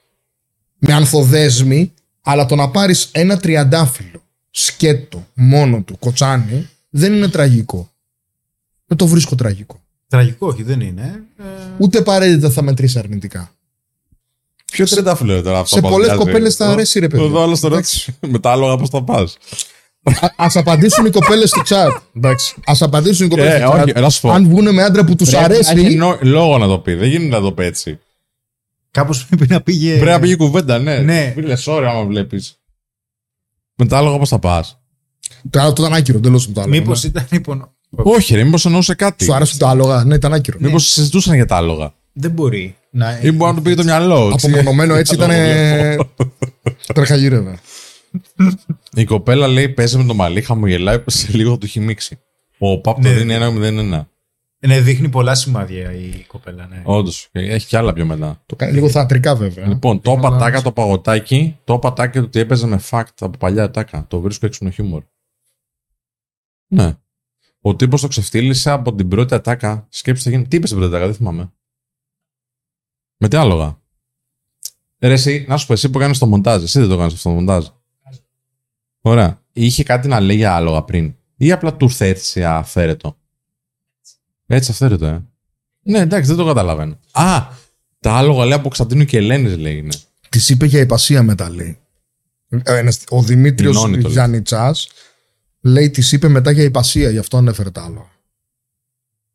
με 0.77 0.93
ανθοδέσμη, 0.93 1.93
αλλά 2.21 2.45
το 2.45 2.55
να 2.55 2.69
πάρεις 2.69 3.09
ένα 3.11 3.37
τριαντάφυλλο 3.37 4.23
σκέτο 4.49 5.27
μόνο 5.33 5.81
του, 5.81 5.97
κοτσάνι, 5.99 6.69
δεν 6.89 7.13
είναι 7.13 7.27
τραγικό. 7.27 7.91
Δεν 8.85 8.97
το 8.97 9.07
βρίσκω 9.07 9.35
τραγικό. 9.35 9.82
Τραγικό, 10.13 10.47
όχι, 10.47 10.63
δεν 10.63 10.81
είναι. 10.81 11.23
Ε, 11.37 11.43
Ούτε 11.77 11.97
απαραίτητα 11.97 12.49
θα 12.49 12.61
μετρήσει 12.61 12.99
αρνητικά. 12.99 13.51
Ποιο 14.71 14.85
τριαντάφυλλο 14.85 15.33
είναι 15.33 15.41
τώρα 15.41 15.59
αυτό. 15.59 15.75
Σε 15.75 15.81
που 15.81 15.89
πολλές 15.89 16.09
αδειάζει. 16.09 16.25
κοπέλες 16.25 16.55
θα 16.55 16.63
Εδώ- 16.63 16.73
αρέσει, 16.75 16.99
ρε 16.99 17.07
παιδί. 17.07 17.23
Εδώ 17.23 17.41
άλλο 17.43 17.57
το 17.59 17.67
ρώτησε. 17.67 18.17
Με 18.31 18.39
τα 18.39 18.51
άλογα 18.51 18.77
πώς 18.77 18.89
θα 18.89 19.03
πας. 19.03 19.37
Α 20.35 20.47
απαντήσουν 20.53 21.05
οι 21.05 21.09
κοπέλες 21.09 21.49
στο 21.49 21.61
chat. 21.65 21.97
Εντάξει. 22.15 22.55
Α 22.65 22.73
απαντήσουν 22.79 23.25
οι 23.25 23.29
κοπέλες 23.29 23.53
Ε, 23.53 23.57
στο 23.57 23.69
όχι, 23.71 23.83
chat. 23.95 24.01
να 24.01 24.09
σου 24.09 24.21
πω. 24.21 24.31
Αν 24.31 24.47
βγουν 24.47 24.73
με 24.73 24.83
άντρα 24.83 25.03
που 25.05 25.15
τους 25.15 25.33
αρέσει. 25.33 25.73
Έχει 25.77 25.95
νο- 25.95 26.17
λόγο 26.21 26.57
να 26.57 26.67
το 26.67 26.79
πει. 26.79 26.93
Δεν 26.93 27.09
γίνεται 27.09 27.35
να 27.35 27.41
το 27.41 27.51
πει 27.51 27.63
έτσι. 27.63 27.99
Κάπως 28.91 29.25
πρέπει 29.27 29.47
να 29.49 29.61
πήγε. 29.61 29.93
Πρέπει 29.93 30.09
να 30.11 30.19
πήγε 30.19 30.35
κουβέντα, 30.35 30.79
ναι. 30.79 30.97
Ναι. 30.97 31.33
Μην 31.35 31.45
λες, 31.45 31.67
ωραία, 31.67 31.89
άμα 31.89 32.03
βλέπεις. 32.05 32.59
Με 33.75 33.85
τα 33.85 33.97
άλογα 33.97 34.17
πώς 34.17 34.29
θα 34.29 34.39
πας. 34.39 34.77
Το 35.49 35.59
άλλο 35.61 35.73
το 35.73 35.83
ήταν 35.83 35.97
άκυρο, 35.97 36.17
εντελώς 36.17 36.51
το 36.53 36.61
άλλο. 36.61 36.69
Μήπως 36.69 37.03
ναι. 37.03 37.09
ήταν 37.09 37.27
λοιπόν. 37.31 37.72
Όχι, 37.95 38.35
ρε, 38.35 38.43
μήπως 38.43 38.65
εννοούσε 38.65 38.95
κάτι. 38.95 39.23
Σου 39.23 39.33
άρεσε 39.33 39.57
το 39.57 39.67
άλογα; 39.67 40.03
Ναι, 40.03 40.15
ήταν 40.15 40.33
άκυρο. 40.33 40.57
Μήπως 40.61 40.87
συζητούσαν 40.87 41.35
για 41.35 41.45
τα 41.45 41.55
άλογα. 41.55 41.93
Δεν 42.13 42.31
μπορεί 42.31 42.75
να. 42.89 43.19
Ή 43.21 43.31
μπορεί 43.31 43.51
να 43.51 43.57
του 43.57 43.61
πήγε 43.63 43.75
το 43.75 43.83
μυαλό. 43.83 44.29
έτσι. 44.33 44.47
Απομονωμένο 44.47 44.95
έτσι 44.95 45.13
ήταν. 45.15 45.29
Τρεχαγύρευε. 46.93 47.59
Η 48.93 49.05
κοπέλα 49.05 49.47
λέει 49.47 49.69
παίζει 49.69 49.97
με 49.97 50.03
το 50.03 50.13
μαλλί, 50.13 50.41
χαμογελάει, 50.41 51.03
σε 51.05 51.27
λίγο 51.31 51.51
θα 51.51 51.57
του 51.57 51.65
έχει 51.65 51.79
μίξει. 51.79 52.19
Ο 52.57 52.79
Παπ 52.79 52.95
το 52.95 53.01
Ναι. 53.01 53.13
δίνει 53.13 53.33
1-0-1. 53.33 54.07
Ναι, 54.67 54.79
δείχνει 54.79 55.09
πολλά 55.09 55.35
σημάδια 55.35 55.91
η 55.93 56.23
κοπέλα, 56.27 56.67
ναι. 56.69 56.81
Όντως. 56.83 57.27
Έχει 57.31 57.67
κι 57.67 57.75
άλλα 57.75 57.93
πιο 57.93 58.05
μετά. 58.05 58.41
Το 58.45 58.55
κάνει 58.55 58.73
λίγο 58.73 58.89
θεατρικά 58.89 59.35
βέβαια. 59.35 59.67
Λοιπόν, 59.67 60.01
το 60.01 60.11
Αλλά- 60.11 60.21
πατάκα 60.21 60.61
το 60.61 60.71
παγωτάκι, 60.71 61.57
το 61.63 61.79
πατάκι 61.79 62.17
του 62.19 62.23
ότι 62.27 62.39
έπαιζε 62.39 62.67
με 62.67 62.81
fact 62.89 63.03
από 63.19 63.37
παλιά 63.37 63.71
τάκα. 63.71 64.05
Το 64.07 64.19
βρίσκω 64.19 64.45
έξυπνο 64.45 64.69
χιούμορ. 64.69 65.01
Ναι. 66.67 66.93
Ο 67.65 67.75
τύπος 67.75 68.01
το 68.01 68.07
ξεφτύλισε 68.07 68.69
από 68.69 68.95
την 68.95 69.07
πρώτη 69.07 69.33
ατάκα. 69.33 69.87
Σκέψτε 69.89 70.29
γίνει. 70.29 70.47
Τι 70.47 70.55
είπες 70.55 70.69
στην 70.69 70.79
πρώτη 70.81 70.93
ατάκα, 70.95 71.09
δεν 71.09 71.17
θυμάμαι. 71.19 71.51
Με 73.17 73.27
τι 73.27 73.37
άλογα. 73.37 73.81
Ε, 74.97 75.07
Ρε, 75.07 75.13
εσύ, 75.13 75.45
να 75.47 75.57
σου 75.57 75.67
πω, 75.67 75.73
εσύ 75.73 75.89
που 75.89 75.99
κάνεις 75.99 76.17
το 76.17 76.25
μοντάζ, 76.25 76.63
εσύ 76.63 76.79
δεν 76.79 76.89
το 76.89 76.97
κάνεις 76.97 77.13
αυτό 77.13 77.29
το 77.29 77.35
μοντάζ. 77.35 77.65
Ωραία. 79.01 79.41
Είχε 79.51 79.83
κάτι 79.83 80.07
να 80.07 80.19
λέει 80.19 80.35
για 80.35 80.55
άλογα 80.55 80.83
πριν. 80.83 81.15
Ή 81.37 81.51
απλά 81.51 81.73
του 81.75 81.85
ήρθε 81.85 82.07
έτσι 82.07 82.43
αφαίρετο; 82.43 83.17
Έτσι 84.45 84.71
αφαίρετο, 84.71 85.05
ε. 85.05 85.23
Ναι, 85.81 85.99
εντάξει, 85.99 86.27
δεν 86.27 86.37
το 86.37 86.45
καταλαβαίνω. 86.45 86.99
Α, 87.11 87.47
τα 87.99 88.13
άλογα 88.13 88.43
λέει 88.43 88.53
από 88.53 88.63
Κωνσταντίνου 88.63 89.05
και 89.05 89.17
Ελένης 89.17 89.57
λέει 89.57 89.77
είναι. 89.77 89.93
Της 90.29 90.49
είπε 90.49 90.65
για 90.65 90.79
υπασία 90.79 91.23
μετά, 91.23 91.49
λέει. 91.49 91.77
Ε, 92.49 92.77
ένας- 92.77 93.03
ο 93.09 93.21
Δημήτριος 93.21 93.75
Η 93.75 93.79
Νόνη 93.79 93.95
το 93.95 94.01
λέει. 94.01 94.11
Γιαννιτσά 94.11 94.75
λέει 95.63 95.89
της 95.89 96.11
είπε 96.11 96.27
μετά 96.27 96.51
για 96.51 96.63
ιππασία, 96.63 97.09
γι' 97.09 97.17
αυτό 97.17 97.37
ανέφερε 97.37 97.71
τα 97.71 97.83
άλλα. 97.83 98.11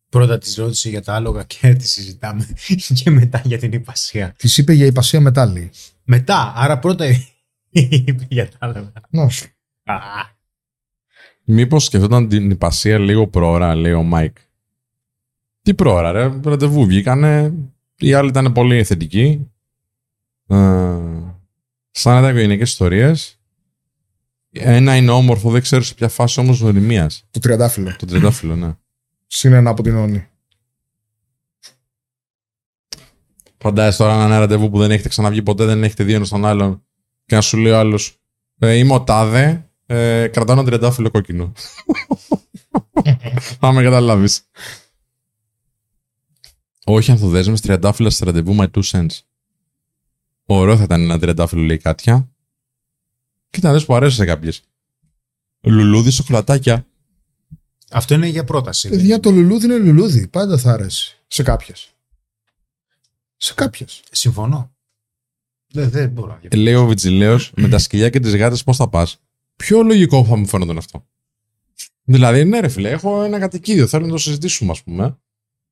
Πρώτα 0.08 0.38
της 0.38 0.56
ρώτησε 0.56 0.88
για 0.88 1.02
τα 1.02 1.14
άλογα 1.14 1.42
και 1.42 1.74
τη 1.74 1.88
συζητάμε. 1.88 2.48
και 3.02 3.10
μετά 3.10 3.42
για 3.44 3.58
την 3.58 3.72
ιππασία. 3.72 4.34
Της 4.36 4.58
είπε 4.58 4.72
για 4.72 4.86
ιππασία 4.86 5.20
μετά, 5.20 5.46
λέει. 5.46 5.70
Μετά, 6.04 6.52
άρα 6.56 6.78
πρώτα 6.78 7.06
είπε 7.70 8.26
για 8.28 8.48
τα 8.48 8.56
άλογα. 8.58 8.92
Να, 9.10 9.22
Α, 9.84 9.98
Μήπως 11.44 11.84
σκεφτόταν 11.84 12.28
την 12.28 12.50
ιππασία 12.50 12.98
λίγο 12.98 13.26
προχώρα, 13.26 13.74
λέει 13.74 13.92
ο 13.92 14.02
Μάικ. 14.02 14.36
Τι 15.62 15.74
προχώρα, 15.74 16.12
ρε. 16.12 16.40
Ραντεβού 16.44 16.86
βγήκανε. 16.86 17.54
Οι 17.96 18.12
άλλοι 18.12 18.28
ήταν 18.28 18.52
πολύ 18.52 18.84
θετικοί. 18.84 19.50
Ε, 20.46 20.56
σαν 21.90 22.12
να 22.12 22.18
ήταν 22.18 22.30
οικογενειακές 22.30 22.70
ιστορίες. 22.70 23.37
Ένα 24.50 24.96
είναι 24.96 25.10
όμορφο, 25.10 25.50
δεν 25.50 25.62
ξέρω 25.62 25.82
σε 25.82 25.94
ποια 25.94 26.08
φάση 26.08 26.40
όμως 26.40 26.60
γνωριμία. 26.60 27.10
το 27.30 27.40
τριαντάφυλλο. 27.40 27.96
Το 27.98 28.06
τριαντάφυλλο, 28.06 28.56
ναι. 28.56 28.76
Συν 29.26 29.52
ένα 29.52 29.70
από 29.70 29.82
την 29.82 29.96
Όνη. 29.96 30.26
Φαντάζεσαι 33.58 33.98
τώρα 33.98 34.12
να 34.12 34.18
είναι 34.18 34.30
ένα 34.30 34.38
ραντεβού 34.38 34.70
που 34.70 34.78
δεν 34.78 34.90
έχετε 34.90 35.08
ξαναβγεί 35.08 35.42
ποτέ, 35.42 35.64
δεν 35.64 35.84
έχετε 35.84 36.04
δει 36.04 36.12
ένας 36.12 36.28
τον 36.28 36.44
άλλον 36.44 36.82
και 37.26 37.34
να 37.34 37.40
σου 37.40 37.56
λέει 37.56 37.72
ο 37.72 37.78
άλλος 37.78 38.20
ε, 38.58 38.74
Είμαι 38.74 38.94
ο 38.94 39.02
Τάδε, 39.02 39.70
ε, 39.86 40.28
κρατάω 40.28 40.56
ένα 40.56 40.64
τριαντάφυλλο 40.64 41.10
κόκκινο. 41.10 41.52
Θα 43.60 43.72
με 43.72 43.82
καταλάβεις. 43.82 44.42
Όχι 46.84 47.10
ανθοδέσμε 47.10 47.58
τριαντάφυλλα 47.58 48.10
σε 48.10 48.24
ραντεβού 48.24 48.56
my 48.58 48.70
two 48.70 48.82
cents. 48.82 49.20
Ωραίο 50.44 50.76
θα 50.76 50.82
ήταν 50.82 51.00
ένα 51.02 51.18
τριαντάφυλλο, 51.18 51.62
λέει 51.62 51.76
η 51.76 51.78
Κάτια. 51.78 52.28
Κοίτα, 53.50 53.72
δες 53.72 53.84
που 53.84 53.94
αρέσει 53.94 54.16
σε 54.16 54.24
κάποιες. 54.24 54.62
Λουλούδι, 55.60 56.10
σοκολατάκια. 56.10 56.86
Αυτό 57.90 58.14
είναι 58.14 58.26
για 58.26 58.44
πρόταση. 58.44 58.88
Παιδιά, 58.88 59.20
το 59.20 59.30
λουλούδι 59.30 59.64
είναι 59.64 59.76
λουλούδι. 59.78 60.26
Πάντα 60.28 60.58
θα 60.58 60.72
αρέσει. 60.72 61.16
Σε 61.26 61.42
κάποιες. 61.42 61.92
Σε 63.36 63.54
κάποιες. 63.54 64.02
Συμφωνώ. 64.10 64.72
Δεν, 65.72 65.90
δεν 65.90 66.10
μπορώ 66.10 66.26
να 66.28 66.34
Ε, 66.34 66.38
διαφωνήσω. 66.40 66.70
Λέει 66.70 66.82
ο 66.82 66.86
Βιτζιλέος, 66.86 67.52
με 67.56 67.68
τα 67.68 67.78
σκυλιά 67.78 68.08
και 68.10 68.20
τις 68.20 68.36
γάτες 68.36 68.64
πώς 68.64 68.76
θα 68.76 68.88
πας. 68.88 69.20
Πιο 69.56 69.82
λογικό 69.82 70.24
θα 70.24 70.36
μου 70.36 70.46
φαίνονταν 70.46 70.78
αυτό. 70.78 71.06
Δηλαδή, 72.04 72.44
ναι, 72.44 72.60
ρε 72.60 72.68
φίλε, 72.68 72.90
έχω 72.90 73.22
ένα 73.22 73.38
κατοικίδιο. 73.38 73.86
Θέλω 73.86 74.06
να 74.06 74.12
το 74.12 74.18
συζητήσουμε, 74.18 74.70
ας 74.70 74.82
πούμε. 74.82 75.18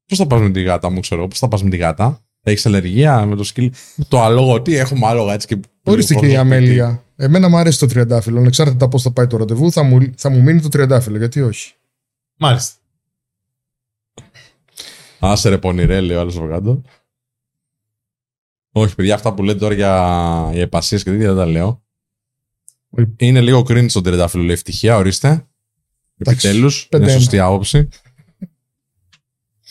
Πώς 0.07 0.19
θα 0.19 0.27
πας 0.27 0.41
με 0.41 0.51
τη 0.51 0.63
γάτα 0.63 0.91
μου, 0.91 1.01
ξέρω, 1.01 1.29
πώς 1.29 1.39
θα 1.39 1.49
πας 1.49 1.63
με 1.63 1.71
τη 1.71 1.77
γάτα. 1.77 2.25
Έχεις 2.43 2.67
αλλεργία 2.67 3.27
με 3.27 3.37
το 3.37 3.45
σκύλι. 3.45 3.73
Το 4.09 4.23
αλόγο, 4.23 4.63
τι 4.63 4.77
έχουμε 4.77 5.07
άλογα 5.07 5.33
έτσι 5.33 5.47
και. 5.47 5.61
Ορίστε 5.83 6.15
κυρία 6.15 6.41
Αμέλεια. 6.41 7.05
Εμένα 7.17 7.49
μου 7.49 7.57
αρέσει 7.57 7.79
το 7.79 7.87
τριαντάφυλλο. 7.87 8.39
Ανεξάρτητα 8.39 8.89
πώς 8.89 9.03
θα 9.03 9.11
πάει 9.11 9.27
το 9.27 9.37
ραντεβού, 9.37 9.73
θα 9.73 9.83
μου, 9.83 10.13
θα 10.17 10.29
μου 10.31 10.43
μείνει 10.43 10.61
το 10.61 10.69
τριαντάφυλλο. 10.69 11.17
Γιατί 11.17 11.41
όχι. 11.41 11.73
Μάλιστα. 12.37 12.75
Άσε 15.19 15.49
ρε 15.49 15.59
πονηρέ, 15.59 16.01
λέει 16.01 16.17
ο 16.17 16.21
άλλος 16.21 16.37
από 16.37 16.47
κάτω. 16.49 16.83
Όχι, 18.73 18.95
παιδιά, 18.95 19.15
αυτά 19.15 19.35
που 19.35 19.43
λέτε 19.43 19.59
τώρα 19.59 19.75
για, 19.75 20.49
για 20.53 20.63
επασίε 20.63 20.99
και 20.99 21.05
τέτοια 21.05 21.27
δεν 21.27 21.37
τα 21.37 21.47
λέω. 21.47 21.83
Είναι 23.17 23.41
λίγο 23.41 23.61
cringe 23.61 23.91
το 23.93 24.01
τριαντάφυλλο, 24.01 24.43
λέει 24.45 24.55
ευτυχία, 24.55 24.97
ορίστε. 24.97 25.29
Εντάξει, 26.19 26.47
Επιτέλους, 26.47 26.79
είναι 26.81 26.89
πέντε-ένα. 26.91 27.19
σωστή 27.21 27.39
άποψη. 27.39 27.89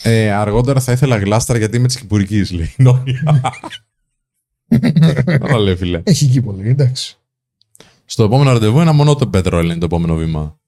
Ε, 0.03 0.31
αργότερα 0.31 0.79
θα 0.79 0.91
ήθελα 0.91 1.17
γλάστρα 1.17 1.57
γιατί 1.57 1.77
είμαι 1.77 1.87
της 1.87 1.97
Κυπουρικής, 1.97 2.51
λέει. 2.51 2.73
η 2.77 2.83
Νόρια. 2.83 3.41
Καλά 5.25 5.57
λέει, 5.65 5.75
φίλε. 5.75 6.01
Έχει 6.05 6.25
εκεί 6.25 6.41
πολύ, 6.41 6.69
εντάξει. 6.69 7.17
Στο 8.05 8.23
επόμενο 8.23 8.51
ραντεβού 8.51 8.79
ένα 8.79 8.93
μόνο 8.93 9.15
το 9.15 9.27
πετρόλαιο 9.27 9.69
είναι 9.71 9.79
το 9.79 9.85
επόμενο 9.85 10.15
βήμα. 10.15 10.59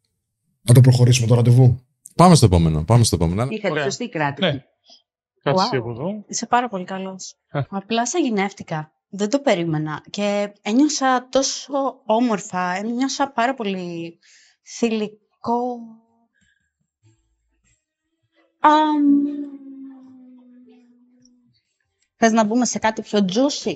Να 0.62 0.74
το 0.74 0.82
προχωρήσουμε 0.82 1.28
το 1.28 1.36
ραντεβού. 1.36 1.80
Πάμε 2.16 2.36
στο 2.36 2.46
επόμενο. 2.46 2.84
Πάμε 2.84 3.04
στο 3.04 3.16
επόμενο. 3.16 3.48
Είχατε 3.50 3.82
σωστή 3.82 4.10
κράτηση. 4.10 4.52
Ναι. 4.52 4.64
Κάτσε 5.44 5.70
Wow. 5.74 5.78
από 5.80 5.90
εδώ. 5.92 6.24
Είσαι 6.28 6.46
πάρα 6.46 6.68
πολύ 6.70 6.84
καλός. 6.84 7.36
Α. 7.50 7.62
Απλά 7.70 8.06
σαγηνεύτηκα. 8.06 8.92
Δεν 9.10 9.30
το 9.30 9.40
περίμενα 9.40 10.04
και 10.10 10.54
ένιωσα 10.62 11.28
τόσο 11.30 12.02
όμορφα, 12.06 12.76
ένιωσα 12.76 13.32
πάρα 13.32 13.54
πολύ 13.54 14.20
θηλυκό. 14.64 15.78
Αμ. 18.60 19.04
Θες 22.16 22.32
να 22.32 22.44
μπούμε 22.44 22.66
σε 22.66 22.80
κάτι 22.80 23.02
πιο 23.02 23.20
juicy? 23.30 23.74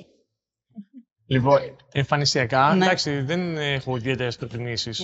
Λοιπόν, 1.32 1.76
εμφανισιακά, 1.92 2.74
Ναι. 2.74 2.84
εντάξει, 2.84 3.20
δεν 3.20 3.56
έχω 3.56 3.96
ιδιαίτερες 3.96 4.36
προτιμήσεις. 4.36 5.00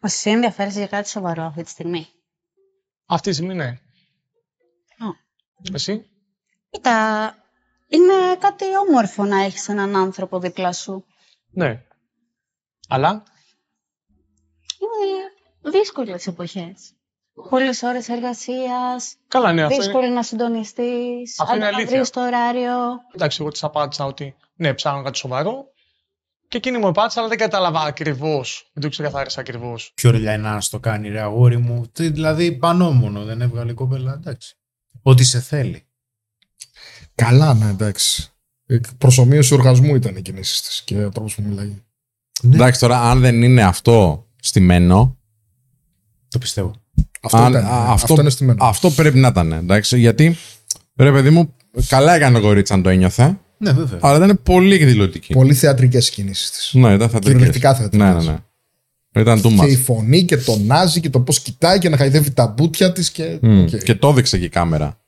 Εσύ 0.00 0.30
ενδιαφέρεσαι 0.30 0.78
για 0.78 0.86
κάτι 0.88 1.08
σοβαρό 1.08 1.42
αυτή 1.42 1.62
τη 1.62 1.70
στιγμή. 1.70 2.06
Αυτή 3.06 3.28
τη 3.28 3.34
στιγμή 3.34 3.54
ναι. 3.54 3.78
Εσύ; 5.72 6.06
Κοίτα, 6.70 7.34
είναι 7.88 8.12
κάτι 8.38 8.64
όμορφο 8.88 9.24
να 9.24 9.40
έχεις 9.42 9.68
έναν 9.68 9.96
άνθρωπο 9.96 10.38
δίπλα 10.38 10.72
σου. 10.72 11.04
Ναι. 11.50 11.82
Αλλά; 12.88 13.22
Είναι 14.80 15.70
δύσκολες 15.78 16.26
εποχές. 16.26 16.92
Πολλές 17.50 17.82
ώρες 17.82 18.08
εργασίας. 18.08 19.16
Καλά, 19.28 19.52
ναι, 19.52 19.62
αυτό 19.64 19.76
Δύσκολο 19.76 20.04
είναι- 20.04 20.14
να 20.14 20.22
συντονιστείς. 20.22 21.40
Αυτό 21.40 21.54
είναι 21.54 21.64
αλλά 21.64 21.72
να 21.72 21.78
αλήθεια. 21.78 21.96
βρεις 21.96 22.10
το 22.10 22.20
ωράριο. 22.20 22.74
Εντάξει, 23.14 23.38
εγώ 23.40 23.50
της 23.50 23.62
απάντησα 23.64 24.04
ότι 24.04 24.36
ναι, 24.54 24.74
ψάχνω 24.74 25.02
κάτι 25.02 25.18
σοβαρό. 25.18 25.64
Και 26.48 26.56
εκείνη 26.56 26.78
μου 26.78 26.86
απάντησε, 26.86 27.18
αλλά 27.18 27.28
δεν 27.28 27.38
κατάλαβα 27.38 27.80
ακριβώς. 27.80 28.70
Δεν 28.72 28.82
το 28.82 28.88
ξεκαθάρισα 28.88 29.40
ακριβώς. 29.40 29.92
Ποιο 29.94 30.10
ρελιά 30.10 30.32
είναι 30.34 30.48
να 30.48 30.60
το 30.70 30.80
κάνει, 30.80 31.08
ρε 31.08 31.20
αγόρι 31.20 31.56
μου. 31.58 31.86
Τι, 31.92 32.08
δηλαδή 32.08 32.52
πανόμονο, 32.52 33.24
δεν 33.24 33.40
έβγαλε 33.40 33.70
η 33.70 33.74
κοπέλα. 33.74 34.12
Εντάξει. 34.12 34.56
Ό,τι 35.02 35.24
σε 35.24 35.40
θέλει. 35.40 35.84
Καλά, 37.14 37.54
ναι, 37.54 37.68
εντάξει. 37.68 38.32
Ε, 38.66 38.78
Προσομοίωση 38.98 39.54
οργασμού 39.54 39.94
ήταν 39.94 40.16
οι 40.16 40.22
κινήσεις 40.22 40.62
της 40.62 40.80
και 40.84 41.04
ο 41.04 41.08
τρόπος 41.10 41.34
που 41.34 41.42
μιλάει. 41.42 41.82
Εντάξει, 42.44 42.80
τώρα 42.80 43.00
αν 43.10 43.20
δεν 43.20 43.42
είναι 43.42 43.62
αυτό 43.62 44.26
στημένο. 44.40 45.16
Το 46.28 46.38
πιστεύω. 46.38 46.74
Αυτό 47.22 47.36
αν- 47.36 47.52
ήταν, 47.52 47.64
α, 47.64 47.68
ναι. 47.68 47.74
αυτό, 47.76 47.92
Αυτό 47.92 48.20
είναι 48.20 48.30
στημένο. 48.30 48.64
αυτό 48.64 48.90
πρέπει 48.90 49.18
να 49.18 49.28
ήταν. 49.28 49.52
Εντάξει, 49.52 49.98
γιατί 49.98 50.36
ρε 50.96 51.12
παιδί 51.12 51.30
μου, 51.30 51.54
καλά 51.88 52.14
έκανε 52.14 52.38
το 52.38 52.44
κορίτσι 52.44 52.72
αν 52.72 52.82
το 52.82 52.88
ένιωθε. 52.88 53.38
Ναι, 53.62 53.72
βέβαια. 53.72 53.98
Αλλά 54.02 54.24
ήταν 54.24 54.40
πολύ 54.42 54.74
εκδηλωτική. 54.74 55.32
Πολύ 55.32 55.54
θεατρικές 55.54 56.10
κινήσεις 56.10 56.50
της. 56.50 56.70
Ναι, 56.74 56.80
ήταν 56.80 56.98
θεατρικές. 56.98 57.20
Κυριολεκτικά 57.20 57.74
θεατρικές. 57.74 58.06
Ναι, 58.06 58.14
ναι, 58.14 58.38
ναι. 59.12 59.20
Ήταν 59.20 59.38
too 59.38 59.42
Και 59.60 59.66
η 59.70 59.76
much. 59.80 59.82
φωνή 59.84 60.24
και 60.24 60.36
το 60.36 60.56
νάζι 60.56 61.00
και 61.00 61.10
το 61.10 61.20
πώς 61.20 61.40
κοιτάει 61.40 61.78
και 61.78 61.88
να 61.88 61.96
χαϊδεύει 61.96 62.30
τα 62.30 62.46
μπούτια 62.46 62.92
της. 62.92 63.10
Και, 63.10 63.38
Μμ, 63.42 63.62
Οκ. 63.62 63.68
Και 63.68 63.94
το 63.94 64.08
έδειξε 64.08 64.38
και 64.38 64.44
η 64.44 64.48
κάμερα. 64.48 65.00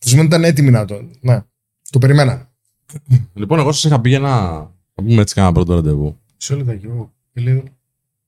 Τους 0.00 0.10
σημαίνει 0.10 0.26
ήταν 0.26 0.44
έτοιμοι 0.44 0.70
να 0.70 0.84
το. 0.84 1.08
Ναι. 1.20 1.42
Το 1.90 1.98
περιμέναν. 1.98 2.48
Λοιπόν, 3.34 3.58
εγώ 3.58 3.72
σας 3.72 3.84
είχα 3.84 4.00
πει 4.00 4.08
για 4.08 4.18
να. 4.18 4.40
Να 4.94 5.04
πούμε 5.04 5.20
έτσι 5.20 5.34
κάνα 5.34 5.52
πρώτο 5.52 5.74
ραντεβού. 5.74 6.18
Σε 6.36 6.54
όλα 6.54 6.64
τα 6.64 6.72
γιο. 6.72 7.12
Και 7.34 7.40
λέει, 7.40 7.62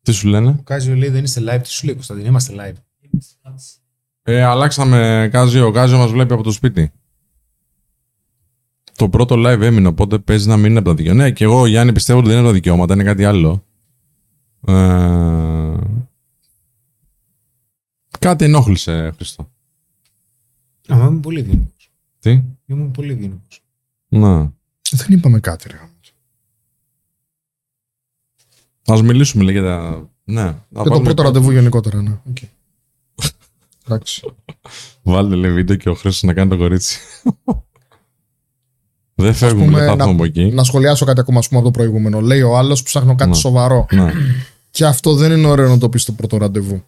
Τι 0.02 0.12
σου 0.12 0.28
λένε; 0.28 0.48
ο 0.48 0.62
Κάζιο 0.64 0.94
λέει 0.94 1.08
δεν 1.08 1.24
είστε 1.24 1.40
live. 1.40 1.60
Τι 1.62 1.68
σου 1.68 1.86
λέει 1.86 1.94
Κωνσταντίν, 1.94 2.26
είμαστε 2.26 2.54
live. 2.56 2.76
Ε, 4.22 4.42
αλλάξαμε 4.42 5.28
Κάζιο. 5.32 5.66
Ο 5.66 5.70
Κάζιο 5.70 5.98
μας 5.98 6.10
βλέπει 6.10 6.32
από 6.32 6.42
το 6.42 6.50
σπίτι. 6.50 6.92
Το 9.00 9.08
πρώτο 9.08 9.34
live 9.38 9.60
έμεινε, 9.60 9.88
οπότε 9.88 10.18
παίζει 10.18 10.48
να 10.48 10.56
μην 10.56 10.70
είναι 10.70 10.78
από 10.78 10.88
τα 10.88 10.94
δικαιώματα. 10.94 11.24
Ναι, 11.24 11.32
και 11.32 11.44
εγώ 11.44 11.66
Γιάννη 11.66 11.92
πιστεύω 11.92 12.18
ότι 12.18 12.28
δεν 12.28 12.36
είναι 12.38 12.46
από 12.46 12.54
τα 12.56 12.60
δικαιώματα, 12.60 12.94
είναι 12.94 13.02
κάτι 13.04 13.24
άλλο. 13.24 13.64
Ε, 14.66 15.76
κάτι 18.18 18.44
ενόχλησε, 18.44 19.12
Χριστό. 19.16 19.42
Α, 20.92 20.96
μα 20.96 21.06
είμαι 21.06 21.20
πολύ 21.20 21.40
ευγενικό. 21.40 21.70
Τι; 22.18 22.42
Ήμουν 22.66 22.90
πολύ 22.90 23.12
ευγενικό. 23.12 23.42
Να. 24.08 24.52
Δεν 24.90 25.06
είπαμε 25.08 25.40
κάτι, 25.40 25.68
ρε. 25.68 25.78
Α 28.94 29.02
μιλήσουμε 29.02 29.44
λίγο 29.44 29.60
για 29.60 29.68
τα. 29.68 30.08
Ναι. 30.24 30.42
Να 30.42 30.52
Και 30.52 30.58
το 30.72 30.82
βάλουμε- 30.84 31.02
πρώτο 31.04 31.22
ραντεβού 31.22 31.50
γενικότερα, 31.50 32.02
ναι. 32.02 32.18
Οκ. 32.30 32.36
Εντάξει. 33.86 34.22
Βάλτε 35.02 35.34
λέει 35.34 35.52
βίντεο 35.52 35.76
και 35.76 35.88
ο 35.88 35.94
Χρήστος 35.94 36.22
να 36.22 36.32
κάνει 36.34 36.50
το 36.50 36.56
κορίτσι. 36.56 36.98
Δεν 39.20 39.34
φεύγουμε, 39.34 39.64
πούμε, 39.64 39.78
δεν 39.78 39.88
θα 39.88 39.94
να- 39.96 40.02
έρθουμε 40.02 40.14
από 40.14 40.24
εκεί. 40.24 40.54
Να 40.54 40.64
σχολιάσω 40.64 41.04
κάτι 41.04 41.20
ακόμα 41.20 41.38
ας 41.38 41.48
πούμε, 41.48 41.60
από 41.60 41.70
το 41.70 41.78
προηγούμενο. 41.78 42.20
Λέει 42.20 42.42
ο 42.42 42.56
άλλος 42.56 42.82
ψάχνω 42.82 43.14
κάτι 43.14 43.30
Ναι. 43.30 43.36
σοβαρό. 43.36 43.86
Ναι. 43.92 44.12
Και 44.70 44.84
αυτό 44.84 45.14
δεν 45.14 45.32
είναι 45.32 45.46
ωραίο 45.46 45.68
να 45.68 45.78
το 45.78 45.88
πεις 45.88 46.02
στο 46.02 46.12
πρώτο 46.12 46.36
ραντεβού. 46.36 46.82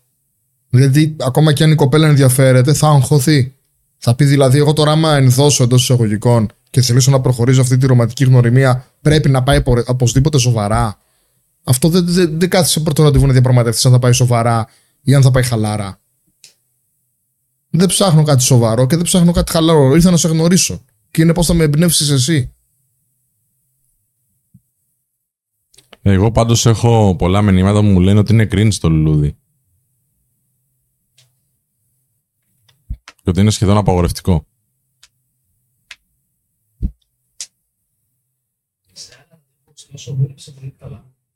Δηλαδή, 0.70 1.16
ακόμα 1.20 1.53
και 1.53 1.64
αν 1.64 1.70
η 1.70 1.74
κοπέλα 1.74 2.09
ενδιαφέρεται, 2.09 2.72
θα 2.72 2.89
αγχωθεί. 2.89 3.55
Θα 3.99 4.14
πει 4.14 4.24
δηλαδή, 4.24 4.59
εγώ 4.59 4.72
τώρα, 4.72 4.91
άμα 4.91 5.16
ενδώσω 5.16 5.62
εντός 5.62 5.83
εισαγωγικών 5.83 6.49
και 6.70 6.80
θελήσω 6.80 7.11
να 7.11 7.20
προχωρήσω 7.20 7.61
αυτή 7.61 7.76
τη 7.76 7.87
ρομαντική 7.87 8.24
γνωριμία, 8.24 8.87
πρέπει 9.01 9.28
να 9.28 9.43
πάει 9.43 9.57
οπο- 9.59 9.83
οπωσδήποτε 9.87 10.39
σοβαρά. 10.39 10.99
Αυτό 11.64 11.89
δεν, 11.89 12.05
δεν, 12.07 12.39
δεν 12.39 12.49
κάθεσαι 12.49 12.80
πρώτο 12.80 13.03
ραντεβού 13.03 13.26
να 13.26 13.33
διαπραγματευτείς 13.33 13.87
αν 13.87 13.93
θα 13.93 13.99
πάει 13.99 14.12
σοβαρά 14.12 14.66
ή 15.03 15.14
αν 15.14 15.22
θα 15.22 15.30
πάει 15.30 15.43
χαλάρα. 15.43 16.01
Δεν 17.70 17.87
ψάχνω 17.89 18.22
κάτι 18.22 18.43
σοβαρό 18.43 18.87
και 18.87 18.95
δεν 18.97 19.05
ψάχνω 19.05 19.33
κάτι 19.33 19.53
χαλαρό. 19.53 19.95
Ήρθα 19.95 20.11
να 20.11 20.16
σε 20.16 20.28
γνωρίσω. 20.28 20.80
Και 21.12 21.22
είναι 21.22 21.32
πώς 21.34 21.46
θα 21.46 21.54
με 21.54 21.64
εμπνεύσεις 21.64 22.10
εσύ. 22.10 22.52
Εγώ 26.02 26.30
πάντως 26.30 26.66
έχω 26.66 27.16
πολλά 27.18 27.42
μηνύματα 27.42 27.80
που 27.80 27.86
μου 27.86 28.00
λένε 28.00 28.18
ότι 28.18 28.32
είναι 28.32 28.48
cringe 28.50 28.74
το 28.74 28.88
λουλούδι. 28.88 29.36
Και 33.22 33.30
ότι 33.30 33.40
είναι 33.40 33.50
σχεδόν 33.50 33.76
απαγορευτικό. 33.76 34.46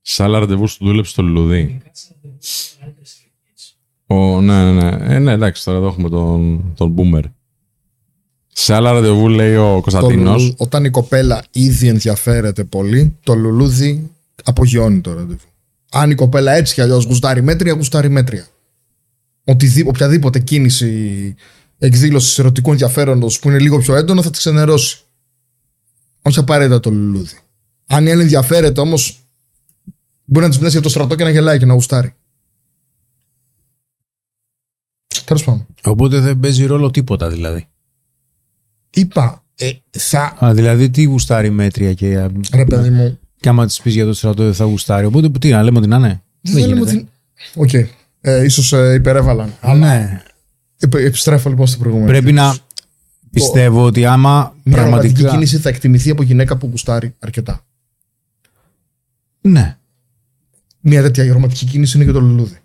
Σε 0.00 0.22
άλλα 0.22 0.38
ραντεβού 0.38 0.66
σου 0.66 0.84
δούλεψε 0.84 1.14
το 1.14 1.22
λουλούδι. 1.22 1.82
Ο, 4.06 4.40
ναι, 4.40 4.72
ναι, 4.72 4.72
ναι. 4.72 5.14
Ε, 5.14 5.18
ναι, 5.18 5.32
εντάξει, 5.32 5.64
τώρα 5.64 5.78
εδώ 5.78 5.86
έχουμε 5.86 6.08
τον, 6.08 6.72
τον 6.76 6.94
boomer. 6.98 7.24
Σε 8.58 8.74
άλλα 8.74 8.92
ραντεβού 8.92 9.28
λέει 9.28 9.54
ο 9.56 9.74
Το 9.74 9.80
Κωνσταντίνος. 9.80 10.42
λουλού- 10.42 10.60
όταν 10.60 10.84
η 10.84 10.90
κοπέλα 10.90 11.44
ήδη 11.50 11.88
ενδιαφέρεται 11.88 12.64
πολύ, 12.64 13.16
το 13.22 13.34
λουλούδι 13.34 14.10
απογειώνει 14.44 15.00
το 15.00 15.12
ραντεβού. 15.12 15.46
Αν 15.90 16.10
η 16.10 16.14
κοπέλα 16.14 16.52
έτσι 16.52 16.74
κι 16.74 16.80
αλλιώς 16.80 17.04
γουστάρει 17.04 17.42
μέτρια, 17.42 17.72
γουστάρει 17.72 18.08
μέτρια. 18.08 18.46
Οτιδή, 19.44 19.84
οποιαδήποτε 19.88 20.38
κίνηση 20.38 21.34
εκδήλωση 21.78 22.40
ερωτικού 22.40 22.70
ενδιαφέροντος 22.70 23.38
που 23.38 23.48
είναι 23.48 23.58
λίγο 23.58 23.78
πιο 23.78 23.94
έντονο 23.94 24.22
θα 24.22 24.30
τη 24.30 24.38
ξενερώσει. 24.38 24.98
Όχι 26.22 26.38
απαραίτητα 26.38 26.80
το 26.80 26.90
λουλούδι. 26.90 27.38
Αν 27.86 28.06
η 28.06 28.10
άλλη 28.10 28.22
ενδιαφέρεται 28.22 28.80
όμως, 28.80 29.20
μπορεί 30.24 30.44
να 30.44 30.48
της 30.50 30.58
πνέσει 30.58 30.72
για 30.74 30.82
το 30.82 30.88
στρατό 30.88 31.14
και 31.14 31.24
να 31.24 31.30
γελάει 31.30 31.58
και 31.58 31.66
να 31.66 31.74
γουστάρει. 31.74 32.14
Τέλος 35.24 35.44
πάντων. 35.44 35.66
Οπότε 35.84 36.20
δεν 36.20 36.40
παίζει 36.40 36.64
ρόλο 36.66 36.90
τίποτα 36.90 37.28
δηλαδή. 37.28 37.66
Είπα, 38.96 39.44
ε, 39.56 39.70
θα. 39.90 40.36
Α, 40.44 40.54
δηλαδή 40.54 40.90
τι 40.90 41.02
γουστάρει 41.02 41.50
μέτρια 41.50 41.94
και. 41.94 42.30
Ρε 42.54 42.64
παιδί 42.64 42.90
μου. 42.90 43.18
Και 43.40 43.48
άμα 43.48 43.66
της 43.66 43.80
πεις 43.80 43.94
για 43.94 44.04
το 44.04 44.14
στρατό 44.14 44.42
δεν 44.44 44.54
θα 44.54 44.64
γουστάρει. 44.64 45.06
Οπότε 45.06 45.28
τι 45.28 45.50
να 45.50 45.62
λέμε 45.62 45.78
ότι 45.78 45.88
να 45.88 45.96
είναι. 45.96 46.22
Δεν 46.40 46.68
λέμε 46.68 46.80
ότι. 46.80 47.08
Οκ. 47.54 47.72
Ε, 48.20 48.44
ίσως 48.44 48.72
ε, 48.72 48.94
υπερέβαλαν. 48.94 49.52
Ναι. 49.76 50.22
Επ- 50.78 50.94
επιστρέφω 50.94 51.48
λοιπόν 51.48 51.66
στην 51.66 51.80
προηγούμενη. 51.80 52.10
Πρέπει 52.10 52.32
να 52.32 52.56
πιστεύω 53.30 53.84
ότι 53.84 54.06
άμα 54.06 54.54
Μια 54.62 54.76
ρομαντική 54.76 55.12
πραγματικά. 55.12 55.30
κίνηση 55.30 55.58
θα 55.58 55.68
εκτιμηθεί 55.68 56.10
από 56.10 56.22
γυναίκα 56.22 56.56
που 56.56 56.66
γουστάρει 56.70 57.14
αρκετά. 57.18 57.64
Ναι. 59.40 59.76
Μια 60.80 61.02
τέτοια 61.02 61.32
ρομαντική 61.32 61.66
κίνηση 61.66 61.96
είναι 61.96 62.06
και 62.06 62.12
το 62.12 62.20
λουλούδι. 62.20 62.58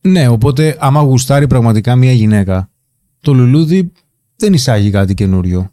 Ναι, 0.00 0.28
οπότε 0.28 0.76
άμα 0.78 1.00
γουστάρει 1.00 1.46
πραγματικά 1.46 1.96
μια 1.96 2.12
γυναίκα, 2.12 2.70
το 3.20 3.34
λουλούδι 3.34 3.92
δεν 4.36 4.52
εισάγει 4.52 4.90
κάτι 4.90 5.14
καινούριο. 5.14 5.72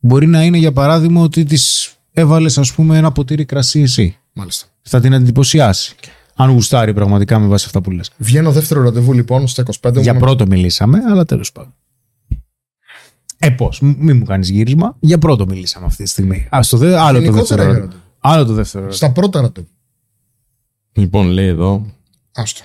Μπορεί 0.00 0.26
να 0.26 0.42
είναι 0.44 0.58
για 0.58 0.72
παράδειγμα 0.72 1.20
ότι 1.20 1.44
της 1.44 1.94
έβαλες, 2.12 2.58
ας 2.58 2.72
πούμε, 2.72 2.98
ένα 2.98 3.12
ποτήρι 3.12 3.44
κρασί 3.44 3.80
εσύ. 3.80 4.18
Μάλιστα. 4.32 4.66
Θα 4.82 5.00
την 5.00 5.12
εντυπωσιάσει. 5.12 5.94
Αν 6.34 6.50
γουστάρει 6.50 6.94
πραγματικά 6.94 7.38
με 7.38 7.46
βάση 7.46 7.64
αυτά 7.66 7.80
που 7.80 7.90
λες. 7.90 8.10
Βγαίνω 8.16 8.52
δεύτερο 8.52 8.82
ραντεβού 8.82 9.12
λοιπόν 9.12 9.46
στα 9.46 9.62
25 9.80 10.00
Για 10.00 10.14
μου. 10.14 10.20
πρώτο 10.20 10.46
μιλήσαμε, 10.46 10.98
αλλά 11.10 11.24
τέλος 11.24 11.52
πάντων. 11.52 11.74
Ε, 13.38 13.50
πώς, 13.50 13.80
μην 13.80 14.16
μου 14.16 14.24
κάνεις 14.24 14.48
γύρισμα. 14.50 14.96
Για 15.00 15.18
πρώτο 15.18 15.46
μιλήσαμε 15.46 15.86
αυτή 15.86 16.02
τη 16.02 16.08
στιγμή. 16.08 16.48
Α, 16.56 16.60
το 16.70 16.76
δε, 16.76 16.98
άλλο 16.98 17.18
το 17.18 17.24
Γενικότερα 17.24 17.36
δεύτερο. 17.40 17.62
για 17.62 17.72
ραντεβού. 17.72 17.86
ραντεβού. 17.86 18.02
Άλλο 18.18 18.44
το 18.44 18.52
δεύτερο. 18.52 18.84
ραντεβού. 18.84 18.96
Στα 18.96 19.12
πρώτα 19.12 19.40
ραντεβού. 19.40 19.68
Λοιπόν, 20.92 21.26
λέει 21.26 21.46
εδώ. 21.46 21.86
Άστο. 22.32 22.60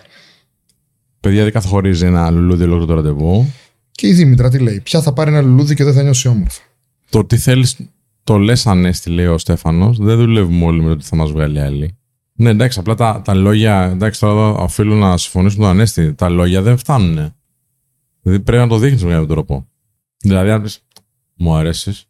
Παιδιά 1.20 1.44
δεν 1.44 1.52
καθορίζει 1.52 2.06
ένα 2.06 2.30
λουλούδι 2.30 2.64
ολόκληρο 2.64 2.86
το 2.86 2.94
ραντεβού. 2.94 3.54
Και 4.00 4.08
η 4.08 4.14
Δήμητρα 4.14 4.50
τι 4.50 4.60
λέει. 4.60 4.82
Ποια 4.82 5.02
θα 5.02 5.14
πάρει 5.14 5.30
ένα 5.32 5.42
λουλούδι 5.42 5.76
και 5.76 5.84
δεν 5.84 5.94
θα 5.94 6.04
νιώσει 6.04 6.28
όμορφα. 6.28 6.62
Το 7.10 7.26
τι 7.26 7.38
θέλεις, 7.38 7.78
το 8.24 8.38
λες 8.38 8.68
ανέστη, 8.68 9.10
λέει 9.10 9.26
ο 9.26 9.38
Στέφανος. 9.38 9.98
Δεν 9.98 10.18
δουλεύουμε 10.18 10.66
όλοι 10.66 10.82
με 10.82 10.90
το 10.90 10.96
τι 10.96 11.06
θα 11.06 11.16
μας 11.16 11.32
βγάλει 11.32 11.60
άλλη. 11.62 11.98
Ναι, 12.34 12.50
εντάξει, 12.50 12.80
απλά 12.80 12.96
τα, 12.96 13.22
τα 13.26 13.34
λόγια. 13.34 13.84
Εντάξει, 13.84 14.20
τώρα 14.20 14.34
εδώ 14.34 14.64
οφείλω 14.64 14.96
να 14.96 15.18
συμφωνήσουμε 15.18 15.62
με 15.66 15.70
τον 15.72 15.78
Ανέστη. 15.80 16.14
Τα 16.14 16.30
λόγια 16.30 16.62
δεν 16.62 16.78
φτάνουν. 16.78 17.34
Δηλαδή 18.22 18.44
πρέπει 18.44 18.62
να 18.64 18.68
το 18.68 18.78
δείχνεις 18.78 19.04
με 19.04 19.10
κάποιο 19.12 19.26
τρόπο. 19.28 19.68
Δηλαδή, 20.18 20.50
αν 20.50 20.62
πεις, 20.62 20.86
μου 21.36 21.56
αρέσεις. 21.56 22.06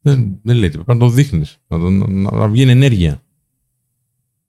Δεν, 0.00 0.38
δεν 0.42 0.56
λέει 0.56 0.68
τίποτα. 0.68 0.84
Πρέπει 0.84 0.98
να 1.00 1.06
το 1.08 1.12
δείχνεις. 1.14 1.58
Να, 1.66 1.78
το- 1.78 1.90
να, 1.90 2.30
να 2.36 2.48
βγαίνει 2.48 2.70
ενέργεια. 2.70 3.22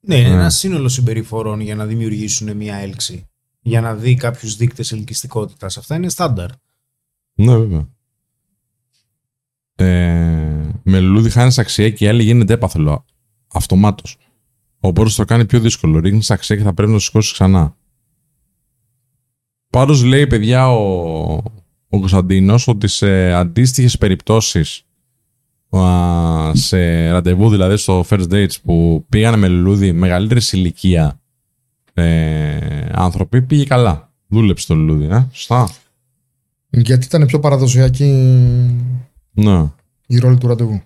Ναι, 0.00 0.16
είναι 0.16 0.28
Ναι. 0.28 0.34
ένα 0.34 0.50
σύνολο 0.50 0.88
συμπεριφορών 0.88 1.60
για 1.60 1.74
να 1.74 1.86
δημιουργήσουν 1.86 2.56
μια 2.56 2.76
έλξη. 2.76 3.26
Για 3.60 3.80
να 3.80 3.94
δει 3.94 4.14
κάποιους 4.14 4.56
δείκτες 4.56 4.92
ελκυστικότητας. 4.92 5.76
Αυτά 5.78 5.94
είναι 5.96 6.08
στάνταρ. 6.08 6.48
Ναι, 7.38 7.56
βέβαια. 7.56 7.88
Ε, 9.74 10.70
Με 10.82 11.00
λουλούδι 11.00 11.30
χάνεις 11.30 11.58
αξία 11.58 11.90
και 11.90 12.04
η 12.04 12.08
άλλη 12.08 12.22
γίνεται 12.22 12.52
έπαθλο. 12.52 13.04
Αυτομάτως. 13.52 14.16
Οπότε 14.78 15.10
το 15.16 15.24
κάνει 15.24 15.44
πιο 15.46 15.60
δύσκολο. 15.60 15.98
Ρίχνεις 15.98 16.30
αξία 16.30 16.56
και 16.56 16.62
θα 16.62 16.74
πρέπει 16.74 16.90
να 16.90 16.96
το 16.96 17.02
σηκώσεις 17.02 17.32
ξανά. 17.32 17.76
Πάντως 19.70 20.02
λέει, 20.04 20.26
παιδιά, 20.26 20.70
ο, 20.72 21.32
ο 21.88 21.98
Κωνσταντίνος 21.98 22.68
ότι 22.68 22.88
σε 22.88 23.32
αντίστοιχες 23.32 23.98
περιπτώσεις 23.98 24.82
σε 26.52 27.10
ραντεβού, 27.10 27.50
δηλαδή 27.50 27.76
στο 27.76 28.04
first 28.08 28.28
dates 28.30 28.60
που 28.62 29.06
πήγανε 29.08 29.36
με 29.36 29.48
λουλούδι 29.48 29.92
μεγαλύτερης 29.92 30.52
ηλικίας 30.52 31.20
ε, 31.94 32.88
άνθρωποι, 32.92 33.42
πήγε 33.42 33.64
καλά. 33.64 34.12
Δούλεψε 34.26 34.66
το 34.66 34.74
λουλούδι, 34.74 35.04
ε, 35.04 35.26
σωστά. 35.32 35.68
Γιατί 36.70 37.06
ήταν 37.06 37.26
πιο 37.26 37.40
παραδοσιακή 37.40 38.04
Ναι. 39.32 39.70
οι 40.06 40.18
ρόλοι 40.18 40.38
του 40.38 40.46
ραντεβού. 40.46 40.82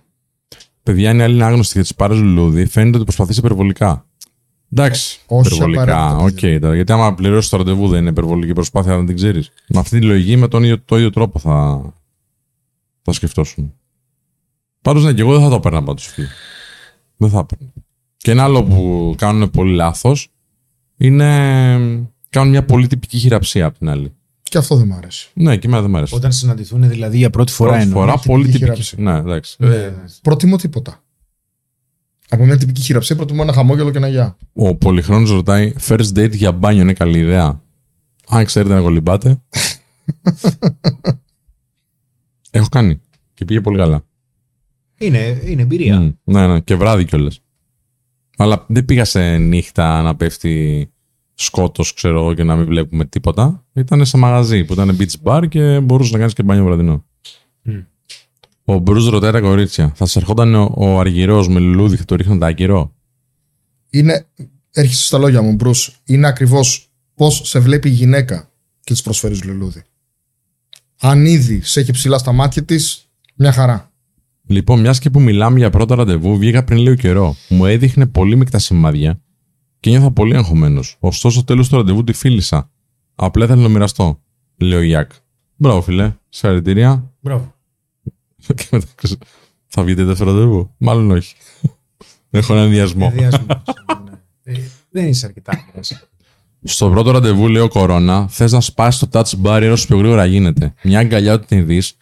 Παιδιά 0.83 1.11
είναι 1.11 1.23
άλλη 1.23 1.43
άγνωστη 1.43 1.73
γιατί 1.79 1.93
πάρει 1.95 2.15
λουλούδι, 2.15 2.65
φαίνεται 2.65 2.95
ότι 2.95 3.05
προσπαθείς 3.05 3.37
υπερβολικά. 3.37 4.05
Εντάξει, 4.71 5.19
όχι 5.27 5.55
υπερβολικά. 5.55 6.15
Οκ, 6.15 6.19
απαραίτητα, 6.19 6.59
τώρα, 6.59 6.75
γιατί 6.75 6.91
άμα 6.91 7.13
πληρώσεις 7.13 7.49
το 7.49 7.57
ραντεβού 7.57 7.87
δεν 7.87 7.99
είναι 8.01 8.09
υπερβολική 8.09 8.53
προσπάθεια 8.53 8.95
να 8.97 9.05
την 9.05 9.15
ξέρεις. 9.15 9.51
Με 9.67 9.79
αυτή 9.79 9.99
τη 9.99 10.05
λογική, 10.05 10.35
με 10.35 10.47
τον 10.47 10.63
ίδιο, 10.63 10.79
το 10.81 10.97
ίδιο 10.97 11.09
τρόπο 11.09 11.39
θα, 11.39 11.81
θα 13.01 13.11
σκεφτόσουν. 13.11 13.73
Πάντως 14.81 15.03
ναι, 15.03 15.13
και 15.13 15.21
εγώ 15.21 15.31
δεν 15.31 15.41
θα 15.41 15.49
το 15.49 15.55
έπαιρνα 15.55 15.83
πάντως. 15.83 16.09
Δεν 17.17 17.29
θα 17.29 17.39
έπαιρνα. 17.39 17.73
Και 18.17 18.31
ένα 18.31 18.43
άλλο 18.43 18.63
που 18.63 19.13
κάνουν 19.17 19.49
πολύ 19.49 19.73
λάθος 19.75 20.27
είναι. 20.97 21.29
Κάνουν 22.29 22.49
μια 22.49 22.65
πολύ 22.65 22.87
τυπική 22.87 23.17
χειραψία 23.17 23.65
απ' 23.65 23.77
την 23.77 23.89
άλλη. 23.89 24.13
Και 24.53 24.59
αυτό 24.59 24.75
δεν 24.75 24.87
μ' 24.87 24.93
αρέσει. 24.93 25.29
Ναι, 25.33 25.57
και 25.57 25.67
εμένα 25.67 25.81
δεν 25.81 25.91
μου 25.91 25.97
αρέσει. 25.97 26.15
Όταν 26.15 26.31
συναντηθούν 26.31 26.89
δηλαδή 26.89 27.17
για 27.17 27.29
πρώτη 27.29 27.51
φορά 27.51 27.69
Πρώτη 27.71 27.85
εννοώ. 27.85 27.99
φορά 27.99 28.11
τυπική 28.11 28.27
πολύ 28.29 28.45
τυπική. 28.45 28.63
χειραψία. 28.63 28.97
Ναι, 29.01 29.17
εντάξει. 29.17 29.55
Ε, 29.59 29.91
Προτιμώ 30.21 30.55
τίποτα. 30.55 31.03
Από 32.29 32.45
μια 32.45 32.57
τυπική 32.57 32.81
χειραψία 32.81 33.15
προτιμώ 33.15 33.39
ένα 33.43 33.53
χαμόγελο 33.53 33.91
και 33.91 33.97
ένα 33.97 34.07
γεια. 34.07 34.37
Ο 34.53 34.75
Πολυχρόνος 34.75 35.29
ρωτάει, 35.31 35.73
first 35.87 36.13
date 36.15 36.31
για 36.31 36.51
μπάνιο 36.51 36.81
είναι 36.81 36.93
καλή 36.93 37.19
ιδέα; 37.19 37.61
Αν 38.27 38.45
ξέρετε 38.45 38.73
να 38.73 38.81
κολυμπάτε. 38.81 39.41
Έχω 42.51 42.67
κάνει. 42.71 43.01
Και 43.33 43.45
πήγε 43.45 43.61
πολύ 43.61 43.77
καλά. 43.77 44.05
Είναι, 44.97 45.41
είναι 45.45 45.61
εμπειρία. 45.61 45.99
Μμ, 45.99 46.09
ναι, 46.23 46.47
ναι, 46.47 46.59
και 46.59 46.75
βράδυ 46.75 47.05
κιόλας. 47.05 47.39
Αλλά 48.37 48.65
δεν 48.67 48.85
πήγα 48.85 49.05
σε 49.05 49.37
νύχτα 49.37 50.01
να 50.01 50.15
πέφτει 50.15 50.87
σκότος, 51.35 51.93
ξέρω 51.93 52.19
εγώ, 52.19 52.33
και 52.33 52.43
να 52.43 52.55
μην 52.55 52.65
βλέπουμε 52.65 53.05
τίποτα. 53.05 53.65
Ήταν 53.73 54.05
σε 54.05 54.17
μαγαζί 54.17 54.63
που 54.63 54.73
ήταν 54.73 54.97
beach 54.99 55.23
bar 55.23 55.47
και 55.49 55.79
μπορούσες 55.79 56.11
να 56.11 56.17
κάνεις 56.17 56.33
και 56.33 56.43
μπάνιο 56.43 56.63
βραδινό. 56.63 57.05
Μμ. 57.61 57.79
Ο 58.65 58.77
Μπρουζ 58.77 59.07
ρωτάει 59.07 59.31
τα 59.31 59.39
κορίτσια. 59.39 59.91
Θα 59.95 60.05
σε 60.05 60.19
ερχόταν 60.19 60.55
ο, 60.55 60.73
ο 60.75 60.99
αργυρός 60.99 61.47
με 61.47 61.59
λουλούδι 61.59 61.97
και 61.97 62.03
το 62.03 62.15
ρίχνοντα 62.15 62.47
άκυρο. 62.47 62.93
Είναι, 63.89 64.27
έρχεσαι 64.71 65.03
στα 65.03 65.17
λόγια 65.17 65.41
μου, 65.41 65.53
Μπρούς, 65.53 66.01
είναι 66.05 66.27
ακριβώς 66.27 66.87
πώς 67.15 67.41
σε 67.43 67.59
βλέπει 67.59 67.89
η 67.89 67.91
γυναίκα 67.91 68.49
και 68.79 68.93
της 68.93 69.01
προσφέρεις 69.01 69.43
λουλούδι. 69.43 69.83
Αν 70.99 71.25
ήδη 71.25 71.61
σε 71.61 71.79
έχει 71.79 71.91
ψηλά 71.91 72.17
στα 72.17 72.31
μάτια 72.31 72.63
της, 72.63 73.09
μια 73.35 73.51
χαρά. 73.51 73.91
Λοιπόν, 74.47 74.79
μιας 74.79 74.99
και 74.99 75.09
που 75.09 75.21
μιλάμε 75.21 75.57
για 75.57 75.69
πρώτο 75.69 75.93
ραντεβού, 75.93 76.37
βγήκα 76.37 76.63
πριν 76.63 76.77
λίγο 76.77 76.95
καιρό. 76.95 77.35
Μου 77.49 77.65
έδειχνε 77.65 78.05
πολύ 78.05 78.35
μικρά 78.35 78.59
σημάδια 78.59 79.21
και 79.83 79.89
νιώθα 79.89 80.11
πολύ 80.11 80.35
αγχωμένος. 80.35 80.97
Ωστόσο, 80.99 81.35
στο 81.35 81.43
τέλος 81.43 81.69
του 81.69 81.75
ραντεβού 81.75 82.03
τη 82.03 82.13
φίλησα. 82.13 82.69
Απλά 83.15 83.43
ήθελα 83.45 83.59
να 83.61 83.67
το 83.67 83.73
μοιραστώ, 83.73 84.19
λέει 84.57 84.77
ο 84.79 84.81
Γιάκ. 84.81 85.11
Μπράβο, 85.55 85.81
φιλέ. 85.81 86.13
Συγχαρητήρια. 86.29 87.11
Μπράβο. 87.19 87.53
Και 88.55 88.67
μετά, 88.71 88.87
ξέρεις, 88.95 89.17
θα 89.67 89.83
βγείτε 89.83 90.03
δεύτερο 90.03 90.31
ραντεβού; 90.31 90.73
Μάλλον 90.77 91.11
όχι. 91.11 91.35
Έχω 92.29 92.53
έναν 92.53 92.65
ενδιασμό. 92.65 93.09
Ενδιασμός, 93.11 93.47
ναι. 94.43 94.53
Ε, 94.53 94.59
Δεν 94.89 95.07
είσαι 95.07 95.25
αρκετά. 95.25 95.65
άμεσο. 95.73 95.95
Στο 96.63 96.89
πρώτο 96.89 97.11
ραντεβού, 97.11 97.47
λέει 97.47 97.61
ο 97.61 97.67
Κορώνα, 97.67 98.27
θες 98.27 98.51
να 98.51 98.61
σπάσεις 98.61 98.99
το 98.99 99.07
touch 99.11 99.41
barrier 99.43 99.69
όσο 99.71 99.87
πιο 99.87 99.97
γρήγορα 99.97 100.25
γίνεται. 100.25 100.73
Μια 100.83 100.99
αγκαλιά 100.99 101.33
ότι 101.33 101.45
την 101.45 101.65
δεις, 101.65 101.95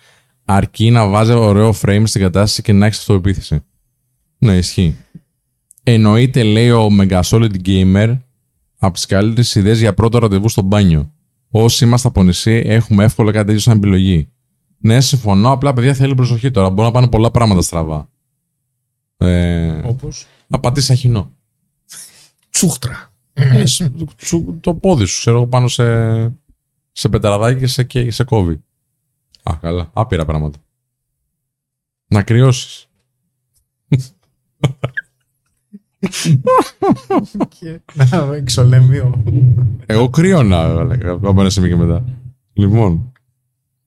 αρκεί 0.46 0.92
να 0.92 1.08
βάζεις 1.08 1.36
ωραίο 1.36 1.74
frame 1.82 2.04
στην 2.06 2.22
κατάσταση 2.22 2.62
και 2.62 2.74
να 2.74 2.86
έχεις 2.86 3.00
αυτοεπίθεση. 3.00 3.64
Ναι, 4.38 4.58
ισχύει. 4.58 4.96
Εννοείται, 5.84 6.44
λέει 6.44 6.70
ο 6.72 6.88
Mega 7.00 7.22
Solid 7.22 7.56
Gamer, 7.66 8.20
από 8.78 8.94
τις 8.94 9.06
καλύτερες 9.06 9.56
ιδέες 9.56 9.80
για 9.80 9.94
πρώτο 9.94 10.18
ραντεβού 10.18 10.50
στο 10.50 10.62
μπάνιο. 10.62 11.12
Όσοι 11.50 11.86
είμαστε 11.86 12.08
από 12.08 12.24
νησί, 12.24 12.62
έχουμε 12.66 13.04
εύκολα 13.04 13.32
κάτι 13.32 13.46
τέτοιο 13.46 13.60
σαν 13.62 13.78
επιλογή. 13.78 14.30
Ναι, 14.78 15.02
συμφωνώ. 15.02 15.52
Απλά 15.52 15.74
παιδιά 15.74 15.94
θέλει 15.94 16.16
προσοχή 16.16 16.52
τώρα. 16.52 16.70
Μπορεί 16.70 16.88
να 16.88 16.92
πάνε 16.94 17.08
πολλά 17.08 17.32
πράγματα 17.32 17.62
στραβά. 17.62 18.10
Ε, 19.18 19.82
Όπως; 19.86 20.26
να 20.48 20.60
πατήσει 20.60 20.92
αχινό. 20.92 21.32
Τσούχτρα. 22.50 23.12
Ε, 23.34 23.66
σου- 23.66 24.06
σου- 24.18 24.58
το 24.62 24.74
πόδι 24.76 25.06
σου, 25.06 25.20
ξέρω 25.20 25.38
εγώ, 25.38 25.48
πάνω 25.48 25.68
σε, 25.68 25.84
σε 26.92 27.10
πετραδάκι 27.10 27.60
και 27.60 27.68
σε, 27.68 27.84
και 27.84 28.12
σε 28.12 28.24
κόβει. 28.24 28.64
Α, 29.44 29.56
καλά. 29.62 29.90
Άπειρα 29.94 30.26
πράγματα. 30.26 30.58
Να 32.08 32.24
κρυώσεις. 32.24 32.88
Να 37.94 38.36
εξολέμιο. 38.36 39.24
Εγώ 39.86 40.10
κρύωνα, 40.10 40.82
από 41.06 41.42
ένα 41.42 41.50
σημείο 41.50 41.70
και 41.70 41.76
μετά. 41.76 42.04
Λοιπόν, 42.54 43.12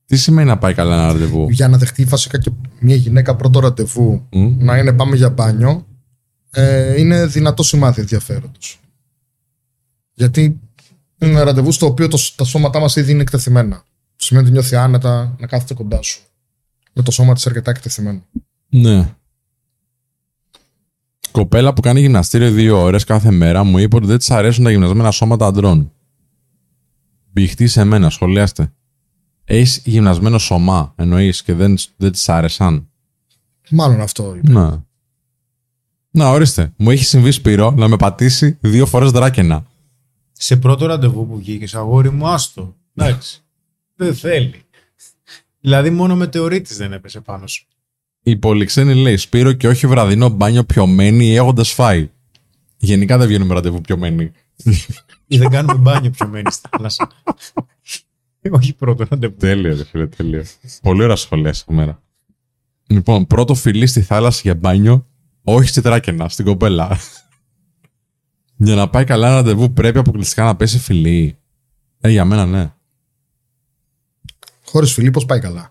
τι 0.06 0.16
σημαίνει 0.16 0.48
να 0.48 0.58
πάει 0.58 0.74
καλά 0.74 0.94
ένα 0.94 1.06
ραντεβού; 1.06 1.50
Για 1.50 1.68
να 1.68 1.78
δεχτεί 1.78 2.04
βασικά 2.04 2.38
και 2.38 2.50
μια 2.80 2.96
γυναίκα 2.96 3.36
πρώτο 3.36 3.60
ραντεβού 3.60 4.26
Μμ. 4.32 4.64
να 4.64 4.78
είναι 4.78 4.92
πάμε 4.92 5.16
για 5.16 5.30
μπάνιο, 5.30 5.86
ε, 6.50 7.00
είναι 7.00 7.26
δυνατό 7.26 7.62
σημάδι 7.62 8.00
ενδιαφέροντος. 8.00 8.80
Γιατί 10.12 10.60
είναι 11.18 11.30
ένα 11.30 11.44
ραντεβού 11.44 11.72
στο 11.72 11.86
οποίο 11.86 12.08
το, 12.08 12.18
τα 12.36 12.44
σώματά 12.44 12.80
μας 12.80 12.96
ήδη 12.96 13.12
είναι 13.12 13.22
εκτεθειμένα. 13.22 13.84
Σημαίνει 14.16 14.44
ότι 14.46 14.54
νιώθει 14.54 14.76
άνετα 14.76 15.36
να 15.38 15.46
κάθεται 15.46 15.74
κοντά 15.74 16.02
σου. 16.02 16.20
Με 16.92 17.02
το 17.02 17.10
σώμα 17.10 17.34
της 17.34 17.46
αρκετά 17.46 17.70
εκτεθειμένο. 17.70 18.22
Ναι. 18.68 19.14
Κοπέλα 21.34 21.72
που 21.74 21.80
κάνει 21.80 22.00
γυμναστήριο 22.00 22.50
δύο 22.50 22.82
ώρες 22.82 23.04
κάθε 23.04 23.30
μέρα 23.30 23.64
μου 23.64 23.78
είπε 23.78 23.96
ότι 23.96 24.06
δεν 24.06 24.18
της 24.18 24.30
αρέσουν 24.30 24.64
τα 24.64 24.70
γυμνασμένα 24.70 25.10
σώματα 25.10 25.46
αντρών. 25.46 25.92
Μπηχτή 27.32 27.66
σε 27.66 27.84
μένα, 27.84 28.10
σχολιάστε. 28.10 28.72
Έχεις 29.44 29.82
γυμνασμένο 29.84 30.38
σώμα, 30.38 30.92
εννοείς 30.96 31.42
και 31.42 31.54
δεν, 31.54 31.76
δεν 31.96 32.12
της 32.12 32.28
άρεσαν; 32.28 32.88
Μάλλον 33.70 34.00
αυτό 34.00 34.34
είπε. 34.36 34.52
Ναι. 34.52 34.70
Να, 36.10 36.28
ορίστε. 36.28 36.72
Μου 36.76 36.90
έχει 36.90 37.04
συμβεί 37.04 37.30
Σπύρο 37.30 37.70
να 37.70 37.88
με 37.88 37.96
πατήσει 37.96 38.58
δύο 38.60 38.86
φορές 38.86 39.10
δράκαινα. 39.10 39.66
Σε 40.32 40.56
πρώτο 40.56 40.86
ραντεβού 40.86 41.26
που 41.26 41.36
βγήκες, 41.36 41.74
αγόρι 41.74 42.10
μου, 42.10 42.28
άστο. 42.28 42.76
Εντάξει. 42.94 43.42
Δεν 43.96 44.14
θέλει. 44.14 44.62
Δηλαδή, 45.60 45.90
μόνο 45.90 46.16
μετεωρίτη 46.16 46.74
δεν 46.74 46.92
έπεσε 46.92 47.20
πάνω 47.20 47.46
σου. 47.46 47.66
Η 48.26 48.36
πολυξένη 48.36 48.94
λέει 48.94 49.16
Σπύρο 49.16 49.52
και 49.52 49.68
όχι 49.68 49.86
βραδινό 49.86 50.28
μπάνιο 50.28 50.64
πιωμένη 50.64 51.26
ή 51.26 51.34
έχοντας 51.34 51.72
φάει. 51.72 52.10
Γενικά 52.76 53.18
δεν 53.18 53.26
βγαίνουμε 53.26 53.54
ραντεβού 53.54 53.80
πιωμένοι. 53.80 54.32
Ή 55.26 55.38
δεν 55.38 55.50
κάνουμε 55.50 55.74
μπάνιο 55.74 56.10
πιο 56.10 56.28
μένει 56.28 56.50
στη 56.50 56.68
θάλασσα. 56.70 57.10
όχι 58.50 58.74
πρώτο 58.74 59.06
ραντεβού. 59.10 59.36
Τέλειο, 59.36 59.76
ρε 59.76 59.84
φίλε, 59.84 60.06
τέλειο. 60.06 60.44
Πολύ 60.82 61.02
ωραία 61.02 61.16
σχολεία 61.16 61.52
σήμερα. 61.52 62.02
Λοιπόν, 62.86 63.26
πρώτο 63.26 63.54
φιλί 63.54 63.86
στη 63.86 64.02
θάλασσα 64.02 64.40
για 64.42 64.54
μπάνιο, 64.54 65.06
όχι 65.42 65.68
στη 65.68 65.80
τράκαινα, 65.80 66.28
στην 66.28 66.44
κοπέλα. 66.44 66.98
για 68.56 68.74
να 68.74 68.90
πάει 68.90 69.04
καλά 69.04 69.26
ένα 69.26 69.36
ραντεβού 69.36 69.72
πρέπει 69.72 69.98
αποκλειστικά 69.98 70.44
να 70.44 70.56
πέσει 70.56 70.78
φιλί. 70.78 71.36
Ε, 72.00 72.10
για 72.10 72.24
μένα 72.24 72.46
ναι. 72.46 72.72
Χωρίς 74.64 74.92
φιλί, 74.92 75.10
πώς 75.10 75.24
πάει 75.24 75.40
καλά; 75.40 75.70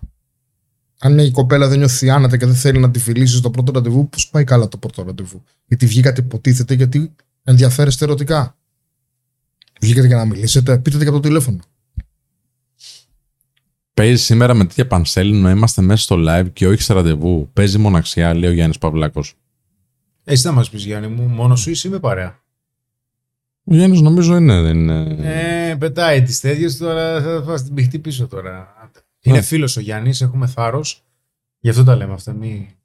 Αν 0.98 1.14
μια 1.14 1.30
κοπέλα 1.30 1.68
δεν 1.68 1.78
νιώθει 1.78 2.10
άνετα 2.10 2.36
και 2.36 2.46
δεν 2.46 2.54
θέλει 2.54 2.78
να 2.78 2.90
τη 2.90 2.98
φιλήσει 2.98 3.36
στο 3.36 3.50
πρώτο 3.50 3.72
ραντεβού, 3.72 4.08
πώς 4.08 4.28
πάει 4.28 4.44
καλά 4.44 4.68
το 4.68 4.76
πρώτο 4.76 5.02
ραντεβού; 5.02 5.42
Γιατί 5.66 5.86
βγήκατε, 5.86 6.20
υποτίθεται, 6.20 6.74
γιατί 6.74 7.14
ενδιαφέρεστε 7.44 8.04
ερωτικά. 8.04 8.56
Βγήκατε 9.80 10.06
για 10.06 10.16
να 10.16 10.24
μιλήσετε, 10.24 10.78
πείτε 10.78 10.98
και 10.98 11.04
από 11.04 11.12
το 11.12 11.20
τηλέφωνο. 11.20 11.58
Παίζει 13.94 14.22
σήμερα 14.22 14.54
με 14.54 14.64
τέτοια 14.64 14.86
πανσέλινο 14.86 15.40
να 15.40 15.50
είμαστε 15.50 15.82
μέσα 15.82 16.02
στο 16.02 16.16
live 16.18 16.46
και 16.52 16.66
όχι 16.66 16.82
σε 16.82 16.94
ραντεβού. 16.94 17.50
Παίζει 17.52 17.78
μοναξιά, 17.78 18.34
λέει 18.34 18.50
ο 18.50 18.52
Γιάννης 18.52 18.78
Παυλάκος. 18.78 19.34
Εσύ 20.24 20.42
θα 20.42 20.52
μας 20.52 20.70
πεις, 20.70 20.84
Γιάννη 20.84 21.08
μου, 21.08 21.28
μόνος 21.28 21.60
σου 21.60 21.70
είσαι 21.70 21.88
ή 21.88 21.90
με 21.90 21.98
παρέα; 21.98 22.42
Ο 23.64 23.74
Γιάννης 23.74 24.00
νομίζω 24.00 24.36
είναι, 24.36 24.60
δεν 24.60 24.78
είναι. 24.78 25.16
Ε, 25.70 25.74
πετάει 25.74 26.22
τις 26.22 26.40
τέτοιες 26.40 26.76
τώρα, 26.76 27.22
θα 27.22 27.42
φας 27.42 27.64
την 27.64 27.74
πηχτή 27.74 27.98
πίσω 27.98 28.26
τώρα. 28.26 28.74
Είναι 29.24 29.36
Ναι. 29.36 29.42
φίλος 29.42 29.76
ο 29.76 29.80
Γιάννης, 29.80 30.20
έχουμε 30.20 30.46
θάρρος. 30.46 31.04
Γι' 31.60 31.68
αυτό 31.68 31.84
τα 31.84 31.96
λέμε 31.96 32.12
αυτά. 32.12 32.32
Μη... 32.32 32.76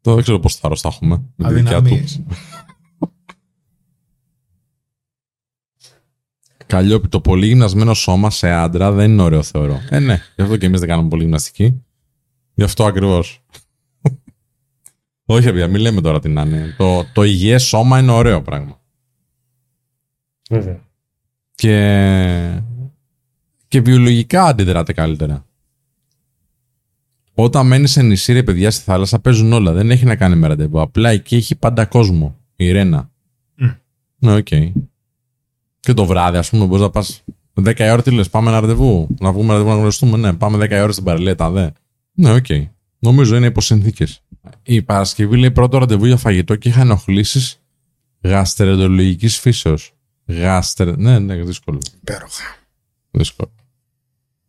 Το 0.00 0.14
δεν 0.14 0.22
ξέρω 0.22 0.38
πώ 0.40 0.48
θάρρος 0.48 0.80
θα 0.80 0.88
έχουμε. 0.88 1.22
Με 1.36 1.48
τη 1.48 1.54
δικιά 1.54 1.70
του. 1.70 1.76
Αδυναμίες. 1.76 2.22
Καλλιόπη, 6.66 7.08
το 7.08 7.20
πολύ 7.20 7.46
γυμνασμένο 7.46 7.94
σώμα 7.94 8.30
σε 8.30 8.50
άντρα 8.50 8.92
δεν 8.92 9.10
είναι 9.10 9.22
ωραίο, 9.22 9.42
θεωρώ. 9.42 9.80
Ε, 9.90 9.98
ναι, 9.98 10.20
γι' 10.36 10.42
αυτό 10.42 10.56
και 10.56 10.66
εμείς 10.66 10.80
δεν 10.80 10.88
κάνουμε 10.88 11.08
πολύ 11.08 11.22
γυμναστική. 11.22 11.82
Γι' 12.54 12.62
αυτό 12.62 12.84
ακριβώς. 12.84 13.44
Όχι, 15.24 15.44
παιδιά, 15.46 15.68
μην 15.68 15.80
λέμε 15.80 16.00
τώρα 16.00 16.20
τι 16.20 16.28
να 16.28 16.42
είναι. 16.42 16.74
Το, 16.78 17.04
το 17.12 17.22
υγιές 17.22 17.62
σώμα 17.62 17.98
είναι 17.98 18.10
ωραίο 18.12 18.42
πράγμα. 18.42 18.80
Βέβαια. 20.50 20.80
Και, 21.54 22.62
και 23.68 23.80
βιολογικά 23.80 24.44
αντιδράτε 24.44 24.92
καλύτερα. 24.92 25.46
Όταν 27.34 27.66
μένεις 27.66 27.90
σε 27.90 28.02
νησί, 28.02 28.32
ρε 28.32 28.42
παιδιά, 28.42 28.70
στη 28.70 28.82
θάλασσα 28.82 29.18
παίζουν 29.18 29.52
όλα. 29.52 29.72
Δεν 29.72 29.90
έχει 29.90 30.04
να 30.04 30.16
κάνει 30.16 30.36
με 30.36 30.46
ραντεβού. 30.46 30.80
Απλά 30.80 31.10
εκεί 31.10 31.36
έχει 31.36 31.56
πάντα 31.56 31.84
κόσμο. 31.84 32.36
Η 32.56 32.72
Ρένα. 32.72 33.10
Μμ. 33.54 33.68
Ναι, 34.18 34.34
οκ. 34.34 34.46
Και 35.80 35.92
το 35.94 36.04
βράδυ, 36.04 36.36
ας 36.36 36.50
πούμε, 36.50 36.64
μπορείς 36.64 36.82
να 36.82 36.90
πας 36.90 37.24
10 37.54 37.78
η 37.78 37.90
ώρα, 37.90 38.02
τι 38.02 38.10
λες, 38.10 38.30
πάμε 38.30 38.50
ένα 38.50 38.60
ραντεβού. 38.60 39.08
Να 39.20 39.32
βγούμε 39.32 39.52
ραντεβού 39.52 39.70
να 39.70 39.76
γνωριστούμε. 39.76 40.16
Ναι, 40.16 40.32
πάμε 40.32 40.58
10 40.58 40.70
η 40.70 40.80
ώρα 40.80 40.92
στην 40.92 41.04
παραλία, 41.04 41.34
δε. 41.34 41.68
Ναι, 42.12 42.32
οκ. 42.32 42.46
Νομίζω 42.98 43.36
είναι 43.36 43.46
υπό 43.46 43.60
συνθήκες. 43.60 44.06
Η 44.62 44.82
Παρασκευή 44.82 45.36
λέει 45.36 45.50
πρώτο 45.50 45.78
ραντεβού 45.78 46.06
για 46.06 46.16
φαγητό 46.16 46.56
και 46.56 46.68
είχα 46.68 46.80
ενοχλήσεις 46.80 47.60
γαστερεντολογική 48.22 49.28
φύσεως. 49.28 49.92
Γάστερ. 50.26 50.96
Ναι, 50.96 51.18
ναι, 51.18 51.34
δύσκολο. 51.34 51.78
Υπέροχα. 52.00 52.44
Δύσκολο. 53.16 53.50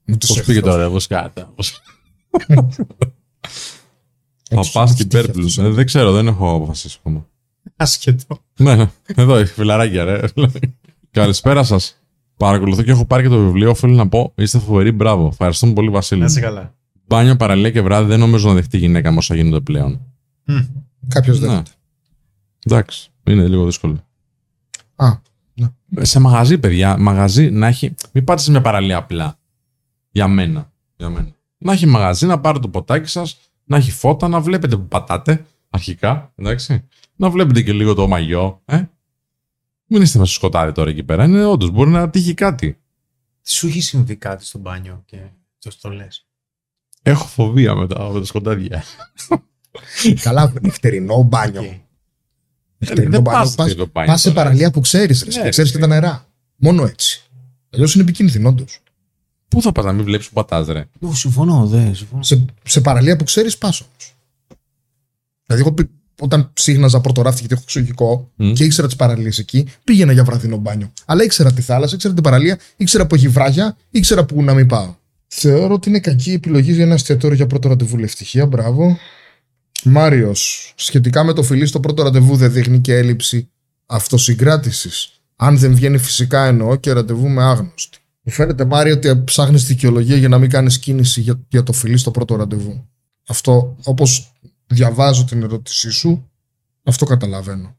Μου 0.05 0.17
τους 0.17 0.29
Πώς 0.29 0.43
πήγε 0.43 0.57
εχθρούς. 0.57 0.73
το 0.75 0.81
ρεύμα 0.81 0.99
σκάτα. 0.99 1.53
Παπά 4.49 4.93
και 4.95 5.01
υπέρπλου. 5.01 5.49
Ε, 5.57 5.69
δεν 5.69 5.85
ξέρω, 5.85 6.11
δεν 6.11 6.27
έχω 6.27 6.55
αποφασίσει 6.55 6.97
ακόμα. 6.99 7.27
Άσχετο. 7.75 8.39
Ναι, 8.57 8.75
ναι. 8.75 8.91
εδώ, 9.15 9.45
φιλαράκια, 9.45 10.03
ρε. 10.03 10.19
Καλησπέρα 11.11 11.63
σας. 11.63 12.01
Παρακολουθώ 12.37 12.83
και 12.83 12.91
έχω 12.91 13.05
πάρει 13.05 13.23
και 13.23 13.29
το 13.29 13.37
βιβλίο. 13.43 13.69
Οφείλω 13.69 13.93
να 13.95 14.07
πω, 14.09 14.33
είστε 14.35 14.59
φοβεροί. 14.59 14.91
Μπράβο. 14.91 15.27
Ευχαριστούμε 15.27 15.73
πολύ, 15.73 15.89
Βασίλη. 15.89 16.19
Να 16.19 16.25
είσαι 16.25 16.39
καλά. 16.39 16.75
Μπάνιο 17.07 17.35
παραλία 17.35 17.71
και 17.71 17.81
βράδυ 17.81 18.07
δεν 18.07 18.19
νομίζω 18.19 18.47
να 18.47 18.53
δεχτεί 18.53 18.77
γυναίκα 18.77 19.11
με 19.11 19.17
όσα 19.17 19.35
γίνονται 19.35 19.59
πλέον. 19.59 20.01
Κάποιος 21.07 21.39
δεν. 21.39 21.51
Ναι. 21.51 21.61
Εντάξει, 22.65 23.09
είναι 23.23 23.47
λίγο 23.47 23.65
δύσκολο. 23.65 24.07
Α, 24.95 25.07
Σε 25.95 26.19
μαγαζί, 26.19 26.57
παιδιά, 26.57 26.97
μαγαζί 26.97 27.49
να 27.49 27.67
έχει. 27.67 27.95
Μην 28.11 28.23
πάτε 28.23 28.41
σε 28.41 28.51
μια 28.51 28.61
παραλία 28.61 28.97
απλά. 28.97 29.39
Για 30.11 30.27
μένα. 30.27 30.71
Για 30.95 31.09
μένα. 31.09 31.35
Να 31.57 31.71
έχει 31.73 31.85
μαγαζί, 31.85 32.25
να 32.25 32.39
πάρετε 32.39 32.61
το 32.61 32.69
ποτάκι 32.69 33.09
σας, 33.09 33.37
να 33.63 33.77
έχει 33.77 33.91
φώτα, 33.91 34.27
να 34.27 34.39
βλέπετε 34.41 34.75
που 34.75 34.87
πατάτε 34.87 35.45
αρχικά. 35.69 36.33
Εντάξει. 36.35 36.87
Να 37.15 37.29
βλέπετε 37.29 37.61
και 37.61 37.73
λίγο 37.73 37.93
το 37.93 38.07
μαγιό. 38.07 38.61
Ε; 38.65 38.83
Μην 39.87 40.01
είστε 40.01 40.19
μέσα 40.19 40.31
στο 40.31 40.39
σκοτάδι 40.39 40.71
τώρα 40.71 40.89
εκεί 40.89 41.03
πέρα. 41.03 41.23
Είναι 41.23 41.45
όντως, 41.45 41.69
μπορεί 41.69 41.89
να 41.89 42.09
τύχει 42.09 42.33
κάτι. 42.33 42.77
Σου 43.43 43.67
έχει 43.67 43.81
συμβεί 43.81 44.15
κάτι 44.15 44.45
στο 44.45 44.59
μπάνιο 44.59 45.03
και 45.05 45.17
το 45.59 45.71
το 45.81 45.89
λες; 45.89 46.27
Έχω 47.01 47.25
φοβία 47.25 47.75
με 47.75 47.87
τα, 47.87 48.09
με 48.11 48.19
τα 48.19 48.25
σκοτάδια. 48.25 48.83
Καλά, 50.21 50.53
νυχτερινό 50.61 51.23
μπάνιο. 51.23 51.61
Νυχτερινό 51.61 51.86
δεν 52.77 52.95
μπάνιο. 53.09 53.21
πας 53.21 53.55
Πας- 53.55 53.71
στο 53.71 53.87
μπάνιο 53.93 54.11
Πας 54.11 54.21
σε 54.21 54.29
τώρα. 54.29 54.41
παραλία 54.43 54.71
που 54.71 54.79
ξέρεις, 54.79 55.25
Ναι, 55.25 55.43
και 55.43 55.49
ξέρεις 55.49 55.71
και 55.71 55.77
τα 55.77 55.87
νερά. 55.87 56.27
Μόνο 56.55 56.83
έτσι. 56.85 57.21
Αλλιώς 57.73 57.93
είναι 57.93 58.03
επικίνδυνο, 58.03 58.49
όντως. 58.49 58.79
Πού 59.47 59.61
θα 59.61 59.71
πας 59.71 59.85
να 59.85 59.91
μην 59.93 60.03
βλέπεις 60.05 60.27
που 60.27 60.33
πατάς, 60.33 60.67
ρε; 60.67 60.85
Ω, 60.99 61.13
συμφωνώ, 61.13 61.65
δε, 61.67 61.93
συμφωνώ. 61.93 62.23
Σε, 62.23 62.45
σε 62.63 62.81
παραλία 62.81 63.15
που 63.15 63.23
ξέρεις, 63.23 63.57
πας 63.57 63.81
όμως. 63.81 64.15
Δηλαδή, 65.45 65.65
εγώ 65.65 65.73
πη- 65.73 65.89
όταν 66.21 66.49
ψύχναζα 66.53 67.01
πρώτο 67.01 67.21
ράφτη 67.21 67.39
γιατί 67.39 67.53
έχω 67.53 67.63
εξωγικό 67.65 68.31
Μμ. 68.35 68.53
και 68.53 68.63
ήξερα 68.63 68.87
τις 68.87 68.95
παραλίες 68.95 69.37
εκεί, 69.37 69.67
πήγαινα 69.83 70.11
για 70.11 70.23
βραδινό 70.23 70.57
μπάνιο. 70.57 70.91
Αλλά 71.05 71.23
ήξερα 71.23 71.53
τη 71.53 71.61
θάλασσα, 71.61 71.95
ήξερα 71.95 72.13
την 72.13 72.23
παραλία, 72.23 72.59
ήξερα 72.77 73.07
που 73.07 73.15
έχει 73.15 73.27
βράγια, 73.27 73.77
ήξερα 73.89 74.25
που 74.25 74.43
να 74.43 74.53
μην 74.53 74.67
πάω. 74.67 74.95
Θεωρώ 75.27 75.73
ότι 75.73 75.89
είναι 75.89 75.99
κακή 75.99 76.31
επιλογή 76.31 76.73
για 76.73 76.83
ένα 76.83 76.93
εστιατόριο 76.93 77.35
για 77.35 77.47
πρώτο 77.47 77.67
ραντεβού. 77.67 77.97
Ευτυχία, 77.99 78.45
μπράβο. 78.45 78.97
Μάριος, 79.83 80.73
σχετικά 80.75 81.23
με 81.23 81.33
το 81.33 81.43
φιλί 81.43 81.65
στο 81.65 81.79
πρώτο 81.79 82.03
ραντεβού 82.03 82.35
δεν 82.35 82.51
δείχνει 82.51 82.79
και 82.79 82.95
έλλειψη 82.95 83.49
αυτοσυγκράτησης. 83.85 85.11
Αν 85.35 85.57
δεν 85.57 85.75
βγαίνει 85.75 85.97
φυσικά 85.97 86.45
εννοώ 86.45 86.75
και 86.75 86.91
ραντεβού 86.91 87.27
με 87.29 87.43
άγνωστη. 87.43 87.97
Μου 88.21 88.31
φαίνεται, 88.31 88.65
Μάριο, 88.65 88.93
ότι 88.93 89.21
ψάχνεις 89.23 89.65
δικαιολογία 89.65 90.15
για 90.15 90.27
να 90.27 90.37
μην 90.37 90.49
κάνεις 90.49 90.79
κίνηση 90.79 91.21
για, 91.21 91.39
για 91.47 91.63
το 91.63 91.73
φιλί 91.73 91.97
στο 91.97 92.11
πρώτο 92.11 92.35
ραντεβού. 92.35 92.87
Αυτό, 93.27 93.75
όπως 93.83 94.33
διαβάζω 94.67 95.25
την 95.25 95.43
ερώτησή 95.43 95.89
σου, 95.91 96.29
αυτό 96.83 97.05
καταλαβαίνω. 97.05 97.75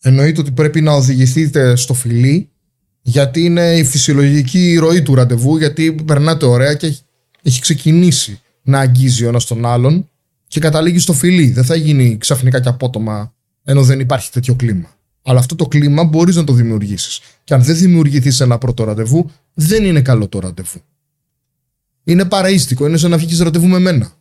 Εννοείται 0.00 0.40
ότι 0.40 0.52
πρέπει 0.52 0.80
να 0.80 0.92
οδηγηθείτε 0.92 1.76
στο 1.76 1.94
φιλί 1.94 2.50
γιατί 3.02 3.44
είναι 3.44 3.76
η 3.76 3.84
φυσιολογική 3.84 4.76
ροή 4.76 5.02
του 5.02 5.14
ραντεβού, 5.14 5.56
γιατί 5.56 5.92
περνάτε 5.92 6.46
ωραία 6.46 6.74
και 6.74 6.86
έχει- 6.86 7.02
έχει 7.42 7.60
ξεκινήσει 7.60 8.40
να 8.62 8.78
αγγίζει 8.78 9.24
ο 9.24 9.28
ένας 9.28 9.44
τον 9.44 9.66
άλλον 9.66 10.10
και 10.48 10.60
καταλήγει 10.60 10.98
στο 10.98 11.12
φιλί. 11.12 11.50
Δεν 11.50 11.64
θα 11.64 11.74
γίνει 11.74 12.16
ξαφνικά 12.16 12.60
και 12.60 12.68
απότομα 12.68 13.32
ενώ 13.64 13.82
δεν 13.82 14.00
υπάρχει 14.00 14.30
τέτοιο 14.30 14.54
κλίμα. 14.54 14.88
Αλλά 15.22 15.38
αυτό 15.38 15.54
το 15.54 15.66
κλίμα 15.66 16.04
μπορείς 16.04 16.36
να 16.36 16.44
το 16.44 16.52
δημιουργήσεις. 16.52 17.20
Και 17.44 17.54
αν 17.54 17.62
δεν 17.62 17.76
δημιουργηθείς 17.76 18.40
ένα 18.40 18.58
πρώτο 18.58 18.84
ραντεβού, 18.84 19.30
δεν 19.54 19.84
είναι 19.84 20.00
καλό 20.00 20.28
το 20.28 20.38
ραντεβού. 20.38 20.80
Είναι 22.04 22.24
παραίστικο, 22.24 22.86
είναι 22.86 22.96
σαν 22.96 23.10
να 23.10 23.16
βγει 23.16 23.42
ραντεβού 23.42 23.66
με 23.66 23.78
μένα. 23.78 24.12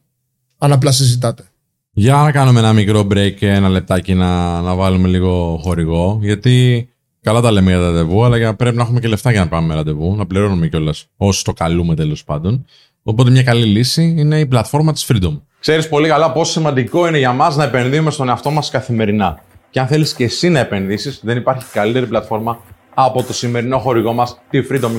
Αν 0.58 0.72
απλά 0.72 0.92
συζητάτε. 0.92 1.44
Για 1.92 2.14
να 2.16 2.32
κάνουμε 2.32 2.60
ένα 2.60 2.74
μικρό 2.74 3.00
break 3.12 3.34
και 3.38 3.50
ένα 3.50 3.70
λεπτάκι 3.70 4.14
να, 4.14 4.62
να 4.62 4.76
βάλουμε 4.76 5.08
λίγο 5.08 5.60
χορηγό. 5.64 6.20
Γιατί 6.22 6.88
καλά 7.22 7.42
τα 7.42 7.52
λέμε 7.52 7.70
για 7.72 7.80
τα 7.80 7.86
ραντεβού, 7.86 8.24
αλλά 8.24 8.38
για- 8.38 8.56
πρέπει 8.56 8.76
να 8.76 8.82
έχουμε 8.84 9.00
και 9.00 9.08
λεφτά 9.08 9.32
για 9.32 9.40
να 9.40 9.48
πάμε 9.48 9.68
με 9.68 9.74
ραντεβού, 9.74 10.16
να 10.16 10.26
πληρώνουμε 10.26 10.68
κιόλας 10.68 11.06
όσοι 11.18 11.44
το 11.44 11.54
καλούμε 11.54 11.96
τέλος 11.96 12.24
πάντων. 12.24 12.66
Οπότε 13.04 13.30
μια 13.32 13.44
καλή 13.44 13.66
λύση 13.66 14.14
είναι 14.18 14.40
η 14.40 14.46
πλατφόρμα 14.46 14.94
της 14.94 15.06
Freedom. 15.10 15.42
Ξέρεις 15.60 15.90
πολύ 15.90 16.08
καλά 16.08 16.32
πόσο 16.32 16.52
σημαντικό 16.52 17.08
είναι 17.08 17.18
για 17.18 17.32
μας 17.32 17.56
να 17.56 17.64
επενδύουμε 17.64 18.12
στον 18.12 18.30
εαυτό 18.30 18.52
μας 18.52 18.70
καθημερινά. 18.70 19.40
Και 19.70 19.80
αν 19.80 19.88
θέλεις 19.88 20.14
και 20.14 20.24
εσύ 20.24 20.50
να 20.50 20.60
επενδύσεις, 20.60 21.20
δεν 21.24 21.38
υπάρχει 21.38 21.66
καλύτερη 21.72 22.06
πλατφόρμα 22.06 22.60
από 22.94 23.24
το 23.24 23.34
σημερινό 23.34 23.78
χορηγό 23.78 24.14
μας, 24.14 24.42
τη 24.50 24.60
Freedom 24.72 24.90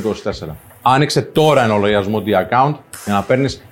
24. 0.48 0.56
Άνοιξε 0.82 1.22
τώρα 1.22 1.64
ένα 1.64 1.74
λογαριασμό 1.74 2.22
D-Account 2.26 2.74
για 3.04 3.12
να 3.12 3.22
παίρνεις 3.22 3.64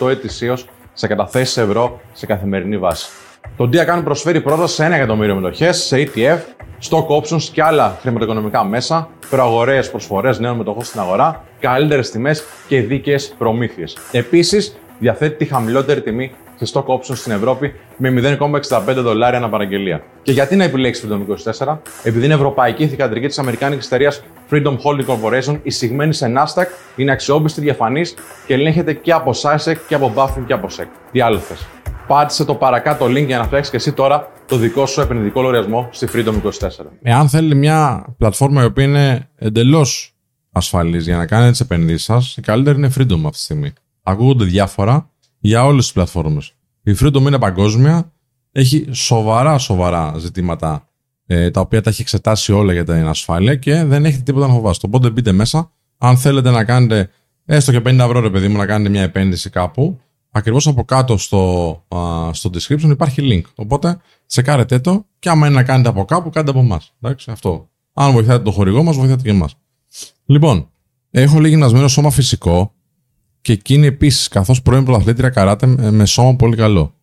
2,5% 0.00 0.08
ετησίως 0.08 0.68
σε 0.92 1.06
καταθέσεις 1.06 1.56
ευρώ 1.56 2.00
σε 2.12 2.26
καθημερινή 2.26 2.78
βάση. 2.78 3.08
Το 3.56 3.70
D-Account 3.72 4.00
προσφέρει 4.04 4.40
πρόσβαση 4.40 4.74
σε 4.74 4.86
1 4.86 4.90
εκατομμύριο 4.90 5.34
μετοχές, 5.34 5.76
σε 5.76 5.96
ETF, 5.96 6.38
stock 6.90 7.06
options 7.06 7.42
και 7.42 7.62
άλλα 7.62 7.98
χρηματοοικονομικά 8.00 8.64
μέσα, 8.64 9.08
προαγοραίε 9.30 9.82
προσφορές 9.82 10.38
νέων 10.38 10.56
μετοχών 10.56 10.84
στην 10.84 11.00
αγορά, 11.00 11.44
καλύτερες 11.60 12.10
τιμές 12.10 12.44
και 12.68 12.80
δίκαιες 12.80 13.34
προμήθειες. 13.38 13.96
Επίσης, 14.12 14.76
διαθέτει 15.02 15.36
τη 15.36 15.44
χαμηλότερη 15.44 16.02
τιμή 16.02 16.32
σε 16.56 16.72
stock 16.74 16.84
options 16.84 17.16
στην 17.16 17.32
Ευρώπη 17.32 17.74
με 17.96 18.36
0,65 18.38 18.94
δολάρια 18.96 19.38
ανά 19.38 19.48
παραγγελία. 19.48 20.02
Και 20.22 20.32
γιατί 20.32 20.56
να 20.56 20.64
επιλέξεις 20.64 21.08
Freedom 21.08 21.20
24, 21.66 21.78
επειδή 22.02 22.24
είναι 22.24 22.34
ευρωπαϊκή 22.34 22.88
θηγατρική 22.88 23.26
της 23.26 23.38
Αμερικάνικης 23.38 23.86
εταιρείας 23.86 24.22
Freedom 24.50 24.76
Holding 24.84 25.06
Corporation, 25.06 25.58
εισηγμένη 25.62 26.12
σε 26.14 26.32
Nasdaq, 26.36 26.66
είναι 26.96 27.12
αξιόπιστη, 27.12 27.60
διαφανής 27.60 28.14
και 28.46 28.54
ελέγχεται 28.54 28.92
και 28.92 29.12
από 29.12 29.30
SASEC 29.42 29.76
και 29.88 29.94
από 29.94 30.12
Buffin 30.16 30.42
και 30.46 30.52
από 30.52 30.68
SEC. 30.76 30.86
Τι 31.12 31.20
άλλο 31.20 31.38
θες; 31.38 31.66
Πάτησε 32.06 32.44
το 32.44 32.54
παρακάτω 32.54 33.06
link 33.06 33.26
για 33.26 33.38
να 33.38 33.44
φτιάξεις 33.44 33.70
και 33.70 33.76
εσύ 33.76 33.92
τώρα 33.92 34.30
το 34.46 34.56
δικό 34.56 34.86
σου 34.86 35.00
επενδυτικό 35.00 35.40
λογαριασμό 35.40 35.88
στη 35.92 36.06
Freedom 36.12 36.34
24. 36.42 36.50
Εάν 37.02 37.28
θέλει 37.28 37.54
μια 37.54 38.06
πλατφόρμα 38.18 38.62
η 38.62 38.64
οποία 38.64 38.84
είναι 38.84 39.28
εντελώς 39.36 40.14
ασφαλής 40.52 41.04
για 41.04 41.16
να 41.16 41.26
κάνετε 41.26 41.50
τις 41.50 41.60
επενδύσεις 41.60 42.04
σας, 42.04 42.36
η 42.36 42.40
καλύτερη 42.40 42.76
είναι 42.76 42.92
Freedom 42.96 43.20
αυτή 43.24 43.30
τη 43.30 43.38
στιγμή. 43.38 43.72
Ακούγονται 44.02 44.44
διάφορα 44.44 45.10
για 45.38 45.64
όλες 45.64 45.84
τις 45.84 45.92
πλατφόρμες. 45.92 46.54
Η 46.82 46.96
Freedom 47.00 47.20
είναι 47.20 47.38
παγκόσμια, 47.38 48.12
έχει 48.52 48.86
σοβαρά 48.90 49.58
σοβαρά 49.58 50.14
ζητήματα 50.18 50.88
ε, 51.26 51.50
τα 51.50 51.60
οποία 51.60 51.80
τα 51.82 51.90
έχει 51.90 52.00
εξετάσει 52.00 52.52
όλα 52.52 52.72
για 52.72 52.84
την 52.84 53.06
ασφάλεια 53.06 53.54
και 53.54 53.84
δεν 53.84 54.04
έχετε 54.04 54.22
τίποτα 54.22 54.46
να 54.46 54.52
φοβάστε. 54.52 54.86
Οπότε 54.86 55.10
μπείτε 55.10 55.32
μέσα. 55.32 55.72
Αν 55.98 56.16
θέλετε 56.16 56.50
να 56.50 56.64
κάνετε 56.64 57.10
έστω 57.44 57.72
και 57.72 57.78
50 57.78 57.98
ευρώ, 57.98 58.20
ρε 58.20 58.30
παιδί 58.30 58.48
μου, 58.48 58.56
να 58.56 58.66
κάνετε 58.66 58.90
μια 58.90 59.02
επένδυση 59.02 59.50
κάπου, 59.50 60.00
ακριβώς 60.30 60.66
από 60.66 60.84
κάτω 60.84 61.16
στο, 61.16 61.70
α, 61.88 62.32
στο 62.32 62.50
description 62.54 62.90
υπάρχει 62.90 63.22
link. 63.32 63.50
Οπότε 63.54 64.00
τσεκάρετε 64.26 64.78
το 64.78 65.06
και 65.18 65.28
άμα 65.28 65.46
είναι 65.46 65.56
να 65.56 65.62
κάνετε 65.62 65.88
από 65.88 66.04
κάπου, 66.04 66.30
κάντε 66.30 66.50
από 66.50 66.60
εμάς. 66.60 66.94
Αυτό. 67.26 67.68
Αν 67.92 68.12
βοηθάτε 68.12 68.42
το 68.42 68.50
χορηγό 68.50 68.82
μας, 68.82 68.96
βοηθάτε 68.96 69.22
και 69.22 69.30
εμάς. 69.30 69.54
Λοιπόν, 70.24 70.68
έχω 71.10 71.38
λίγη 71.38 71.48
γυμνασμένο 71.48 71.88
σώμα 71.88 72.10
φυσικό 72.10 72.74
και 73.42 73.52
εκείνη 73.52 73.86
επίσης, 73.86 74.28
καθώς 74.28 74.62
πρώην 74.62 74.84
πρωταθλήτρια 74.84 75.28
καράτε 75.28 75.66
με- 75.66 75.90
με 75.90 76.04
σώμα 76.06 76.34
πολύ 76.36 76.56
καλό. 76.56 76.94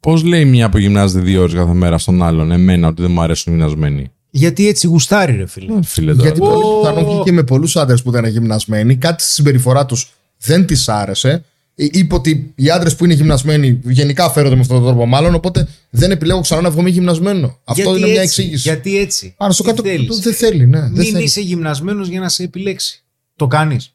Πώς 0.00 0.22
λέει 0.24 0.44
μια 0.44 0.68
που 0.68 0.78
γυμνάζεται 0.78 1.20
δύο 1.24 1.40
ώρες 1.42 1.54
κάθε 1.54 1.72
μέρα 1.72 1.98
στον 1.98 2.22
άλλον, 2.22 2.50
εμένα, 2.52 2.88
ότι 2.88 3.02
δεν 3.02 3.10
μου 3.10 3.20
αρέσουν 3.20 3.52
οι 3.52 3.56
γυμνασμένοι; 3.56 4.10
Γιατί 4.30 4.68
έτσι 4.68 4.86
γουστάρει, 4.86 5.36
ρε 5.36 5.46
φίλε. 5.46 5.72
Ε, 5.74 5.82
Φίλε, 5.82 6.10
τώρα. 6.14 6.22
Γιατί 6.22 6.40
πολύ 6.40 6.62
πιθανόν 6.80 7.24
και 7.24 7.32
με 7.32 7.42
πολλούς 7.42 7.76
άντρες 7.76 8.02
που 8.02 8.10
δεν 8.10 8.20
είναι 8.24 8.32
γυμνασμένοι, 8.32 8.96
κάτι 8.96 9.22
στη 9.22 9.32
συμπεριφορά 9.32 9.86
τους 9.86 10.10
δεν 10.38 10.66
της 10.66 10.88
άρεσε. 10.88 11.44
Ε, 11.74 11.86
Είπε 11.90 12.14
ότι 12.14 12.52
οι 12.54 12.70
άντρες 12.70 12.96
που 12.96 13.04
είναι 13.04 13.14
γυμνασμένοι 13.14 13.80
γενικά 13.84 14.30
φέρονται 14.30 14.54
με 14.54 14.60
αυτόν 14.60 14.76
τον 14.76 14.86
τρόπο, 14.86 15.06
μάλλον. 15.06 15.34
Οπότε 15.34 15.68
δεν 15.90 16.10
επιλέγω 16.10 16.40
ξανά 16.40 16.60
να 16.60 16.70
βγω 16.70 16.82
μη 16.82 16.90
γυμνασμένο. 16.90 17.58
Αυτό 17.64 17.82
Γιατί 17.82 17.98
είναι 17.98 18.10
μια 18.10 18.20
έτσι, 18.22 18.40
εξήγηση. 18.42 18.68
Γιατί 18.68 18.98
έτσι. 18.98 19.34
Άρα 19.36 19.52
στο 19.52 19.62
Τι 19.62 19.68
κάτω 19.68 19.82
θέλεις. 19.82 20.18
δεν 20.20 20.32
θέλει, 20.34 20.66
ναι. 20.66 20.80
Δεν 20.80 20.90
Μην 20.92 21.12
θέλει. 21.12 21.24
είσαι 21.24 21.40
γυμνασμένος 21.40 22.08
για 22.08 22.20
να 22.20 22.28
σε 22.28 22.42
επιλέξει. 22.42 23.02
Το 23.36 23.46
κάνεις. 23.46 23.94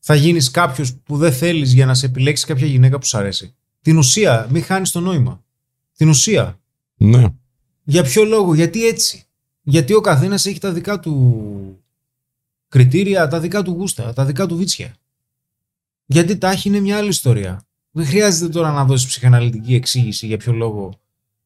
Θα 0.00 0.14
γίνεις 0.14 0.50
κάποιος 0.50 0.94
που 0.94 1.16
δεν 1.16 1.32
θέλεις 1.32 1.72
για 1.72 1.86
να 1.86 1.94
σε 1.94 2.06
επιλέξει 2.06 2.46
κάποια 2.46 2.66
γυναίκα 2.66 2.98
που 2.98 3.06
σου 3.06 3.18
αρέσει. 3.18 3.54
Την 3.82 3.98
ουσία, 3.98 4.46
μην 4.50 4.62
χάνεις 4.62 4.90
το 4.90 5.00
νόημα. 5.00 5.44
Την 5.96 6.08
ουσία. 6.08 6.60
Ναι. 6.96 7.24
Για 7.84 8.02
ποιο 8.02 8.24
λόγο, 8.24 8.54
γιατί 8.54 8.86
έτσι. 8.86 9.24
Γιατί 9.62 9.94
ο 9.94 10.00
καθένας 10.00 10.46
έχει 10.46 10.58
τα 10.58 10.72
δικά 10.72 11.00
του 11.00 11.84
κριτήρια, 12.68 13.28
τα 13.28 13.40
δικά 13.40 13.62
του 13.62 13.70
γούστα, 13.70 14.12
τα 14.12 14.24
δικά 14.24 14.46
του 14.46 14.56
βίτσια. 14.56 14.94
Γιατί 16.06 16.36
τάχει 16.36 16.68
είναι 16.68 16.80
μια 16.80 16.96
άλλη 16.96 17.08
ιστορία. 17.08 17.62
Δεν 17.90 18.06
χρειάζεται 18.06 18.52
τώρα 18.52 18.72
να 18.72 18.84
δώσεις 18.84 19.06
ψυχαναλυτική 19.06 19.74
εξήγηση 19.74 20.26
για 20.26 20.36
ποιο 20.36 20.52
λόγο 20.52 21.00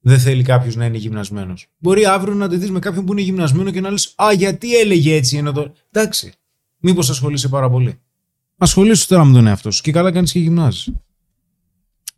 δεν 0.06 0.18
θέλει 0.18 0.42
κάποιος 0.42 0.76
να 0.76 0.84
είναι 0.84 0.96
γυμνασμένος. 0.96 1.66
Μπορεί 1.78 2.04
αύριο 2.04 2.34
να 2.34 2.48
τη 2.48 2.56
δεις 2.56 2.70
με 2.70 2.78
κάποιον 2.78 3.04
που 3.04 3.12
είναι 3.12 3.20
γυμνασμένο 3.20 3.70
και 3.70 3.80
να 3.80 3.90
λες 3.90 4.12
Α, 4.16 4.32
γιατί 4.32 4.76
έλεγε 4.76 5.14
έτσι 5.14 5.36
ενώ 5.36 5.52
το. 5.52 5.72
Εντάξει. 5.90 6.32
Μήπως 6.78 7.10
ασχολείσαι 7.10 7.48
πάρα 7.48 7.70
πολύ. 7.70 8.00
Ασχολήσου 8.56 9.06
τώρα 9.06 9.24
με 9.24 9.32
τον 9.32 9.46
εαυτό 9.46 9.70
σου 9.70 9.82
και 9.82 9.92
καλά 9.92 10.12
κάνεις 10.12 10.32
και 10.32 10.38
γυμνάζεις. 10.38 10.92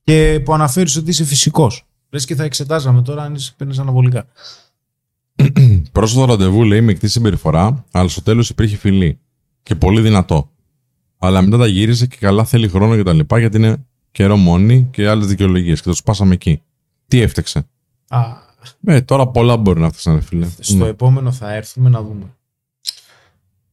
Και 0.03 0.41
που 0.45 0.55
αναφέρεις 0.55 0.97
ότι 0.97 1.11
είσαι 1.11 1.25
φυσικός. 1.25 1.87
Λες 2.11 2.25
και 2.25 2.35
θα 2.35 2.45
εξετάζαμε 2.45 3.03
τώρα 3.03 3.23
αν 3.23 3.35
είσαι 3.35 3.55
παίρνεις 3.57 3.79
αναβολικά. 3.79 4.27
Πρόσφατο 5.93 6.25
ραντεβού 6.27 6.63
λέει 6.65 6.81
μεικτή 6.81 7.09
συμπεριφορά, 7.09 7.85
αλλά 7.91 8.09
στο 8.09 8.23
τέλος 8.23 8.51
υπήρχε 8.51 8.77
φιλή. 8.77 9.19
Και 9.63 9.75
πολύ 9.75 10.01
δυνατό. 10.01 10.51
Αλλά 11.19 11.43
μετά 11.43 11.57
τα 11.59 11.67
γύρισε 11.67 12.07
και 12.07 12.17
καλά 12.21 12.45
θέλει 12.45 12.69
χρόνο 12.69 12.97
και 12.97 13.03
τα 13.03 13.13
λοιπά 13.13 13.39
γιατί 13.39 13.57
είναι 13.57 13.87
καιρό 14.11 14.37
μόνη 14.37 14.89
και 14.91 15.09
άλλες 15.09 15.27
δικαιολογίες 15.27 15.81
και 15.83 15.89
το 15.89 15.95
σπάσαμε 15.95 16.35
εκεί. 16.35 16.63
Τι 17.09 17.21
έφταξε. 17.21 17.67
Α, 18.09 18.21
Ε, 18.87 19.01
τώρα 19.01 19.29
πολλά 19.29 19.57
μπορεί 19.57 19.81
να 19.81 19.89
φτιάξουν, 19.93 20.23
φίλε. 20.23 20.49
στο 20.61 20.77
Ναι. 20.77 20.87
επόμενο 20.87 21.33
θα 21.33 21.55
έρθουμε 21.55 21.89
να 21.89 22.03
δούμε. 22.03 22.35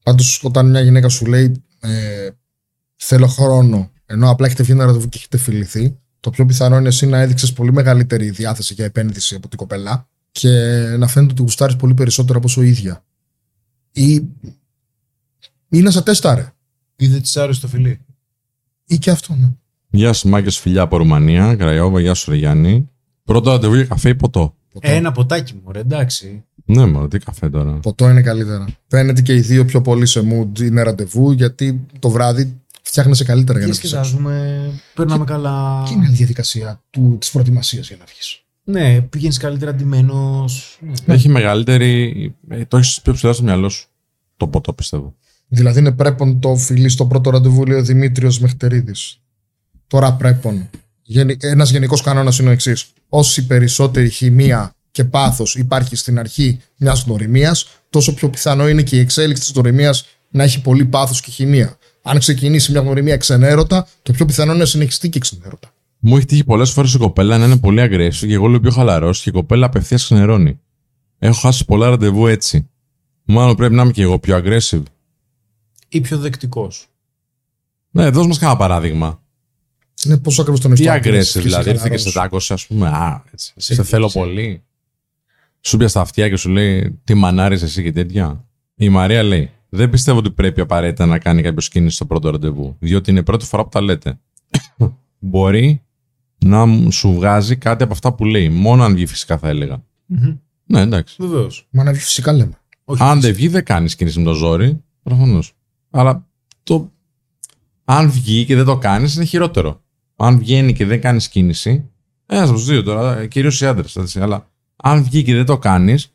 Πάντως, 0.03 0.43
όταν 0.43 0.69
μια 0.69 0.81
γυναίκα 0.81 1.09
σου 1.09 1.25
λέει 1.25 1.63
ε, 1.79 2.29
Θέλω 3.05 3.27
χρόνο, 3.27 3.91
ενώ 4.05 4.29
απλά 4.29 4.45
έχετε 4.45 4.63
βγει 4.63 4.71
ένα 4.71 4.85
ραντεβού 4.85 5.09
και 5.09 5.17
έχετε 5.17 5.37
φιληθεί, 5.37 5.97
το 6.19 6.29
πιο 6.29 6.45
πιθανό 6.45 6.77
είναι 6.77 6.87
εσύ 6.87 7.05
να 7.05 7.19
έδειξες 7.19 7.53
πολύ 7.53 7.73
μεγαλύτερη 7.73 8.29
διάθεση 8.29 8.73
για 8.73 8.85
επένδυση 8.85 9.35
από 9.35 9.47
την 9.47 9.57
κοπέλα 9.57 10.07
και 10.31 10.49
να 10.97 11.07
φαίνεται 11.07 11.31
ότι 11.31 11.41
γουστάρεις 11.41 11.75
πολύ 11.75 11.93
περισσότερο 11.93 12.37
από 12.37 12.47
όσο 12.47 12.61
η 12.61 12.67
ίδια. 12.67 13.03
Ή, 13.91 14.13
ή 15.69 15.81
να 15.81 15.91
σε 15.91 16.01
τέσταρε. 16.01 16.53
Ή 16.95 17.07
δεν 17.07 17.21
της 17.21 17.37
άρεσε 17.37 17.61
το 17.61 17.67
φιλί. 17.67 17.99
Ή 18.85 18.97
και 18.97 19.11
αυτό, 19.11 19.35
ναι. 19.35 19.51
Γεια 19.89 20.13
σου, 20.13 20.29
Μάκε 20.29 20.51
φιλιά 20.51 20.81
από 20.81 20.97
Ρουμανία. 20.97 21.55
Κραϊόβα, 21.55 21.99
γεια 21.99 22.13
σου, 22.13 22.31
ρε 22.31 22.37
Γιάννη. 22.37 22.89
Πρώτο 23.23 23.51
ραντεβού 23.51 23.75
για 23.75 23.85
καφέ 23.85 24.09
ή 24.09 24.15
ποτό; 24.15 24.55
Ένα 24.79 25.11
ποτάκι 25.11 25.53
μου, 25.53 25.71
ρε, 25.71 25.79
εντάξει. 25.79 26.43
Ναι, 26.65 26.85
μωρέ, 26.85 27.07
τι 27.07 27.19
καφέ 27.19 27.49
τώρα. 27.49 27.71
Ποτό 27.71 28.09
είναι 28.09 28.21
καλύτερα. 28.21 28.65
Φαίνεται 28.87 29.21
και 29.21 29.33
οι 29.33 29.39
δύο 29.39 29.65
πιο 29.65 29.81
πολύ 29.81 30.05
σε 30.05 30.19
mood 30.19 30.59
είναι 30.59 30.81
ραντεβού, 30.81 31.31
γιατί 31.31 31.85
το 31.99 32.09
βράδυ 32.09 32.62
φτιάχνεσαι 32.93 33.23
καλύτερα 33.23 33.59
για 33.59 33.67
Και 33.67 33.73
να 33.73 33.79
βγεις. 33.79 33.89
σκεδάζουμε, 33.89 34.71
περνάμε 34.93 35.25
καλά. 35.25 35.83
Και 35.87 35.93
είναι 35.93 36.07
η 36.09 36.13
διαδικασία 36.13 36.83
της 37.19 37.31
προετοιμασίας 37.31 37.87
για 37.87 37.97
να 37.99 38.05
βγεις. 38.05 38.39
Ναι, 38.63 39.01
πηγαίνεις 39.01 39.37
καλύτερα 39.37 39.73
ντυμένο. 39.73 40.45
Έχει 41.05 41.29
μεγαλύτερη. 41.29 42.35
ε, 42.49 42.65
Το 42.65 42.77
έχεις 42.77 43.01
πιο 43.01 43.13
ψηλά 43.13 43.33
στο 43.33 43.43
μυαλό 43.43 43.69
σου. 43.69 43.87
Το 44.37 44.47
ποτό, 44.47 44.73
πιστεύω. 44.73 45.15
Δηλαδή 45.47 45.79
είναι 45.79 45.91
πρέπον 45.91 46.39
το 46.39 46.55
φιλί 46.55 46.89
στο 46.89 47.05
πρώτο 47.05 47.29
ραντεβού, 47.29 47.65
λέει 47.65 47.77
ο 47.77 47.83
Δημήτριος 47.83 48.39
Μεχτερίδης. 48.39 49.19
Τώρα 49.87 50.13
πρέπον. 50.13 50.69
Ένας 51.39 51.69
γενικός 51.71 52.01
κανόνας 52.01 52.39
είναι 52.39 52.49
ο 52.49 52.51
εξής. 52.51 52.85
Όση 53.09 53.45
περισσότερη 53.45 54.09
χημεία 54.09 54.75
και 54.91 55.03
πάθος 55.03 55.55
υπάρχει 55.55 55.95
στην 55.95 56.19
αρχή 56.19 56.59
μιας 56.77 57.03
γνωριμίας, 57.03 57.67
τόσο 57.89 58.13
πιο 58.13 58.29
πιθανό 58.29 58.67
είναι 58.69 58.81
και 58.81 58.95
η 58.95 58.99
εξέλιξη 58.99 59.41
της 59.43 59.51
γνωριμίας 59.51 60.05
να 60.31 60.43
έχει 60.43 60.61
πολύ 60.61 60.85
πάθος 60.85 61.21
και 61.21 61.31
χημεία. 61.31 61.77
Αν 62.05 62.19
ξεκινήσει 62.19 62.71
μια 62.71 62.81
γνωριμία 62.81 63.17
ξενέρωτα, 63.17 63.87
το 64.01 64.11
πιο 64.13 64.25
πιθανό 64.25 64.51
είναι 64.51 64.59
να 64.59 64.65
συνεχιστεί 64.65 65.09
και 65.09 65.19
ξενέρωτα. 65.19 65.73
Μου 65.99 66.15
έχει 66.17 66.25
τύχει 66.25 66.43
πολλές 66.43 66.71
φορές 66.71 66.93
η 66.93 66.97
κοπέλα 66.97 67.37
να 67.37 67.45
είναι 67.45 67.57
πολύ 67.57 67.81
aggressive 67.81 68.27
και 68.27 68.33
εγώ 68.33 68.47
λέω 68.47 68.59
πιο 68.59 68.71
χαλαρός 68.71 69.21
και 69.21 69.29
η 69.29 69.31
κοπέλα 69.31 69.65
απευθείας 69.65 70.03
ξενερώνει. 70.03 70.59
Έχω 71.19 71.39
χάσει 71.39 71.65
πολλά 71.65 71.89
ραντεβού 71.89 72.27
έτσι. 72.27 72.69
Μάλλον 73.23 73.55
πρέπει 73.55 73.73
να 73.73 73.81
είμαι 73.81 73.91
και 73.91 74.01
εγώ 74.01 74.19
πιο 74.19 74.41
aggressive. 74.43 74.83
Ή 75.89 76.01
πιο 76.01 76.17
δεκτικός. 76.17 76.87
Ναι, 77.91 78.09
δώσ' 78.09 78.27
μας 78.27 78.37
κανένα 78.37 78.57
παράδειγμα. 78.57 79.21
Είναι 80.05 80.17
πόσο 80.17 80.41
ακριβώς 80.41 80.61
τον 80.61 80.73
Τι 80.73 80.85
εαυτό. 80.85 81.09
aggressive, 81.09 81.41
δηλαδή. 81.41 81.69
Ήρθε 81.69 81.89
και 81.89 81.97
σε 81.97 82.11
τάκωσε, 82.11 82.53
ας 82.53 82.65
πούμε. 82.67 82.87
Α, 82.87 83.23
έτσι. 83.31 83.53
Σε 83.55 83.83
θέλω 83.83 84.09
πολύ. 84.11 84.63
Σου 85.61 85.77
πια 85.77 85.87
στα 85.87 86.01
αυτιά 86.01 86.29
και 86.29 86.35
σου 86.35 86.49
λέει 86.49 86.99
τι 87.03 87.13
μανάρεις 87.13 87.61
εσύ 87.61 87.83
και 87.83 87.91
τέτοια. 87.91 88.45
Η 88.75 88.89
Μαρία 88.89 89.23
λέει: 89.23 89.49
Δεν 89.75 89.89
πιστεύω 89.89 90.17
ότι 90.17 90.31
πρέπει 90.31 90.61
απαραίτητα 90.61 91.05
να 91.05 91.19
κάνει 91.19 91.41
κάποιος 91.41 91.67
κίνηση 91.69 91.95
στο 91.95 92.05
πρώτο 92.05 92.29
ραντεβού, 92.29 92.75
διότι 92.79 93.11
είναι 93.11 93.19
η 93.19 93.23
πρώτη 93.23 93.45
φορά 93.45 93.63
που 93.63 93.69
τα 93.69 93.81
λέτε. 93.81 94.19
Μπορεί 95.19 95.81
να 96.45 96.65
μου- 96.65 96.91
σου 96.91 97.13
βγάζει 97.13 97.55
κάτι 97.55 97.83
από 97.83 97.93
αυτά 97.93 98.13
που 98.13 98.25
λέει. 98.25 98.49
Μόνο 98.49 98.83
αν 98.83 98.93
βγει 98.93 99.05
φυσικά 99.05 99.37
θα 99.37 99.49
έλεγα. 99.49 99.83
Ναι, 100.65 100.79
εντάξει. 100.81 101.15
Βεβαίως. 101.19 101.67
Μα 101.69 101.83
να 101.83 101.91
βγει 101.91 101.99
φυσικά 102.01 102.31
λέμε. 102.33 102.57
αν 102.97 103.21
δεν 103.21 103.33
βγει, 103.33 103.47
δεν 103.47 103.63
κάνεις 103.63 103.95
κίνηση 103.95 104.19
με 104.19 104.25
το 104.25 104.33
ζόρι. 104.33 104.83
Προφανώς. 105.03 105.53
Αλλά 105.91 106.25
το. 106.63 106.91
Αν 107.85 108.09
βγει 108.11 108.45
και 108.45 108.55
δεν 108.55 108.65
το 108.65 108.77
κάνεις, 108.77 109.15
είναι 109.15 109.25
χειρότερο. 109.25 109.81
Αν 110.15 110.37
βγαίνει 110.39 110.73
και 110.73 110.85
δεν 110.85 111.01
κάνεις 111.01 111.29
κίνηση. 111.29 111.89
Ένας 112.25 112.47
από 112.49 112.57
τους 112.57 112.65
δύο 112.67 112.83
τώρα, 112.83 113.25
κυρίως 113.25 113.61
οι 113.61 113.65
άντρες. 113.65 114.15
Αλλά 114.15 114.49
αν 114.75 115.03
βγει 115.03 115.23
και 115.23 115.33
δεν 115.35 115.45
το 115.45 115.57
κάνεις, 115.57 116.13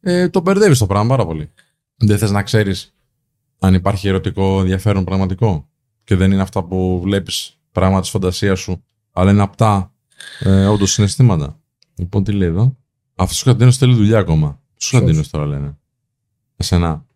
ε, 0.00 0.28
το 0.28 0.40
μπερδεύεις 0.40 0.78
το 0.78 0.86
πράγμα 0.86 1.08
πάρα 1.08 1.26
πολύ. 1.26 1.50
Δεν 1.96 2.18
θες 2.18 2.30
να 2.30 2.42
ξέρεις 2.42 2.94
αν 3.60 3.74
υπάρχει 3.74 4.08
ερωτικό 4.08 4.60
ενδιαφέρον 4.60 5.04
πραγματικό. 5.04 5.68
Και 6.04 6.16
δεν 6.16 6.32
είναι 6.32 6.42
αυτά 6.42 6.64
που 6.64 7.00
βλέπεις 7.00 7.58
πράγματα 7.72 8.00
της 8.00 8.10
φαντασίας 8.10 8.60
σου, 8.60 8.84
αλλά 9.12 9.30
είναι 9.30 9.42
απτά 9.42 9.92
ε, 10.40 10.66
όντω 10.66 10.86
συναισθήματα. 10.86 11.60
Λοιπόν, 11.94 12.24
τι 12.24 12.32
λέει 12.32 12.48
εδώ; 12.48 12.76
Αυτό 13.14 13.50
ο 13.50 13.52
Καντίνο 13.52 13.72
θέλει 13.72 13.94
δουλειά 13.94 14.18
ακόμα. 14.18 14.60
Του 14.78 14.98
Καντίνο 14.98 15.22
τώρα 15.30 15.46
λένε. 15.46 15.78
Εσένα. 16.56 17.06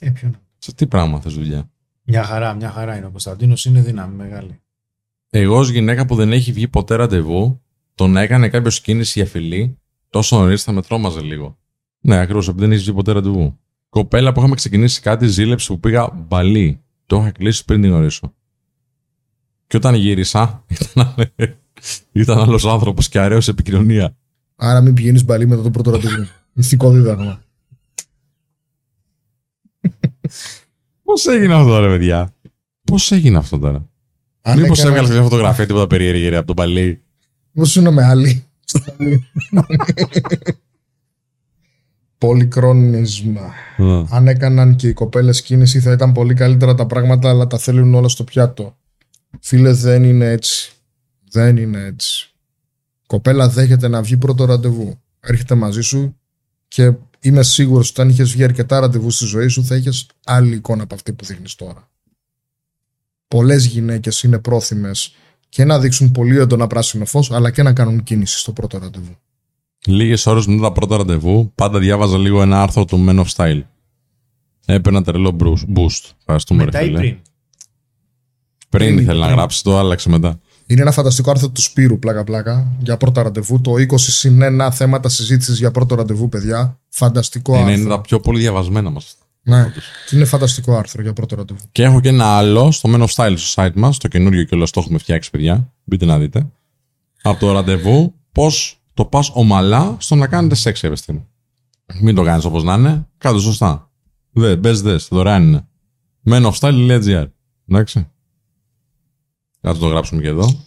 Ε, 0.00 0.10
ποιον; 0.10 0.36
Σε 0.58 0.74
τι 0.74 0.86
πράγμα 0.86 1.20
θες 1.20 1.34
δουλειά; 1.34 1.70
Μια 2.02 2.24
χαρά, 2.24 2.54
μια 2.54 2.70
χαρά 2.70 2.96
είναι. 2.96 3.06
Ο 3.06 3.10
Κωνσταντίνος 3.10 3.64
είναι 3.64 3.80
δύναμη 3.80 4.14
μεγάλη. 4.14 4.60
Εγώ, 5.30 5.56
ως 5.58 5.68
γυναίκα 5.68 6.06
που 6.06 6.14
δεν 6.14 6.32
έχει 6.32 6.52
βγει 6.52 6.68
ποτέ 6.68 6.94
ραντεβού, 6.94 7.62
το 7.94 8.06
να 8.06 8.20
έκανε 8.20 8.48
κάποιος 8.48 8.80
κίνηση 8.80 9.18
για 9.18 9.28
φιλή, 9.28 9.78
τόσο 10.10 10.38
νωρίς 10.38 10.62
θα 10.62 10.72
με 10.72 10.82
τρόμαζε 10.82 11.20
λίγο. 11.20 11.58
Ναι, 12.00 12.18
ακριβώς, 12.18 12.48
επειδή 12.48 12.62
δεν 12.62 12.72
έχεις 12.72 12.84
βγει 12.84 12.94
ποτέ 12.94 13.12
ραντεβού. 13.12 13.58
Κοπέλα 13.88 14.32
που 14.32 14.38
είχαμε 14.40 14.54
ξεκινήσει 14.54 15.00
κάτι, 15.00 15.26
ζήλεψε 15.26 15.72
που 15.72 15.80
πήγα 15.80 16.10
μπαλί. 16.14 16.80
Το 17.06 17.16
είχα 17.16 17.30
κλείσει 17.30 17.64
πριν 17.64 17.80
την 17.80 17.90
γνωρίσω. 17.90 18.34
Και 19.66 19.76
όταν 19.76 19.94
γύρισα, 19.94 20.64
ήταν, 20.92 21.14
ήταν 22.12 22.38
άλλος 22.38 22.64
άνθρωπος 22.66 23.08
και 23.08 23.18
αραίο 23.20 23.40
σε 23.40 23.50
επικοινωνία. 23.50 24.16
Άρα 24.56 24.80
μην 24.80 24.94
πηγαίνεις 24.94 25.24
μπαλί 25.24 25.46
μετά 25.46 25.62
το 25.62 25.70
πρώτο 25.70 25.90
ραντεβού. 25.90 26.26
Μυστικό 26.52 26.90
δίδαγμα. 26.90 27.42
Πώς 31.02 31.26
έγινε 31.26 31.54
αυτό 31.54 31.66
τώρα, 31.68 31.88
παιδιά; 31.88 32.34
Πώς 32.84 33.12
έγινε 33.12 33.38
αυτό 33.38 33.58
τώρα; 33.58 33.88
Αν 34.42 34.60
Μήπως 34.60 34.78
έκανα- 34.78 34.94
έβγαλες 34.94 35.16
μια 35.16 35.22
φωτογραφία 35.28 35.66
τίποτα 35.66 35.86
περίεργη 35.86 36.28
ρε, 36.28 36.36
από 36.36 36.46
τον 36.46 36.56
παλί. 36.56 37.02
Μήπως 37.52 37.76
είναι 37.76 37.90
με 37.90 38.04
άλλη. 38.04 38.44
Πολυκρόνισμα. 42.18 43.40
Α. 43.40 44.04
Αν 44.10 44.28
έκαναν 44.28 44.76
και 44.76 44.88
οι 44.88 44.92
κοπέλες 44.92 45.42
κίνηση 45.42 45.80
θα 45.80 45.92
ήταν 45.92 46.12
πολύ 46.12 46.34
καλύτερα 46.34 46.74
τα 46.74 46.86
πράγματα, 46.86 47.28
αλλά 47.28 47.46
τα 47.46 47.58
θέλουν 47.58 47.94
όλα 47.94 48.08
στο 48.08 48.24
πιάτο. 48.24 48.76
Φίλε, 49.40 49.72
δεν 49.72 50.04
είναι 50.04 50.30
έτσι. 50.30 50.72
Δεν 51.30 51.56
είναι 51.56 51.84
έτσι. 51.84 52.30
Κοπέλα 53.06 53.48
δέχεται 53.48 53.88
να 53.88 54.02
βγει 54.02 54.16
πρώτο 54.16 54.44
ραντεβού. 54.44 55.00
Έρχεται 55.20 55.54
μαζί 55.54 55.80
σου 55.80 56.16
και 56.68 56.92
είμαι 57.20 57.42
σίγουρος 57.42 57.90
ότι 57.90 58.00
αν 58.00 58.08
είχες 58.08 58.30
βγει 58.32 58.44
αρκετά 58.44 58.80
ραντεβού 58.80 59.10
στη 59.10 59.24
ζωή 59.24 59.48
σου 59.48 59.64
θα 59.64 59.76
είχες 59.76 60.06
άλλη 60.24 60.54
εικόνα 60.54 60.82
από 60.82 60.94
αυτή 60.94 61.12
που 61.12 61.24
δείχνεις 61.24 61.54
τώρα. 61.54 61.88
Πολλές 63.28 63.64
γυναίκες 63.64 64.22
είναι 64.22 64.38
πρόθυμες 64.38 65.14
και 65.48 65.64
να 65.64 65.78
δείξουν 65.78 66.12
πολύ 66.12 66.38
έντονα 66.38 66.66
πράσινο 66.66 67.04
φως, 67.04 67.30
αλλά 67.30 67.50
και 67.50 67.62
να 67.62 67.72
κάνουν 67.72 68.02
κίνηση 68.02 68.38
στο 68.38 68.52
πρώτο 68.52 68.78
ραντεβού. 68.78 69.16
Λίγες 69.88 70.26
ώρες 70.26 70.46
μετά 70.46 70.62
τα 70.62 70.72
πρώτα 70.72 70.96
ραντεβού, 70.96 71.52
πάντα 71.54 71.78
διάβαζα 71.78 72.18
λίγο 72.18 72.42
ένα 72.42 72.62
άρθρο 72.62 72.84
του 72.84 73.04
Men 73.08 73.24
of 73.24 73.26
Style. 73.36 73.60
Έπαιρνα 74.66 75.02
τρελό 75.02 75.36
brus- 75.40 75.76
boost. 75.78 76.10
Ευχαριστούμε, 76.20 76.64
Μετά 76.64 76.78
ρε 76.78 76.84
ή 76.84 76.88
φίλε. 76.88 76.98
πριν; 76.98 77.16
Πριν 78.68 78.86
Πριν, 78.94 78.98
ήθελε 78.98 79.18
να 79.18 79.24
πριν. 79.24 79.36
γράψει, 79.36 79.62
το 79.62 79.78
άλλαξε 79.78 80.08
μετά. 80.08 80.40
Είναι 80.66 80.80
ένα 80.80 80.90
φανταστικό 80.92 81.30
άρθρο 81.30 81.50
του 81.50 81.60
Σπύρου, 81.60 81.98
πλάκα-πλάκα, 81.98 82.72
για 82.82 82.96
πρώτα 82.96 83.22
ραντεβού. 83.22 83.60
Το 83.60 83.72
20 83.72 83.84
συν 83.98 84.42
1 84.42 84.70
θέματα 84.72 85.08
συζήτησης 85.08 85.58
για 85.58 85.70
πρώτο 85.70 85.94
ραντεβού, 85.94 86.28
παιδιά. 86.28 86.78
Φανταστικό 86.88 87.52
Είναι, 87.52 87.62
άρθρο. 87.62 87.80
είναι 87.80 87.88
τα 87.88 88.00
πιο 88.00 88.20
πολύ 88.20 88.38
διαβασμένα 88.40 88.90
μας. 88.90 89.16
Ναι, 89.42 89.72
είναι 90.12 90.24
φανταστικό 90.24 90.76
άρθρο 90.76 91.02
για 91.02 91.12
πρώτο 91.12 91.36
ραντεβού. 91.36 91.60
Και 91.72 91.82
έχω 91.82 92.00
και 92.00 92.08
ένα 92.08 92.24
άλλο 92.24 92.70
στο 92.70 92.90
Men 92.92 93.02
of 93.02 93.08
Style 93.14 93.34
στο 93.36 93.62
site 93.62 93.72
μας, 93.74 93.98
το 93.98 94.08
καινούριο 94.08 94.44
και 94.44 94.56
το 94.56 94.66
έχουμε 94.80 94.98
φτιάξει, 94.98 95.30
παιδιά. 95.30 95.72
Μπείτε 95.84 96.04
να 96.04 96.18
δείτε. 96.18 96.46
Από 97.22 97.40
το 97.40 97.52
ραντεβού, 97.52 98.14
πώς 98.32 98.80
το 98.98 99.04
πας 99.04 99.30
ομαλά 99.34 99.96
στο 99.98 100.14
να 100.14 100.26
κάνετε 100.26 100.54
σεξ, 100.54 100.82
έβεστη 100.82 101.12
μου. 101.12 101.28
Μην 102.00 102.14
το 102.14 102.22
κάνεις 102.22 102.44
όπως 102.44 102.64
να 102.64 102.74
είναι, 102.74 103.06
κάτω 103.18 103.38
σωστά. 103.38 103.90
Δε, 104.30 104.56
μπες 104.56 104.82
δες, 104.82 105.08
δωρεάν 105.10 105.42
είναι. 105.42 105.66
menofstyle.gr. 106.24 107.26
Εντάξει. 107.68 108.08
Θα 109.60 109.76
το 109.78 109.86
γράψουμε 109.86 110.22
και 110.22 110.28
εδώ. 110.28 110.64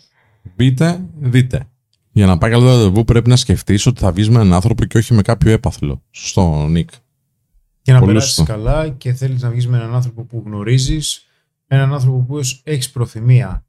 Μπείτε, 0.56 1.06
δείτε. 1.20 1.70
Για 2.12 2.26
να 2.26 2.38
πάει 2.38 2.52
καλό 2.52 2.64
το 2.64 2.70
ραντεβού 2.72 3.04
πρέπει 3.04 3.30
να 3.30 3.36
σκεφτείς 3.36 3.86
ότι 3.86 4.00
θα 4.00 4.12
βγεις 4.12 4.30
με 4.30 4.36
έναν 4.36 4.54
άνθρωπο 4.54 4.86
και 4.86 4.98
όχι 4.98 5.14
με 5.14 5.22
κάποιο 5.22 5.52
έπαθλο. 5.52 6.04
Σωστό, 6.12 6.68
Νίκ. 6.68 6.90
Και 7.82 7.92
να 7.92 8.00
Πολύ 8.00 8.12
περάσεις 8.12 8.34
σωστό. 8.34 8.54
καλά 8.54 8.90
και 8.90 9.14
θέλεις 9.14 9.42
να 9.42 9.50
βγεις 9.50 9.68
με 9.68 9.78
έναν 9.78 9.96
άνθρωπο 9.96 10.24
που 10.24 10.44
γνωρίζεις, 10.46 11.26
έναν 11.68 11.94
άνθρωπο 11.94 12.18
που 12.18 12.40
έχεις 12.64 12.92
προθυμία 12.92 13.66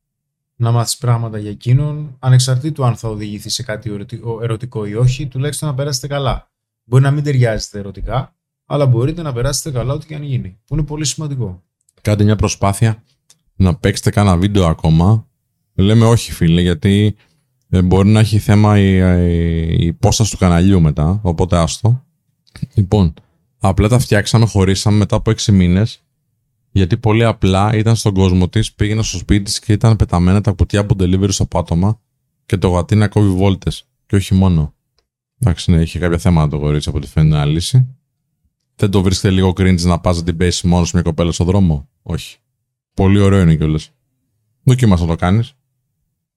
να 0.62 0.70
μάθεις 0.70 0.96
πράγματα 0.96 1.38
για 1.38 1.50
εκείνον, 1.50 2.16
ανεξαρτήτου 2.18 2.84
αν 2.84 2.96
θα 2.96 3.08
οδηγηθεί 3.08 3.48
σε 3.48 3.62
κάτι 3.62 3.90
ερωτικό- 3.90 4.42
ερωτικό 4.42 4.86
ή 4.86 4.94
όχι, 4.94 5.26
τουλάχιστον 5.26 5.68
να 5.68 5.74
περάσετε 5.74 6.06
καλά. 6.06 6.50
Μπορεί 6.84 7.02
να 7.02 7.10
μην 7.10 7.24
ταιριάζετε 7.24 7.78
ερωτικά, 7.78 8.34
αλλά 8.66 8.86
μπορείτε 8.86 9.22
να 9.22 9.32
περάσετε 9.32 9.70
καλά 9.70 9.92
ό,τι 9.92 10.06
και 10.06 10.14
αν 10.14 10.22
γίνει. 10.22 10.58
Που 10.66 10.74
είναι 10.74 10.84
πολύ 10.84 11.04
σημαντικό. 11.04 11.62
Κάντε 12.00 12.24
μια 12.24 12.36
προσπάθεια 12.36 13.02
να 13.56 13.76
παίξετε 13.76 14.10
κάνα 14.10 14.36
βίντεο 14.36 14.66
ακόμα. 14.66 15.26
Λέμε 15.74 16.06
όχι, 16.06 16.32
φίλε, 16.32 16.60
γιατί 16.60 17.16
ε, 17.68 17.82
μπορεί 17.82 18.08
να 18.08 18.20
έχει 18.20 18.38
θέμα 18.38 18.78
η, 18.78 18.96
η, 18.96 19.76
η 19.78 19.86
υπόσταση 19.86 20.30
του 20.30 20.38
καναλιού 20.38 20.80
μετά. 20.80 21.20
Οπότε 21.22 21.56
άστο. 21.56 22.04
Λοιπόν, 22.74 23.14
απλά 23.58 23.88
τα 23.88 23.98
φτιάξαμε, 23.98 24.46
χωρίσαμε 24.46 24.96
μετά 24.96 25.16
από 25.16 25.30
6 25.30 25.52
μήνες. 25.52 26.02
Γιατί 26.72 26.96
πολύ 26.96 27.24
απλά 27.24 27.74
ήταν 27.74 27.96
στον 27.96 28.14
κόσμο 28.14 28.48
της, 28.48 28.72
πήγαινε 28.72 29.02
στο 29.02 29.18
σπίτι 29.18 29.42
της 29.42 29.58
και 29.58 29.72
ήταν 29.72 29.96
πεταμένα 29.96 30.40
τα 30.40 30.52
κουτιά 30.52 30.80
από 30.80 30.94
delivery 30.98 31.32
στο 31.32 31.46
πάτωμα 31.46 32.00
και 32.46 32.56
το 32.56 32.68
γατί 32.68 32.94
να 32.94 33.08
κόβει 33.08 33.28
βόλτες. 33.28 33.88
Και 34.06 34.16
όχι 34.16 34.34
μόνο. 34.34 34.74
Εντάξει, 35.38 35.70
ναι, 35.70 35.80
είχε 35.80 35.98
κάποια 35.98 36.18
θέματα 36.18 36.48
το 36.48 36.58
κορίτσι 36.58 36.88
από 36.88 36.98
ό,τι 36.98 37.06
φαίνεται 37.06 37.36
να 37.36 37.44
λύσει. 37.44 37.96
Δεν 38.76 38.90
το 38.90 39.02
βρίσκεται 39.02 39.34
λίγο 39.34 39.48
cringe 39.48 39.80
να 39.80 40.00
πας 40.00 40.16
να 40.16 40.24
την 40.24 40.36
πέσει 40.36 40.66
μόνος 40.66 40.88
σε 40.88 40.96
μια 40.96 41.04
κοπέλα 41.04 41.32
στον 41.32 41.46
δρόμο; 41.46 41.88
Όχι. 42.02 42.36
Πολύ 42.94 43.18
ωραίο 43.18 43.40
είναι 43.40 43.56
κιόλας. 43.56 43.90
Δοκίμασα 44.62 45.02
να 45.02 45.08
το 45.08 45.16
κάνεις. 45.16 45.52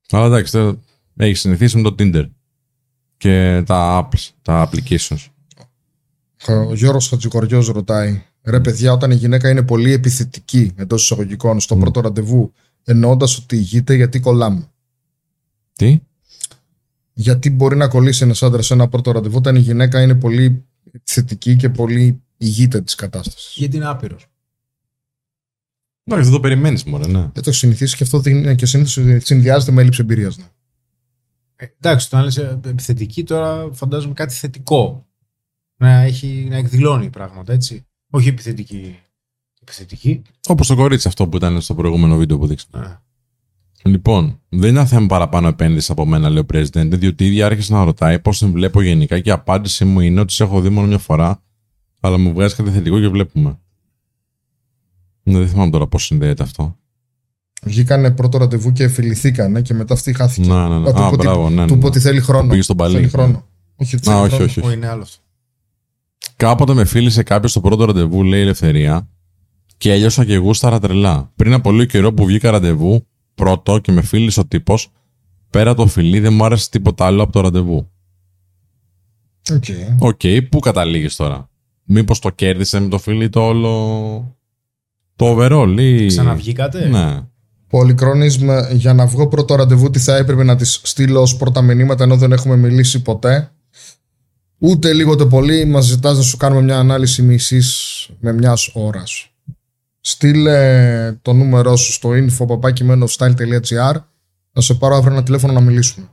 Αλλά 0.10 0.26
εντάξει, 0.26 0.80
έχεις 1.16 1.40
συνηθίσει 1.40 1.78
με 1.78 1.84
το 1.84 1.96
Tinder 2.00 2.30
και 3.18 3.64
τα 3.66 4.10
apps, 4.10 4.30
τα 4.42 4.70
applications. 4.70 5.26
Ο 6.48 6.74
Γιώργο 6.74 7.00
Χατζικοριός 7.00 7.68
ρωτάει: 7.68 8.24
Ρε 8.46 8.60
παιδιά, 8.60 8.94
όταν 8.94 9.12
η 9.12 9.16
γυναίκα 9.16 9.50
είναι 9.50 9.64
πολύ 9.64 9.92
επιθετική 9.92 10.72
εντός 10.76 11.04
εισαγωγικών 11.04 11.60
στο 11.60 11.76
πρώτο 11.76 12.00
ραντεβού, 12.00 12.54
εννοώντας 12.84 13.38
ότι 13.38 13.56
ηγείται 13.56 13.94
γιατί 13.94 14.20
κολλάμε. 14.20 14.72
Τι; 15.74 16.02
Γιατί 17.14 17.50
μπορεί 17.50 17.76
να 17.76 17.88
κολλήσει 17.88 18.24
ένας 18.24 18.44
άντρας 18.44 18.66
σε 18.66 18.74
ένα 18.74 18.88
πρώτο 18.88 19.12
ραντεβού 19.12 19.38
όταν 19.38 19.56
η 19.56 19.60
γυναίκα 19.60 20.02
είναι 20.02 20.16
πολύ 20.16 20.66
επιθετική 20.92 21.56
και 21.56 21.70
πολύ 21.70 22.22
ηγείται 22.38 22.82
της 22.82 22.96
κατάστασης. 22.96 23.54
Γιατί 23.56 23.76
είναι 23.76 23.88
άπειρος. 23.88 24.28
Εντάξει, 26.04 26.30
δεν 26.30 26.34
το 26.34 26.40
περιμένεις 26.40 26.84
μόνο, 26.84 27.08
ναι. 27.08 27.20
Δεν 27.20 27.44
το 27.44 27.50
έχει 27.50 27.58
συνηθίσει 27.58 27.96
και 27.96 28.04
αυτό 28.04 28.20
δεν 28.20 28.36
είναι 28.36 28.56
και 28.56 28.66
συνήθως 28.66 29.26
συνδυάζεται 29.26 29.72
με 29.72 29.82
έλλειψη 29.82 30.02
εμπειρίας. 30.02 30.38
Ναι. 30.38 30.46
Ε, 31.56 31.66
εντάξει, 31.82 32.10
το 32.10 32.18
αν 32.18 32.24
λες 32.24 32.38
ε, 32.38 32.60
επιθετική 32.66 33.24
τώρα 33.24 33.70
φαντάζομαι 33.74 34.14
κάτι 34.14 34.34
θετικό. 34.34 35.08
Να, 35.78 36.02
έχει, 36.02 36.48
να 36.50 36.58
εκδηλώνει 36.58 37.10
πράγματα, 37.10 37.54
έτσι. 37.54 37.86
Όχι 38.16 38.28
επιθετική. 38.30 38.96
Επιθετική. 39.62 40.22
Όπως 40.48 40.68
το 40.68 40.76
κορίτσι 40.76 41.08
αυτό 41.08 41.28
που 41.28 41.38
ήταν 41.38 41.62
στο 41.62 41.76
προηγούμενο 41.76 42.18
βίντεο 42.18 42.38
που 42.38 42.48
δείξαμε. 42.48 43.00
Λοιπόν, 43.84 44.40
δεν 44.50 44.72
ήταν 44.72 44.88
θέμα 44.88 45.06
παραπάνω 45.08 45.48
επένδυση 45.48 45.92
από 45.92 46.06
μένα, 46.06 46.30
λέει 46.30 46.44
ο 46.44 46.46
President, 46.54 46.90
διότι 46.92 47.24
η 47.24 47.28
ίδια 47.28 47.46
άρχισε 47.46 47.74
να 47.74 47.84
ρωτάει 47.84 48.20
πώς 48.20 48.38
την 48.38 48.52
βλέπω 48.52 48.82
γενικά 48.82 49.20
και 49.20 49.30
η 49.30 49.32
απάντησή 49.32 49.86
μου 49.86 50.00
είναι 50.00 50.20
ότι 50.20 50.34
σε 50.34 50.44
έχω 50.44 50.62
δει 50.62 50.70
μόνο 50.70 50.88
μια 50.88 50.98
φορά, 50.98 51.42
αλλά 52.00 52.18
μου 52.18 52.34
βγάζει 52.34 52.56
κάτι 52.56 52.70
θετικό 52.70 53.00
και 53.00 53.08
βλέπουμε. 53.08 53.60
Ναι, 55.24 55.38
δεν 55.40 55.48
θυμάμαι 55.48 55.72
τώρα 55.72 55.88
πώς 55.88 56.06
συνδέεται 56.06 56.44
αυτό. 56.44 56.78
Βγήκανε 57.64 58.12
πρώτο 58.12 58.38
ραντεβού 58.38 58.72
και 58.72 58.88
φιληθήκανε 58.88 59.62
και 59.62 59.74
μετά 59.74 59.94
αυτή 59.94 60.14
χάθηκε. 60.14 60.48
Να, 60.48 60.68
ναι, 60.70 60.80
ναι. 60.80 60.90
Α, 60.90 60.94
του 60.94 61.00
Α, 61.00 61.08
πω 61.08 61.08
ότι- 61.08 61.18
μπράβο, 61.18 61.50
ναι, 61.50 61.56
ναι, 61.62 61.68
Του 61.68 61.74
ναι. 61.76 61.80
πω 61.82 61.88
ότι 61.88 62.00
θέλει 62.00 62.20
χρόνο. 62.22 62.42
Το 62.44 62.50
πήγε 62.50 62.62
στον 62.62 62.78
παλί. 62.78 62.96
Θέλει 62.96 63.08
χρόνο. 63.08 63.46
Όχι, 63.76 63.96
Α, 63.96 64.00
θέλει 64.00 64.18
όχι, 64.18 64.30
χρόνο. 64.30 64.44
όχι, 64.46 64.60
όχι. 64.60 64.68
Ω, 64.70 64.72
είναι 64.72 64.88
άλλο 64.88 65.02
αυτό. 65.02 65.18
Κάποτε 66.36 66.74
με 66.74 66.86
φίλησε 66.86 67.24
κάποιος 67.24 67.52
στο 67.52 67.62
πρώτο 67.62 67.86
ραντεβού, 67.86 68.24
λέει 68.24 68.40
η 68.40 68.44
Ελευθερία, 68.44 69.10
και 69.78 69.92
έλειωσα 69.92 70.26
και 70.26 70.36
γούσταρα 70.36 70.80
τρελά. 70.80 71.32
Πριν 71.36 71.54
από 71.54 71.72
λίγο 71.72 71.86
καιρό 71.86 72.14
που 72.14 72.26
βγήκα 72.26 72.52
ραντεβού, 72.52 73.08
πρώτο 73.36 73.80
και 73.80 73.92
με 73.92 74.02
φίλησε 74.02 74.40
ο 74.40 74.46
τύπος, 74.46 74.92
πέρα 75.50 75.74
το 75.74 75.88
φιλί 75.88 76.20
δεν 76.20 76.34
μου 76.34 76.46
άρεσε 76.46 76.70
τίποτα 76.70 77.06
άλλο 77.06 77.24
από 77.24 77.32
το 77.32 77.42
ραντεβού. 77.42 77.90
Ok. 79.54 79.64
Ok, 80.00 80.22
πού 80.50 80.60
καταλήγεις 80.60 81.16
τώρα; 81.16 81.50
Μήπως 81.84 82.20
το 82.20 82.30
κέρδισε 82.30 82.80
με 82.80 82.88
το 82.88 82.98
φίλι 82.98 83.30
το 83.30 83.46
όλο. 83.46 83.70
Το 85.16 85.38
overall 85.38 85.76
ή. 85.80 86.06
Ξαναβγήκατε; 86.06 86.88
Ναι. 86.88 87.22
Πολυκρόνισμα 87.68 88.72
για 88.72 88.94
να 88.94 89.06
βγω 89.06 89.28
πρώτο 89.28 89.56
ραντεβού, 89.56 89.90
τι 89.90 90.00
θα 90.00 90.16
έπρεπε 90.16 90.44
να 90.44 90.56
της 90.56 90.82
στείλω 90.84 91.22
ως 91.22 91.38
πρώτα 91.38 91.62
μηνύματα 91.62 92.04
ενώ 92.04 92.18
δεν 92.18 92.32
έχουμε 92.32 92.56
μιλήσει 92.56 93.02
ποτέ. 93.02 93.52
Ούτε 94.68 94.94
λίγο 94.94 95.12
ούτε 95.12 95.26
πολύ 95.26 95.66
μας 95.66 95.86
ζητάς 95.86 96.18
να 96.18 96.24
σου 96.24 96.38
κάνουμε 96.38 96.62
μια 96.62 96.78
ανάλυση 96.78 97.22
μισής 97.22 98.10
με 98.20 98.34
μιας 98.34 98.70
ώρας. 98.74 99.30
Στείλε 100.02 101.18
το 101.22 101.34
νούμερό 101.34 101.76
σου 101.76 101.92
στο 101.92 102.10
info.style.gr 102.10 103.96
να 104.54 104.62
σε 104.62 104.74
πάρω 104.74 104.96
αύριο 104.96 105.14
ένα 105.14 105.24
τηλέφωνο 105.24 105.54
να 105.54 105.60
μιλήσουμε. 105.60 106.08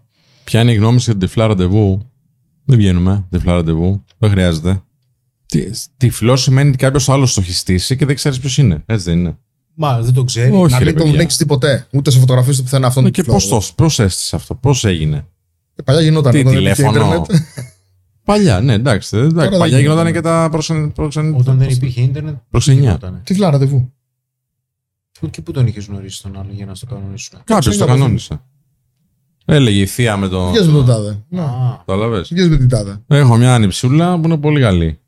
Ποια 0.44 0.60
είναι 0.60 0.72
η 0.72 0.74
γνώμη 0.74 0.98
σου 0.98 1.04
για 1.10 1.18
την 1.18 1.28
τυφλά 1.28 1.46
ραντεβού. 1.46 2.10
Δεν 2.64 2.78
βγαίνουμε. 2.78 3.26
Τυφλά 3.30 3.52
ραντεβού. 3.52 4.04
Δεν 4.18 4.30
χρειάζεται. 4.30 4.82
Τι- 5.46 5.70
Τυφλό 5.96 6.36
σημαίνει 6.36 6.68
ότι 6.68 6.78
κάποιος 6.78 7.08
άλλος 7.08 7.34
το 7.34 7.40
έχει 7.40 7.52
στήσει 7.52 7.96
και 7.96 8.06
δεν 8.06 8.14
ξέρεις 8.14 8.38
ποιος 8.38 8.58
είναι. 8.58 8.82
Έτσι 8.86 9.04
δεν 9.10 9.18
είναι. 9.18 9.36
Μα 9.74 10.00
δεν 10.02 10.14
το 10.14 10.24
ξέρει. 10.24 10.50
Όχι, 10.54 10.72
να 10.72 10.78
ρε 10.78 10.84
μην 10.84 10.94
τον 10.94 11.02
παιδιά. 11.02 11.18
πνίξει 11.18 11.38
τι 11.38 11.46
ποτέ. 11.46 11.86
Ούτε 11.92 12.10
σε 12.10 12.18
φωτογραφίες 12.18 12.56
του 12.56 12.62
πουθενά 12.62 12.86
αυτόν 12.86 13.02
Ναι, 13.04 13.10
τον 13.10 13.24
και 13.24 13.30
τυφλό. 13.32 13.48
πώς 13.58 13.66
το 13.68 13.74
πώς 13.82 13.98
έστησε 13.98 14.36
αυτό, 14.36 14.54
πώς 14.54 14.84
έγινε; 14.84 15.26
Ε, 15.74 15.82
Παλιά 15.82 16.00
γινόταν. 16.00 16.32
Τι 16.32 16.38
όταν 16.40 16.52
δεν 16.52 16.62
υπήρχε 16.62 16.82
τηλέφωνο. 16.82 17.26
Ίντερνετ. 18.23 18.44
Παλιά, 18.55 18.61
ναι, 18.61 18.73
εντάξει. 18.73 19.16
εντάξει. 19.16 19.35
δεν 19.36 19.59
Παλιά 19.59 19.66
γίνεται. 19.66 19.81
γινόταν 19.81 20.12
και 20.12 20.20
τα 20.20 20.49
προξεν... 20.51 20.93
προξεν... 20.93 21.35
Όταν 21.35 21.59
δεν 21.59 21.69
υπήρχε 21.69 22.01
ίντερνετ. 22.01 22.35
Προξενιά. 22.51 22.81
γινότανε. 22.82 23.20
Τυφλά 23.24 23.51
ραντεβού. 23.51 23.93
Πού- 25.20 25.31
Και 25.31 25.43
πού 25.43 25.53
τον 25.53 25.66
είχες 25.66 25.86
γνωρίσει 25.86 26.23
τον 26.23 26.39
άλλο 26.39 26.51
για 26.53 26.66
να 26.66 26.74
στο 26.74 26.86
κανονίσουν; 26.86 27.39
Κάποιος 27.44 27.65
το 27.65 27.85
Προξενιά, 27.85 28.03
κανόνισε. 28.03 28.40
Έλεγε 29.44 29.81
η 29.81 29.86
θεία 29.86 30.16
με 30.16 30.28
το. 30.28 30.49
Βγες 30.51 30.66
με 30.66 30.73
τον 30.73 30.86
τάδε. 30.86 31.23
Να. 31.28 31.43
Κατάλαβε. 31.86 32.20
Βγες 32.20 32.49
με 32.49 32.57
την 32.57 32.69
τάδε. 32.69 33.01
Έχω 33.07 33.36
μια 33.36 33.55
ανιψούλα 33.55 34.19
που 34.20 34.27
είναι 34.27 34.36
πολύ 34.39 34.61
καλή. 34.61 34.99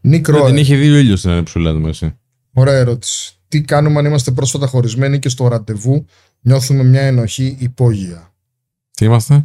Νίκ 0.00 0.26
Δεν 0.26 0.36
Ρόε. 0.36 0.46
την 0.46 0.56
είχε 0.56 0.76
δει 0.76 0.90
ο 0.90 0.96
ήλιος 0.96 1.20
την 1.20 1.30
ανιψούλα 1.30 1.72
του 1.72 1.86
εσύ. 1.86 2.16
Ωραία 2.52 2.74
ερώτηση. 2.74 3.32
Τι 3.48 3.60
κάνουμε 3.60 3.98
αν 3.98 4.04
είμαστε 4.04 4.30
πρόσφατα 4.30 4.66
χωρισμένοι 4.66 5.18
και 5.18 5.28
στο 5.28 5.48
ραντεβού 5.48 6.04
νιώθουμε 6.40 6.82
μια 6.82 7.00
ενοχή 7.00 7.56
υπόγεια; 7.60 8.32
Τι 8.90 9.04
είμαστε; 9.04 9.44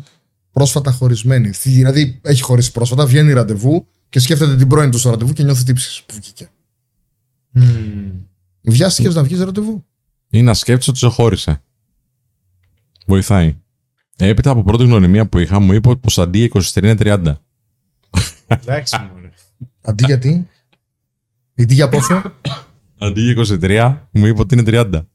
Πρόσφατα 0.53 0.91
χωρισμένοι. 0.91 1.49
Δηλαδή 1.49 2.19
έχει 2.21 2.41
χωρίσει 2.41 2.71
πρόσφατα, 2.71 3.05
βγαίνει 3.05 3.33
ραντεβού 3.33 3.87
και 4.09 4.19
σκέφτεται 4.19 4.55
την 4.55 4.67
πρώην 4.67 4.91
του 4.91 4.97
στο 4.97 5.09
ραντεβού 5.09 5.33
και 5.33 5.43
νιώθει 5.43 5.63
τύψει 5.63 6.03
που 6.05 6.13
βγήκε. 6.15 6.49
Βιάστηκε 8.61 9.09
να 9.09 9.23
βγεις 9.23 9.39
ραντεβού. 9.39 9.85
Ή 10.29 10.41
να 10.41 10.53
σκέφτεσαι 10.53 10.89
ότι 10.89 10.99
σε 10.99 11.07
χώρισε. 11.07 11.61
Βοηθάει. 13.05 13.57
Έπειτα 14.17 14.49
από 14.51 14.63
πρώτη 14.63 14.83
γνωριμία 14.83 15.27
που 15.27 15.39
είχα, 15.39 15.59
μου 15.59 15.73
είπε 15.73 15.95
πως 15.95 16.17
αντί 16.17 16.51
23 16.53 16.83
είναι 16.83 16.95
30. 16.99 17.33
Εντάξει, 18.47 18.95
μωρέ. 19.13 19.29
Αντί 19.81 20.05
για 20.05 20.17
τι. 20.17 20.43
Αντί 21.57 21.73
για 21.73 21.89
πόσο; 21.89 22.21
Αντί 22.97 23.21
για 23.21 23.33
23, 23.61 24.07
μου 24.11 24.25
είπε 24.25 24.41
ότι 24.41 24.55
είναι 24.55 24.63
30. 24.65 25.05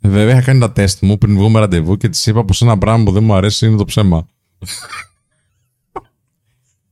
Βέβαια, 0.00 0.32
είχα 0.32 0.42
κάνει 0.42 0.60
τα 0.60 0.72
τεστ 0.72 1.02
μου 1.02 1.18
πριν 1.18 1.36
βγούμε 1.36 1.60
ραντεβού 1.60 1.96
και 1.96 2.08
της 2.08 2.26
είπα 2.26 2.44
πως 2.44 2.62
ένα 2.62 2.78
πράγμα 2.78 3.04
που 3.04 3.12
δεν 3.12 3.24
μου 3.24 3.34
αρέσει 3.34 3.66
είναι 3.66 3.76
το 3.76 3.84
ψέμα. 3.84 4.26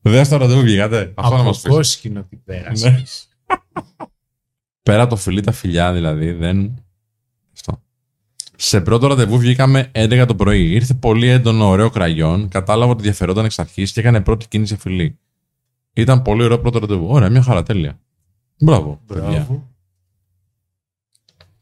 Δεν 0.01 0.25
στο 0.25 0.37
ραντεβού 0.37 0.61
βγήκατε. 0.61 1.13
Αυτό 1.15 1.37
να 1.37 1.43
μας 1.43 1.57
πεις. 1.57 1.65
Αποφόσκηνο 1.65 2.23
τι 2.23 2.37
πέρασες. 2.37 2.83
Ναι. 2.83 3.05
Πέρα 4.83 5.07
το 5.07 5.17
φιλί, 5.17 5.41
τα 5.41 5.53
φιλιά 5.53 5.93
δηλαδή, 5.93 6.33
δεν. 6.33 6.85
Αυτό. 7.53 7.83
Σε 8.57 8.81
πρώτο 8.81 9.07
ραντεβού 9.07 9.39
βγήκαμε 9.39 9.91
11 9.95 10.25
το 10.27 10.35
πρωί. 10.35 10.71
Ήρθε 10.71 10.95
πολύ 10.95 11.29
έντονο, 11.29 11.69
ωραίο 11.69 11.91
κραγιόν. 11.91 12.49
Κατάλαβα 12.49 12.91
ότι 12.91 12.99
ενδιαφερόταν 12.99 13.45
εξ 13.45 13.59
αρχής 13.59 13.93
και 13.93 14.01
έκανε 14.01 14.21
πρώτη 14.21 14.49
κίνηση 14.49 14.75
σε 14.75 14.81
φιλί. 14.81 15.19
Ήταν 15.93 16.23
πολύ 16.23 16.43
ωραίο 16.43 16.61
πρώτο 16.61 16.79
ραντεβού. 16.79 17.09
Ωραία, 17.09 17.31
μια 17.31 17.43
χαρά, 17.43 17.63
τέλεια. 17.63 18.01
Μπράβο. 18.59 19.01
παιδιά. 19.07 19.29
Μπράβο. 19.29 19.71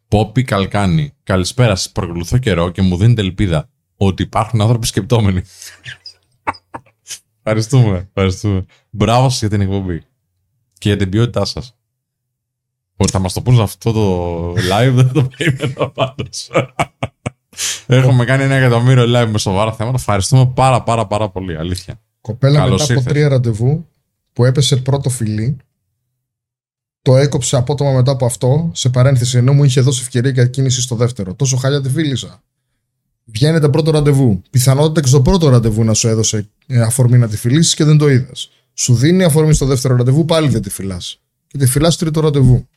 Πόπι 0.09 0.43
Καλκάνη. 0.43 1.13
Καλησπέρα 1.23 1.75
σας. 1.75 1.93
Παρακολουθώ 1.93 2.39
καιρό 2.39 2.71
και 2.71 2.83
μου 2.83 2.97
δίνετε 2.97 3.21
ελπίδα 3.21 3.69
ότι 3.97 4.23
υπάρχουν 4.23 4.61
άνθρωποι 4.61 4.87
σκεπτόμενοι. 4.87 5.43
ευχαριστούμε, 7.39 8.09
ευχαριστούμε. 8.09 8.65
Μπράβο 8.91 9.29
σας 9.29 9.39
για 9.39 9.49
την 9.49 9.61
εκπομπή. 9.61 10.03
Και 10.79 10.89
για 10.89 10.97
την 10.97 11.09
ποιότητά 11.09 11.45
σας. 11.45 11.77
Ότι 12.97 13.11
θα 13.11 13.19
μας 13.19 13.33
το 13.33 13.43
πούν 13.43 13.55
σε 13.55 13.63
αυτό 13.63 13.93
το 13.93 14.51
live 14.53 14.93
δεν 14.93 15.13
το 15.13 15.29
περίμενα 15.37 15.91
πάντως. 15.91 16.51
Έχουμε 17.87 18.25
κάνει 18.25 18.43
ένα 18.43 18.55
εκατομμύριο 18.55 19.05
live 19.07 19.29
με 19.31 19.39
σοβαρά 19.39 19.73
θέματα. 19.73 19.97
Ευχαριστούμε 19.99 20.47
πάρα 20.55 20.83
πάρα 20.83 21.07
πάρα 21.07 21.31
πολύ. 21.31 21.57
Αλήθεια. 21.57 22.01
Κοπέλα 22.21 22.59
Καλώς 22.59 22.81
μετά 22.81 22.85
από 22.85 22.93
ήρθες. 22.93 23.13
τρία 23.13 23.29
ραντεβού 23.29 23.89
που 24.33 24.45
έπεσε 24.45 24.77
πρώτο 24.77 25.11
φιλί. 25.11 25.57
Το 27.03 27.17
έκοψε 27.17 27.57
απότομα 27.57 27.93
μετά 27.93 28.11
από 28.13 28.27
αυτό, 28.27 28.71
σε 28.75 28.89
παρένθεση, 28.89 29.37
ενώ 29.39 29.53
μου 29.53 29.65
είχε 29.65 29.81
δώσει 29.81 30.01
ευκαιρία 30.03 30.31
για 30.31 30.47
κίνηση 30.47 30.81
στο 30.81 30.97
δεύτερο. 30.97 31.35
Τόσο 31.35 31.57
χάλια 31.57 31.81
τη 31.81 31.89
φίλησα. 31.91 32.43
Βγαίνετε 33.25 33.69
πρώτο 33.69 33.91
ραντεβού. 33.91 34.43
Πιθανότητα 34.51 35.01
και 35.01 35.09
στο 35.09 35.23
πρώτο 35.23 35.49
ραντεβού 35.49 35.85
να 35.85 35.95
σου 35.95 36.09
έδωσε 36.09 36.49
ε, 36.67 36.81
αφορμή 36.81 37.19
να 37.19 37.29
τη 37.29 37.37
φιλήσεις 37.37 37.75
και 37.75 37.85
δεν 37.85 37.99
το 37.99 38.09
είδες. 38.09 38.51
Σου 38.75 38.95
δίνει 38.95 39.25
αφορμή 39.25 39.55
στο 39.55 39.67
δεύτερο 39.67 39.97
ραντεβού, 39.97 40.25
πάλι 40.25 40.49
δεν 40.49 40.63
τη 40.63 40.71
φυλάς. 40.71 41.21
Και 41.47 41.59
τη 41.59 41.67
φιλάς 41.67 41.95
στο 41.95 42.05
τρίτο 42.05 42.21
ραντεβού. 42.21 42.69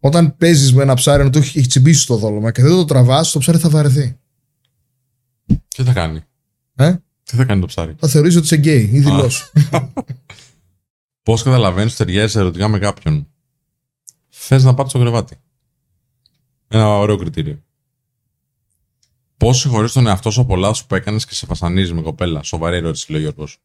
Όταν 0.00 0.36
παίζεις 0.36 0.74
με 0.74 0.82
ένα 0.82 0.94
ψάρι 0.94 1.24
να 1.24 1.30
του 1.30 1.38
έχει 1.38 1.58
έχει 1.58 1.68
τσιμπήσει 1.68 2.06
το 2.06 2.16
δόλωμα 2.16 2.52
και 2.52 2.62
δεν 2.62 2.70
το 2.70 2.84
τραβάς, 2.84 3.30
το 3.30 3.38
ψάρι 3.38 3.58
θα 3.58 3.68
βαρεθεί. 3.68 4.18
Τι 5.68 5.82
θα 5.82 5.92
κάνει; 5.92 6.24
Ε; 6.74 6.94
Τι 7.22 7.36
θα 7.36 7.44
κάνει 7.44 7.60
το 7.60 7.66
ψάρι; 7.66 7.94
Θα 7.98 8.08
θεωρήσει 8.08 8.36
ότι 8.36 8.46
είσαι 8.46 8.56
γκέι 8.56 8.90
ή 8.92 9.00
δειλός. 9.00 9.30
Πώς 11.22 11.42
καταλαβαίνεις 11.42 11.92
ότι 11.92 12.04
ταιριάζει 12.04 12.38
ερωτικά 12.38 12.68
με 12.68 12.78
κάποιον; 12.78 13.26
Θες 14.28 14.64
να 14.64 14.74
πάρεις 14.74 14.90
στο 14.90 15.00
κρεβάτι. 15.00 15.36
Ένα 16.68 16.98
ωραίο 16.98 17.16
κριτήριο. 17.16 17.62
Πώς 19.40 19.58
συγχωρείς 19.58 19.92
τον 19.92 20.06
εαυτό 20.06 20.30
σου 20.30 20.40
από 20.40 20.56
λάθος 20.56 20.86
που 20.86 20.94
έκανες 20.94 21.26
και 21.26 21.34
σε 21.34 21.46
βασανίζεις 21.46 21.92
με 21.92 22.02
κοπέλα; 22.02 22.42
Σοβαρή 22.42 22.76
ερώτηση, 22.76 23.12
λέει 23.12 23.20
ο 23.20 23.22
Γιώργος. 23.24 23.58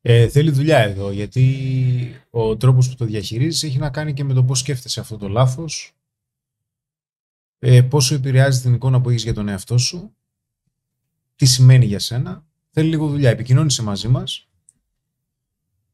Ε, 0.00 0.28
θέλει 0.28 0.50
δουλειά 0.50 0.78
εδώ, 0.78 1.10
γιατί 1.10 2.24
ο 2.30 2.56
τρόπος 2.56 2.88
που 2.88 2.94
το 2.94 3.04
διαχειρίζεις 3.04 3.62
έχει 3.62 3.78
να 3.78 3.90
κάνει 3.90 4.12
και 4.12 4.24
με 4.24 4.34
το 4.34 4.44
πώς 4.44 4.58
σκέφτεσαι 4.58 5.00
αυτό 5.00 5.16
το 5.16 5.28
λάθος, 5.28 5.92
ε, 7.58 7.82
πόσο 7.82 8.14
επηρεάζει 8.14 8.60
την 8.60 8.74
εικόνα 8.74 9.00
που 9.00 9.08
έχεις 9.08 9.22
για 9.22 9.34
τον 9.34 9.48
εαυτό 9.48 9.78
σου, 9.78 10.14
τι 11.36 11.46
σημαίνει 11.46 11.84
για 11.84 11.98
σένα. 11.98 12.44
Θέλει 12.70 12.88
λίγο 12.88 13.08
δουλειά. 13.08 13.30
Επικοινώνησε 13.30 13.82
μαζί 13.82 14.08
μας. 14.08 14.48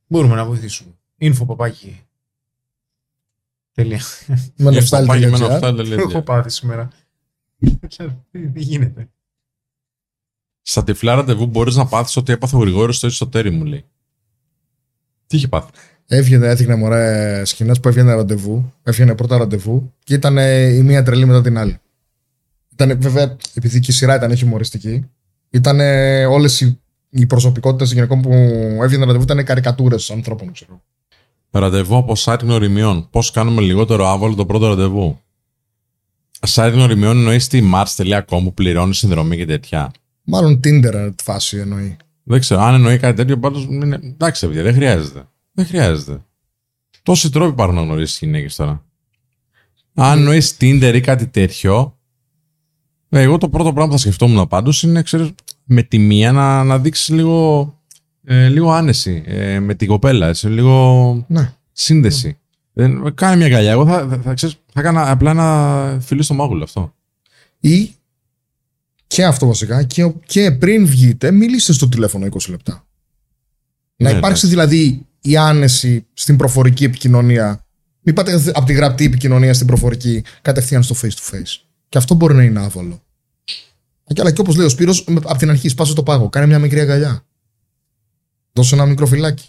Μπορούμε 0.06 0.35
να 0.35 0.44
βοηθήσουμε. 0.44 0.94
Info 1.19 1.47
παπάκι. 1.47 2.06
Τέλεια. 3.73 4.01
Με 4.56 4.70
Info 4.70 4.73
νοφστάλ 4.73 5.06
παπάκι 5.06 5.27
με 5.27 5.31
τελεία 5.31 5.36
τζι 5.36 5.44
άρ. 5.44 5.51
νοφστάλ 5.51 5.77
τελεία 5.77 5.97
τζι 5.97 6.05
άρ. 6.05 6.11
Έχω 6.11 6.23
πάθει 6.23 6.51
σήμερα. 6.51 6.89
Τι, 7.65 7.78
τι 8.53 8.61
γίνεται. 8.61 9.09
Στα 10.62 10.85
τυφλά 10.85 11.15
ραντεβού 11.15 11.47
μπορείς 11.47 11.77
να 11.77 11.86
πάθεις 11.86 12.16
ότι 12.16 12.32
έπαθε 12.32 12.57
ο 12.57 12.59
Γρηγόρης 12.59 12.97
στο 12.97 13.07
εσωτέρι 13.07 13.51
μου, 13.51 13.65
λέει. 13.65 13.85
Τι 15.27 15.36
είχε 15.36 15.49
πάθει; 15.49 15.70
Έβγαινε, 16.07 16.47
έδειχνε 16.47 16.74
μωρέ 16.74 17.43
σκηνές 17.45 17.81
που 17.81 17.89
έβγαινε 17.89 18.15
ραντεβού. 18.15 18.73
Έβγαινε 18.82 19.15
πρώτα 19.15 19.39
ραντεβού 19.39 19.93
και 20.05 20.15
ήταν 20.15 20.39
ε, 20.39 20.62
η 20.62 20.82
μία 20.82 21.03
τρελή 21.03 21.24
μετά 21.24 21.41
την 21.43 21.59
άλλη. 21.59 21.78
Ήταν, 22.73 23.01
βέβαια, 23.01 23.36
επειδή 23.55 23.81
και 23.81 23.91
η 23.91 23.95
σειρά 23.95 24.15
ήταν 24.15 24.36
χιουμοριστική, 24.36 25.11
ήταν 25.51 25.81
όλες 26.27 26.61
οι, 26.61 26.81
οι 27.09 27.27
προσωπικότητες 27.27 27.93
γυναικών 27.93 28.20
που 28.23 28.31
έβγαινε 28.82 29.05
ραντεβού 29.05 29.23
ήταν 29.23 29.45
καρικατούρες 29.45 30.11
ανθρώπων, 30.11 30.53
ξέρω. 30.53 30.82
Ραντεβού 31.51 31.97
από 31.97 32.15
site 32.16 32.41
γνωριμιών. 32.43 33.09
Πώς 33.11 33.31
κάνουμε 33.31 33.61
λιγότερο 33.61 34.07
άβολο 34.07 34.35
το 34.35 34.47
πρώτο 34.47 34.69
ραντεβού; 34.69 35.20
Site 36.47 36.71
γνωριμιών 36.73 37.16
εννοείς 37.16 37.45
στη 37.45 37.71
mars.com 37.75 38.23
που 38.29 38.55
πληρώνεις 38.55 38.99
συνδρομή 38.99 39.37
και 39.37 39.47
τέτοια; 39.47 39.91
Μάλλον 40.25 40.61
Tinder 40.65 41.12
τη 41.16 41.23
φάση 41.23 41.57
εννοεί. 41.57 41.97
Δεν 42.23 42.41
ξέρω. 42.41 42.61
Αν 42.61 42.75
εννοεί 42.75 42.99
κάτι 42.99 43.16
τέτοιο, 43.16 43.39
πάντως. 43.39 43.65
Είναι... 43.71 44.01
Εντάξει, 44.03 44.47
παιδιά, 44.47 44.62
δεν 44.62 44.75
χρειάζεται. 44.75 45.29
Δεν 45.53 45.66
χρειάζεται. 45.66 46.25
Τόσοι 47.03 47.31
τρόποι 47.31 47.51
υπάρχουν 47.51 47.77
να 47.77 47.83
γνωρίσεις 47.83 48.19
γυναίκες 48.19 48.57
τώρα. 48.57 48.85
Αν 49.95 50.19
εννοείς 50.19 50.57
Tinder 50.61 50.93
ή 50.95 51.01
κάτι 51.01 51.27
τέτοιο. 51.27 51.99
ε, 53.09 53.21
Εγώ 53.23 53.39
το 53.39 53.49
πρώτο 53.49 53.73
πράγμα 53.73 53.87
που 53.87 53.93
θα 53.93 53.99
σκεφτόμουν 53.99 54.49
πάντως 54.49 54.83
είναι, 54.83 55.03
ξέρεις, 55.03 55.31
με 55.65 55.83
τη 55.83 55.99
μία 55.99 56.33
να, 56.33 56.65
να 56.65 56.79
δείξεις 56.79 57.09
λίγο, 57.09 57.75
ε, 58.25 58.49
λίγο 58.49 58.71
άνεση 58.73 59.23
ε, 59.27 59.61
με 59.61 59.75
την 59.75 59.89
κοπέλα. 59.89 60.27
Έτσι, 60.27 60.47
λίγο 60.49 61.25
Ναι. 61.29 61.53
σύνδεση. 61.73 62.39
Δεν, 62.73 63.15
κάνε 63.15 63.37
μια 63.37 63.47
αγκαλιά. 63.47 63.71
Εγώ 63.71 63.87
θα, 63.87 64.07
θα, 64.11 64.19
θα, 64.25 64.35
ξέρεις, 64.35 64.57
θα 64.75 64.81
έκανα 64.81 65.11
απλά 65.11 65.31
ένα 65.31 65.99
φιλί 66.01 66.23
στο 66.23 66.35
μάγουλο 66.35 66.65
αυτό. 66.65 66.95
Ή 67.61 67.91
και 69.07 69.25
αυτό 69.25 69.47
βασικά, 69.47 69.83
και, 69.83 70.13
και 70.27 70.51
πριν 70.53 70.87
βγείτε, 70.87 71.31
μιλήστε 71.31 71.73
στο 71.73 71.89
τηλέφωνο 71.89 72.27
20 72.27 72.39
λεπτά. 72.49 72.87
Να 73.97 74.11
Ναι, 74.11 74.17
υπάρξει 74.19 74.47
εντάξει. 74.47 74.47
δηλαδή 74.47 75.07
η 75.21 75.37
άνεση 75.37 76.07
στην 76.13 76.37
προφορική 76.37 76.85
επικοινωνία. 76.85 77.67
Μην 78.01 78.15
πάτε 78.15 78.43
από 78.55 78.67
τη 78.67 78.73
γραπτή 78.73 79.05
επικοινωνία 79.05 79.55
στην 79.55 79.67
προφορική 79.67 80.25
κατευθείαν 80.43 80.83
στο 80.83 80.95
face 81.03 81.05
to 81.13 81.35
face. 81.35 81.57
Και 81.89 81.99
αυτό 81.99 82.15
μπορεί 82.15 82.35
να 82.35 82.43
είναι 82.43 82.61
άβολο. 82.61 83.03
Και 84.05 84.21
αλλά 84.21 84.31
και 84.33 84.41
όπως 84.41 84.57
λέει 84.57 84.67
ο 84.67 84.69
Σπύρος, 84.69 85.05
με- 85.05 85.21
από 85.25 85.39
την 85.39 85.51
αρχή 85.51 85.69
σπάσε 85.69 85.95
το 85.95 86.03
πάγο. 86.03 86.29
Κάνε 86.29 86.47
μια 86.47 86.59
μικρή 86.59 86.81
αγκαλιά. 86.81 87.25
Δώσε 88.53 88.75
ένα 88.75 88.87
μικρό 88.87 89.07
φυλάκι. 89.07 89.49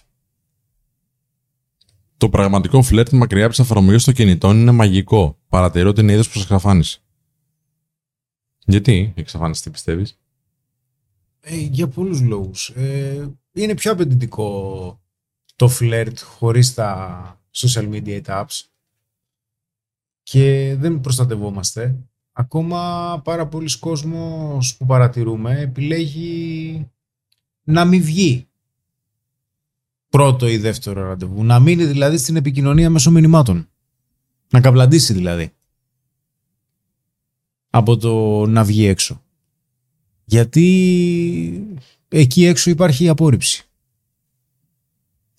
Το 2.18 2.30
πραγματικό 2.30 2.82
φλερτ 2.82 3.12
μακριά 3.12 3.46
από 3.46 3.50
τις 3.56 3.60
εφαρμογέ 3.60 3.98
των 3.98 4.14
κινητών 4.14 4.60
είναι 4.60 4.72
μαγικό. 4.72 5.38
Παρατηρώ 5.50 5.94
την 5.94 6.10
είδο 6.10 6.22
προ 6.22 6.42
εξαφάνιση. 6.42 7.02
Γιατί 8.66 9.14
εξαφάνιση, 9.16 9.64
τι 9.64 9.70
πιστεύεις; 9.70 10.20
Ε, 11.40 11.56
για 11.58 11.88
πολλούς 11.88 12.22
λόγους. 12.22 12.70
Ε, 12.70 13.30
είναι 13.52 13.74
πιο 13.74 13.92
απαιτητικό 13.92 15.00
το 15.56 15.68
φλερτ 15.68 16.20
χωρίς 16.20 16.74
τα 16.74 17.40
social 17.52 17.90
media 17.92 18.22
apps 18.26 18.64
και 20.24 20.76
δεν 20.80 21.02
προστατευόμαστε. 21.02 21.96
Ακόμα 22.32 23.22
πάρα 23.24 23.48
πολλοί 23.48 23.80
κόσμος 23.80 24.78
που 24.78 24.86
παρατηρούμε 24.86 25.60
επιλέγει 25.60 26.90
να 27.64 27.86
μην 27.86 28.04
βγει 28.04 28.48
πρώτο 30.16 30.48
ή 30.48 30.58
δεύτερο 30.58 31.08
ραντεβού. 31.08 31.44
Να 31.44 31.60
μείνει 31.60 31.86
δηλαδή 31.86 32.18
στην 32.18 32.36
επικοινωνία 32.36 32.90
μέσω 32.90 33.12
μηνυμάτων. 33.12 33.68
Να 34.50 34.62
καβλαντήσει 34.62 35.14
δηλαδή. 35.14 35.52
Από 37.70 37.98
το 37.98 38.46
να 38.46 38.64
βγει 38.64 38.86
έξω. 38.86 39.22
Γιατί 40.26 41.78
εκεί 42.08 42.46
έξω 42.46 42.70
υπάρχει 42.70 43.04
η 43.04 43.10
απόρριψη. 43.10 43.66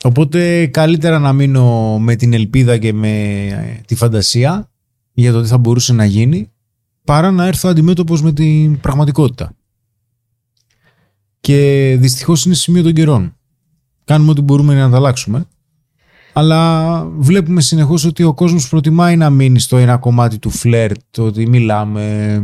Οπότε 0.03 0.67
καλύτερα 0.67 1.19
να 1.19 1.33
μείνω 1.33 1.99
με 1.99 2.17
την 2.17 2.33
ελπίδα 2.33 2.79
και 2.79 2.93
με 2.93 3.47
ε, 3.47 3.81
τη 3.87 3.95
φαντασία 3.95 4.71
για 5.13 5.33
το 5.33 5.43
τι 5.43 5.49
θα 5.49 5.59
μπορούσε 5.59 5.93
να 5.93 6.05
γίνει 6.05 6.51
παρά 7.05 7.31
να 7.31 7.47
έρθω 7.47 7.69
αντιμέτωπος 7.69 8.23
με 8.23 8.33
την 8.33 8.81
πραγματικότητα. 8.81 9.53
Και 11.41 11.97
δυστυχώς 11.99 12.45
είναι 12.45 12.55
σημείο 12.55 12.83
των 12.83 12.93
καιρών. 12.93 13.36
Κάνουμε 14.07 14.31
ό,τι 14.31 14.41
μπορούμε 14.41 14.75
να 14.75 14.91
τα 14.91 14.97
αλλάξουμε. 14.97 15.47
Αλλά 16.33 17.05
βλέπουμε 17.05 17.61
συνεχώς 17.61 18.05
ότι 18.05 18.23
ο 18.23 18.35
κόσμος 18.35 18.69
προτιμάει 18.69 19.17
να 19.17 19.31
μείνει 19.31 19.59
στο 19.59 19.77
ένα 19.77 19.97
κομμάτι 19.97 20.39
του 20.39 20.51
φλερτ, 20.51 21.01
το 21.11 21.23
ότι 21.23 21.49
μιλάμε, 21.49 22.43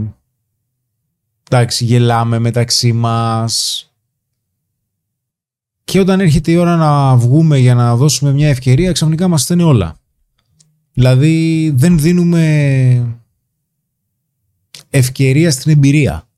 εντάξει, 1.50 1.84
γελάμε 1.84 2.38
μεταξύ 2.38 2.92
μας. 2.92 3.86
Και 5.84 6.00
όταν 6.00 6.20
έρχεται 6.20 6.50
η 6.50 6.56
ώρα 6.56 6.76
να 6.76 7.16
βγούμε 7.16 7.58
για 7.58 7.74
να 7.74 7.96
δώσουμε 7.96 8.32
μια 8.32 8.48
ευκαιρία, 8.48 8.92
ξαφνικά 8.92 9.28
μας 9.28 9.42
στέλνει 9.42 9.62
όλα. 9.62 9.96
Δηλαδή 10.92 11.70
δεν 11.76 11.98
δίνουμε 11.98 13.16
ευκαιρία 14.90 15.50
στην 15.50 15.72
εμπειρία. 15.72 16.28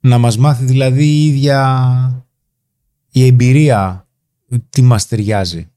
Να 0.00 0.18
μας 0.18 0.38
μάθει 0.38 0.64
δηλαδή 0.64 1.04
η 1.04 1.26
ίδια 1.26 2.27
η 3.18 3.26
εμπειρία 3.26 4.08
τι 4.70 4.82
μας 4.82 5.06
ταιριάζει. 5.06 5.70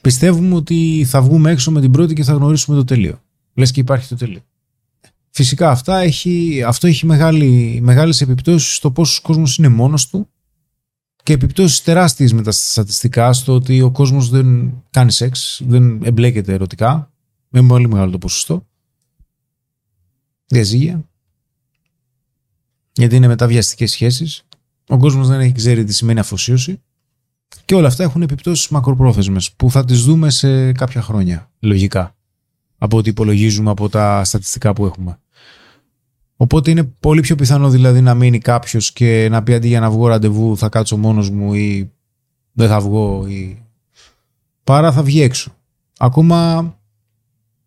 Πιστεύουμε 0.00 0.54
ότι 0.54 1.04
θα 1.08 1.22
βγούμε 1.22 1.50
έξω 1.50 1.70
με 1.70 1.80
την 1.80 1.90
πρώτη 1.90 2.14
και 2.14 2.24
θα 2.24 2.32
γνωρίσουμε 2.32 2.76
το 2.76 2.84
τελείο. 2.84 3.22
Λες 3.54 3.70
και 3.70 3.80
υπάρχει 3.80 4.08
το 4.08 4.16
τελείο. 4.16 4.40
Φυσικά 5.30 5.70
αυτά 5.70 5.98
έχει, 5.98 6.62
αυτό 6.66 6.86
έχει 6.86 7.06
μεγάλη, 7.06 7.78
μεγάλες 7.82 8.20
επιπτώσεις 8.20 8.74
στο 8.74 8.90
πόσο 8.90 9.20
κόσμος 9.22 9.56
είναι 9.56 9.68
μόνος 9.68 10.08
του 10.08 10.28
και 11.22 11.32
επιπτώσεις 11.32 11.82
τεράστιες 11.82 12.32
με 12.32 12.42
τα 12.42 12.50
στατιστικά 12.50 13.32
στο 13.32 13.54
ότι 13.54 13.80
ο 13.80 13.90
κόσμος 13.90 14.28
δεν 14.28 14.74
κάνει 14.90 15.12
σεξ, 15.12 15.62
δεν 15.66 16.02
εμπλέκεται 16.04 16.52
ερωτικά, 16.52 17.12
με 17.48 17.62
πολύ 17.62 17.88
μεγάλο 17.88 18.10
το 18.10 18.18
ποσοστό. 18.18 18.66
Διαζύγια. 20.46 21.04
Γιατί 22.92 23.16
είναι 23.16 23.26
μεταβιαστικές 23.26 23.90
σχέσεις. 23.90 24.44
Ο 24.90 24.96
κόσμος 24.96 25.28
δεν 25.28 25.40
έχει 25.40 25.52
ξέρει 25.52 25.84
τι 25.84 25.94
σημαίνει 25.94 26.18
αφοσίωση. 26.18 26.82
Και 27.64 27.74
όλα 27.74 27.86
αυτά 27.88 28.02
έχουν 28.02 28.22
επιπτώσεις 28.22 28.68
μακροπρόθεσμες 28.68 29.52
που 29.52 29.70
θα 29.70 29.84
τις 29.84 30.04
δούμε 30.04 30.30
σε 30.30 30.72
κάποια 30.72 31.02
χρόνια, 31.02 31.50
λογικά, 31.60 32.16
από 32.78 32.96
ό,τι 32.96 33.08
υπολογίζουμε 33.10 33.70
από 33.70 33.88
τα 33.88 34.24
στατιστικά 34.24 34.72
που 34.72 34.86
έχουμε. 34.86 35.18
Οπότε 36.36 36.70
είναι 36.70 36.82
πολύ 36.82 37.20
πιο 37.20 37.34
πιθανό 37.34 37.70
δηλαδή 37.70 38.00
να 38.00 38.14
μείνει 38.14 38.38
κάποιος 38.38 38.92
και 38.92 39.28
να 39.30 39.42
πει 39.42 39.54
αντί 39.54 39.68
για 39.68 39.80
να 39.80 39.90
βγω 39.90 40.06
ραντεβού 40.06 40.56
θα 40.56 40.68
κάτσω 40.68 40.96
μόνος 40.96 41.30
μου 41.30 41.54
ή 41.54 41.92
δεν 42.52 42.68
θα 42.68 42.80
βγω 42.80 43.26
ή 43.26 43.62
παρά 44.64 44.92
θα 44.92 45.02
βγει 45.02 45.22
έξω. 45.22 45.56
Ακόμα 45.98 46.78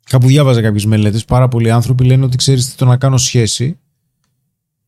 κάπου 0.10 0.28
διάβαζα 0.28 0.62
κάποιες 0.62 0.86
μελέτες, 0.86 1.26
πάρα 1.26 1.48
πολλοί 1.48 1.72
άνθρωποι 1.72 2.04
λένε 2.04 2.26
ότι 2.26 2.38
ξέρεις 2.38 2.70
τι 2.70 2.76
το 2.76 2.86
να 2.86 2.98
κάνω 2.98 3.18
σχέση 3.18 3.80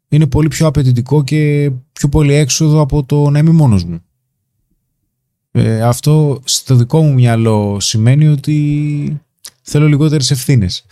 είναι 0.07 0.27
πολύ 0.27 0.47
πιο 0.47 0.67
απαιτητικό 0.67 1.23
και 1.23 1.71
πιο 1.93 2.09
πολύ 2.09 2.33
έξοδο 2.33 2.81
από 2.81 3.03
το 3.03 3.29
να 3.29 3.39
είμαι 3.39 3.51
μόνος 3.51 3.83
μου. 3.83 4.03
Ε, 5.51 5.81
αυτό 5.81 6.41
στο 6.43 6.75
δικό 6.75 7.01
μου 7.01 7.13
μυαλό 7.13 7.79
σημαίνει 7.79 8.27
ότι 8.27 9.21
θέλω 9.61 9.87
λιγότερες 9.87 10.31
ευθύνες. 10.31 10.85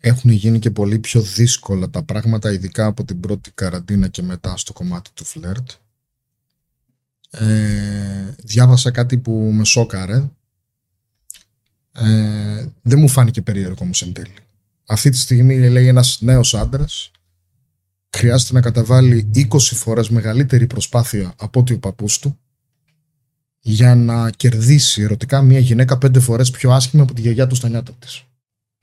έχουν 0.00 0.30
γίνει 0.30 0.58
και 0.58 0.70
πολύ 0.70 0.98
πιο 0.98 1.20
δύσκολα 1.20 1.90
τα 1.90 2.02
πράγματα, 2.02 2.52
ειδικά 2.52 2.86
από 2.86 3.04
την 3.04 3.20
πρώτη 3.20 3.50
καραντίνα 3.54 4.08
και 4.08 4.22
μετά 4.22 4.56
στο 4.56 4.72
κομμάτι 4.72 5.10
του 5.14 5.24
φλερτ. 5.24 5.70
Ε, 7.30 8.34
διάβασα 8.42 8.90
κάτι 8.90 9.18
που 9.18 9.50
με 9.52 9.64
σόκαρε. 9.64 10.30
Ε, 11.92 12.66
δεν 12.82 12.98
μου 12.98 13.08
φάνηκε 13.08 13.42
περίεργο 13.42 13.78
όμως 13.80 14.02
εν 14.02 14.12
τέλει. 14.12 14.34
Αυτή 14.92 15.10
τη 15.10 15.16
στιγμή 15.16 15.68
λέει 15.68 15.86
ένας 15.86 16.18
νέος 16.20 16.54
άντρας 16.54 17.10
χρειάζεται 18.16 18.52
να 18.52 18.60
καταβάλει 18.60 19.30
20 19.34 19.44
φορές 19.58 20.08
μεγαλύτερη 20.08 20.66
προσπάθεια 20.66 21.34
από 21.36 21.60
ότι 21.60 21.72
ο 21.72 21.78
παππούς 21.78 22.18
του 22.18 22.38
για 23.60 23.94
να 23.94 24.30
κερδίσει 24.30 25.02
ερωτικά 25.02 25.42
μια 25.42 25.58
γυναίκα 25.58 25.98
πέντε 25.98 26.20
φορές 26.20 26.50
πιο 26.50 26.70
άσχημη 26.70 27.02
από 27.02 27.14
τη 27.14 27.20
γιαγιά 27.20 27.46
του 27.46 27.54
στα 27.54 27.68
νιάτα 27.68 27.92
της. 27.98 28.24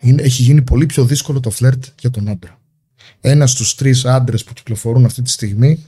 Είναι, 0.01 0.21
έχει 0.21 0.41
γίνει 0.41 0.61
πολύ 0.61 0.85
πιο 0.85 1.05
δύσκολο 1.05 1.39
το 1.39 1.49
φλερτ 1.49 1.83
για 1.99 2.09
τον 2.09 2.27
άντρα. 2.27 2.59
Ένας 3.21 3.51
στους 3.51 3.75
τρεις 3.75 4.05
άντρες 4.05 4.43
που 4.43 4.53
κυκλοφορούν 4.53 5.05
αυτή 5.05 5.21
τη 5.21 5.29
στιγμή 5.29 5.85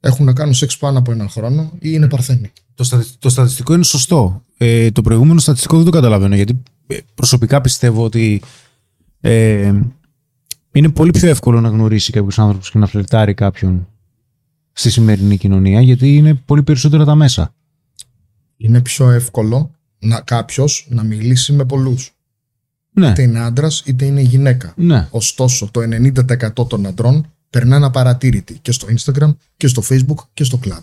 έχουν 0.00 0.24
να 0.24 0.32
κάνουν 0.32 0.54
σεξ 0.54 0.76
πάνω 0.76 0.98
από 0.98 1.12
έναν 1.12 1.28
χρόνο 1.28 1.72
ή 1.74 1.78
είναι 1.92 2.08
παρθένοι. 2.08 2.52
Το, 2.74 2.84
στατι- 2.84 3.14
το 3.18 3.28
στατιστικό 3.28 3.74
είναι 3.74 3.84
σωστό. 3.84 4.42
Ε, 4.56 4.90
το 4.90 5.02
προηγούμενο 5.02 5.40
στατιστικό 5.40 5.76
δεν 5.76 5.84
το 5.84 5.90
καταλαβαίνω 5.90 6.34
γιατί 6.34 6.62
ε, 6.86 6.98
προσωπικά 7.14 7.60
πιστεύω 7.60 8.04
ότι 8.04 8.42
ε, 9.24 9.80
είναι 10.72 10.88
πολύ 10.88 11.10
πιο 11.10 11.28
εύκολο 11.28 11.60
να 11.60 11.68
γνωρίσει 11.68 12.12
κάποιους 12.12 12.38
άνθρωπου 12.38 12.66
και 12.72 12.78
να 12.78 12.86
φλερτάρει 12.86 13.34
κάποιον 13.34 13.88
στη 14.72 14.90
σημερινή 14.90 15.36
κοινωνία 15.36 15.80
γιατί 15.80 16.16
είναι 16.16 16.34
πολύ 16.34 16.62
περισσότερα 16.62 17.04
τα 17.04 17.14
μέσα. 17.14 17.54
Είναι 18.56 18.80
πιο 18.80 19.10
εύκολο 19.10 19.70
να 19.98 20.20
κάποιος 20.20 20.86
να 20.90 21.02
μιλήσει 21.02 21.52
με 21.52 21.64
πολλούς. 21.64 22.14
Ναι. 22.92 23.08
Είτε 23.08 23.22
είναι 23.22 23.38
άντρας 23.38 23.82
είτε 23.86 24.04
είναι 24.04 24.20
γυναίκα. 24.20 24.72
Ναι. 24.76 25.08
Ωστόσο, 25.10 25.68
το 25.70 25.80
90% 25.80 26.68
των 26.68 26.86
αντρών 26.86 27.26
περνάνε 27.50 27.86
απαρατήρητοι 27.86 28.58
και 28.62 28.72
στο 28.72 28.86
Instagram 28.96 29.34
και 29.56 29.66
στο 29.66 29.82
Facebook 29.88 30.24
και 30.32 30.44
στο 30.44 30.60
club. 30.64 30.82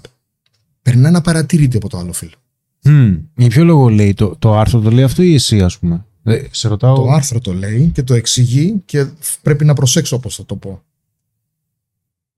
Περνάνε 0.81 1.17
απαρατήρητοι 1.17 1.77
από 1.77 1.89
το 1.89 1.97
άλλο 1.97 2.13
φύλο. 2.13 2.35
Μμμ. 2.83 3.17
Για 3.35 3.47
ποιο 3.47 3.63
λόγο 3.63 3.89
λέει 3.89 4.13
το, 4.13 4.35
το 4.39 4.57
άρθρο, 4.57 4.79
το 4.79 4.91
λέει 4.91 5.03
αυτό 5.03 5.23
ή 5.23 5.33
εσύ, 5.33 5.61
ας 5.61 5.79
πούμε; 5.79 6.05
Ε, 6.33 6.47
σε 6.51 6.67
ρωτάω. 6.67 6.95
Το 6.95 7.09
άρθρο 7.09 7.39
το 7.39 7.53
λέει 7.53 7.85
και 7.93 8.03
το 8.03 8.13
εξηγεί 8.13 8.81
και 8.85 9.05
πρέπει 9.41 9.65
να 9.65 9.73
προσέξω 9.73 10.15
πώς 10.15 10.35
θα 10.35 10.45
το 10.45 10.55
πω. 10.55 10.83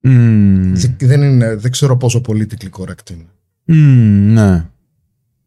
Μμμ. 0.00 0.74
Δε- 0.74 1.06
Δεν, 1.06 1.22
είναι, 1.22 1.56
δεν 1.56 1.70
ξέρω 1.70 1.96
πόσο 1.96 2.20
politically 2.26 2.70
correct 2.70 3.10
είναι. 3.10 3.26
Μμμ, 3.64 4.32
ναι. 4.32 4.66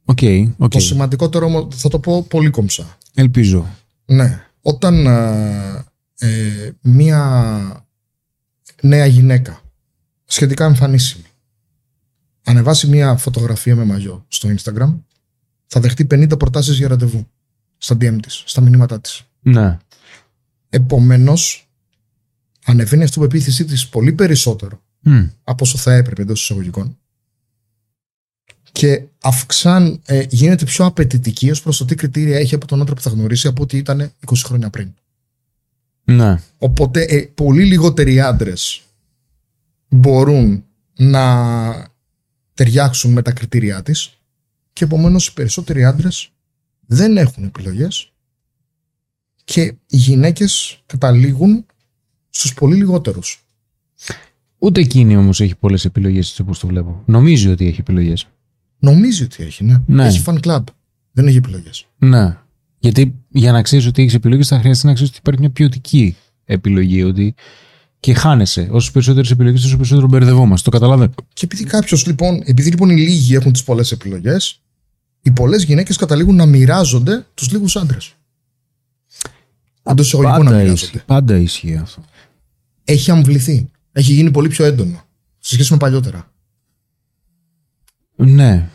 Ok, 0.05 0.19
ok. 0.57 0.71
Το 0.71 0.79
σημαντικότερο 0.79 1.45
όμως 1.45 1.75
θα 1.75 1.89
το 1.89 1.99
πω 1.99 2.23
πολύ 2.23 2.49
κομψά. 2.49 2.97
Ελπίζω. 3.13 3.67
Ναι. 4.05 4.41
Όταν 4.61 5.05
ε, 5.05 5.83
ε, 6.19 6.71
μία 6.81 7.85
νέα 8.81 9.05
γυναίκα 9.05 9.61
σχετικά 10.25 10.65
εμφανίσιμη 10.65 11.23
ανεβάσει 12.43 12.87
μία 12.87 13.15
φωτογραφία 13.17 13.75
με 13.75 13.83
μαγιό 13.85 14.25
στο 14.27 14.49
Instagram 14.57 14.93
θα 15.67 15.79
δεχτεί 15.79 16.07
50 16.11 16.39
προτάσεις 16.39 16.77
για 16.77 16.87
ραντεβού 16.87 17.27
στα 17.77 17.95
DM 17.95 18.17
της, 18.21 18.43
στα 18.45 18.61
μηνύματά 18.61 19.01
της. 19.01 19.21
Ναι. 19.41 19.77
Επομένως 20.69 21.69
ανεβαίνει 22.65 23.01
η 23.01 23.05
αυτοπεποίθησή 23.05 23.65
της 23.65 23.87
πολύ 23.87 24.13
περισσότερο 24.13 24.81
Μμ. 24.99 25.25
από 25.43 25.63
όσο 25.63 25.77
θα 25.77 25.93
έπρεπε 25.93 26.21
εντός 26.21 26.41
εισαγωγικών 26.41 26.97
και 28.75 29.03
αυξάν, 29.21 30.01
ε, 30.05 30.25
γίνεται 30.29 30.65
πιο 30.65 30.85
απαιτητική 30.85 31.51
ως 31.51 31.61
προς 31.61 31.77
το 31.77 31.85
τι 31.85 31.95
κριτήρια 31.95 32.37
έχει 32.37 32.55
από 32.55 32.67
τον 32.67 32.81
άντρα 32.81 32.95
που 32.95 33.01
θα 33.01 33.09
γνωρίσει 33.09 33.47
από 33.47 33.63
ό,τι 33.63 33.77
ήταν 33.77 34.11
20 34.25 34.33
χρόνια 34.43 34.69
πριν. 34.69 34.93
Ναι. 36.03 36.39
Οπότε 36.57 37.01
ε, 37.01 37.21
πολύ 37.21 37.65
λιγότεροι 37.65 38.19
άντρες 38.19 38.81
μπορούν 39.87 40.63
να 40.93 41.93
ταιριάξουν 42.53 43.11
με 43.11 43.21
τα 43.21 43.31
κριτήριά 43.31 43.81
της 43.81 44.17
και 44.73 44.83
επομένως 44.83 45.27
οι 45.27 45.33
περισσότεροι 45.33 45.85
άντρες 45.85 46.31
δεν 46.85 47.17
έχουν 47.17 47.43
επιλογές 47.43 48.11
και 49.43 49.61
οι 49.61 49.97
γυναίκες 49.97 50.83
καταλήγουν 50.85 51.65
στους 52.29 52.53
πολύ 52.53 52.75
λιγότερους. 52.75 53.45
Ούτε 54.57 54.81
εκείνη 54.81 55.15
όμως 55.15 55.41
έχει 55.41 55.55
πολλές 55.55 55.85
επιλογές, 55.85 56.29
έτσι 56.29 56.41
όπως 56.41 56.59
το 56.59 56.67
βλέπω. 56.67 57.03
Νομίζει 57.05 57.49
ότι 57.49 57.67
έχει 57.67 57.79
επιλογές. 57.79 58.27
Νομίζει 58.79 59.23
ότι 59.23 59.43
έχει, 59.43 59.63
ναι. 59.63 59.81
Ναι. 59.85 60.05
Έχει 60.05 60.23
fan 60.25 60.37
club. 60.39 60.63
Δεν 61.11 61.27
έχει 61.27 61.37
επιλογές. 61.37 61.85
Ναι. 61.97 62.37
Γιατί 62.79 63.15
για 63.29 63.51
να 63.51 63.61
ξέρεις 63.61 63.85
ότι 63.85 64.01
έχεις 64.01 64.13
επιλογές, 64.13 64.47
θα 64.47 64.59
χρειαστεί 64.59 64.85
να 64.85 64.93
ξέρεις 64.93 65.11
ότι 65.11 65.19
υπάρχει 65.19 65.41
μια 65.41 65.49
ποιοτική 65.49 66.15
επιλογή. 66.45 67.03
Ότι 67.03 67.35
και 67.99 68.13
χάνεσαι. 68.13 68.67
Όσο 68.71 68.91
περισσότερες 68.91 69.31
επιλογές, 69.31 69.61
τόσο 69.61 69.75
περισσότερο 69.75 70.07
μπερδευόμαστε. 70.07 70.69
Το 70.69 70.77
καταλαβαίνω. 70.77 71.13
Και 71.33 71.45
επειδή 71.45 71.63
κάποιος 71.63 72.05
λοιπόν, 72.05 72.41
επειδή 72.45 72.69
λοιπόν 72.69 72.89
οι 72.89 72.95
λίγοι 72.95 73.35
έχουν 73.35 73.51
τις 73.51 73.63
πολλές 73.63 73.91
επιλογές, 73.91 74.61
οι 75.25 75.31
πολλές 75.31 75.63
γυναίκες 75.63 75.97
καταλήγουν 75.97 76.35
να 76.35 76.45
μοιράζονται 76.45 77.25
τους 77.33 77.51
λίγους 77.51 77.75
άντρες. 77.75 78.13
Εντός 79.83 80.05
εισαγωγικών 80.07 80.37
να 80.39 80.43
Πάντα, 80.45 80.55
μοιράζονται. 80.61 80.85
ισχύει, 80.85 81.05
πάντα 81.05 81.35
ισχύει 81.37 81.75
αυτό. 81.75 82.03
Έχει 82.83 83.11
αμβληθεί. 83.11 83.69
Έχει 83.91 84.13
γίνει 84.13 84.31
πολύ 84.31 84.47
πιο 84.47 84.65
έντονο 84.65 85.03
σε 85.39 85.53
σχέση 85.53 85.71
με 85.71 85.77
παλιότερα. 85.77 86.31
Ναι. 88.15 88.69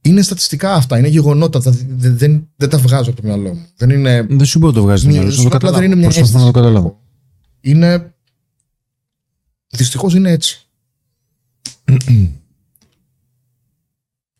Είναι 0.00 0.22
στατιστικά 0.22 0.74
αυτά, 0.74 0.98
είναι 0.98 1.08
γεγονότα. 1.08 1.60
τα- 1.62 1.70
Δεν, 1.88 2.16
δεν, 2.18 2.48
δεν 2.56 2.68
τα 2.68 2.78
βγάζω 2.78 3.10
από 3.10 3.20
το 3.22 3.26
μυαλό 3.26 3.54
μου. 3.54 3.66
Δεν 3.76 3.90
είναι. 3.90 4.22
Δεν 4.22 4.44
σου 4.44 4.58
πω 4.58 4.72
το 4.72 4.82
βγάζεις 4.82 5.02
το 5.04 5.08
Μια- 5.10 5.18
μυαλό 5.18 5.34
σου. 5.34 5.38
σου 5.40 5.44
να 5.44 5.50
το 5.50 5.56
απλά 5.56 5.70
δεν 5.70 5.80
καταλάβω. 5.80 6.00
είναι 6.00 6.06
μια 6.08 6.18
Προσπαθώ 6.20 6.44
να 6.46 6.52
το 6.52 6.58
αίσθηση. 6.58 6.74
καταλάβω. 6.74 7.00
Είναι. 7.60 8.14
Δυστυχώς 9.68 10.14
είναι 10.14 10.30
έτσι. 10.30 10.66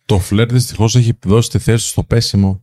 Το 0.06 0.18
φλερ 0.18 0.52
δυστυχώς 0.52 0.96
έχει 0.96 1.18
δώσει 1.26 1.50
τη 1.50 1.58
θέση 1.58 1.88
στο 1.88 2.02
πέσιμο. 2.02 2.62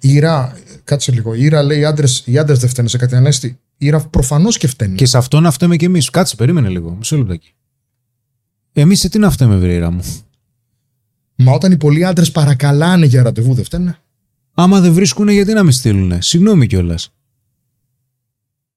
Η 0.00 0.12
Ήρα, 0.12 0.58
κάτσε 0.84 1.12
λίγο. 1.12 1.34
Η 1.34 1.44
Ήρα 1.44 1.62
λέει 1.62 1.78
οι 1.78 1.84
άντρε 1.84 2.06
οι 2.24 2.38
άντρες 2.38 2.58
δεν 2.58 2.68
φταίνε 2.68 2.88
σε 2.88 2.98
κάτι 2.98 3.14
ανέστη. 3.14 3.46
Η 3.76 3.86
Ήρα 3.86 4.00
προφανώς 4.00 4.58
και 4.58 4.66
φταίνει. 4.66 4.94
Και 4.94 5.06
σε 5.06 5.18
αυτό 5.18 5.40
να 5.40 5.50
φταίμε 5.50 5.76
κι 5.76 5.84
εμείς. 5.84 6.10
Κάτσε, 6.10 6.36
περίμενε 6.36 6.68
λίγο. 6.68 6.94
Μισό 6.94 7.16
λεπτάκι. 7.16 7.54
Εμείς 8.72 9.00
σε 9.00 9.08
τι 9.08 9.18
να 9.18 9.30
φταίμε, 9.30 9.56
βρήρα 9.56 9.90
μου; 9.90 10.00
Μα 11.36 11.52
όταν 11.52 11.72
οι 11.72 11.76
πολλοί 11.76 12.04
άντρες 12.04 12.30
παρακαλάνε 12.30 13.06
για 13.06 13.22
ραντεβού, 13.22 13.54
δεν 13.54 13.64
φταίνε. 13.64 13.98
Άμα 14.54 14.80
δεν 14.80 14.92
βρίσκουν, 14.92 15.28
γιατί 15.28 15.52
να 15.52 15.62
με 15.62 15.70
στείλουν. 15.70 16.22
Συγγνώμη 16.22 16.66
κιόλας. 16.66 17.12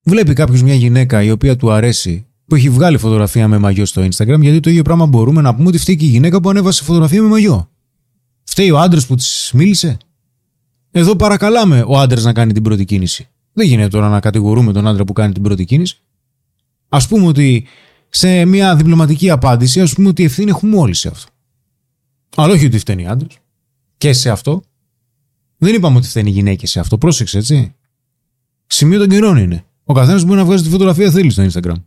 Βλέπει 0.04 0.34
κάποιος 0.34 0.62
μια 0.62 0.74
γυναίκα 0.74 1.24
η 1.24 1.32
οποία 1.32 1.56
του 1.56 1.72
αρέσει, 1.72 2.27
που 2.48 2.56
έχει 2.56 2.70
βγάλει 2.70 2.98
φωτογραφία 2.98 3.48
με 3.48 3.58
μαγιό 3.58 3.86
στο 3.86 4.02
Instagram, 4.02 4.40
γιατί 4.40 4.60
το 4.60 4.70
ίδιο 4.70 4.84
πράγμα 4.84 5.06
μπορούμε 5.06 5.42
να 5.42 5.56
πούμε 5.56 5.68
ότι 5.68 5.78
φταίει 5.78 5.96
και 5.96 6.06
η 6.06 6.08
γυναίκα 6.08 6.42
που 6.42 6.50
ανέβασε 6.50 6.84
φωτογραφία 6.84 7.22
με 7.22 7.28
μαγιό. 7.28 7.70
Φταίει 8.44 8.72
ο 8.72 8.80
άντρας 8.80 9.06
που 9.06 9.16
της 9.16 9.52
μίλησε. 9.54 9.98
Εδώ 10.92 11.16
παρακαλάμε 11.16 11.84
ο 11.88 12.00
άντρας 12.00 12.24
να 12.24 12.34
κάνει 12.34 12.54
την 12.54 12.64
πρώτη 12.64 12.86
κίνηση. 12.86 13.28
Δεν 13.54 13.68
γίνεται 13.68 13.90
τώρα 13.90 14.10
να 14.10 14.20
κατηγορούμε 14.20 14.74
τον 14.74 14.88
άντρα 14.88 15.04
που 15.04 15.14
κάνει 15.14 15.34
την 15.34 15.44
πρώτη 15.44 15.66
κίνηση. 15.66 16.00
Α 16.90 17.08
πούμε 17.08 17.28
ότι 17.28 17.66
σε 18.10 18.46
μια 18.46 18.76
διπλωματική 18.76 19.30
απάντηση, 19.30 19.82
ας 19.82 19.94
πούμε 19.94 20.08
ότι 20.08 20.24
ευθύνη 20.24 20.50
έχουμε 20.50 20.78
όλοι 20.78 20.94
σε 20.94 21.08
αυτό. 21.08 21.32
Αλλά 22.36 22.54
όχι 22.54 22.66
ότι 22.66 22.78
φταίνει 22.78 23.08
άντρας. 23.08 23.38
Και 23.98 24.14
σε 24.14 24.30
αυτό. 24.30 24.62
Δεν 25.58 25.74
είπαμε 25.74 25.98
ότι 25.98 26.08
φταίνει 26.08 26.30
οι 26.30 26.34
γυναίκε 26.34 26.68
σε 26.68 26.80
αυτό. 26.80 26.98
Πρόσεξε, 26.98 27.38
έτσι. 27.38 27.76
Σημείο 28.68 29.00
των 29.00 29.08
καιρών 29.08 29.38
είναι. 29.38 29.66
Ο 29.84 29.94
καθένας 29.94 30.24
μπορεί 30.24 30.38
να 30.38 30.46
βγάζει 30.46 30.64
τη 30.64 30.70
φωτογραφία 30.70 31.12
θέλει 31.12 31.30
στο 31.30 31.48
Instagram. 31.52 31.84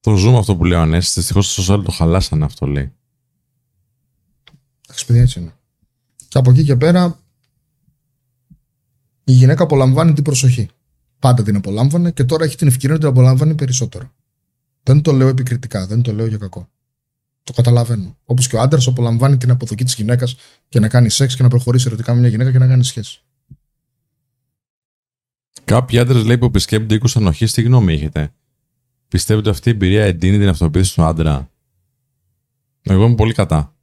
Το 0.00 0.14
ζούμε 0.14 0.38
αυτό 0.38 0.56
που 0.56 0.64
λέει 0.64 0.78
ο 0.78 0.82
Ανέστη. 0.82 1.20
Δυστυχώς 1.20 1.52
στο 1.52 1.74
social 1.74 1.84
το 1.84 1.90
χαλάσανε 1.90 2.44
αυτό 2.44 2.66
λέει. 2.66 2.92
Εντάξει, 4.84 5.06
παιδιά, 5.06 5.22
έτσι 5.22 5.40
είναι. 5.40 5.54
Και 6.28 6.38
από 6.38 6.50
εκεί 6.50 6.64
και 6.64 6.76
πέρα 6.76 7.18
η 9.24 9.32
γυναίκα 9.32 9.62
απολαμβάνει 9.62 10.12
την 10.12 10.24
προσοχή. 10.24 10.68
Πάντα 11.18 11.42
την 11.42 11.56
απολάμβανε 11.56 12.10
και 12.10 12.24
τώρα 12.24 12.44
έχει 12.44 12.56
την 12.56 12.68
ευκαιρία 12.68 12.94
να 12.94 13.00
την 13.00 13.08
απολαμβάνει 13.08 13.54
περισσότερο. 13.54 14.12
Δεν 14.82 15.02
το 15.02 15.12
λέω 15.12 15.28
επικριτικά, 15.28 15.86
δεν 15.86 16.02
το 16.02 16.12
λέω 16.12 16.26
για 16.26 16.38
κακό. 16.38 16.68
Το 17.42 17.52
καταλαβαίνω. 17.52 18.16
Όπως 18.24 18.48
και 18.48 18.56
ο 18.56 18.60
άντρας 18.60 18.86
απολαμβάνει 18.86 19.36
την 19.36 19.50
αποδοχή 19.50 19.84
της 19.84 19.94
γυναίκας 19.94 20.36
και 20.68 20.80
να 20.80 20.88
κάνει 20.88 21.08
σεξ 21.10 21.36
και 21.36 21.42
να 21.42 21.48
προχωρήσει 21.48 21.86
ερωτικά 21.86 22.14
με 22.14 22.20
μια 22.20 22.28
γυναίκα 22.28 22.52
και 22.52 22.58
να 22.58 22.66
κάνει 22.66 22.84
σχέση. 22.84 23.22
Κάποιοι 25.64 25.98
άντρες 25.98 26.24
λέει 26.24 26.38
που 26.38 26.44
επισκέπτονται 26.44 26.94
οίκους 26.94 27.16
ανοχής, 27.16 27.52
τι 27.52 27.62
γνώμη 27.62 27.92
έχετε; 27.92 28.32
Πιστεύετε 29.10 29.48
ότι 29.48 29.58
αυτή 29.58 29.68
η 29.68 29.72
εμπειρία 29.72 30.04
εντείνει 30.04 30.38
την 30.38 30.48
αυτοποίθηση 30.48 30.94
του 30.94 31.02
άντρα; 31.02 31.50
Εγώ 32.82 33.04
είμαι 33.04 33.14
πολύ 33.14 33.32
κατά. 33.32 33.74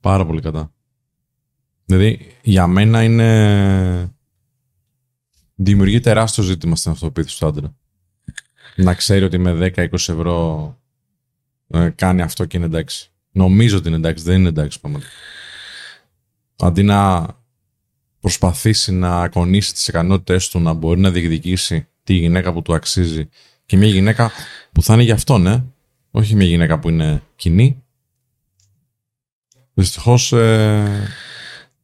Πάρα 0.00 0.26
πολύ 0.26 0.40
κατά. 0.40 0.72
Δηλαδή, 1.84 2.34
για 2.42 2.66
μένα 2.66 3.02
είναι. 3.02 4.14
Δημιουργεί 5.54 6.00
τεράστιο 6.00 6.42
ζήτημα 6.42 6.76
στην 6.76 6.90
αυτοποίθηση 6.90 7.38
του 7.38 7.46
άντρα. 7.46 7.76
Να 8.76 8.94
ξέρει 8.94 9.24
ότι 9.24 9.38
με 9.38 9.72
10-20 9.76 9.92
ευρώ 9.92 10.78
ε, 11.68 11.90
κάνει 11.94 12.22
αυτό 12.22 12.44
και 12.44 12.56
είναι 12.56 12.66
εντάξει. 12.66 13.10
Νομίζω 13.30 13.76
ότι 13.76 13.88
είναι 13.88 13.96
εντάξει, 13.96 14.24
δεν 14.24 14.38
είναι 14.38 14.48
εντάξει 14.48 14.80
πραγματικά. 14.80 15.10
Αντί 16.56 16.82
να 16.82 17.26
προσπαθήσει 18.20 18.92
να 18.92 19.28
κονίσει 19.28 19.72
τις 19.72 19.88
ικανότητες 19.88 20.48
του 20.48 20.60
να 20.60 20.72
μπορεί 20.72 21.00
να 21.00 21.10
διεκδικήσει 21.10 21.88
τη 22.02 22.14
γυναίκα 22.14 22.52
που 22.52 22.62
του 22.62 22.74
αξίζει 22.74 23.28
και 23.66 23.76
μια 23.76 23.88
γυναίκα 23.88 24.30
που 24.72 24.82
θα 24.82 24.94
είναι 24.94 25.02
για 25.02 25.14
αυτόν, 25.14 25.46
ε. 25.46 25.64
όχι 26.10 26.34
μια 26.34 26.46
γυναίκα 26.46 26.78
που 26.78 26.88
είναι 26.88 27.22
κοινή. 27.36 27.82
Δυστυχώς, 29.74 30.32
ε, 30.32 31.08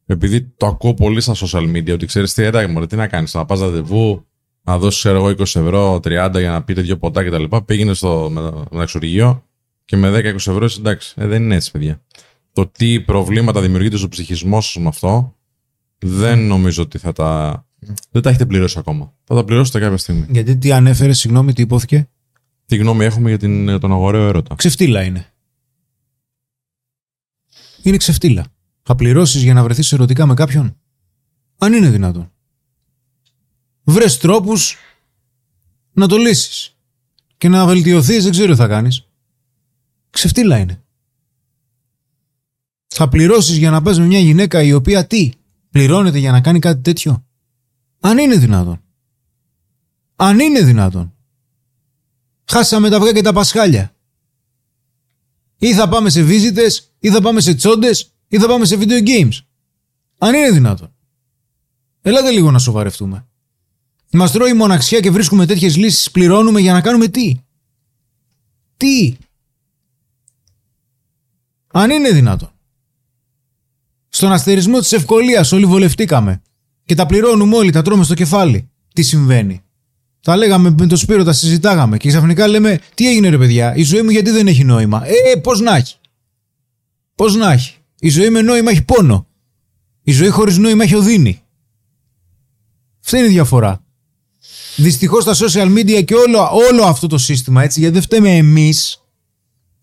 επειδή 0.05 0.41
το 0.41 0.65
ακούω 0.65 0.93
πολύ 0.93 1.21
στα 1.21 1.33
social 1.35 1.75
media, 1.75 1.93
ότι 1.93 2.05
ξέρεις 2.05 2.33
τι, 2.33 2.43
εντάξει, 2.43 2.71
μωρέ, 2.71 2.87
τι 2.87 2.95
να 2.95 3.07
κάνεις, 3.07 3.33
να 3.33 3.45
πας 3.45 3.59
ραντεβού, 3.59 4.25
να 4.63 4.77
δώσεις 4.77 4.99
ξέρω 4.99 5.17
εγώ 5.17 5.27
20 5.27 5.39
ευρώ, 5.39 5.95
30 5.95 6.39
για 6.39 6.51
να 6.51 6.63
πείτε 6.63 6.81
δύο 6.81 6.97
ποτά 6.97 7.23
κτλ. 7.23 7.43
Πήγαινε 7.65 7.93
στο 7.93 8.31
μεταξουργείο 8.71 9.43
και 9.85 9.95
με 9.95 10.09
10-20 10.09 10.35
ευρώ 10.35 10.65
είσαι 10.65 10.79
εντάξει. 10.79 11.13
Ε, 11.17 11.27
δεν 11.27 11.43
είναι 11.43 11.55
έτσι, 11.55 11.71
παιδιά. 11.71 12.01
Το 12.53 12.67
τι 12.67 13.01
προβλήματα 13.01 13.61
δημιουργείται 13.61 13.97
στο 13.97 14.07
ψυχισμό 14.07 14.61
σα 14.61 14.79
με 14.79 14.87
αυτό, 14.87 15.35
δεν 15.97 16.39
νομίζω 16.39 16.83
ότι 16.83 16.97
θα 16.97 17.11
τα. 17.11 17.65
Δεν 18.11 18.21
τα 18.21 18.29
έχετε 18.29 18.45
πληρώσει 18.45 18.79
ακόμα. 18.79 19.13
Θα 19.23 19.35
τα 19.35 19.43
πληρώσετε 19.43 19.79
κάποια 19.79 19.97
στιγμή. 19.97 20.25
Γιατί 20.29 20.57
τι 20.57 20.71
ανέφερες, 20.71 21.19
συγγνώμη, 21.19 21.53
τι 21.53 21.61
υπόθηκε; 21.61 22.09
Τι 22.65 22.75
γνώμη 22.75 23.05
έχουμε 23.05 23.29
για 23.29 23.37
την, 23.37 23.79
τον 23.79 23.91
αγοραίο 23.91 24.27
έρωτα; 24.27 24.55
Ξεφτύλα 24.55 25.03
είναι. 25.03 25.33
Είναι 27.81 27.97
ξεφτύλα. 27.97 28.45
Θα 28.83 28.95
πληρώσεις 28.95 29.41
για 29.43 29.53
να 29.53 29.63
βρεθείς 29.63 29.91
ερωτικά 29.91 30.25
με 30.25 30.33
κάποιον; 30.33 30.77
Αν 31.57 31.73
είναι 31.73 31.89
δυνατόν. 31.89 32.31
Βρες 33.83 34.17
τρόπους 34.17 34.77
να 35.93 36.07
το 36.07 36.17
λύσεις. 36.17 36.77
Και 37.37 37.49
να 37.49 37.65
βελτιωθείς, 37.65 38.23
δεν 38.23 38.31
ξέρω 38.31 38.51
τι 38.51 38.57
θα 38.57 38.67
κάνεις. 38.67 39.07
Ξεφτύλα 40.09 40.57
είναι. 40.57 40.83
Θα 42.87 43.09
πληρώσεις 43.09 43.57
για 43.57 43.71
να 43.71 43.81
πας 43.81 43.99
με 43.99 44.05
μια 44.05 44.19
γυναίκα 44.19 44.61
η 44.63 44.73
οποία 44.73 45.07
τι, 45.07 45.31
πληρώνεται 45.69 46.17
για 46.17 46.31
να 46.31 46.41
κάνει 46.41 46.59
κάτι 46.59 46.81
τέτοιο; 46.81 47.25
Αν 48.05 48.17
είναι 48.17 48.35
δυνατόν. 48.35 48.81
Αν 50.15 50.39
είναι 50.39 50.61
δυνατόν. 50.61 51.13
Χάσαμε 52.45 52.89
τα 52.89 52.97
αυγά 52.97 53.11
και 53.11 53.21
τα 53.21 53.33
πασχάλια. 53.33 53.95
Ή 55.57 55.73
θα 55.73 55.89
πάμε 55.89 56.09
σε 56.09 56.23
βίζιτες, 56.23 56.93
ή 56.99 57.09
θα 57.09 57.21
πάμε 57.21 57.41
σε 57.41 57.53
τσόντες, 57.53 58.13
ή 58.27 58.39
θα 58.39 58.47
πάμε 58.47 58.65
σε 58.65 58.77
video 58.79 59.07
games. 59.07 59.39
Αν 60.17 60.33
είναι 60.33 60.51
δυνατόν. 60.51 60.93
Ελάτε 62.01 62.31
λίγο 62.31 62.51
να 62.51 62.59
σοβαρευτούμε. 62.59 63.27
Μας 64.11 64.31
τρώει 64.31 64.53
μοναξιά 64.53 64.99
και 64.99 65.11
βρίσκουμε 65.11 65.45
τέτοιες 65.45 65.75
λύσεις, 65.75 66.11
πληρώνουμε 66.11 66.59
για 66.59 66.73
να 66.73 66.81
κάνουμε 66.81 67.07
τι; 67.07 67.39
Τι; 68.77 69.17
Αν 71.67 71.89
είναι 71.89 72.11
δυνατόν. 72.11 72.51
Στον 74.09 74.31
αστερισμό 74.31 74.79
της 74.79 74.91
ευκολίας 74.91 75.51
όλοι 75.51 75.65
βολευτήκαμε. 75.65 76.41
Και 76.85 76.95
τα 76.95 77.05
πληρώνουμε 77.05 77.55
όλοι, 77.55 77.71
τα 77.71 77.81
τρώμε 77.81 78.03
στο 78.03 78.13
κεφάλι. 78.13 78.69
Τι 78.93 79.01
συμβαίνει; 79.01 79.61
Τα 80.21 80.35
λέγαμε 80.35 80.75
με 80.77 80.87
το 80.87 80.95
Σπύρο, 80.95 81.23
τα 81.23 81.33
συζητάγαμε 81.33 81.97
και 81.97 82.07
ξαφνικά 82.09 82.47
λέμε 82.47 82.79
τι 82.93 83.09
έγινε 83.09 83.29
ρε 83.29 83.37
παιδιά, 83.37 83.75
η 83.75 83.83
ζωή 83.83 84.01
μου 84.01 84.09
γιατί 84.09 84.29
δεν 84.29 84.47
έχει 84.47 84.63
νόημα; 84.63 85.01
Ε, 85.05 85.35
πώς 85.35 85.59
να 85.59 85.75
έχει; 85.75 85.95
Πώς 87.15 87.35
να 87.35 87.51
έχει; 87.51 87.75
Η 87.99 88.09
ζωή 88.09 88.29
με 88.29 88.41
νόημα 88.41 88.71
έχει 88.71 88.83
πόνο. 88.83 89.27
Η 90.03 90.11
ζωή 90.11 90.29
χωρίς 90.29 90.57
νόημα 90.57 90.83
έχει 90.83 90.95
οδύνη. 90.95 91.41
Αυτή 93.03 93.17
είναι 93.17 93.27
η 93.27 93.29
διαφορά. 93.29 93.83
Δυστυχώς 94.75 95.23
στα 95.23 95.33
social 95.47 95.77
media 95.77 96.03
και 96.05 96.15
όλο, 96.15 96.49
όλο 96.69 96.83
αυτό 96.83 97.07
το 97.07 97.17
σύστημα 97.17 97.63
έτσι, 97.63 97.79
γιατί 97.79 97.93
δεν 97.93 98.03
φταίμε 98.03 98.35
εμείς. 98.35 99.03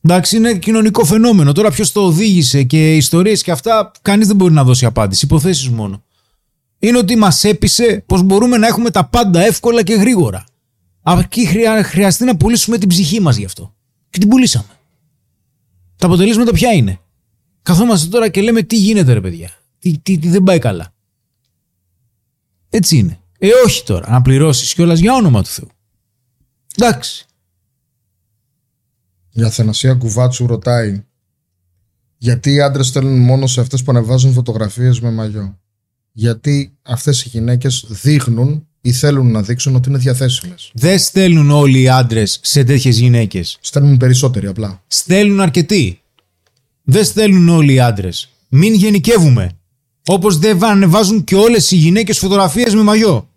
Εντάξει, 0.03 0.37
είναι 0.37 0.55
κοινωνικό 0.55 1.05
φαινόμενο. 1.05 1.53
Τώρα 1.53 1.71
ποιος 1.71 1.93
το 1.93 2.01
οδήγησε 2.01 2.63
και 2.63 2.97
ιστορίες 2.97 3.43
και 3.43 3.51
αυτά, 3.51 3.91
κανείς 4.03 4.27
δεν 4.27 4.37
μπορεί 4.37 4.53
να 4.53 4.65
δώσει 4.65 4.85
απάντηση. 4.85 5.25
Υποθέσεις 5.25 5.69
μόνο. 5.69 6.05
Είναι 6.83 6.99
ότι 6.99 7.17
μας 7.17 7.45
έπεισε 7.45 8.03
πως 8.07 8.23
μπορούμε 8.23 8.57
να 8.57 8.67
έχουμε 8.67 8.91
τα 8.91 9.05
πάντα 9.05 9.41
εύκολα 9.41 9.83
και 9.83 9.95
γρήγορα. 9.95 10.45
Αρκεί 11.03 11.47
χρειά, 11.47 11.85
χρειαστεί 11.85 12.25
να 12.25 12.37
πουλήσουμε 12.37 12.79
την 12.79 12.89
ψυχή 12.89 13.21
μας 13.21 13.37
γι' 13.37 13.45
αυτό. 13.45 13.75
Και 14.11 14.19
την 14.19 14.29
πουλήσαμε. 14.29 14.79
Τα 15.97 16.07
αποτελέσματα 16.07 16.53
ποια 16.53 16.73
είναι; 16.73 17.01
Καθόμαστε 17.63 18.09
τώρα 18.09 18.29
και 18.29 18.43
λέμε 18.43 18.63
τι 18.63 18.77
γίνεται 18.77 19.13
ρε 19.13 19.21
παιδιά; 19.21 19.51
Τι, 19.79 19.99
τι, 19.99 20.19
τι 20.19 20.29
δεν 20.29 20.43
πάει 20.43 20.59
καλά. 20.59 20.93
Έτσι 22.71 22.97
είναι. 22.97 23.21
Ε, 23.39 23.49
όχι 23.67 23.85
τώρα. 23.85 24.11
Να 24.11 24.23
πληρώσεις 24.23 24.75
κιόλας 24.75 24.99
για 24.99 25.15
όνομα 25.15 25.43
του 25.43 25.49
Θεού. 25.49 25.69
Εντάξει. 26.77 27.27
Η 29.33 29.43
Αθανασία 29.43 29.95
Κουβάτσου 29.95 30.47
ρωτάει 30.47 31.05
γιατί 32.17 32.53
οι 32.53 32.61
άντρες 32.61 32.87
στέλνουν 32.87 33.19
μόνο 33.19 33.47
σε 33.47 33.61
αυτές 33.61 33.83
που 33.83 33.91
ανεβάζουν 33.91 34.33
φωτογραφίες 34.33 35.01
με 35.01 35.11
μαγιό; 35.11 35.59
Γιατί 36.13 36.73
αυτές 36.83 37.25
οι 37.25 37.29
γυναίκες 37.29 37.85
δείχνουν 37.89 38.67
ή 38.81 38.93
θέλουν 38.93 39.31
να 39.31 39.43
δείξουν 39.43 39.75
ότι 39.75 39.89
είναι 39.89 39.99
διαθέσιμες. 39.99 40.71
Δεν 40.75 40.99
στέλνουν 40.99 41.51
όλοι 41.51 41.81
οι 41.81 41.89
άντρες 41.89 42.39
σε 42.43 42.65
τέτοιες 42.65 42.99
γυναίκες. 42.99 43.59
Στέλνουν 43.61 43.97
περισσότεροι 43.97 44.47
απλά. 44.47 44.83
Στέλνουν 44.87 45.41
αρκετοί. 45.41 46.01
Δεν 46.83 47.05
στέλνουν 47.05 47.49
όλοι 47.49 47.73
οι 47.73 47.81
άντρες. 47.81 48.31
Μην 48.49 48.75
γενικεύουμε. 48.75 49.51
Όπως 50.07 50.39
δεν 50.39 50.65
ανεβάζουν 50.65 51.25
και 51.25 51.35
όλες 51.35 51.71
οι 51.71 51.77
γυναίκες 51.77 52.19
φωτογραφίες 52.19 52.75
με 52.75 52.83
μαγιό. 52.83 53.29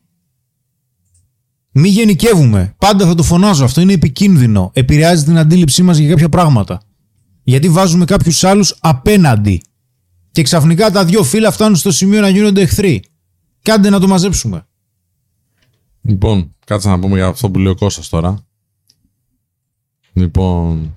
Μην 1.71 1.91
γενικεύουμε. 1.91 2.75
Πάντα 2.77 3.05
θα 3.05 3.15
το 3.15 3.23
φωνάζω. 3.23 3.63
Αυτό 3.63 3.81
είναι 3.81 3.93
επικίνδυνο. 3.93 4.71
Επηρεάζει 4.73 5.23
την 5.23 5.37
αντίληψή 5.37 5.83
μας 5.83 5.97
για 5.97 6.09
κάποια 6.09 6.29
πράγματα. 6.29 6.81
Γιατί 7.43 7.69
βάζουμε 7.69 8.05
κάποιους 8.05 8.43
άλλους 8.43 8.75
απέναντι. 8.79 9.61
Και 10.33 10.43
ξαφνικά 10.43 10.91
τα 10.91 11.05
δύο 11.05 11.23
φύλλα 11.23 11.51
φτάνουν 11.51 11.75
στο 11.75 11.91
σημείο 11.91 12.21
να 12.21 12.29
γίνονται 12.29 12.61
εχθροί. 12.61 13.03
Κάντε 13.61 13.89
να 13.89 13.99
το 13.99 14.07
μαζέψουμε. 14.07 14.67
Λοιπόν, 16.01 16.55
κάτσε 16.65 16.89
να 16.89 16.99
πούμε 16.99 17.15
για 17.15 17.27
αυτό 17.27 17.51
που 17.51 17.59
λέει 17.59 17.71
ο 17.71 17.75
Κώστας 17.75 18.09
τώρα. 18.09 18.45
Λοιπόν, 20.13 20.95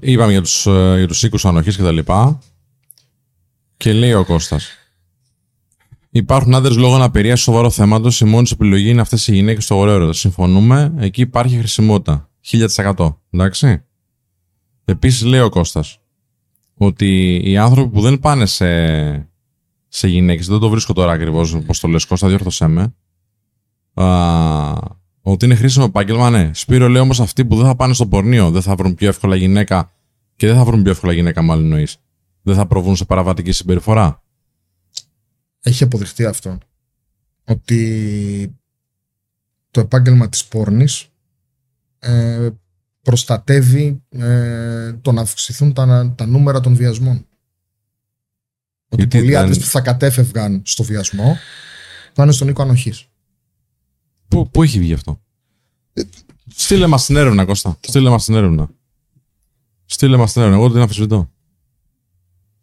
είπαμε 0.00 0.32
για 0.32 0.40
τους, 0.40 0.66
ε, 0.66 0.94
για 0.96 1.06
τους 1.06 1.22
οίκους 1.22 1.44
ανοχής 1.44 1.76
και 1.76 1.82
τα 1.82 1.92
λοιπά. 1.92 2.38
Και 3.76 3.92
λέει 3.92 4.12
ο 4.12 4.24
Κώστας. 4.24 4.70
Υπάρχουν 6.10 6.54
άντρες 6.54 6.76
λόγω 6.76 6.94
αναπηρίας 6.94 7.40
σοβαρό 7.40 7.70
θέματο. 7.70 8.10
Η 8.20 8.24
μόνη 8.24 8.48
επιλογή 8.52 8.88
είναι 8.88 9.00
αυτές 9.00 9.28
οι 9.28 9.34
γυναίκες 9.34 9.64
στο 9.64 9.76
ωραίο 9.76 9.94
έρωτα. 9.94 10.12
Συμφωνούμε. 10.12 10.94
Εκεί 10.98 11.20
υπάρχει 11.20 11.58
χρησιμότητα. 11.58 12.28
1000%. 12.40 13.20
Εντάξει. 13.30 13.82
Επίσης 14.84 15.22
λέει 15.24 15.40
ο 15.40 15.48
Κώστας 15.48 15.99
ότι 16.82 17.40
οι 17.44 17.56
άνθρωποι 17.56 17.90
που 17.90 18.00
δεν 18.00 18.18
πάνε 18.18 18.46
σε, 18.46 18.66
σε 19.88 20.08
γυναίκες, 20.08 20.46
δεν 20.46 20.58
το 20.58 20.68
βρίσκω 20.68 20.92
τώρα 20.92 21.12
ακριβώς 21.12 21.58
πώ 21.66 21.78
το 21.80 21.88
λες, 21.88 22.04
Κώστα, 22.04 22.28
διόρθωσέ 22.28 22.66
με. 22.66 22.94
Α, 23.94 24.72
ότι 25.20 25.44
είναι 25.44 25.54
χρήσιμο 25.54 25.84
επάγγελμα, 25.88 26.30
ναι. 26.30 26.50
Σπύρο 26.54 26.88
λέει 26.88 27.02
όμως 27.02 27.20
αυτοί 27.20 27.44
που 27.44 27.56
δεν 27.56 27.66
θα 27.66 27.76
πάνε 27.76 27.94
στο 27.94 28.06
πορνείο 28.06 28.50
δεν 28.50 28.62
θα 28.62 28.74
βρουν 28.74 28.94
πιο 28.94 29.08
εύκολα 29.08 29.36
γυναίκα 29.36 29.92
και 30.36 30.46
δεν 30.46 30.56
θα 30.56 30.64
βρουν 30.64 30.82
πιο 30.82 30.90
εύκολα 30.90 31.12
γυναίκα, 31.12 31.42
μάλλον 31.42 31.64
εννοείς. 31.64 31.96
Δεν 32.42 32.54
θα 32.54 32.66
προβούν 32.66 32.96
σε 32.96 33.04
παραβατική 33.04 33.52
συμπεριφορά. 33.52 34.22
Έχει 35.60 35.84
αποδειχτεί 35.84 36.24
αυτό. 36.24 36.58
Ότι 37.44 38.58
το 39.70 39.80
επάγγελμα 39.80 40.28
της 40.28 40.44
πόρνης 40.44 41.06
ε, 41.98 42.48
προστατεύει 43.02 44.02
ε, 44.08 44.92
το 44.92 45.12
να 45.12 45.20
αυξηθούν 45.20 45.72
τα, 45.72 46.14
τα 46.16 46.26
νούμερα 46.26 46.60
των 46.60 46.74
βιασμών. 46.74 47.26
Ότι 48.88 49.02
Γιατί 49.02 49.18
πολλοί 49.18 49.30
δεν- 49.30 49.40
άντρες 49.42 49.58
που 49.58 49.64
θα 49.64 49.80
κατέφευγαν 49.80 50.62
στο 50.64 50.82
βιασμό 50.82 51.36
θα 52.12 52.22
είναι 52.22 52.32
στον 52.32 52.48
οίκο 52.48 52.62
ανοχής. 52.62 53.06
Πού, 54.28 54.50
πού 54.50 54.62
έχει 54.62 54.78
βγει 54.78 54.92
αυτό; 54.92 55.20
Στείλε 56.54 56.86
μας 56.86 57.06
την 57.06 57.16
έρευνα, 57.16 57.44
Κώστα. 57.44 57.78
Στείλε 57.80 58.10
μας 58.10 58.24
την 58.24 58.34
έρευνα. 58.34 58.70
Στείλε 59.86 60.16
μας 60.16 60.32
την 60.32 60.40
έρευνα. 60.42 60.58
Εγώ 60.60 60.70
την 60.70 60.80
αμφισβητώ. 60.80 61.30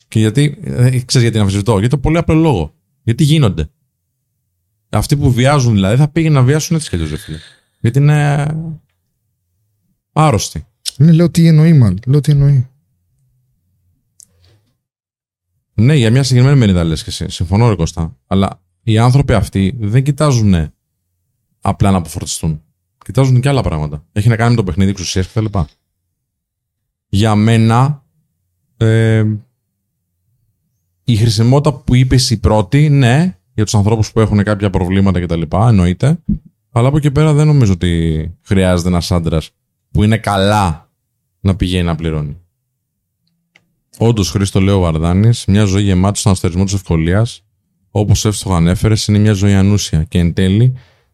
Και 0.07 0.19
γιατί, 0.19 0.57
ε, 0.63 0.81
ξέρεις 0.81 1.05
γιατί 1.11 1.29
την 1.31 1.39
αμφισβητώ. 1.39 1.71
Γιατί 1.71 1.87
το 1.87 1.97
πολύ 1.97 2.17
απλό 2.17 2.35
λόγο. 2.35 2.73
Γιατί 3.03 3.23
γίνονται. 3.23 3.69
Αυτοί 4.89 5.17
που 5.17 5.31
βιάζουν 5.31 5.73
δηλαδή 5.73 5.97
θα 5.97 6.07
πήγαιναν 6.07 6.41
να 6.41 6.47
βιάσουν 6.47 6.75
έτσι 6.75 6.89
κι 6.89 6.95
αλλιώς, 6.95 7.09
ρε 7.09 7.17
φίλε. 7.17 7.37
Γιατί 7.79 7.99
είναι 7.99 8.47
άρρωστοι. 10.17 10.65
Ναι, 10.97 11.11
λέω 11.11 11.29
τι 11.29 11.47
εννοεί, 11.47 11.73
μάλλον. 11.73 11.99
Λέω 12.05 12.21
τι 12.21 12.31
εννοεί. 12.31 12.67
Ναι, 15.73 15.95
για 15.95 16.11
μια 16.11 16.23
συγκεκριμένη 16.23 16.59
μερίδα 16.59 16.83
λες 16.83 17.03
και 17.03 17.09
εσύ. 17.09 17.29
Συμφωνώ, 17.29 17.69
ρε 17.69 17.75
Κώστα. 17.75 18.17
Αλλά 18.27 18.61
οι 18.83 18.97
άνθρωποι 18.97 19.33
αυτοί 19.33 19.75
δεν 19.79 20.03
κοιτάζουν 20.03 20.71
απλά 21.61 21.91
να 21.91 21.97
αποφορτιστούν. 21.97 22.61
Κοιτάζουν 23.05 23.41
και 23.41 23.49
άλλα 23.49 23.61
πράγματα. 23.61 24.05
Έχει 24.11 24.29
να 24.29 24.35
κάνει 24.35 24.49
με 24.49 24.55
το 24.55 24.63
παιχνίδι 24.63 24.89
εξουσίας 24.89 25.27
κτλ. 25.27 25.45
Για 27.09 27.35
μένα, 27.35 28.03
ε, 28.77 29.25
η 31.03 31.15
χρησιμότητα 31.15 31.77
που 31.77 31.95
είπες 31.95 32.29
η 32.29 32.39
πρώτη, 32.39 32.89
ναι, 32.89 33.37
για 33.53 33.63
τους 33.63 33.75
ανθρώπους 33.75 34.11
που 34.11 34.19
έχουν 34.19 34.43
κάποια 34.43 34.69
προβλήματα 34.69 35.21
κτλ. 35.21 35.41
Εννοείται. 35.51 36.19
Αλλά 36.71 36.87
από 36.87 36.97
εκεί 36.97 37.11
πέρα 37.11 37.33
δεν 37.33 37.47
νομίζω 37.47 37.73
ότι 37.73 38.31
χρειάζεται 38.41 38.89
ένας 38.89 39.11
άντρας 39.11 39.51
που 39.97 40.03
είναι 40.03 40.17
καλά 40.17 40.89
να 41.39 41.55
πηγαίνει 41.55 41.85
να 41.85 41.95
πληρώνει. 41.95 42.37
Όντως, 43.97 44.29
Χρήστο, 44.29 44.59
λέει 44.61 44.75
ο 44.75 44.79
Βαρδάνης, 44.79 45.45
μια 45.45 45.65
ζωή 45.65 45.83
γεμάτη 45.83 46.19
στον 46.19 46.31
αστερισμό 46.31 46.63
της 46.63 46.73
ευκολίας, 46.73 47.43
όπως 47.91 48.25
εύστοχα 48.25 48.55
ανέφερες, 48.55 49.07
είναι 49.07 49.17
μια 49.17 49.33
ζωή 49.33 49.53
ανούσια 49.53 50.03
και 50.03 50.19
εν 50.19 50.33
τέλει 50.33 50.73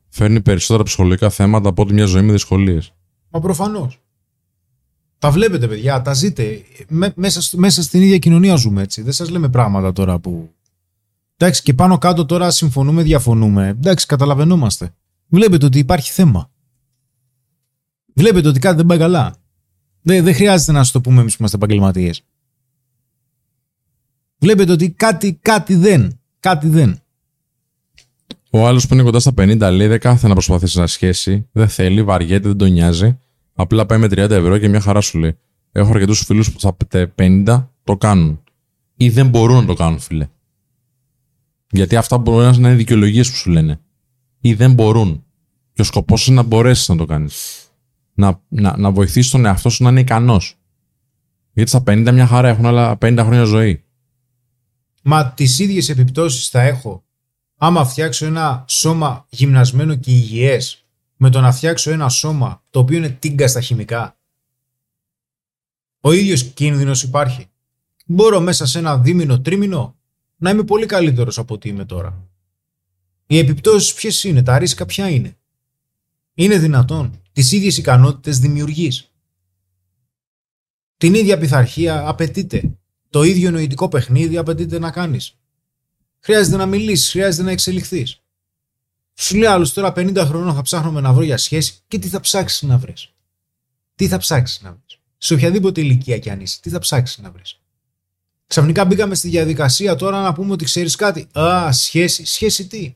φέρνει 0.10 0.42
περισσότερα 0.42 0.84
ψυχολογικά 0.84 1.30
θέματα 1.30 1.70
από 1.70 1.82
ότι 1.82 1.94
μια 1.94 2.06
ζωή 2.06 2.22
με 2.22 2.32
δυσκολίες. 2.32 2.94
Μα 3.30 3.40
προφανώς. 3.40 4.00
Τα 5.18 5.32
βλέπετε, 5.32 5.68
παιδιά, 5.68 6.02
τα 6.02 6.14
ζείτε. 6.14 6.62
Με- 6.88 7.14
μέσα, 7.16 7.42
στο- 7.42 7.58
μέσα 7.58 7.82
στην 7.84 8.02
ίδια 8.02 8.18
κοινωνία 8.18 8.56
ζούμε 8.56 8.82
έτσι. 8.82 9.02
Δεν 9.02 9.14
σας 9.14 9.30
λέμε 9.30 9.50
πράγματα 9.50 9.92
τώρα 9.94 10.20
που. 10.20 10.50
Εντάξει, 11.38 11.62
και 11.62 11.74
πάνω 11.74 11.98
κάτω 11.98 12.26
τώρα 12.26 12.52
συμφωνούμε, 12.52 13.04
διαφωνούμε. 13.04 13.68
Εντάξει, 13.68 14.06
καταλαβαίνόμαστε. 14.06 14.94
Βλέπετε 15.28 15.66
ότι 15.66 15.80
υπάρχει 15.80 16.12
θέμα. 16.12 16.52
Βλέπετε 18.14 18.48
ότι 18.48 18.60
κάτι 18.60 18.76
δεν 18.76 18.86
πάει 18.86 18.98
καλά. 18.98 19.36
Δεν, 20.02 20.24
δεν 20.24 20.34
χρειάζεται 20.34 20.72
να 20.72 20.84
σα 20.84 20.92
το 20.92 21.02
πούμε 21.02 21.20
εμείς 21.20 21.32
που 21.32 21.38
είμαστε 21.40 21.58
επαγγελματίες. 21.58 22.24
Βλέπετε 24.38 24.72
ότι 24.72 24.90
κάτι, 24.90 25.34
κάτι 25.42 25.76
δεν. 25.76 26.20
Κάτι 26.40 26.68
δεν. 26.68 26.98
Ο 28.52 28.68
άλλος 28.68 28.88
που 28.88 28.94
είναι 28.94 29.04
κοντά 29.04 29.20
στα 29.20 29.32
50 29.38 29.70
λέει 29.72 29.88
δεν 29.88 30.00
κάθεται 30.00 30.28
να 30.28 30.34
προσπαθήσει 30.34 30.80
να 30.80 30.88
σχέσει, 30.88 31.48
δεν 31.52 31.68
θέλει, 31.68 32.04
βαριέται, 32.04 32.48
δεν 32.48 32.58
τον 32.58 32.72
νοιάζει. 32.72 33.20
Απλά 33.54 33.86
πάει 33.86 34.00
με 34.00 34.08
30 34.08 34.18
ευρώ 34.18 34.58
και 34.58 34.68
μια 34.68 34.80
χαρά 34.80 35.02
σου 35.02 35.20
λέει. 35.20 35.38
Έχω 35.72 35.92
αρκετούς 35.94 36.24
φίλους 36.24 36.52
που 36.52 36.60
στα 36.60 36.78
50 37.16 37.68
το 37.84 37.98
κάνουν. 37.98 38.44
Ή 38.96 39.10
δεν 39.10 39.28
μπορούν 39.28 39.56
να 39.56 39.66
το 39.66 39.74
κάνουν, 39.74 40.00
φίλε. 40.00 40.28
Γιατί 41.72 41.96
αυτά 41.96 42.18
μπορεί 42.18 42.46
να 42.46 42.52
είναι 42.52 42.76
δικαιολογίες 42.76 43.30
που 43.30 43.36
σου 43.36 43.50
λένε. 43.50 43.80
Ή 44.42 44.54
δεν 44.54 44.74
μπορούν. 44.74 45.24
Και 45.74 45.82
ο 45.82 45.84
σκοπός 45.84 46.28
είναι 46.28 46.36
να 46.36 46.44
μπορέσεις 46.44 46.88
να 46.90 46.96
το 46.96 47.06
κάνεις. 47.06 47.63
Να, 48.14 48.42
να, 48.48 48.78
να 48.78 48.92
βοηθήσει 48.92 49.32
τον 49.32 49.46
εαυτό 49.46 49.70
σου 49.70 49.84
να 49.84 49.90
είναι 49.90 50.00
ικανός. 50.00 50.58
Γιατί 51.54 51.70
στα 51.70 51.84
50 51.88 52.10
μια 52.14 52.28
χαρά 52.28 52.48
έχουν 52.48 52.66
άλλα 52.66 52.98
50 53.02 53.18
χρόνια 53.20 53.44
ζωή. 53.44 53.84
Μα 55.02 55.32
τις 55.32 55.60
ίδιες 55.60 55.90
επιπτώσεις 55.90 56.48
θα 56.50 56.62
έχω 56.62 57.04
άμα 57.58 57.86
φτιάξω 57.86 58.26
ένα 58.26 58.66
σώμα 58.68 59.26
γυμνασμένο 59.30 59.96
και 59.96 60.12
υγιές 60.12 60.86
με 61.18 61.30
το 61.30 61.42
να 61.42 61.52
φτιάξω 61.52 61.92
ένα 61.92 62.10
σώμα 62.10 62.64
το 62.70 62.80
οποίο 62.80 62.98
είναι 62.98 63.10
τίγκα 63.10 63.48
στα 63.48 63.62
χημικά. 63.62 64.18
Ο 66.00 66.12
ίδιος 66.12 66.44
κίνδυνος 66.44 67.04
υπάρχει. 67.04 67.48
Μπορώ 68.06 68.40
μέσα 68.40 68.66
σε 68.66 68.80
ένα 68.80 68.98
δίμηνο, 68.98 69.42
τρίμηνο 69.42 69.96
να 70.36 70.50
είμαι 70.50 70.64
πολύ 70.64 70.86
καλύτερος 70.86 71.38
από 71.38 71.54
ό,τι 71.54 71.70
είμαι 71.70 71.86
τώρα. 71.86 72.28
Οι 73.26 73.38
επιπτώσεις 73.38 73.94
ποιες 73.94 74.24
είναι, 74.24 74.44
τα 74.44 74.58
ρίσκα 74.58 74.86
ποια 74.86 75.10
είναι. 75.10 75.38
Είναι 76.34 76.58
δυνατόν 76.58 77.22
τις 77.34 77.52
ίδιες 77.52 77.78
ικανότητες 77.78 78.40
δημιουργείς. 78.40 79.12
Την 80.98 81.14
ίδια 81.14 81.38
πειθαρχία 81.38 82.08
απαιτείται. 82.08 82.78
Το 83.10 83.24
ίδιο 83.24 83.52
νοητικό 83.52 83.88
παιχνίδι 83.88 84.38
απαιτείται 84.38 84.80
να 84.80 84.92
κάνεις. 84.92 85.38
Χρειάζεται 86.20 86.58
να 86.58 86.66
μιλήσεις, 86.66 87.12
χρειάζεται 87.12 87.44
να 87.44 87.52
εξελιχθείς. 87.52 88.22
Σου 89.14 89.36
λέει 89.38 89.50
άλλος 89.50 89.74
τώρα 89.74 89.94
50 89.96 90.24
χρονών 90.26 90.54
θα 90.54 90.62
ψάχνουμε 90.62 91.02
να 91.02 91.14
βρω 91.14 91.24
για 91.24 91.38
σχέση 91.38 91.80
και 91.88 92.00
τι 92.00 92.08
θα 92.08 92.20
ψάξεις 92.20 92.62
να 92.62 92.78
βρεις. 92.78 93.14
Τι 93.96 94.08
θα 94.08 94.18
ψάξεις 94.18 94.62
να 94.62 94.72
βρεις. 94.72 95.00
Σε 95.18 95.34
οποιαδήποτε 95.34 95.82
ηλικία 95.82 96.20
κι 96.20 96.30
αν 96.30 96.40
είσαι, 96.40 96.60
τι 96.62 96.70
θα 96.70 96.80
ψάξεις 96.80 97.18
να 97.18 97.32
βρεις. 97.32 97.60
Ξαφνικά 98.48 98.86
μπήκαμε 98.86 99.16
στη 99.16 99.28
διαδικασία 99.30 99.96
τώρα 99.96 100.22
να 100.22 100.34
πούμε 100.34 100.52
ότι 100.52 100.66
ξέρεις 100.66 100.96
κάτι. 100.96 101.28
Α, 101.40 101.72
σχέση, 101.72 102.26
σχέση 102.26 102.68
τι; 102.68 102.96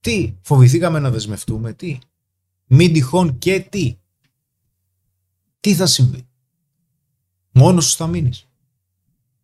Τι, 0.00 0.34
φοβηθήκαμε 0.42 0.98
να 0.98 1.10
δεσμευτούμε, 1.10 1.72
τι; 1.72 1.98
Μην 2.72 2.92
τυχόν 2.92 3.38
και 3.38 3.60
τι. 3.60 3.98
Τι 5.60 5.74
θα 5.74 5.86
συμβεί. 5.86 6.28
Μόνος 7.50 7.90
σου 7.90 7.96
θα 7.96 8.06
μείνεις. 8.06 8.48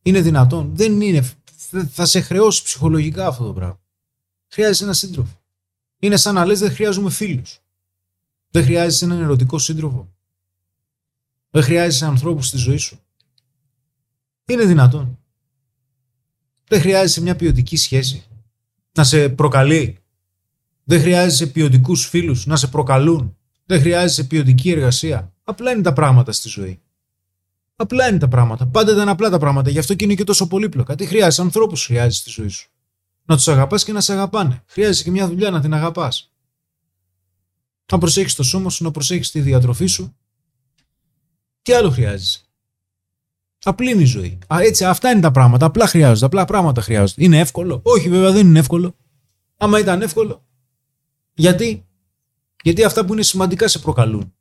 Είναι 0.03 0.21
δυνατόν. 0.21 0.77
Δεν 0.77 1.01
είναι. 1.01 1.35
Θα 1.89 2.07
σε 2.07 2.21
χρεώσει 2.21 2.63
ψυχολογικά 2.63 3.27
αυτό 3.27 3.47
το 3.47 3.53
πράγμα. 3.53 3.81
Χρειάζεσαι 4.49 4.85
ένα 4.85 4.93
σύντροφο. 4.93 5.41
Είναι 5.99 6.17
σαν 6.17 6.35
να 6.35 6.45
λες 6.45 6.59
δεν 6.59 6.71
χρειάζομαι 6.71 7.11
φίλους. 7.11 7.61
Δεν 8.51 8.65
χρειάζεσαι 8.65 9.05
έναν 9.05 9.23
ερωτικό 9.23 9.59
σύντροφο. 9.59 10.15
Δεν 11.51 11.63
χρειάζεσαι 11.63 12.05
ανθρώπους 12.05 12.47
στη 12.47 12.57
ζωή 12.57 12.77
σου. 12.77 13.01
Είναι 14.47 14.65
δυνατόν. 14.65 15.19
Δεν 16.69 16.81
χρειάζεσαι 16.81 17.21
μια 17.21 17.37
ποιοτική 17.37 17.77
σχέση. 17.77 18.25
Να 18.93 19.05
σε 19.05 19.29
προκαλεί. 19.29 19.99
Δεν 20.89 21.01
χρειάζεσαι 21.01 21.47
ποιοτικούς 21.47 22.07
φίλους 22.07 22.47
να 22.47 22.57
σε 22.57 22.67
προκαλούν. 22.67 23.37
Δεν 23.67 23.81
χρειάζεσαι 23.81 24.25
ποιοτική 24.25 24.71
εργασία. 24.71 25.33
Απλά 25.45 25.71
είναι 25.71 25.83
τα 25.83 25.93
πράγματα 25.93 26.33
στη 26.33 26.49
ζωή. 26.49 26.81
Απλά 27.77 28.09
είναι 28.09 28.19
τα 28.19 28.29
πράγματα. 28.29 28.67
Πάντα 28.67 28.93
ήταν 28.93 29.09
απλά 29.09 29.31
τα 29.31 29.39
πράγματα. 29.39 29.71
Γι' 29.71 29.79
αυτό 29.79 29.95
και 29.95 30.05
είναι 30.05 30.15
και 30.15 30.25
τόσο 30.25 30.47
πολύπλοκα. 30.47 30.95
Τι 30.95 31.07
χρειάζεσαι, 31.07 31.43
ανθρώπους 31.43 31.85
χρειάζεσαι 31.85 32.21
στη 32.21 32.31
ζωή 32.31 32.49
σου. 32.49 32.71
Να 33.25 33.37
τους 33.37 33.49
αγαπάς 33.49 33.85
και 33.85 33.93
να 33.93 34.01
σε 34.01 34.13
αγαπάνε. 34.13 34.63
Χρειάζεσαι 34.67 35.03
και 35.03 35.11
μια 35.11 35.29
δουλειά 35.29 35.51
να 35.51 35.61
την 35.61 35.75
αγαπάς. 35.75 36.33
Να 37.93 37.99
προσέχεις 37.99 38.35
το 38.35 38.43
σώμα 38.43 38.71
σου, 38.71 38.85
να 38.85 38.91
προσέχεις 38.91 39.31
τη 39.31 39.41
διατροφή 39.41 39.87
σου. 39.87 40.17
Τι 41.63 41.73
άλλο 41.73 41.91
χρειάζεσαι. 41.91 42.41
Απλή 43.65 43.91
είναι 43.91 44.03
η 44.03 44.05
ζωή. 44.05 44.39
Α, 44.55 44.57
έτσι, 44.61 44.85
αυτά 44.85 45.11
είναι 45.11 45.21
τα 45.21 45.31
πράγματα. 45.31 45.67
Απλά 45.67 45.87
χρειάζονται. 45.87 46.27
Απλά 46.27 46.45
πράγματα 46.45 46.81
χρειάζονται. 46.81 47.25
Είναι 47.25 47.39
εύκολο. 47.39 47.81
Όχι, 47.83 48.09
βέβαια 48.09 48.33
δεν 48.33 48.47
είναι 48.47 48.59
εύκολο. 48.59 48.97
Άμα 49.57 49.79
ήταν 49.79 50.03
εύκολο. 50.03 50.46
Γιατί; 51.37 51.87
Γιατί 52.63 52.85
αυτά 52.85 53.05
που 53.05 53.13
είναι 53.13 53.23
σημαντικά 53.23 53.69
σε 53.69 53.79
προκαλούν. 53.79 54.35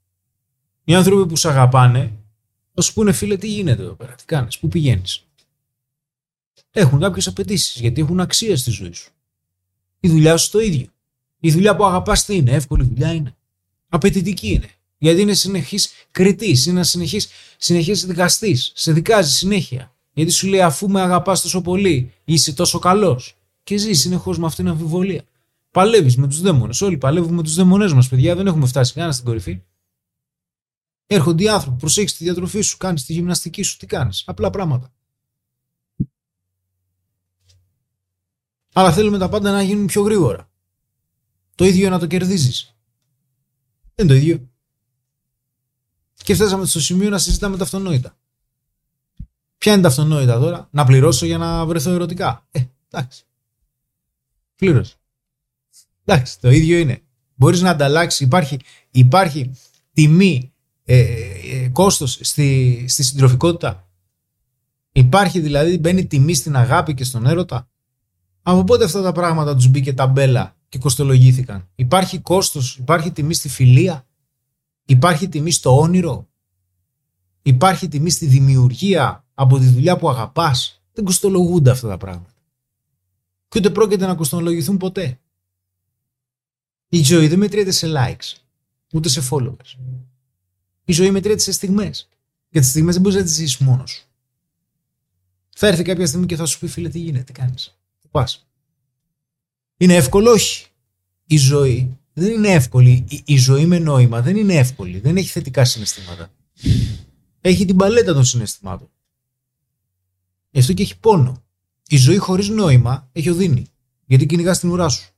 Οι 0.83 0.95
άνθρωποι 0.95 1.29
που 1.29 1.35
σε 1.35 1.49
αγαπάνε 1.49 2.13
θα 2.73 2.81
σου 2.81 2.93
πούνε 2.93 3.11
φίλε 3.11 3.37
τι 3.37 3.47
γίνεται 3.47 3.81
εδώ 3.81 3.93
πέρα, 3.93 4.15
τι 4.15 4.25
κάνεις, 4.25 4.59
πού 4.59 4.67
πηγαίνεις; 4.67 5.25
Έχουν 6.71 6.99
κάποιες 6.99 7.27
απαιτήσεις 7.27 7.81
γιατί 7.81 8.01
έχουν 8.01 8.19
αξία 8.19 8.57
στη 8.57 8.71
ζωή 8.71 8.93
σου. 8.93 9.11
Η 9.99 10.09
δουλειά 10.09 10.37
σου 10.37 10.51
το 10.51 10.59
ίδιο. 10.59 10.87
Η 11.39 11.51
δουλειά 11.51 11.75
που 11.75 11.85
αγαπάς 11.85 12.25
τι 12.25 12.35
είναι, 12.35 12.51
εύκολη 12.51 12.83
δουλειά 12.83 13.13
είναι. 13.13 13.35
Απαιτητική 13.89 14.47
είναι. 14.47 14.69
Γιατί 14.97 15.21
είναι 15.21 15.33
συνεχής 15.33 15.89
κριτής, 16.11 16.65
είναι 16.65 16.83
συνεχής, 16.83 17.27
συνεχής 17.57 18.05
δικαστής, 18.05 18.71
σε 18.75 18.91
δικάζει 18.91 19.31
συνέχεια. 19.31 19.93
Γιατί 20.13 20.31
σου 20.31 20.47
λέει 20.47 20.61
αφού 20.61 20.89
με 20.89 21.01
αγαπάς 21.01 21.41
τόσο 21.41 21.61
πολύ, 21.61 22.13
είσαι 22.25 22.53
τόσο 22.53 22.79
καλός. 22.79 23.35
Και 23.63 23.77
ζει 23.77 23.93
συνεχώς 23.93 24.37
με 24.37 24.45
αυτήν 24.45 24.63
την 24.63 24.73
αμφιβολία. 24.73 25.23
Παλεύεις 25.75 26.17
με 26.17 26.27
τους 26.27 26.41
δαίμονες. 26.41 26.81
Όλοι 26.81 26.97
παλεύουμε 26.97 27.35
με 27.35 27.43
τους 27.43 27.55
δαίμονές 27.55 27.93
μας, 27.93 28.09
παιδιά. 28.09 28.35
Δεν 28.35 28.47
έχουμε 28.47 28.67
φτάσει 28.67 28.93
κανένα 28.93 29.13
στην 29.13 29.25
κορυφή. 29.25 29.61
Έρχονται 31.07 31.43
οι 31.43 31.49
άνθρωποι, 31.49 31.77
προσέχεις 31.77 32.17
τη 32.17 32.23
διατροφή 32.23 32.61
σου, 32.61 32.77
κάνεις 32.77 33.05
τη 33.05 33.13
γυμναστική 33.13 33.61
σου, 33.61 33.77
τι 33.77 33.85
κάνεις. 33.85 34.23
Απλά 34.25 34.49
πράγματα. 34.49 34.93
Αλλά 38.73 38.91
θέλουμε 38.91 39.17
τα 39.17 39.29
πάντα 39.29 39.51
να 39.51 39.61
γίνουν 39.61 39.85
πιο 39.85 40.01
γρήγορα. 40.01 40.49
Το 41.55 41.65
ίδιο 41.65 41.89
να 41.89 41.99
το 41.99 42.07
κερδίζεις. 42.07 42.75
Δεν 43.95 44.05
είναι 44.05 44.15
το 44.15 44.21
ίδιο. 44.21 44.49
Και 46.13 46.35
φτάσαμε 46.35 46.65
στο 46.65 46.79
σημείο 46.79 47.09
να 47.09 47.17
συζητάμε 47.17 47.57
τα 47.57 47.63
αυτονόητα. 47.63 48.17
Ποια 49.57 49.73
είναι 49.73 49.81
τα 49.81 49.87
αυτονόητα 49.87 50.39
τώρα, 50.39 50.67
να 50.71 50.85
πληρώσω 50.85 51.25
για 51.25 51.37
να 51.37 51.65
βρεθώ 51.65 51.91
ερωτικά. 51.91 52.47
Ε, 52.51 52.63
εντάξει. 52.89 53.25
Πλήρωσε. 54.55 54.95
Εντάξει, 56.05 56.39
το 56.39 56.51
ίδιο 56.51 56.77
είναι. 56.77 57.01
Μπορείς 57.35 57.61
να 57.61 57.69
ανταλλάξεις, 57.69 58.19
υπάρχει, 58.19 58.59
υπάρχει 58.91 59.51
τιμή, 59.93 60.53
ε, 60.83 60.99
ε, 60.99 61.67
κόστος 61.67 62.19
στη, 62.21 62.85
στη 62.87 63.03
συντροφικότητα; 63.03 63.87
Υπάρχει 64.91 65.39
δηλαδή, 65.39 65.77
μπαίνει 65.77 66.05
τιμή 66.05 66.33
στην 66.33 66.55
αγάπη 66.55 66.93
και 66.93 67.03
στον 67.03 67.25
έρωτα; 67.25 67.69
Από 68.41 68.63
πότε 68.63 68.83
αυτά 68.83 69.01
τα 69.01 69.11
πράγματα 69.11 69.55
τους 69.55 69.67
μπήκε 69.67 69.93
ταμπέλα 69.93 70.55
και 70.69 70.77
κοστολογήθηκαν; 70.77 71.69
Υπάρχει 71.75 72.19
κόστος, 72.19 72.77
υπάρχει 72.77 73.11
τιμή 73.11 73.33
στη 73.33 73.49
φιλία; 73.49 74.07
Υπάρχει 74.85 75.29
τιμή 75.29 75.51
στο 75.51 75.79
όνειρο; 75.79 76.27
Υπάρχει 77.41 77.87
τιμή 77.87 78.09
στη 78.09 78.25
δημιουργία 78.25 79.25
από 79.33 79.59
τη 79.59 79.65
δουλειά 79.65 79.97
που 79.97 80.09
αγαπάς; 80.09 80.83
Δεν 80.93 81.05
κοστολογούνται 81.05 81.71
αυτά 81.71 81.87
τα 81.87 81.97
πράγματα. 81.97 82.33
Και 83.47 83.59
ούτε 83.59 83.69
πρόκειται 83.69 84.05
να 84.05 84.15
κοστολογηθούν 84.15 84.77
ποτέ. 84.77 85.19
Η 86.95 87.03
ζωή 87.03 87.27
δεν 87.27 87.39
μετριέται 87.39 87.71
σε 87.71 87.87
likes, 87.95 88.33
ούτε 88.93 89.09
σε 89.09 89.27
followers. 89.31 89.77
Η 90.85 90.93
ζωή 90.93 91.11
μετριέται 91.11 91.41
σε 91.41 91.51
στιγμές. 91.51 92.09
Και 92.49 92.59
τις 92.59 92.69
στιγμές 92.69 92.93
δεν 92.93 93.03
μπορείς 93.03 93.17
να 93.17 93.23
τις 93.23 93.33
ζήσεις 93.33 93.57
μόνος 93.57 93.91
σου. 93.91 94.05
Θα 95.55 95.67
έρθει 95.67 95.83
κάποια 95.83 96.05
στιγμή 96.05 96.25
και 96.25 96.35
θα 96.35 96.45
σου 96.45 96.59
πει 96.59 96.67
φίλε 96.67 96.89
τι 96.89 96.99
γίνεται, 96.99 97.23
τι 97.23 97.31
κάνεις. 97.31 97.77
Πού 98.01 98.09
πας. 98.09 98.47
Είναι 99.77 99.95
εύκολο, 99.95 100.31
όχι. 100.31 100.67
Η 101.25 101.37
ζωή 101.37 101.97
δεν 102.13 102.31
είναι 102.31 102.49
εύκολη. 102.49 103.05
Η, 103.09 103.23
η 103.25 103.37
ζωή 103.37 103.65
με 103.65 103.79
νόημα 103.79 104.21
δεν 104.21 104.35
είναι 104.35 104.53
εύκολη. 104.55 104.99
Δεν 104.99 105.17
έχει 105.17 105.29
θετικά 105.29 105.65
συναισθήματα. 105.65 106.31
Έχει 107.41 107.65
την 107.65 107.75
παλέτα 107.75 108.13
των 108.13 108.25
συναισθημάτων. 108.25 108.89
Γι' 110.51 110.59
αυτό 110.59 110.73
και 110.73 110.83
έχει 110.83 110.99
πόνο. 110.99 111.43
Η 111.87 111.97
ζωή 111.97 112.17
χωρίς 112.17 112.49
νόημα 112.49 113.09
έχει 113.11 113.29
οδύνη. 113.29 113.65
Γιατί 114.05 114.25
κυνηγάς 114.25 114.59
την 114.59 114.69
ουρά 114.69 114.89
σου. 114.89 115.14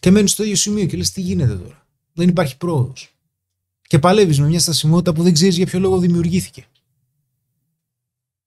Και 0.00 0.10
μένεις 0.10 0.30
στο 0.30 0.42
ίδιο 0.42 0.56
σημείο 0.56 0.86
και 0.86 0.96
λες 0.96 1.10
τι 1.10 1.20
γίνεται 1.20 1.56
τώρα; 1.56 1.86
Δεν 2.12 2.28
υπάρχει 2.28 2.56
πρόοδος. 2.56 3.12
Και 3.82 3.98
παλεύεις 3.98 4.40
με 4.40 4.46
μια 4.46 4.60
στασιμότητα 4.60 5.12
που 5.12 5.22
δεν 5.22 5.32
ξέρεις 5.32 5.56
για 5.56 5.66
ποιο 5.66 5.78
λόγο 5.78 5.98
δημιουργήθηκε. 5.98 6.66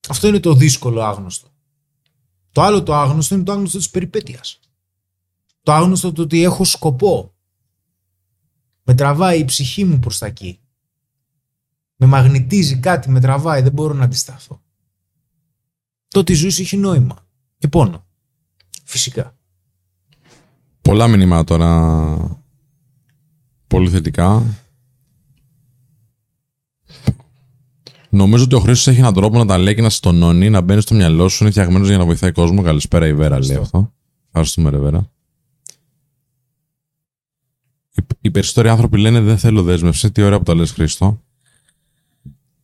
Αυτό 0.09 0.27
είναι 0.27 0.39
το 0.39 0.53
δύσκολο 0.53 1.01
άγνωστο. 1.01 1.47
Το 2.51 2.61
άλλο 2.61 2.83
το 2.83 2.95
άγνωστο 2.95 3.35
είναι 3.35 3.43
το 3.43 3.51
άγνωστο 3.51 3.77
της 3.77 3.89
περιπέτειας. 3.89 4.59
Το 5.63 5.71
άγνωστο 5.71 6.11
το 6.11 6.21
ότι 6.21 6.43
έχω 6.43 6.63
σκοπό. 6.63 7.33
Με 8.83 8.93
τραβάει 8.93 9.39
η 9.39 9.45
ψυχή 9.45 9.83
μου 9.83 9.99
προς 9.99 10.17
τα 10.17 10.25
εκεί. 10.25 10.59
Με 11.95 12.05
μαγνητίζει 12.05 12.79
κάτι, 12.79 13.09
με 13.09 13.19
τραβάει, 13.19 13.61
δεν 13.61 13.71
μπορώ 13.71 13.93
να 13.93 14.03
αντισταθώ. 14.03 14.61
Το 16.07 16.19
ότι 16.19 16.31
η 16.31 16.35
ζωή 16.35 16.49
σου 16.49 16.61
έχει 16.61 16.77
νόημα 16.77 17.27
και 17.57 17.67
πόνο. 17.67 18.05
Φυσικά. 18.83 19.37
Πολλά 20.81 21.07
μηνύματα 21.07 21.43
τώρα. 21.43 22.41
Πολύ 23.67 23.89
θετικά. 23.89 24.43
Νομίζω 28.09 28.43
ότι 28.43 28.55
ο 28.55 28.59
Χρήστος 28.59 28.87
έχει 28.87 28.99
έναν 28.99 29.13
τρόπο 29.13 29.37
να 29.37 29.45
τα 29.45 29.57
λέει 29.57 29.75
και 29.75 29.81
να 29.81 29.89
στονώνει, 29.89 30.49
να 30.49 30.61
μπαίνει 30.61 30.81
στο 30.81 30.95
μυαλό 30.95 31.27
σου. 31.27 31.43
Είναι 31.43 31.51
φτιαγμένος 31.51 31.87
για 31.87 31.97
να 31.97 32.05
βοηθάει 32.05 32.31
κόσμο. 32.31 32.61
Καλησπέρα, 32.61 33.07
η 33.07 33.13
Βέρα 33.13 33.39
λέει 33.39 33.57
αυτό. 33.57 33.93
Ευχαριστούμε, 34.27 34.69
ρε 34.69 34.77
Βέρα. 34.77 35.11
Οι, 37.95 38.03
οι 38.21 38.31
περισσότεροι 38.31 38.69
άνθρωποι 38.69 38.97
λένε 38.97 39.21
δεν 39.21 39.37
θέλω 39.37 39.63
δέσμευση. 39.63 40.11
Τι 40.11 40.21
ωραία 40.21 40.37
που 40.37 40.43
τα 40.43 40.55
λες, 40.55 40.71
Χρήστο. 40.71 41.21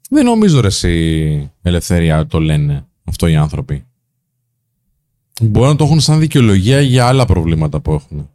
Δεν 0.10 0.26
νομίζω 0.26 0.62
ρε 0.62 0.68
εσύ 0.68 1.52
ελευθερία 1.62 2.28
το 2.28 2.40
λένε 2.40 2.88
αυτό 3.04 3.28
οι 3.28 3.36
άνθρωποι. 3.36 3.87
Μπορεί 5.42 5.68
να 5.70 5.76
το 5.76 5.84
έχουν 5.84 6.00
σαν 6.00 6.20
δικαιολογία 6.20 6.82
για 6.82 7.08
άλλα 7.08 7.26
προβλήματα 7.26 7.80
που 7.80 7.94
έχουν. 7.94 8.30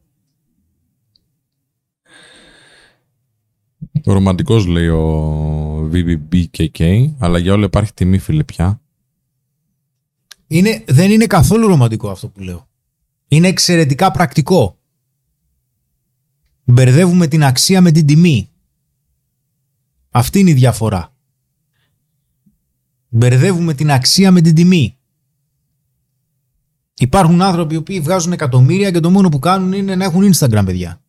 Ο 4.04 4.12
ρομαντικός 4.12 4.66
λέει 4.66 4.88
ο 4.88 5.90
VBBKK, 5.92 7.10
αλλά 7.18 7.38
για 7.38 7.52
όλα 7.52 7.64
υπάρχει 7.64 7.94
τιμή 7.94 8.18
φίλε 8.18 8.44
πια. 8.44 8.80
Είναι, 10.46 10.84
δεν 10.86 11.10
είναι 11.10 11.26
καθόλου 11.26 11.66
ρομαντικό 11.66 12.10
αυτό 12.10 12.28
που 12.28 12.40
λέω. 12.40 12.68
Είναι 13.28 13.48
εξαιρετικά 13.48 14.10
πρακτικό. 14.10 14.76
Μπερδεύουμε 16.64 17.26
την 17.26 17.44
αξία 17.44 17.80
με 17.80 17.90
την 17.90 18.06
τιμή. 18.06 18.48
Αυτή 20.10 20.38
είναι 20.38 20.50
η 20.50 20.54
διαφορά. 20.54 21.14
Μπερδεύουμε 23.08 23.74
την 23.74 23.90
αξία 23.90 24.30
με 24.30 24.40
την 24.40 24.54
τιμή. 24.54 24.96
Υπάρχουν 26.98 27.42
άνθρωποι 27.42 27.74
οι 27.74 27.76
οποίοι 27.76 28.00
βγάζουν 28.00 28.32
εκατομμύρια 28.32 28.90
και 28.90 29.00
το 29.00 29.10
μόνο 29.10 29.28
που 29.28 29.38
κάνουν 29.38 29.72
είναι 29.72 29.96
να 29.96 30.04
έχουν 30.04 30.32
Instagram, 30.34 30.62
παιδιά. 30.66 31.00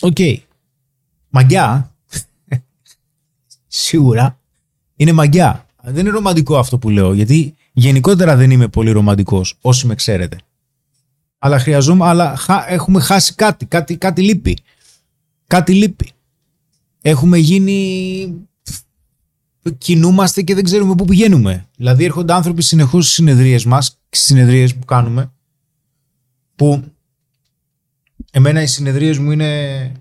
Ok. 0.00 0.14
Okay. 0.18 0.36
Μαγκιά. 1.28 1.94
Σίγουρα. 3.66 4.38
Είναι 4.96 5.12
μαγκιά. 5.12 5.66
Δεν 5.82 6.06
είναι 6.06 6.14
ρομαντικό 6.14 6.58
αυτό 6.58 6.78
που 6.78 6.90
λέω, 6.90 7.12
γιατί 7.12 7.54
γενικότερα 7.72 8.36
δεν 8.36 8.50
είμαι 8.50 8.68
πολύ 8.68 8.90
ρομαντικός, 8.90 9.58
όσοι 9.60 9.86
με 9.86 9.94
ξέρετε. 9.94 10.38
Αλλά 11.38 11.58
χρειαζόμαστε, 11.58 12.10
αλλά 12.10 12.64
έχουμε 12.68 13.00
χάσει 13.00 13.34
κάτι, 13.34 13.66
κάτι, 13.66 13.96
κάτι 13.96 14.22
λείπει. 14.22 14.58
Κάτι 15.46 15.72
λείπει. 15.74 16.10
Έχουμε 17.02 17.38
γίνει 17.38 18.48
κινούμαστε 19.70 20.42
και 20.42 20.54
δεν 20.54 20.64
ξέρουμε 20.64 20.94
πού 20.94 21.04
πηγαίνουμε. 21.04 21.68
Δηλαδή 21.76 22.04
έρχονται 22.04 22.32
άνθρωποι 22.32 22.62
συνεχώς 22.62 23.04
στις 23.04 23.16
συνεδρίες 23.16 23.64
μας, 23.64 23.98
στις 24.08 24.24
συνεδρίες 24.24 24.74
που 24.74 24.84
κάνουμε, 24.84 25.32
που 26.56 26.84
εμένα 28.30 28.62
οι 28.62 28.66
συνεδρίες 28.66 29.18
μου 29.18 29.30
είναι 29.30 29.92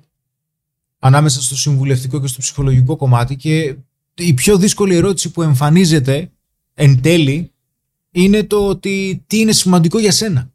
ανάμεσα 0.99 1.41
στο 1.41 1.55
συμβουλευτικό 1.55 2.21
και 2.21 2.27
στο 2.27 2.39
ψυχολογικό 2.39 2.95
κομμάτι 2.95 3.35
και 3.35 3.75
η 4.13 4.33
πιο 4.33 4.57
δύσκολη 4.57 4.95
ερώτηση 4.95 5.31
που 5.31 5.41
εμφανίζεται 5.41 6.31
εν 6.73 7.01
τέλει 7.01 7.51
είναι 8.11 8.43
το 8.43 8.67
ότι 8.67 9.23
τι 9.27 9.39
είναι 9.39 9.51
σημαντικό 9.51 9.99
για 9.99 10.11
σένα. 10.11 10.51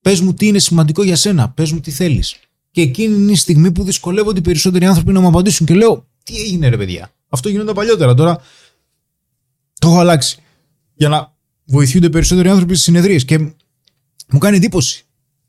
Πες 0.00 0.20
μου 0.20 0.34
τι 0.34 0.46
είναι 0.46 0.58
σημαντικό 0.58 1.02
για 1.02 1.16
σένα, 1.16 1.50
πες 1.50 1.72
μου 1.72 1.80
τι 1.80 1.90
θέλεις. 1.90 2.36
Και 2.70 2.80
εκείνη 2.80 3.14
είναι 3.14 3.32
η 3.32 3.36
στιγμή 3.36 3.72
που 3.72 3.84
δυσκολεύονται 3.84 4.38
οι 4.38 4.42
περισσότεροι 4.42 4.86
άνθρωποι 4.86 5.12
να 5.12 5.20
μου 5.20 5.26
απαντήσουν 5.26 5.66
και 5.66 5.74
λέω 5.74 6.06
τι 6.22 6.40
έγινε 6.40 6.68
ρε 6.68 6.76
παιδιά; 6.76 7.12
Αυτό 7.30 7.48
γινόταν 7.48 7.74
παλιότερα. 7.74 8.14
Τώρα 8.14 8.40
το 9.78 9.88
έχω 9.88 9.98
αλλάξει. 9.98 10.38
Για 10.94 11.08
να 11.08 11.34
βοηθούνται 11.64 12.08
περισσότεροι 12.10 12.48
άνθρωποι 12.48 12.72
στις 12.72 12.84
συνεδρίες. 12.84 13.24
Και 13.24 13.38
μου 14.28 14.38
κάνει 14.38 14.56
εντύπωση. 14.56 15.04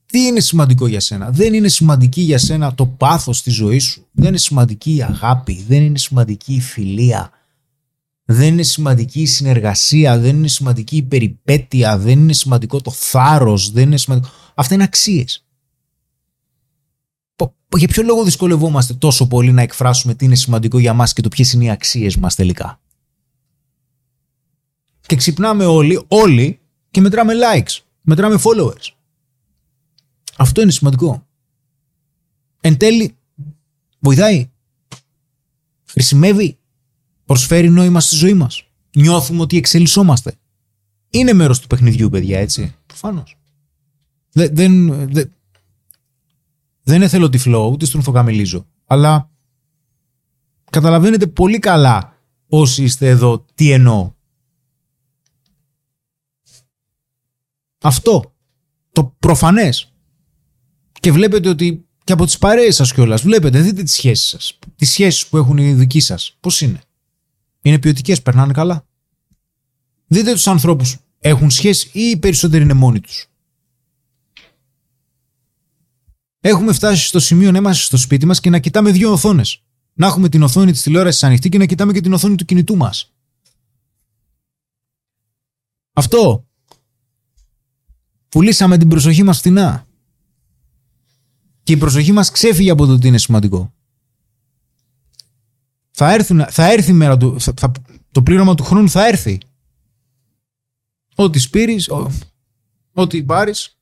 Τι 0.05 0.19
είναι 0.19 0.39
σημαντικό 0.39 0.87
για 0.87 0.99
σένα; 0.99 1.29
Δεν 1.31 1.53
είναι 1.53 1.67
σημαντική 1.67 2.21
για 2.21 2.37
σένα 2.37 2.75
το 2.75 2.85
πάθος 2.85 3.41
της 3.41 3.53
ζωής 3.53 3.83
σου. 3.83 4.07
Δεν 4.11 4.27
είναι 4.27 4.37
σημαντική 4.37 4.95
η 4.95 5.03
αγάπη. 5.03 5.65
Δεν 5.67 5.81
είναι 5.81 5.97
σημαντική 5.97 6.53
η 6.53 6.61
φιλία. 6.61 7.31
Δεν 8.25 8.47
είναι 8.47 8.63
σημαντική 8.63 9.21
η 9.21 9.25
συνεργασία. 9.25 10.17
Δεν 10.17 10.35
είναι 10.35 10.47
σημαντική 10.47 10.95
η 10.95 11.03
περιπέτεια. 11.03 11.97
Δεν 11.97 12.19
είναι 12.19 12.33
σημαντικό 12.33 12.81
το 12.81 12.91
θάρρος. 12.91 13.71
Δεν 13.71 13.83
είναι 13.83 13.97
σημαντικό... 13.97 14.29
Αυτά 14.55 14.73
είναι 14.73 14.83
αξίες 14.83 15.45
για 17.77 17.87
ποιο 17.87 18.03
λόγο 18.03 18.23
δυσκολευόμαστε 18.23 18.93
τόσο 18.93 19.27
πολύ 19.27 19.51
να 19.51 19.61
εκφράσουμε 19.61 20.15
τι 20.15 20.25
είναι 20.25 20.35
σημαντικό 20.35 20.79
για 20.79 20.93
μας 20.93 21.13
και 21.13 21.21
το 21.21 21.29
ποιες 21.29 21.53
είναι 21.53 21.63
οι 21.63 21.69
αξίες 21.69 22.17
μας 22.17 22.35
τελικά; 22.35 22.79
Και 25.01 25.15
ξυπνάμε 25.15 25.65
όλοι, 25.65 26.05
όλοι 26.07 26.59
και 26.91 27.01
μετράμε 27.01 27.33
likes, 27.33 27.79
μετράμε 28.01 28.39
followers. 28.43 28.89
Αυτό 30.37 30.61
είναι 30.61 30.71
σημαντικό. 30.71 31.25
Εν 32.61 32.77
τέλει, 32.77 33.15
βοηθάει, 33.99 34.49
χρησιμεύει, 35.85 36.57
προσφέρει 37.25 37.69
νόημα 37.69 37.99
στη 37.99 38.15
ζωή 38.15 38.33
μας. 38.33 38.65
Νιώθουμε 38.95 39.41
ότι 39.41 39.57
εξελισσόμαστε. 39.57 40.35
Είναι 41.09 41.33
μέρος 41.33 41.59
του 41.59 41.67
παιχνιδιού, 41.67 42.09
παιδιά, 42.09 42.39
έτσι. 42.39 42.75
Προφανώς. 42.85 43.37
Δεν, 44.31 44.55
δεν, 44.55 44.87
δεν 45.11 45.31
θέλω 46.83 47.29
τυφλό, 47.29 47.67
ούτε 47.67 47.85
στροφοκαμιλίζω. 47.85 48.67
Αλλά 48.85 49.29
καταλαβαίνετε 50.69 51.27
πολύ 51.27 51.59
καλά 51.59 52.17
όσοι 52.47 52.83
είστε 52.83 53.07
εδώ 53.07 53.45
τι 53.55 53.71
εννοώ. 53.71 54.13
Αυτό. 57.81 58.35
Το 58.91 59.15
προφανές. 59.19 59.93
Και 60.99 61.11
βλέπετε 61.11 61.49
ότι 61.49 61.85
και 62.03 62.13
από 62.13 62.25
τις 62.25 62.37
παρέες 62.37 62.75
σας 62.75 62.93
κιόλας, 62.93 63.21
βλέπετε, 63.21 63.61
δείτε 63.61 63.83
τις 63.83 63.93
σχέσεις 63.93 64.27
σας. 64.27 64.59
Τις 64.75 64.91
σχέσεις 64.91 65.27
που 65.27 65.37
έχουν 65.37 65.57
οι 65.57 65.73
δικοί 65.73 65.99
σας. 65.99 66.37
Πώς 66.39 66.61
είναι. 66.61 66.81
Είναι 67.61 67.79
ποιοτικές, 67.79 68.21
περνάνε 68.21 68.53
καλά. 68.53 68.85
Δείτε 70.07 70.31
τους 70.31 70.47
ανθρώπους. 70.47 70.97
Έχουν 71.19 71.49
σχέση 71.49 71.89
ή 71.93 72.01
οι 72.01 72.17
περισσότεροι 72.17 72.63
είναι 72.63 72.73
μόνοι 72.73 72.99
τους. 72.99 73.30
Έχουμε 76.41 76.73
φτάσει 76.73 77.05
στο 77.05 77.19
σημείο 77.19 77.51
να 77.51 77.57
είμαστε 77.57 77.83
στο 77.83 77.97
σπίτι 77.97 78.25
μας 78.25 78.39
και 78.39 78.49
να 78.49 78.59
κοιτάμε 78.59 78.91
δύο 78.91 79.11
οθόνες. 79.11 79.63
Να 79.93 80.07
έχουμε 80.07 80.29
την 80.29 80.43
οθόνη 80.43 80.71
της 80.71 80.81
τηλεόρασης 80.81 81.23
ανοιχτή 81.23 81.49
και 81.49 81.57
να 81.57 81.65
κοιτάμε 81.65 81.93
και 81.93 82.01
την 82.01 82.13
οθόνη 82.13 82.35
του 82.35 82.45
κινητού 82.45 82.77
μας. 82.77 83.13
Αυτό. 85.93 86.45
Πουλήσαμε 88.29 88.77
την 88.77 88.87
προσοχή 88.87 89.23
μας 89.23 89.37
φθηνά. 89.37 89.87
Και 91.63 91.73
η 91.73 91.77
προσοχή 91.77 92.11
μας 92.11 92.31
ξέφυγε 92.31 92.71
από 92.71 92.85
το 92.85 92.91
ότι 92.91 93.07
είναι 93.07 93.17
σημαντικό. 93.17 93.73
Θα, 95.91 96.13
έρθουν, 96.13 96.45
θα 96.49 96.71
έρθει 96.71 96.91
η 96.91 96.93
μέρα 96.93 97.17
του, 97.17 97.39
θα, 97.39 97.71
το 98.11 98.23
πλήρωμα 98.23 98.55
του 98.55 98.63
χρόνου 98.63 98.89
θα 98.89 99.07
έρθει. 99.07 99.37
Ό,τι 101.15 101.39
σπείρεις, 101.39 101.89
ό,τι 102.93 103.23
πάρεις, 103.23 103.79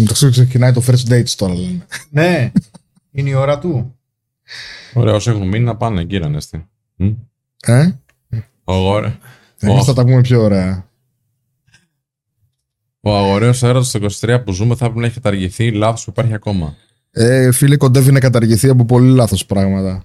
Μεταξύ 0.00 0.30
ξεκινάει 0.30 0.72
το 0.72 0.82
first 0.86 1.12
date 1.12 1.28
τώρα, 1.36 1.54
λένε. 1.54 1.86
ναι, 2.10 2.52
είναι 3.10 3.30
η 3.30 3.34
ώρα 3.34 3.58
του. 3.58 3.98
Ωραία, 4.94 5.14
όσοι 5.14 5.30
έχουν 5.30 5.48
μείνει 5.48 5.64
να 5.64 5.76
πάνε 5.76 6.00
εκεί, 6.00 6.16
Ρανέστη. 6.16 6.66
Ε; 7.62 7.90
Ωραία. 8.64 9.18
Εμείς 9.58 9.84
θα 9.84 9.92
τα 9.94 10.04
πούμε 10.04 10.20
πιο 10.20 10.42
ωραία. 10.42 10.86
Ο 13.00 13.16
αγοραίος 13.16 13.62
έρωτας 13.62 13.90
το 13.90 14.06
23 14.20 14.42
που 14.44 14.52
ζούμε 14.52 14.74
θα 14.74 14.84
πρέπει 14.84 14.98
να 15.00 15.06
έχει 15.06 15.14
καταργηθεί. 15.14 15.70
Λάθος 15.70 16.04
που 16.04 16.10
υπάρχει 16.10 16.34
ακόμα. 16.34 16.76
Ε, 17.10 17.52
φίλε, 17.52 17.76
κοντεύει 17.76 18.12
να 18.12 18.20
καταργηθεί 18.20 18.68
από 18.68 18.84
πολύ 18.84 19.10
λάθος 19.10 19.46
πράγματα. 19.46 20.04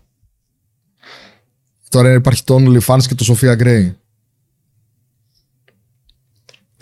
Τώρα 1.90 2.14
υπάρχει 2.14 2.44
το 2.44 2.56
OnlyFans 2.56 3.04
και 3.08 3.16
το 3.16 3.26
Sofia 3.28 3.58
Gray. 3.62 3.94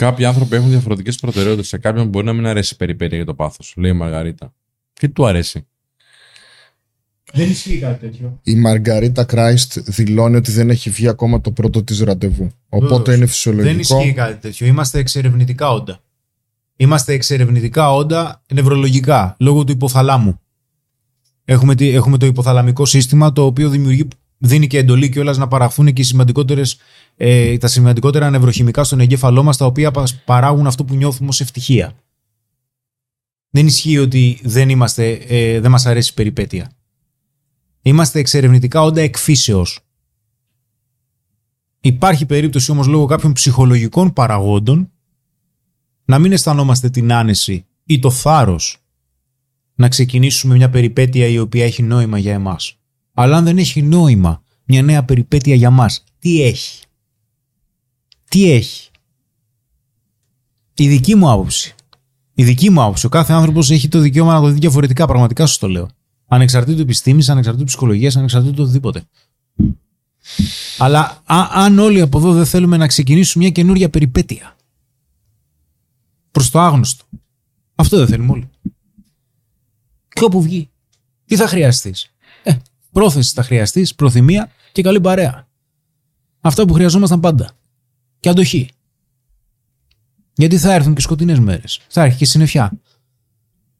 Κάποιοι 0.02 0.26
άνθρωποι 0.26 0.56
έχουν 0.56 0.70
διαφορετικές 0.70 1.16
προτεραιότητες. 1.16 1.68
Σε 1.68 1.78
κάποιον 1.78 2.08
μπορεί 2.08 2.26
να 2.26 2.34
μην 2.34 2.46
αρέσει 2.46 2.74
η 2.74 2.78
περιπέτεια 2.78 3.18
για 3.18 3.26
το 3.26 3.34
πάθος, 3.34 3.74
λέει 3.78 3.92
η 3.92 3.94
Μαργαρίτα. 3.94 4.54
Τι 4.94 5.10
του 5.10 5.26
αρέσει; 5.26 5.68
Δεν 7.34 7.50
ισχύει 7.50 7.80
κάτι 7.80 8.00
τέτοιο. 8.00 8.40
Η 8.44 8.56
Μαργαρίτα 8.56 9.24
Κράιστ 9.24 9.80
δηλώνει 9.80 10.36
ότι 10.36 10.52
δεν 10.52 10.70
έχει 10.70 10.90
βγει 10.90 11.08
ακόμα 11.08 11.42
το 11.42 11.52
πρώτο 11.52 11.84
της 11.84 12.00
ραντεβού. 12.00 12.52
Οπότε 12.70 13.16
είναι 13.16 13.26
φυσιολογικό. 13.26 13.72
Δεν 13.72 13.80
ισχύει 13.80 14.14
κάτι 14.14 14.36
τέτοιο. 14.36 14.68
Είμαστε 14.68 15.00
εξερευνητικά 15.00 15.72
όντα. 15.72 16.00
Είμαστε 16.76 17.14
εξερευνητικά 17.14 17.94
όντα 17.94 18.44
νευρολογικά 18.54 19.36
λόγω 19.40 19.64
του 19.64 19.72
υποθαλάμου. 19.72 20.40
Έχουμε, 21.46 21.76
έχουμε 21.78 22.18
το 22.18 22.26
υποθαλαμικό 22.26 22.86
σύστημα 22.86 23.34
το 23.34 23.46
οποίο 23.46 23.70
δημιουργεί 23.70 24.08
δίνει 24.44 24.68
και 24.68 24.78
εντολή 24.78 25.10
κιόλας 25.10 25.38
να 25.38 25.48
παραχθούν 25.48 25.94
και 25.94 26.02
οι 26.02 26.06
σημαντικότερες, 26.06 26.78
ε, 27.18 27.58
τα 27.58 27.68
σημαντικότερα 27.68 28.30
νευροχημικά 28.30 28.84
στον 28.84 29.00
εγκέφαλό 29.00 29.44
μας, 29.44 29.58
τα 29.58 29.66
οποία 29.66 29.92
πα- 29.92 30.08
παράγουν 30.26 30.68
αυτό 30.68 30.86
που 30.86 30.96
νιώθουμε 30.96 31.30
ως 31.30 31.42
ευτυχία. 31.42 31.96
Δεν 33.50 33.68
ισχύει 33.68 33.98
ότι 33.98 34.40
δεν, 34.44 34.70
είμαστε, 34.70 35.12
ε, 35.12 35.60
δεν 35.60 35.72
μας 35.72 35.86
αρέσει 35.86 36.10
η 36.12 36.14
περιπέτεια. 36.14 36.72
Είμαστε 37.82 38.20
εξερευνητικά 38.20 38.82
όντα 38.82 39.02
εκφύσεως. 39.02 39.80
Υπάρχει 41.82 42.26
περίπτωση 42.26 42.72
όμως 42.72 42.88
λόγω 42.88 43.06
κάποιων 43.06 43.34
ψυχολογικών 43.34 44.14
παραγόντων 44.14 44.92
να 46.06 46.20
μην 46.20 46.32
αισθανόμαστε 46.32 46.90
την 46.90 47.14
άνεση 47.14 47.66
ή 47.86 48.00
το 48.00 48.12
θάρρος 48.12 48.78
να 49.76 49.88
ξεκινήσουμε 49.88 50.56
μια 50.56 50.70
περιπέτεια 50.70 51.28
η 51.28 51.40
οποία 51.40 51.66
έχει 51.66 51.84
νόημα 51.84 52.18
για 52.18 52.34
εμάς. 52.34 52.81
Αλλά 53.22 53.38
αν 53.38 53.44
δεν 53.44 53.58
έχει 53.58 53.82
νόημα 53.82 54.44
μια 54.64 54.82
νέα 54.82 55.04
περιπέτεια 55.06 55.56
για 55.56 55.70
μας, 55.70 56.04
τι 56.20 56.42
έχει; 56.44 56.84
Τι 58.30 58.52
έχει; 58.52 58.90
Η 60.74 60.88
δική 60.88 61.16
μου 61.16 61.32
άποψη. 61.32 61.76
Η 62.34 62.44
δική 62.44 62.70
μου 62.70 62.82
άποψη. 62.82 63.06
Ο 63.06 63.10
κάθε 63.10 63.34
άνθρωπος 63.34 63.70
έχει 63.72 63.88
το 63.88 64.00
δικαίωμα 64.00 64.34
να 64.34 64.40
το 64.42 64.48
δει 64.48 64.60
διαφορετικά. 64.60 65.06
Πραγματικά 65.06 65.46
σου 65.46 65.60
το 65.60 65.68
λέω. 65.68 65.90
Ανεξαρτήτου 66.28 66.82
επιστήμης, 66.82 67.30
ανεξαρτήτου 67.30 67.66
ψυχολογίας, 67.66 68.16
ανεξαρτήτου 68.16 68.64
οτιδήποτε. 68.64 69.04
Αλλά 70.78 71.22
α- 71.26 71.50
αν 71.52 71.80
όλοι 71.80 72.02
από 72.02 72.18
εδώ 72.18 72.34
δεν 72.34 72.46
θέλουμε 72.46 72.78
να 72.78 72.88
ξεκινήσουμε 72.88 73.44
μια 73.44 73.54
καινούρια 73.54 73.90
περιπέτεια 73.90 74.56
προς 76.32 76.50
το 76.50 76.60
άγνωστο. 76.60 77.06
Αυτό 77.76 77.98
δεν 77.98 78.08
θέλουμε 78.08 78.32
όλοι. 78.32 78.50
Και 80.08 80.24
όπου 80.24 80.42
βγει. 80.42 80.70
Τι 81.26 81.36
θα 81.36 81.48
χρειαστείς; 81.48 82.11
Ε, 82.92 83.00
πρόθεση 83.00 83.34
θα 83.34 83.44
χρειαστείς, 83.44 83.96
προθυμία 83.96 84.52
και 84.72 84.82
καλή 84.82 85.02
παρέα. 85.02 85.48
Αυτά 86.42 86.66
που 86.66 86.74
χρειαζόμασταν 86.74 87.20
πάντα. 87.20 87.52
Και 88.20 88.30
αντοχή. 88.30 88.70
Γιατί 90.34 90.58
θα 90.58 90.74
έρθουν 90.74 90.94
και 90.94 91.02
σκοτεινές 91.02 91.40
μέρες. 91.40 91.80
Θα 91.88 92.04
έρθει 92.04 92.18
και 92.18 92.26
συννεφιά. 92.26 92.72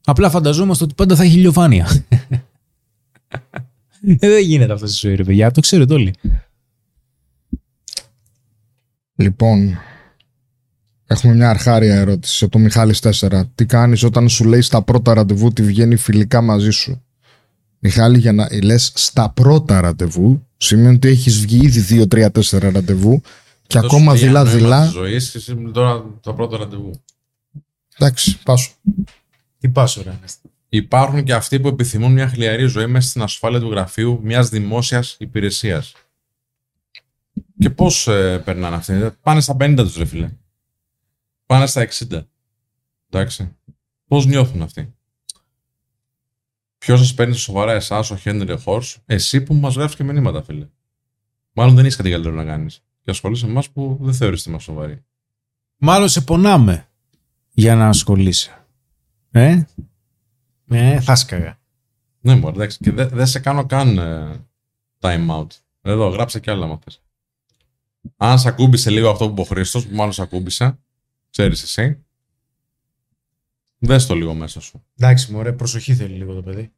Απλά 0.04 0.30
φανταζόμαστε 0.30 0.84
ότι 0.84 0.94
πάντα 0.94 1.16
θα 1.16 1.22
έχει 1.22 1.36
ηλιοφάνεια. 1.36 1.86
ε, 4.06 4.28
δεν 4.28 4.42
γίνεται 4.44 4.72
αυτό 4.72 4.86
στη 4.86 5.06
ζωή, 5.06 5.14
ρε 5.14 5.24
παιδιά. 5.24 5.50
Το 5.50 5.60
ξέρετε 5.60 5.94
όλοι. 5.94 6.14
Λοιπόν, 9.14 9.78
έχουμε 11.06 11.34
μια 11.34 11.50
αρχάρια 11.50 11.94
ερώτηση 11.94 12.44
από 12.44 12.52
το 12.52 12.58
Μιχάλης 12.58 13.00
4. 13.02 13.42
Τι 13.54 13.66
κάνεις 13.66 14.02
όταν 14.02 14.28
σου 14.28 14.44
λέει 14.44 14.60
στα 14.60 14.82
πρώτα 14.82 15.14
ραντεβού 15.14 15.52
τι 15.52 15.62
βγαίνει 15.62 15.96
φιλικά 15.96 16.40
μαζί 16.40 16.70
σου; 16.70 17.02
Μιχάλη, 17.84 18.18
για 18.18 18.32
να 18.32 18.48
λες 18.62 18.92
στα 18.94 19.30
πρώτα 19.30 19.80
ραντεβού, 19.80 20.46
σημαίνει 20.56 20.94
ότι 20.94 21.08
έχεις 21.08 21.40
βγει 21.40 21.66
ήδη 21.66 22.06
2-3-4 22.10 22.58
ραντεβού 22.60 23.20
και 23.66 23.78
Αυτός 23.78 23.92
ακόμα 23.92 24.16
σου 24.16 24.22
λέει 24.24 24.32
νόημα 24.32 24.44
δειλά-δειλά. 24.50 24.82
της 24.82 24.92
ζωής 24.92 25.30
και 25.30 25.38
εσύ 25.38 25.70
τώρα 25.72 26.04
το 26.20 26.34
πρώτο 26.34 26.56
ραντεβού. 26.56 26.90
Εντάξει, 27.98 28.42
πάσω. 28.42 28.70
Τι 29.58 29.68
πάσω, 29.68 30.02
ρε. 30.02 30.18
Υπάρχουν 30.68 31.24
και 31.24 31.34
αυτοί 31.34 31.60
που 31.60 31.68
επιθυμούν 31.68 32.12
μια 32.12 32.28
χλιαρή 32.28 32.66
ζωή 32.66 32.86
μέσα 32.86 33.08
στην 33.08 33.22
ασφάλεια 33.22 33.60
του 33.60 33.70
γραφείου 33.70 34.20
μιας 34.22 34.48
δημόσιας 34.48 35.16
υπηρεσίας. 35.18 35.92
Και 37.58 37.70
πώς 37.70 38.08
ε, 38.08 38.42
περνάνε 38.44 38.76
αυτοί; 38.76 39.10
Πάνε 39.22 39.40
στα 39.40 39.56
50 39.60 39.74
τους, 39.76 39.96
ρε 39.96 40.04
φίλε. 40.04 40.30
Πάνε 41.46 41.66
στα 41.66 41.88
60. 41.88 42.22
Εντάξει. 43.10 43.56
Πώς 44.08 44.26
νιώθουν 44.26 44.62
αυτοί; 44.62 44.94
Ποιος 46.82 46.98
σας 46.98 47.14
παίρνει 47.14 47.34
σοβαρά 47.34 47.72
εσάς, 47.72 48.10
ο 48.10 48.16
Χένρι 48.16 48.58
Χόρ, 48.58 48.84
εσύ 49.06 49.42
που 49.42 49.54
μας 49.54 49.74
γράφεις 49.74 49.96
και 49.96 50.04
μηνύματα, 50.04 50.42
φίλε. 50.42 50.68
Μάλλον 51.52 51.74
δεν 51.74 51.84
έχει 51.84 51.96
κάτι 51.96 52.10
καλύτερο 52.10 52.34
να 52.34 52.44
κάνεις. 52.44 52.82
Και 53.02 53.10
ασχολείσαι 53.10 53.44
με 53.44 53.50
εμάς 53.50 53.70
που 53.70 53.98
δεν 54.00 54.14
θεωρείς 54.14 54.46
μα 54.46 54.58
σοβαροί. 54.58 55.04
Μάλλον 55.76 56.08
σε 56.08 56.20
πονάμε 56.20 56.88
για 57.50 57.74
να 57.74 57.88
ασχολείσαι. 57.88 58.66
Ε, 59.30 59.62
ε 60.68 61.00
θα 61.00 61.14
σκαγα. 61.14 61.58
Ναι, 62.20 62.34
μου 62.34 62.48
εντάξει. 62.48 62.78
Και 62.80 62.90
δεν 62.90 63.08
δεν 63.08 63.26
σε 63.26 63.38
κάνω 63.38 63.66
καν 63.66 63.98
ε, 63.98 64.46
time 65.00 65.28
out. 65.28 65.46
Εδώ, 65.82 66.08
γράψε 66.08 66.40
κι 66.40 66.50
άλλα 66.50 66.66
μαθες. 66.66 67.02
Αν 68.16 68.38
σε 68.38 68.48
ακούμπησε 68.48 68.90
λίγο 68.90 69.10
αυτό 69.10 69.26
που 69.26 69.32
είπε 69.32 69.40
ο 69.40 69.44
Χρήστος, 69.44 69.86
που 69.86 69.94
μάλλον 69.94 70.12
σε 70.12 70.22
ακούμπησε, 70.22 70.78
ξέρεις 71.30 71.62
εσύ, 71.62 72.04
δες 73.86 74.06
το 74.06 74.14
λίγο 74.14 74.34
μέσα 74.34 74.60
σου. 74.60 74.84
Εντάξει, 74.98 75.32
μωρέ, 75.32 75.52
προσοχή 75.52 75.94
θέλει 75.94 76.14
λίγο 76.14 76.34
το 76.34 76.42
παιδί. 76.42 76.72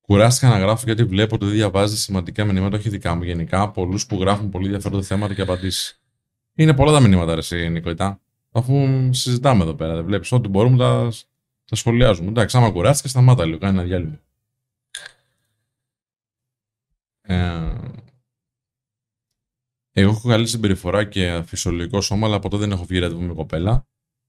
Κουράστηκα 0.00 0.48
να 0.48 0.58
γράφω 0.58 0.82
γιατί 0.86 1.04
βλέπω 1.04 1.34
ότι 1.34 1.44
δεν 1.44 1.54
διαβάζετε 1.54 2.00
σημαντικά 2.00 2.44
μηνύματα, 2.44 2.76
όχι 2.76 2.88
δικά 2.88 3.14
μου 3.14 3.22
γενικά, 3.22 3.70
πολλούς 3.70 4.06
που 4.06 4.20
γράφουν 4.20 4.50
πολύ 4.50 4.64
ενδιαφέροντα 4.64 5.02
θέματα 5.02 5.34
και 5.34 5.42
απαντήσεις. 5.42 6.00
Είναι 6.54 6.74
πολλά 6.74 6.92
τα 6.92 7.00
μηνύματα, 7.00 7.32
ρε, 7.32 7.38
εσύ, 7.38 7.68
Νικοϊτά. 7.68 8.20
Αφού 8.50 9.08
συζητάμε 9.12 9.62
εδώ 9.62 9.74
πέρα, 9.74 9.94
δεν 9.94 10.04
βλέπεις 10.04 10.32
ό,τι 10.32 10.48
μπορούμε 10.48 10.76
τα, 10.76 11.12
τα 11.64 11.76
σχολιάζουμε. 11.76 12.28
Εντάξει, 12.28 12.56
άμα 12.56 12.70
κουράστηκα, 12.70 13.08
σταμάτα 13.08 13.44
λίγο, 13.44 13.58
κάνει 13.58 13.78
ένα 13.78 13.86
διάλειμμα. 13.86 14.20
Ε, 17.20 17.72
εγώ 19.92 20.10
έχω 20.10 20.28
καλή 20.28 20.46
συμπεριφορά 20.46 21.04
και 21.04 21.42
φυσιολογικό 21.46 22.00
σώμα, 22.00 22.26
αλλά 22.26 22.38
ποτέ 22.38 22.56
δεν 22.56 22.70
έχω 22.70 22.84
βγει 22.84 22.98
ραντεβού 22.98 23.22
με 23.22 23.34
κοπέλα. 23.34 23.86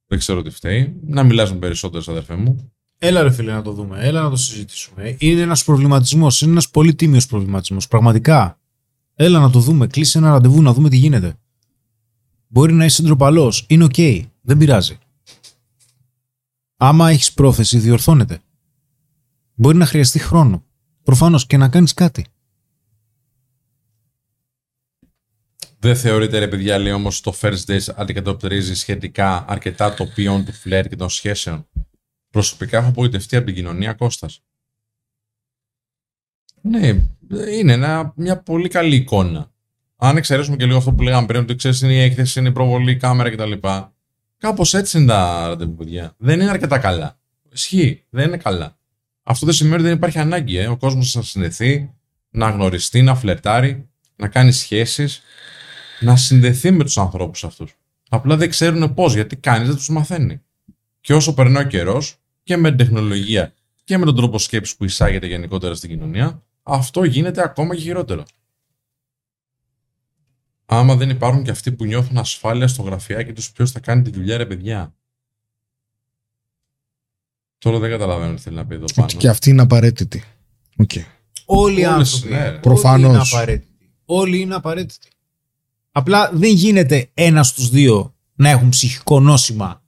Δεν 0.07 0.19
ξέρω 0.19 0.41
τι 0.41 0.49
φταίει. 0.49 0.95
Να 1.05 1.23
μιλάς 1.23 1.51
με 1.51 1.57
περισσότερες 1.57 2.03
αδερφέ 2.07 2.35
μου. 2.35 2.71
Έλα 2.97 3.21
ρε 3.21 3.31
φίλε 3.31 3.51
να 3.51 3.61
το 3.61 3.71
δούμε, 3.71 3.97
έλα 3.99 4.21
να 4.21 4.29
το 4.29 4.35
συζητήσουμε. 4.35 5.15
Είναι 5.19 5.41
ένας 5.41 5.63
προβληματισμός, 5.63 6.41
είναι 6.41 6.51
ένας 6.51 6.69
πολύ 6.69 6.95
τίμιος 6.95 7.25
προβληματισμός, 7.25 7.87
πραγματικά. 7.87 8.59
Έλα 9.15 9.39
να 9.39 9.49
το 9.49 9.59
δούμε, 9.59 9.87
κλείσε 9.87 10.17
ένα 10.17 10.29
ραντεβού 10.29 10.61
να 10.61 10.73
δούμε 10.73 10.89
τι 10.89 10.97
γίνεται. 10.97 11.35
Μπορεί 12.47 12.73
να 12.73 12.85
είσαι 12.85 13.01
ντροπαλός, 13.01 13.65
είναι 13.69 13.83
οκ, 13.83 13.95
δεν 14.41 14.57
πειράζει. 14.57 14.97
Άμα 16.77 17.09
έχεις 17.09 17.33
πρόθεση, 17.33 17.77
διορθώνεται. 17.77 18.39
Μπορεί 19.53 19.77
να 19.77 19.85
χρειαστεί 19.85 20.19
χρόνο. 20.19 20.63
Προφανώς 21.03 21.45
και 21.45 21.57
να 21.57 21.69
κάνεις 21.69 21.93
κάτι. 21.93 22.25
Δεν 25.79 25.95
θεωρείτε 25.95 26.39
ρε 26.39 26.47
παιδιά, 26.47 26.77
λέει 26.77 26.91
όμως 26.91 27.21
το 27.21 27.33
first 27.41 27.65
days 27.67 27.93
αντικατοπτρίζει 27.95 28.75
σχετικά 28.75 29.45
αρκετά 29.47 29.93
το 29.93 30.05
ποιόν 30.05 30.45
του 30.45 30.53
φλερ 30.53 30.87
και 30.87 30.95
των 30.95 31.09
σχέσεων. 31.09 31.67
Προσωπικά 32.29 32.77
έχω 32.77 32.87
απογοητευτεί 32.87 33.35
από 33.35 33.45
την 33.45 33.55
κοινωνία 33.55 33.93
Κώστας. 33.93 34.41
Ναι, 36.61 36.87
είναι 37.51 37.73
ένα, 37.73 38.13
μια 38.15 38.37
πολύ 38.37 38.67
καλή 38.67 38.95
εικόνα. 38.95 39.51
Αν 39.95 40.17
εξαιρέσουμε 40.17 40.55
και 40.55 40.65
λίγο 40.65 40.77
αυτό 40.77 40.93
που 40.93 41.03
λέγαμε 41.03 41.27
πριν, 41.27 41.41
ότι 41.41 41.55
ξέρεις 41.55 41.81
είναι 41.81 41.93
η 41.93 41.99
έκθεση, 41.99 42.39
είναι 42.39 42.49
η 42.49 42.51
προβολή, 42.51 42.91
η 42.91 42.97
κάμερα 42.97 43.29
κτλ. 43.29 43.51
Κάπως 44.37 44.73
έτσι 44.73 44.97
είναι 44.97 45.07
τα 45.07 45.47
ραντεβού, 45.47 45.75
παιδιά. 45.75 46.13
Δεν 46.17 46.39
είναι 46.39 46.49
αρκετά 46.49 46.77
καλά. 46.77 47.19
Ισχύει, 47.51 48.05
δεν 48.09 48.27
είναι 48.27 48.37
καλά. 48.37 48.77
Αυτό 49.23 49.45
δεν 49.45 49.55
σημαίνει 49.55 49.75
ότι 49.75 49.83
δεν 49.83 49.93
υπάρχει 49.93 50.19
ανάγκη. 50.19 50.57
Ε. 50.57 50.67
Ο 50.67 50.77
κόσμος 50.77 51.15
να 51.15 51.21
συνδεθεί, 51.21 51.93
να 52.29 52.49
γνωριστεί, 52.49 53.01
να 53.01 53.15
φλερτάρει, 53.15 53.89
να 54.15 54.27
κάνει 54.27 54.51
σχέσεις, 54.51 55.21
να 55.99 56.15
συνδεθεί 56.15 56.71
με 56.71 56.83
τους 56.83 56.97
ανθρώπους 56.97 57.43
αυτούς. 57.43 57.75
Απλά 58.09 58.37
δεν 58.37 58.49
ξέρουν 58.49 58.93
πώς, 58.93 59.13
γιατί 59.13 59.35
κανείς 59.35 59.67
δεν 59.67 59.75
τους 59.77 59.89
μαθαίνει. 59.89 60.41
Και 61.01 61.13
όσο 61.13 61.33
περνάει 61.33 61.63
ο 61.63 61.67
καιρός 61.67 62.15
και 62.43 62.57
με 62.57 62.67
την 62.69 62.77
τεχνολογία 62.77 63.53
και 63.83 63.97
με 63.97 64.05
τον 64.05 64.15
τρόπο 64.15 64.37
σκέψης 64.39 64.75
που 64.75 64.85
εισάγεται 64.85 65.27
γενικότερα 65.27 65.75
στην 65.75 65.89
κοινωνία, 65.89 66.43
αυτό 66.63 67.03
γίνεται 67.03 67.41
ακόμα 67.43 67.75
και 67.75 67.81
χειρότερο. 67.81 68.23
Άμα 70.65 70.95
δεν 70.95 71.09
υπάρχουν 71.09 71.43
και 71.43 71.51
αυτοί 71.51 71.71
που 71.71 71.85
νιώθουν 71.85 72.17
ασφάλεια 72.17 72.67
στο 72.67 72.81
γραφιάκι 72.81 73.33
τους, 73.33 73.51
ποιος 73.51 73.71
θα 73.71 73.79
κάνει 73.79 74.01
τη 74.01 74.09
δουλειά, 74.09 74.37
ρε 74.37 74.45
παιδιά; 74.45 74.95
Τώρα 77.57 77.79
δεν 77.79 77.89
καταλαβαίνω 77.89 78.33
τι 78.33 78.41
θέλει 78.41 78.55
να 78.55 78.65
πει 78.65 78.75
εδώ 78.75 78.85
πάνω. 78.95 79.07
Και 79.07 79.29
αυτή 79.29 79.49
είναι 79.49 79.61
απαραίτητη. 79.61 80.23
Οκ. 80.77 80.91
Όλοι 81.45 81.81
οι 81.81 81.85
Όλες, 81.85 82.13
άνθρωποι. 82.13 82.33
ναι, 82.33 82.43
ρε. 82.43 82.49
όλοι 82.49 82.59
Προφανώς. 82.59 83.31
είναι 84.33 84.55
απαραίτητοι. 84.55 85.09
Όλοι 85.97 86.15
είναι 86.15 86.29
απαραίτητοι. 86.29 86.29
Απλά 86.31 86.31
δεν 86.33 86.53
γίνεται 86.53 87.09
ένας 87.13 87.47
στους 87.47 87.69
δύο 87.69 88.15
να 88.35 88.49
έχουν 88.49 88.69
ψυχικό 88.69 89.19
νόσημα. 89.19 89.81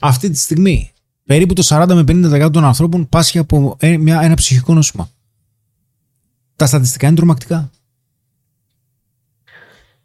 Αυτή 0.00 0.30
τη 0.30 0.38
στιγμή 0.38 0.92
περίπου 1.24 1.54
το 1.54 1.62
40 1.68 1.86
με 1.88 2.00
50% 2.46 2.52
των 2.52 2.64
ανθρώπων 2.64 3.08
πάσχει 3.08 3.38
από 3.38 3.76
ε, 3.80 3.96
μια, 3.96 4.20
ένα 4.20 4.34
ψυχικό 4.34 4.74
νόσημα. 4.74 5.10
Τα 6.56 6.66
στατιστικά 6.66 7.06
είναι 7.06 7.16
τρομακτικά. 7.16 7.70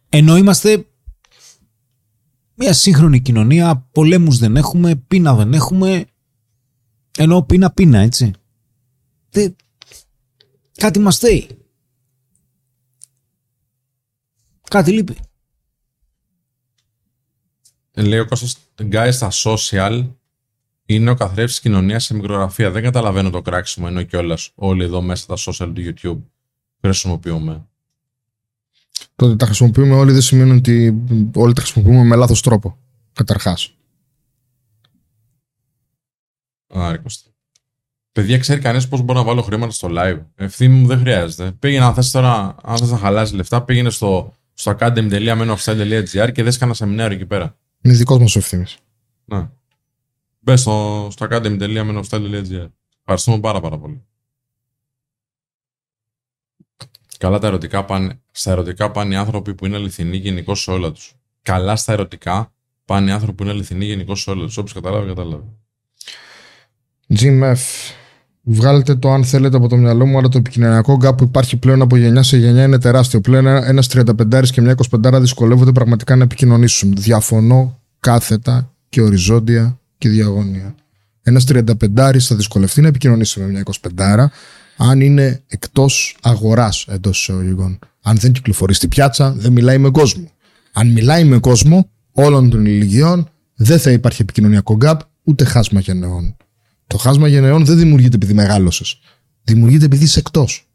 Ενώ 0.10 0.38
είμαστε 0.38 0.86
μια 2.56 2.74
σύγχρονη 2.74 3.22
κοινωνία, 3.22 3.88
πολέμους 3.92 4.38
δεν 4.38 4.56
έχουμε, 4.56 4.96
πείνα 4.96 5.36
δεν 5.36 5.54
έχουμε, 5.54 6.06
ενώ 7.18 7.44
πείνα 7.44 7.72
πείνα, 7.72 8.00
έτσι. 8.00 8.32
Δεν... 9.30 9.56
Κάτι 10.78 11.00
μας 11.00 11.18
θέει. 11.18 11.48
Κάτι 14.70 14.92
λείπει. 14.92 15.18
Λέει 17.94 18.20
ο 18.20 18.26
Κώστας, 18.26 18.58
guys 18.78 19.10
στα 19.12 19.30
social 19.32 20.10
Είναι 20.86 21.10
ο 21.10 21.16
καθρέφτης 21.16 21.60
κοινωνίας 21.60 22.04
σε 22.04 22.14
μικρογραφία. 22.14 22.72
Δεν 22.72 22.84
καταλαβαίνω 22.84 23.30
το 23.30 23.42
κράξιμο 23.42 23.86
ενώ 23.90 24.04
κιόλας 24.04 24.52
όλοι 24.56 24.84
εδώ 24.84 25.02
μέσα 25.02 25.26
τα 25.26 25.36
social 25.38 25.72
του 25.76 25.82
YouTube 25.82 26.22
χρησιμοποιούμε. 26.82 27.68
Το 29.16 29.26
ότι 29.26 29.36
τα 29.36 29.46
χρησιμοποιούμε 29.46 29.96
όλοι 29.96 30.12
δεν 30.12 30.22
σημαίνει 30.22 30.52
ότι 30.52 31.04
όλοι 31.36 31.54
τα 31.54 31.62
χρησιμοποιούμε 31.62 32.04
με 32.04 32.16
λάθος 32.16 32.42
τρόπο. 32.42 32.78
Καταρχάς. 33.14 33.76
Άρα, 36.68 36.98
Κώστα. 36.98 37.33
Παιδιά, 38.14 38.38
ξέρει 38.38 38.62
κανεί 38.62 38.88
πώς 38.88 39.02
μπορώ 39.02 39.20
να 39.20 39.26
βάλω 39.26 39.42
χρήματα 39.42 39.72
στο 39.72 39.90
live. 39.92 40.20
Ευθύνη 40.36 40.76
μου 40.76 40.88
δεν 40.88 41.00
χρειάζεται. 41.00 41.52
Πήγαινε, 41.52 41.86
αν 41.86 41.94
θες 41.94 42.12
τώρα, 42.12 42.56
αν 42.64 42.78
θες 42.78 42.92
να 42.92 42.98
χαλάσει 42.98 43.36
λεφτά, 43.36 43.64
πήγαινε 43.64 43.90
στο, 43.90 44.34
στο 44.54 44.76
academy.menofstyle.gr 44.80 46.32
και 46.34 46.44
δες 46.44 46.58
κανένα 46.58 46.78
σεμινάριο 46.78 47.16
εκεί 47.16 47.26
πέρα. 47.26 47.58
Είναι 47.82 47.94
δικός 47.94 48.20
μας 48.20 48.36
ο 48.36 48.40
ευθύνη. 48.40 48.66
Ναι. 49.26 49.50
Μπες 50.40 50.62
στο, 50.62 51.08
στο 51.12 51.28
academy.menofstyle.gr. 51.30 52.68
Ευχαριστούμε 53.00 53.40
πάρα, 53.40 53.60
πάρα 53.60 53.78
πολύ. 53.78 54.04
Καλά 57.18 57.40
τα 57.40 57.48
ερωτικά 57.48 57.86
πάνε, 57.86 58.22
στα 58.32 58.52
ερωτικά 58.52 58.92
πάνε 58.92 59.14
οι 59.14 59.18
άνθρωποι 59.18 59.54
που 59.56 59.66
είναι 59.66 59.76
αληθινοί 59.76 60.18
γενικώς 60.18 60.62
σε 60.62 60.72
όλα 60.72 60.92
τους. 60.92 61.14
Καλά 61.42 61.76
στα 61.76 61.94
ερωτικά 61.94 62.54
πάνε 62.86 63.10
οι 63.10 63.14
άνθρωποι 63.14 63.36
που 63.36 63.44
είναι 63.44 63.52
αληθινοί 63.52 63.86
γενικώς 63.86 64.22
σε 64.22 64.30
όλα 64.30 64.46
τους. 64.46 64.58
Όποιο 64.58 64.74
καταλάβει, 64.74 65.08
καταλάβει. 65.08 65.58
GMF. 67.20 67.58
Βγάλετε 68.46 68.96
το 68.96 69.12
αν 69.12 69.24
θέλετε 69.24 69.58
από 69.58 69.68
το 69.68 69.76
μυαλό 69.78 70.06
μου, 70.06 70.18
αλλά 70.18 70.28
το 70.28 70.38
επικοινωνιακό 70.38 70.96
γκάπ 70.96 71.18
που 71.18 71.24
υπάρχει 71.24 71.58
πλέον 71.58 71.82
από 71.82 71.98
γενιά 71.98 72.24
σε 72.24 72.38
γενιά 72.38 72.64
είναι 72.64 72.80
τεράστιο. 72.80 73.22
Πλέον 73.22 73.48
ένα 73.48 73.84
35 73.94 74.44
και 74.52 74.62
μια 74.62 74.76
25 75.04 75.20
δυσκολεύονται 75.20 75.72
πραγματικά 75.72 76.16
να 76.16 76.24
επικοινωνήσουν. 76.24 76.94
Διαφωνώ 76.98 77.80
κάθετα 78.00 78.74
και 78.90 79.02
οριζόντια 79.02 79.80
και 79.98 80.10
διαγώνια. 80.10 80.76
Ένας 81.22 81.46
35 81.48 82.20
θα 82.20 82.36
δυσκολευτεί 82.36 82.82
να 82.82 82.88
επικοινωνήσει 82.88 83.40
με 83.40 83.46
μια 83.46 83.64
25 83.98 84.26
αν 84.78 85.02
είναι 85.02 85.42
εκτός 85.48 86.18
αγοράς 86.22 86.86
εντός 86.90 87.20
εισαγωγικών. 87.20 87.80
Αν 88.02 88.18
δεν 88.18 88.32
κυκλοφορεί 88.32 88.74
στη 88.74 88.88
πιάτσα, 88.88 89.32
δεν 89.32 89.52
μιλάει 89.52 89.78
με 89.78 89.90
κόσμο. 89.90 90.32
Αν 90.74 90.92
μιλάει 90.92 91.24
με 91.24 91.40
κόσμο 91.40 91.90
όλων 92.12 92.50
των 92.50 92.66
ηλικιών, 92.66 93.30
δεν 93.56 93.80
θα 93.80 93.92
υπάρχει 93.92 94.22
επικοινωνιακό 94.22 94.76
γκάπ 94.76 95.02
ούτε 95.24 95.44
χάσμα 95.44 95.80
γενεών. 95.80 96.36
Το 96.94 97.00
χάσμα 97.00 97.28
γενεών 97.28 97.66
δεν 97.66 97.78
δημιουργείται 97.78 98.16
επειδή 98.16 98.34
μεγάλωσες. 98.34 99.00
Δημιουργείται 99.44 99.86
επειδή 99.86 100.04
είσαι 100.04 100.20
εκτός. 100.20 100.68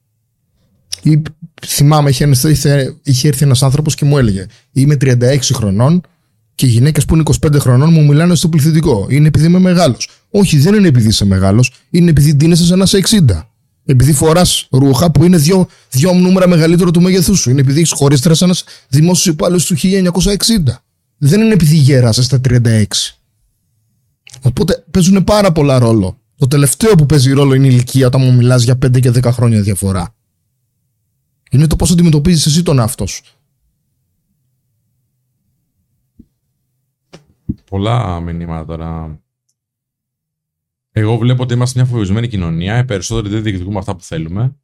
Θυμάμαι, 1.66 2.10
είχε, 2.10 2.30
είχε, 2.48 2.96
είχε 3.02 3.28
έρθει 3.28 3.44
ένας 3.44 3.62
άνθρωπος 3.62 3.94
και 3.94 4.04
μου 4.04 4.18
έλεγε: 4.18 4.46
Είμαι 4.72 4.96
36 5.00 5.38
χρονών 5.52 6.00
και 6.54 6.66
οι 6.66 6.68
γυναίκες 6.68 7.04
που 7.04 7.14
είναι 7.14 7.22
25 7.46 7.58
χρονών 7.58 7.92
μου 7.92 8.04
μιλάνε 8.04 8.34
στο 8.34 8.48
πληθυντικό. 8.48 9.06
Είναι 9.10 9.26
επειδή 9.26 9.46
είμαι 9.46 9.58
μεγάλος. 9.58 10.08
Όχι, 10.30 10.58
δεν 10.58 10.74
είναι 10.74 10.88
επειδή 10.88 11.08
είσαι 11.08 11.24
μεγάλος, 11.24 11.72
είναι 11.90 12.10
επειδή 12.10 12.34
ντύνεσαι 12.34 12.64
σαν 12.64 12.78
να 12.78 12.84
είσαι 12.84 12.98
60. 12.98 13.46
Επειδή 13.84 14.12
φοράς 14.12 14.68
ρούχα 14.70 15.10
που 15.10 15.24
είναι 15.24 15.36
δύο, 15.36 15.68
δύο 15.90 16.12
νούμερα 16.12 16.48
μεγαλύτερο 16.48 16.90
του 16.90 17.02
μέγεθού 17.02 17.34
σου. 17.36 17.50
Είναι 17.50 17.60
επειδή 17.60 17.78
έχεις 17.78 17.92
χωρίστρα 17.92 18.34
σαν 18.34 18.48
ένας 18.48 18.64
δημόσιος 18.88 19.34
υπάλληλος 19.34 19.66
του 19.66 19.76
1960. 19.76 20.82
Δεν 21.18 21.40
είναι 21.40 21.52
επειδή 21.52 21.76
γέρασε 21.76 22.22
στα 22.22 22.40
36. 22.48 23.17
Οπότε 24.42 24.84
παίζουν 24.90 25.24
πάρα 25.24 25.52
πολλά 25.52 25.78
ρόλο. 25.78 26.20
Το 26.36 26.46
τελευταίο 26.46 26.94
που 26.94 27.06
παίζει 27.06 27.32
ρόλο 27.32 27.54
είναι 27.54 27.66
η 27.66 27.70
ηλικία 27.72 28.06
όταν 28.06 28.20
μου 28.20 28.34
μιλάς 28.34 28.62
για 28.62 28.78
5 28.86 29.00
και 29.00 29.10
10 29.10 29.22
χρόνια 29.32 29.62
διαφορά. 29.62 30.14
Είναι 31.50 31.66
το 31.66 31.76
πώς 31.76 31.90
αντιμετωπίζεις 31.90 32.46
εσύ 32.46 32.62
τον 32.62 32.78
εαυτό 32.78 33.06
σου. 33.06 33.22
Πολλά 37.64 38.20
μηνύματα 38.20 38.64
τώρα. 38.64 39.20
Εγώ 40.92 41.16
βλέπω 41.16 41.42
ότι 41.42 41.54
είμαστε 41.54 41.80
μια 41.80 41.90
φοβισμένη 41.90 42.28
κοινωνία. 42.28 42.78
Οι 42.78 42.84
περισσότεροι 42.84 43.34
δεν 43.34 43.42
διεκδικούμε 43.42 43.78
αυτά 43.78 43.96
που 43.96 44.02
θέλουμε. 44.02 44.56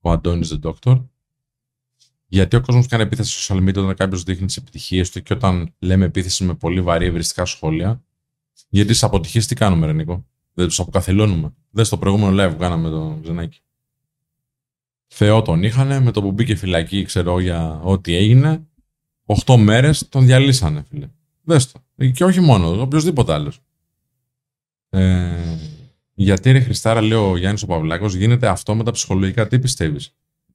Ο 0.00 0.10
Αντώνης 0.10 0.58
The 0.62 0.70
Doctor. 0.70 1.04
Γιατί 2.26 2.56
ο 2.56 2.60
κόσμος 2.60 2.86
κάνει 2.86 3.02
επίθεση 3.02 3.42
στο 3.42 3.54
social 3.54 3.58
media 3.58 3.76
όταν 3.76 3.94
κάποιος 3.94 4.22
δείχνει 4.22 4.46
τις 4.46 4.56
επιτυχίες 4.56 5.10
του 5.10 5.22
και 5.22 5.32
όταν 5.32 5.74
λέμε 5.78 6.04
επίθεση 6.04 6.44
με 6.44 6.54
πολύ 6.54 6.80
βαρύ 6.80 7.06
ευριστικά 7.06 7.44
σχόλια. 7.44 8.03
Γιατί 8.68 8.94
στι 8.94 9.04
αποτυχίες 9.04 9.46
τι 9.46 9.54
κάνουμε, 9.54 9.86
Ρενικό. 9.86 10.26
Δεν 10.54 10.66
τους 10.66 10.80
αποκαθιλώνουμε. 10.80 11.54
Δεν 11.70 11.84
στο 11.84 11.98
προηγούμενο 11.98 12.44
live 12.44 12.50
που 12.52 12.58
κάναμε 12.58 12.88
το 12.88 13.18
Ξενάκι. 13.22 13.60
Θεό 15.06 15.42
τον 15.42 15.62
είχανε, 15.62 16.00
με 16.00 16.10
το 16.10 16.22
που 16.22 16.32
μπήκε 16.32 16.54
φυλακή, 16.54 17.02
ξέρω 17.02 17.40
για 17.40 17.80
ό,τι 17.82 18.14
έγινε. 18.14 18.66
Οχτώ 19.24 19.56
μέρες 19.56 20.08
τον 20.08 20.26
διαλύσανε, 20.26 20.84
φίλε. 20.88 21.08
Δες 21.42 21.72
το. 21.72 21.80
Και 22.12 22.24
όχι 22.24 22.40
μόνο, 22.40 22.80
οποιοδήποτε 22.80 23.32
άλλος. 23.32 23.60
Ε, 24.90 25.58
γιατί 26.14 26.50
ρε 26.50 26.60
Χριστάρα, 26.60 27.00
λέει 27.00 27.18
ο 27.18 27.36
Γιάννης 27.36 27.62
ο 27.62 27.66
Παυλάκος, 27.66 28.14
γίνεται 28.14 28.48
αυτό 28.48 28.74
με 28.74 28.84
τα 28.84 28.90
ψυχολογικά. 28.90 29.46
Τι 29.46 29.58
πιστεύεις; 29.58 30.14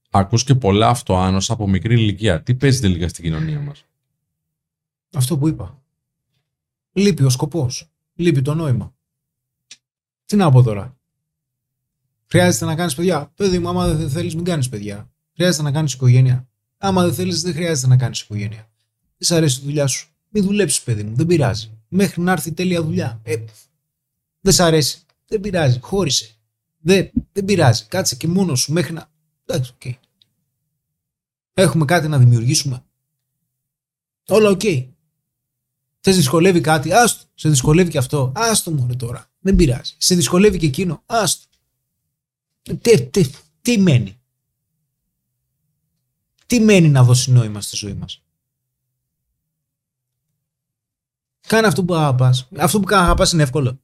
Ακούς 0.10 0.44
και 0.44 0.56
πολλά 0.56 0.88
αυτοάνωσα 0.88 1.54
από 1.54 1.68
μικρή 1.68 1.94
ηλικία. 1.94 2.42
Τι 2.42 2.56
παίζει 2.56 2.80
τελικά 2.80 3.08
στην 3.08 3.24
κοινωνία 3.24 3.60
μας; 3.60 3.86
Αυτό 5.14 5.38
που 5.38 5.48
είπα. 5.48 5.82
Λείπει 6.92 7.24
ο 7.24 7.30
σκοπός. 7.30 7.89
Λείπει 8.20 8.42
το 8.42 8.54
νόημα. 8.54 8.96
Τι 10.26 10.36
να 10.36 10.52
πω 10.52 10.64
τώρα; 10.64 10.98
Χρειάζεται 12.26 12.66
να 12.66 12.76
κάνεις 12.76 12.96
παιδιά. 12.96 13.32
Παιδί 13.36 13.60
μου, 13.60 13.70
άμα 13.70 13.94
δεν 13.94 14.10
θέλεις, 14.10 14.36
μην 14.36 14.44
κάνεις 14.44 14.70
παιδιά. 14.70 15.12
Χρειάζεται 15.36 15.64
να 15.64 15.72
κάνεις 15.72 15.94
οικογένεια. 15.94 16.48
Άμα 16.78 17.04
δεν 17.04 17.14
θέλεις, 17.14 17.42
δεν 17.42 17.54
χρειάζεται 17.54 17.88
να 17.88 17.98
κάνεις 17.98 18.22
οικογένεια. 18.22 18.72
Δεν 19.18 19.28
σ' 19.28 19.32
αρέσει 19.32 19.60
η 19.60 19.64
δουλειά 19.64 19.88
σου. 19.88 20.10
Μην 20.30 20.44
δουλέψεις, 20.44 20.82
παιδί 20.82 21.04
μου. 21.04 21.16
Δεν 21.16 21.26
πειράζει. 21.26 21.78
Μέχρι 21.88 22.22
να 22.22 22.32
έρθει 22.32 22.52
τέλεια 22.52 22.84
δουλειά. 22.84 23.20
Ε, 23.24 23.36
δεν 24.40 24.54
σ' 24.54 24.60
αρέσει. 24.60 25.02
Δεν 25.28 25.40
πειράζει. 25.40 25.80
Χώρισε. 25.80 26.36
Δεν, 26.78 27.12
δεν 27.32 27.46
πειράζει. 27.46 27.86
Κάτσε 27.86 28.16
και 28.16 28.28
μόνος 28.28 28.60
σου 28.60 28.74
μέχρι 28.74 28.94
να. 28.94 29.12
Εντάξει, 29.46 29.72
ok. 29.74 29.82
Okay. 29.86 29.94
Έχουμε 31.54 31.86
κάτι 31.86 32.08
να 32.08 32.18
δημιουργήσουμε. 32.18 32.84
Όλα 34.28 34.50
ok. 34.50 34.60
Okay. 34.64 34.88
Σε 36.00 36.12
δυσκολεύει 36.12 36.62
κάτι, 36.62 36.94
άστο. 36.94 37.26
Σε 37.34 37.50
δυσκολεύει 37.50 37.90
και 37.90 37.98
αυτό, 37.98 38.32
άστο 38.36 38.72
μόνο 38.72 38.96
τώρα. 38.96 39.32
Δεν 39.40 39.56
πειράζει. 39.56 39.96
Σε 39.98 40.16
δυσκολεύει 40.16 40.58
και 40.58 40.66
εκείνο, 40.66 41.04
άστο. 41.06 41.48
Τι, 42.82 43.06
τι, 43.06 43.30
τι 43.62 43.78
μένει; 43.78 44.20
Τι 46.46 46.60
μένει 46.60 46.90
να 46.90 47.04
δώσει 47.04 47.32
νόημα 47.32 47.62
στη 47.62 47.76
ζωή 47.76 47.94
μας; 47.94 48.24
Κάνε 51.48 51.68
αυτό 51.68 51.84
που 51.84 51.96
αγαπάς. 51.96 52.48
Αυτό 52.58 52.80
που 52.80 52.96
αγαπάς 52.96 53.32
είναι 53.32 53.44
εύκολο. 53.44 53.80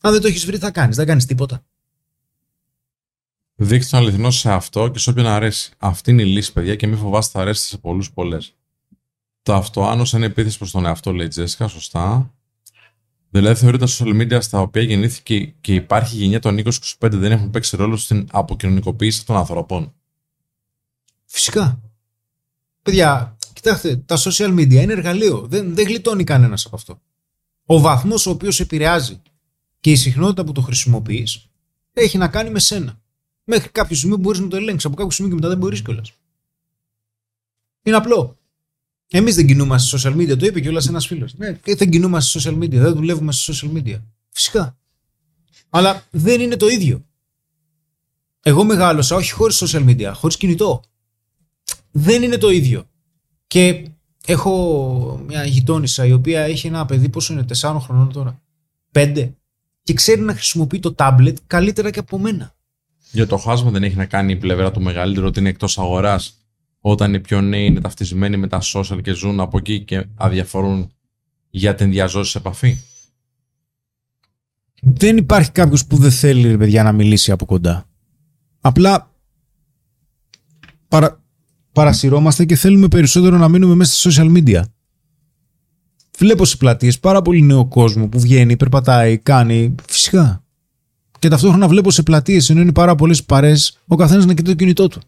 Αν 0.00 0.12
δεν 0.12 0.20
το 0.20 0.26
έχεις 0.26 0.46
βρει 0.46 0.58
θα 0.58 0.70
κάνεις. 0.70 0.96
Δεν 0.96 1.06
κάνεις 1.06 1.26
τίποτα. 1.26 1.64
Δείξτε 3.54 3.96
τον 3.96 4.06
αληθινό 4.06 4.30
σε 4.30 4.52
αυτό 4.52 4.88
και 4.88 4.98
σε 4.98 5.10
όποιον 5.10 5.26
αρέσει. 5.26 5.72
Αυτή 5.78 6.10
είναι 6.10 6.22
η 6.22 6.26
λύση, 6.26 6.52
παιδιά, 6.52 6.76
και 6.76 6.86
μην 6.86 6.98
φοβάστε 6.98 7.32
θα 7.32 7.40
αρέσει 7.40 7.66
σε 7.66 7.78
πολλούς 7.78 8.12
πολλές. 8.12 8.54
Το 9.42 9.54
αυτοάνωσα 9.54 10.16
είναι 10.16 10.26
επίθεση 10.26 10.58
προς 10.58 10.70
τον 10.70 10.86
εαυτό, 10.86 11.12
λέει 11.12 11.26
η 11.26 11.28
Τζέσικα, 11.28 11.68
σωστά. 11.68 12.34
Δηλαδή 13.30 13.60
θεωρείται 13.60 13.84
τα 13.84 13.92
social 13.92 14.20
media 14.20 14.42
στα 14.42 14.60
οποία 14.60 14.82
γεννήθηκε 14.82 15.54
και 15.60 15.74
υπάρχει 15.74 16.16
γενιά 16.16 16.40
των 16.40 16.58
20-25 16.64 16.70
δεν 16.98 17.32
έχουν 17.32 17.50
παίξει 17.50 17.76
ρόλο 17.76 17.96
στην 17.96 18.26
αποκοινωνικοποίηση 18.30 19.26
των 19.26 19.36
ανθρώπων. 19.36 19.92
Φυσικά. 21.24 21.80
Παιδιά, 22.82 23.36
κοιτάξτε, 23.52 23.96
τα 23.96 24.16
social 24.18 24.54
media 24.58 24.72
είναι 24.72 24.92
εργαλείο. 24.92 25.46
Δεν, 25.48 25.74
δεν 25.74 25.86
γλιτώνει 25.86 26.24
κανένας 26.24 26.66
από 26.66 26.76
αυτό. 26.76 27.00
Ο 27.64 27.80
βαθμός 27.80 28.26
ο 28.26 28.30
οποίος 28.30 28.60
επηρεάζει 28.60 29.22
και 29.80 29.90
η 29.90 29.96
συχνότητα 29.96 30.44
που 30.44 30.52
το 30.52 30.60
χρησιμοποιείς 30.60 31.48
έχει 31.92 32.18
να 32.18 32.28
κάνει 32.28 32.50
με 32.50 32.58
σένα. 32.58 33.00
Μέχρι 33.44 33.68
κάποιο 33.68 33.96
σημείο 33.96 34.16
μπορείς 34.16 34.40
να 34.40 34.48
το 34.48 34.56
ελέγξεις. 34.56 34.84
Από 34.84 34.96
κάποιο 34.96 35.10
σημείο 35.10 35.30
και 35.30 35.36
μετά 35.36 35.48
δεν 35.48 35.58
μπορείς 35.58 35.82
κιόλας. 35.82 36.12
Είναι 37.82 37.96
απλό. 37.96 38.38
Εμείς 39.12 39.34
δεν 39.34 39.46
κινούμαστε 39.46 39.98
σε 39.98 40.08
social 40.08 40.16
media, 40.16 40.38
το 40.38 40.46
είπε 40.46 40.60
κιόλας 40.60 40.88
ένας 40.88 41.06
φίλος. 41.06 41.34
Ναι, 41.36 41.52
και 41.52 41.74
δεν 41.74 41.90
κινούμαστε 41.90 42.38
σε 42.38 42.50
social 42.50 42.54
media, 42.54 42.70
δεν 42.70 42.94
δουλεύουμε 42.94 43.32
σε 43.32 43.52
social 43.52 43.76
media. 43.76 44.00
Φυσικά. 44.28 44.78
Αλλά 45.70 46.04
δεν 46.10 46.40
είναι 46.40 46.56
το 46.56 46.68
ίδιο. 46.68 47.04
Εγώ 48.42 48.64
μεγάλωσα 48.64 49.16
όχι 49.16 49.32
χωρίς 49.32 49.62
social 49.64 49.84
media, 49.88 50.12
χωρίς 50.14 50.36
κινητό. 50.36 50.82
Δεν 51.90 52.22
είναι 52.22 52.36
το 52.36 52.50
ίδιο. 52.50 52.88
Και 53.46 53.88
έχω 54.26 55.24
μια 55.26 55.44
γειτόνισσα 55.44 56.06
η 56.06 56.12
οποία 56.12 56.40
έχει 56.40 56.66
ένα 56.66 56.86
παιδί, 56.86 57.08
πόσο 57.08 57.32
είναι, 57.32 57.44
4 57.60 57.80
χρονών 57.80 58.12
τώρα. 58.12 58.42
5. 58.92 59.30
Και 59.82 59.92
ξέρει 59.92 60.20
να 60.20 60.34
χρησιμοποιεί 60.34 60.80
το 60.80 60.94
tablet 60.98 61.34
καλύτερα 61.46 61.90
και 61.90 61.98
από 61.98 62.18
μένα. 62.18 62.54
Για 63.12 63.26
το 63.26 63.36
χάσμα 63.36 63.70
δεν 63.70 63.82
έχει 63.82 63.96
να 63.96 64.06
κάνει 64.06 64.32
η 64.32 64.36
πλευρά 64.36 64.70
του 64.70 64.82
μεγαλύτερου 64.82 65.26
ότι 65.26 65.38
είναι 65.38 65.48
εκτός 65.48 65.78
αγοράς 65.78 66.39
όταν 66.80 67.14
οι 67.14 67.20
πιο 67.20 67.40
νέοι 67.40 67.64
είναι 67.64 67.80
ταυτισμένοι 67.80 68.36
με 68.36 68.46
τα 68.46 68.60
social 68.62 69.00
και 69.02 69.12
ζουν 69.12 69.40
από 69.40 69.58
εκεί 69.58 69.80
και 69.80 70.06
αδιαφορούν 70.14 70.92
για 71.50 71.74
την 71.74 71.90
διαζώση 71.90 72.38
επαφή. 72.38 72.78
Δεν 74.82 75.16
υπάρχει 75.16 75.50
κάποιος 75.50 75.86
που 75.86 75.96
δεν 75.96 76.10
θέλει, 76.10 76.56
παιδιά, 76.56 76.82
να 76.82 76.92
μιλήσει 76.92 77.30
από 77.32 77.44
κοντά. 77.44 77.88
Απλά 78.60 79.14
παρα... 80.88 81.22
παρασυρώμαστε 81.72 82.44
και 82.44 82.56
θέλουμε 82.56 82.88
περισσότερο 82.88 83.36
να 83.36 83.48
μείνουμε 83.48 83.74
μέσα 83.74 84.10
στα 84.10 84.22
social 84.22 84.36
media. 84.36 84.62
Βλέπω 86.18 86.44
σε 86.44 86.56
πλατείες 86.56 87.00
πάρα 87.00 87.22
πολύ 87.22 87.42
νέο 87.42 87.66
κόσμο 87.66 88.08
που 88.08 88.20
βγαίνει, 88.20 88.56
περπατάει, 88.56 89.18
κάνει. 89.18 89.74
Φυσικά. 89.88 90.44
Και 91.18 91.28
ταυτόχρονα 91.28 91.68
βλέπω 91.68 91.90
σε 91.90 92.02
πλατείες 92.02 92.50
ενώ 92.50 92.60
είναι 92.60 92.72
πάρα 92.72 92.94
πολλές 92.94 93.24
παρέ 93.24 93.54
ο 93.86 93.96
καθένας 93.96 94.26
να 94.26 94.34
κοιτάει 94.34 94.52
το 94.54 94.58
κινητό 94.58 94.88
του. 94.88 95.00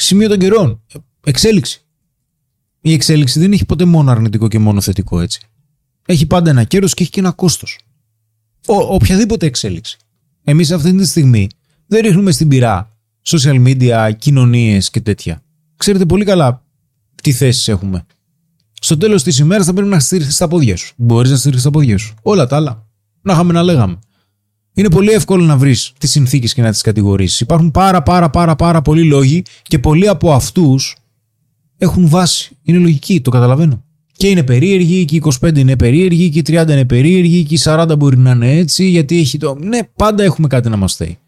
Σημείο 0.00 0.28
των 0.28 0.38
καιρών. 0.38 0.82
Εξέλιξη. 1.24 1.82
Η 2.80 2.92
εξέλιξη 2.92 3.40
δεν 3.40 3.52
έχει 3.52 3.64
ποτέ 3.64 3.84
μόνο 3.84 4.10
αρνητικό 4.10 4.48
και 4.48 4.58
μόνο 4.58 4.80
θετικό 4.80 5.20
έτσι. 5.20 5.40
Έχει 6.06 6.26
πάντα 6.26 6.50
ένα 6.50 6.64
κέρδο 6.64 6.86
και 6.86 7.02
έχει 7.02 7.10
και 7.10 7.20
ένα 7.20 7.30
κόστος. 7.30 7.78
Οποιαδήποτε 8.66 9.46
εξέλιξη. 9.46 9.96
Εμείς 10.44 10.70
αυτή 10.70 10.94
τη 10.94 11.06
στιγμή 11.06 11.46
δεν 11.86 12.02
ρίχνουμε 12.02 12.30
στην 12.30 12.48
πυρά 12.48 12.90
social 13.26 13.66
media, 13.66 14.10
κοινωνίες 14.18 14.90
και 14.90 15.00
τέτοια. 15.00 15.42
Ξέρετε 15.76 16.04
πολύ 16.06 16.24
καλά 16.24 16.62
τι 17.22 17.32
θέσεις 17.32 17.68
έχουμε. 17.68 18.06
Στο 18.80 18.96
τέλος 18.96 19.22
της 19.22 19.38
ημέρας 19.38 19.66
θα 19.66 19.72
πρέπει 19.72 19.88
να 19.88 20.00
στηριχθεί 20.00 20.32
στα 20.32 20.48
πόδια 20.48 20.76
σου. 20.76 20.92
Μπορείς 20.96 21.30
να 21.30 21.36
στηριχθεί 21.36 21.62
στα 21.62 21.70
πόδια 21.70 21.98
σου. 21.98 22.14
Όλα 22.22 22.46
τα 22.46 22.56
άλλα. 22.56 22.86
Να 23.22 23.32
είχαμε 23.32 23.52
να 23.52 23.62
λέγαμε. 23.62 23.98
Είναι 24.78 24.90
πολύ 24.90 25.10
εύκολο 25.10 25.44
να 25.44 25.56
βρεις 25.56 25.92
τις 25.98 26.10
συνθήκες 26.10 26.54
και 26.54 26.62
να 26.62 26.70
τις 26.70 26.80
κατηγορήσεις. 26.80 27.40
Υπάρχουν 27.40 27.70
πάρα 27.70 28.02
πάρα 28.02 28.30
πάρα 28.30 28.56
πάρα 28.56 28.82
πολλοί 28.82 29.04
λόγοι 29.04 29.42
και 29.62 29.78
πολλοί 29.78 30.08
από 30.08 30.32
αυτούς 30.32 30.96
έχουν 31.78 32.08
βάση. 32.08 32.56
Είναι 32.62 32.78
λογική, 32.78 33.20
το 33.20 33.30
καταλαβαίνω. 33.30 33.84
Και 34.12 34.28
είναι 34.28 34.42
περίεργοι, 34.42 35.04
και 35.04 35.16
οι 35.16 35.22
25 35.40 35.58
είναι 35.58 35.76
περίεργοι, 35.76 36.30
και 36.30 36.38
οι 36.38 36.42
30 36.46 36.68
είναι 36.68 36.84
περίεργοι, 36.84 37.44
και 37.44 37.54
οι 37.54 37.60
40 37.62 37.94
μπορεί 37.98 38.18
να 38.18 38.30
είναι 38.30 38.56
έτσι, 38.56 38.84
γιατί 38.84 39.18
έχει 39.18 39.38
το. 39.38 39.54
Ναι, 39.54 39.78
πάντα 39.96 40.22
έχουμε 40.22 40.48
κάτι 40.48 40.68
να 40.68 40.76
μας 40.76 40.96
φταίει. 40.96 41.18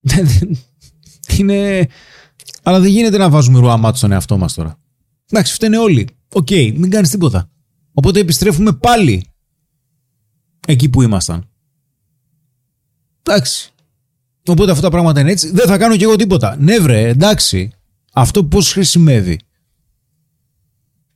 είναι. 1.38 1.88
Αλλά 2.62 2.80
δεν 2.80 2.90
γίνεται 2.90 3.16
να 3.16 3.30
βάζουμε 3.30 3.58
ρουά 3.58 3.76
ματ 3.76 3.96
στον 3.98 4.12
εαυτό 4.12 4.38
μας 4.38 4.54
τώρα. 4.54 4.78
Εντάξει, 5.30 5.52
φταίνε 5.52 5.78
όλοι. 5.78 6.08
Ok, 6.32 6.46
okay, 6.50 6.72
μην 6.76 6.90
κάνεις 6.90 7.10
τίποτα. 7.10 7.50
Οπότε 7.92 8.20
επιστρέφουμε 8.20 8.72
πάλι 8.72 9.24
εκεί 10.66 10.88
που 10.88 11.02
ήμασταν. 11.02 11.48
Εντάξει. 13.26 13.70
Οπότε 14.46 14.70
αυτά 14.70 14.82
τα 14.82 14.90
πράγματα 14.90 15.20
είναι 15.20 15.30
έτσι. 15.30 15.50
Δεν 15.50 15.66
θα 15.66 15.78
κάνω 15.78 15.96
κι 15.96 16.02
εγώ 16.02 16.16
τίποτα. 16.16 16.56
Ναι, 16.60 16.78
βρε, 16.78 17.08
εντάξει. 17.08 17.72
Αυτό 18.12 18.44
πώς 18.44 18.72
χρησιμεύει. 18.72 19.40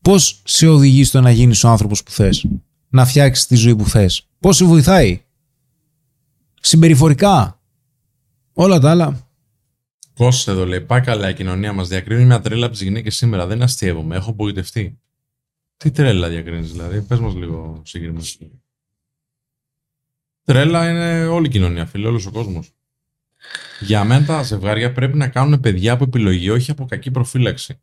Πώς 0.02 0.42
σε 0.44 0.66
οδηγεί 0.66 1.04
στο 1.04 1.20
να 1.20 1.30
γίνεις 1.30 1.64
ο 1.64 1.68
άνθρωπος 1.68 2.02
που 2.02 2.10
θες, 2.10 2.46
να 2.88 3.06
φτιάξεις 3.06 3.46
τη 3.46 3.54
ζωή 3.54 3.76
που 3.76 3.88
θες, 3.88 4.28
Πώς 4.40 4.56
σε 4.56 4.64
βοηθάει. 4.64 5.22
Συμπεριφορικά. 6.60 7.60
Όλα 8.52 8.78
τα 8.78 8.90
άλλα. 8.90 9.28
Κώστα 10.14 10.52
εδώ 10.52 10.66
λέει: 10.66 10.80
Πάει 10.80 11.00
καλά 11.00 11.28
η 11.28 11.34
κοινωνία 11.34 11.72
μας. 11.72 11.88
Διακρίνει 11.88 12.24
μια 12.24 12.40
τρέλα 12.40 12.64
από 12.64 12.74
τις 12.74 12.82
γυναίκες 12.82 13.16
σήμερα. 13.16 13.46
Δεν 13.46 13.62
αστείευομαι. 13.62 14.16
Έχω 14.16 14.30
απογοητευτεί. 14.30 14.98
Τι 15.76 15.90
τρέλα 15.90 16.28
διακρίνεις, 16.28 16.72
δηλαδή. 16.72 17.00
Πες 17.02 17.18
μας 17.18 17.34
λίγο 17.34 17.82
συγκεκριμένα. 17.84 18.24
Τρέλα 20.44 20.90
είναι 20.90 21.26
όλη 21.26 21.46
η 21.46 21.50
κοινωνία, 21.50 21.86
φίλε, 21.86 22.06
όλος 22.06 22.26
ο 22.26 22.30
κόσμος. 22.30 22.70
Για 23.80 24.04
μένα 24.04 24.26
τα 24.26 24.42
ζευγάρια 24.42 24.92
πρέπει 24.92 25.16
να 25.16 25.28
κάνουν 25.28 25.60
παιδιά 25.60 25.92
από 25.92 26.04
επιλογή, 26.04 26.50
όχι 26.50 26.70
από 26.70 26.84
κακή 26.84 27.10
προφύλαξη. 27.10 27.80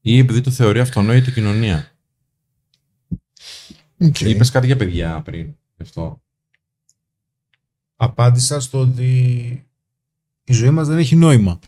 Ή 0.00 0.18
επειδή 0.18 0.40
το 0.40 0.50
θεωρεί 0.50 0.80
αυτονόητη 0.80 1.30
η 1.30 1.32
κοινωνία. 1.32 1.90
Okay. 4.00 4.20
Είπες 4.20 4.50
κάτι 4.50 4.66
για 4.66 4.76
παιδιά 4.76 5.22
πριν. 5.24 5.54
Αυτό. 5.82 6.22
Απάντησα 7.96 8.60
στο 8.60 8.80
ότι 8.80 9.04
η 10.44 10.52
ζωή 10.52 10.70
μας 10.70 10.88
δεν 10.88 10.98
έχει 10.98 11.16
νόημα. 11.16 11.58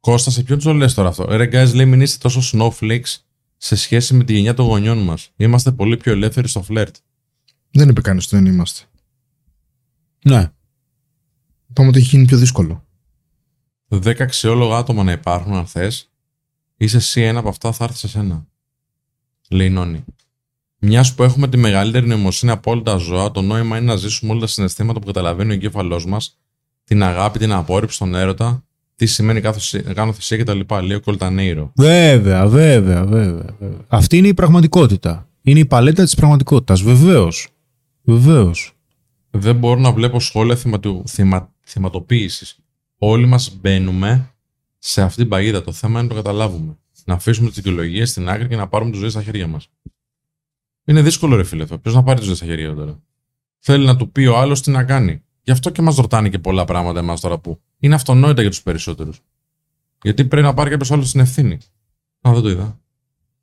Κώστα, 0.00 0.30
σε 0.30 0.42
ποιον 0.42 0.58
το 0.58 0.72
λε 0.72 0.86
τώρα 0.86 1.08
αυτό; 1.08 1.24
Ρε, 1.36 1.48
guys, 1.52 1.74
λέει 1.74 1.86
μην 1.86 2.00
είστε 2.00 2.18
τόσο 2.28 2.40
snowflakes 2.52 3.16
σε 3.56 3.76
σχέση 3.76 4.14
με 4.14 4.24
τη 4.24 4.32
γενιά 4.32 4.54
των 4.54 4.66
γονιών 4.66 4.98
μας. 4.98 5.30
Είμαστε 5.36 5.72
πολύ 5.72 5.96
πιο 5.96 6.12
ελεύθεροι 6.12 6.48
στο 6.48 6.62
φλερτ. 6.62 6.96
Δεν 7.70 7.88
είπε 7.88 8.00
κανείς 8.00 8.24
ότι 8.24 8.36
δεν 8.36 8.46
είμαστε. 8.46 8.84
Ναι. 10.26 10.50
Είπαμε 11.70 11.88
ότι 11.88 11.98
έχει 11.98 12.08
γίνει 12.08 12.26
πιο 12.26 12.38
δύσκολο. 12.38 12.84
Δέκα 13.88 14.24
αξιόλογα 14.24 14.76
άτομα 14.76 15.02
να 15.02 15.12
υπάρχουν, 15.12 15.54
αν 15.54 15.66
θες, 15.66 16.10
είσαι 16.76 16.96
εσύ 16.96 17.20
ένα 17.20 17.38
από 17.38 17.48
αυτά, 17.48 17.72
θα 17.72 17.84
έρθεις 17.84 17.98
σε 17.98 18.08
σένα. 18.08 18.46
Λέει 19.50 19.66
η 19.66 19.70
Νόνη. 19.70 20.04
Μιας 20.78 21.14
που 21.14 21.22
έχουμε 21.22 21.48
τη 21.48 21.56
μεγαλύτερη 21.56 22.06
νοημοσύνη 22.06 22.52
από 22.52 22.70
όλα 22.70 22.82
τα 22.82 22.96
ζώα, 22.96 23.30
το 23.30 23.42
νόημα 23.42 23.76
είναι 23.76 23.86
να 23.86 23.96
ζήσουμε 23.96 24.30
όλα 24.30 24.40
τα 24.40 24.46
συναισθήματα 24.46 25.00
που 25.00 25.06
καταλαβαίνει 25.06 25.50
ο 25.50 25.54
εγκέφαλός 25.54 26.06
μας, 26.06 26.38
την 26.84 27.02
αγάπη, 27.02 27.38
την 27.38 27.52
απόρριψη, 27.52 27.98
τον 27.98 28.14
έρωτα, 28.14 28.64
τι 28.96 29.06
σημαίνει 29.06 29.40
κάνω 29.94 30.12
θυσία 30.12 30.36
κτλ. 30.36 30.60
Λέει 30.82 30.96
ο 30.96 31.00
Κολτανέιρο. 31.00 31.72
Βέβαια, 31.74 32.46
βέβαια, 32.46 33.04
βέβαια, 33.04 33.56
βέβαια. 33.58 33.84
Αυτή 33.88 34.16
είναι 34.16 34.28
η 34.28 34.34
πραγματικότητα. 34.34 35.28
Είναι 35.42 35.58
η 35.58 35.66
παλέτα 35.66 36.04
της 36.04 36.14
πραγματικότητας. 36.14 36.82
Βεβαίως. 36.82 37.48
Βεβαίως. 38.02 38.75
Δεν 39.36 39.56
μπορώ 39.56 39.80
να 39.80 39.92
βλέπω 39.92 40.20
σχόλια 40.20 40.56
θυμα... 41.06 41.52
θυματοποίησης. 41.64 42.58
Όλοι 42.98 43.26
μας 43.26 43.56
μπαίνουμε 43.56 44.34
σε 44.78 45.02
αυτήν 45.02 45.22
την 45.22 45.30
παγίδα. 45.30 45.62
Το 45.62 45.72
θέμα 45.72 46.00
είναι 46.00 46.08
να 46.08 46.14
το 46.14 46.22
καταλάβουμε. 46.22 46.76
Να 47.04 47.14
αφήσουμε 47.14 47.46
τις 47.46 47.56
δικαιολογίες 47.56 48.10
στην 48.10 48.28
άκρη 48.28 48.48
και 48.48 48.56
να 48.56 48.68
πάρουμε 48.68 48.90
του 48.90 48.98
ζωή 48.98 49.08
στα 49.08 49.22
χέρια 49.22 49.46
μας. 49.46 49.68
Είναι 50.84 51.02
δύσκολο, 51.02 51.36
ρε 51.36 51.44
φίλε. 51.44 51.66
Ποιος 51.66 51.94
να 51.94 52.02
πάρει 52.02 52.18
του 52.18 52.24
ζωή 52.24 52.34
στα 52.34 52.44
χέρια 52.44 52.74
τώρα; 52.74 53.00
Θέλει 53.58 53.84
να 53.84 53.96
του 53.96 54.10
πει 54.10 54.26
ο 54.26 54.38
άλλος 54.38 54.62
τι 54.62 54.70
να 54.70 54.84
κάνει. 54.84 55.22
Γι' 55.42 55.50
αυτό 55.50 55.70
και 55.70 55.82
μας 55.82 55.96
ρωτάνε 55.96 56.28
και 56.28 56.38
πολλά 56.38 56.64
πράγματα 56.64 56.98
εμάς 56.98 57.20
τώρα 57.20 57.38
που 57.38 57.60
είναι 57.78 57.94
αυτονόητα 57.94 58.40
για 58.40 58.50
τους 58.50 58.62
περισσότερους. 58.62 59.20
Γιατί 60.02 60.24
πρέπει 60.24 60.46
να 60.46 60.54
πάρει 60.54 60.70
κάποιος 60.70 60.92
άλλος 60.92 61.10
την 61.10 61.20
ευθύνη. 61.20 61.58
Α, 62.28 62.32
δεν 62.32 62.42
το 62.42 62.48
είδα. 62.48 62.80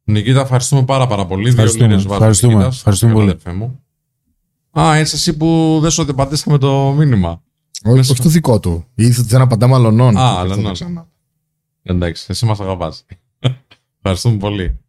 Νικήτα, 0.04 0.42
ευχαριστούμε 0.42 0.86
πάρα, 0.86 1.08
πάρα 1.08 1.26
πολύ. 1.26 1.50
Ευχαριστούμε. 1.50 1.96
Δύο 1.96 2.12
ευχαριστούμε. 2.12 2.66
ευχαριστούμε 2.66 3.14
πολύ. 3.14 3.38
Μου. 3.54 3.84
Α, 4.80 4.96
έτσι 4.96 5.16
εσύ 5.16 5.38
που 5.38 5.80
δεν 5.82 5.92
σου 5.92 6.02
αντιπατήσαμε 6.02 6.58
το 6.58 6.92
μήνυμα. 6.92 7.44
Όχι, 7.84 8.00
όχι 8.00 8.22
το 8.22 8.30
δικό 8.30 8.60
του. 8.60 8.86
Ήρθε 8.96 9.20
ότι 9.20 9.30
δεν 9.30 9.42
απαντάμε 9.42 9.76
αλλονών. 9.76 10.18
Α, 10.18 10.40
αλλονών. 10.40 11.08
Εντάξει, 11.82 12.26
εσύ 12.30 12.46
μας 12.46 12.60
αγαπάς. 12.60 13.06
Ευχαριστούμε 13.98 14.38
πολύ. 14.38 14.80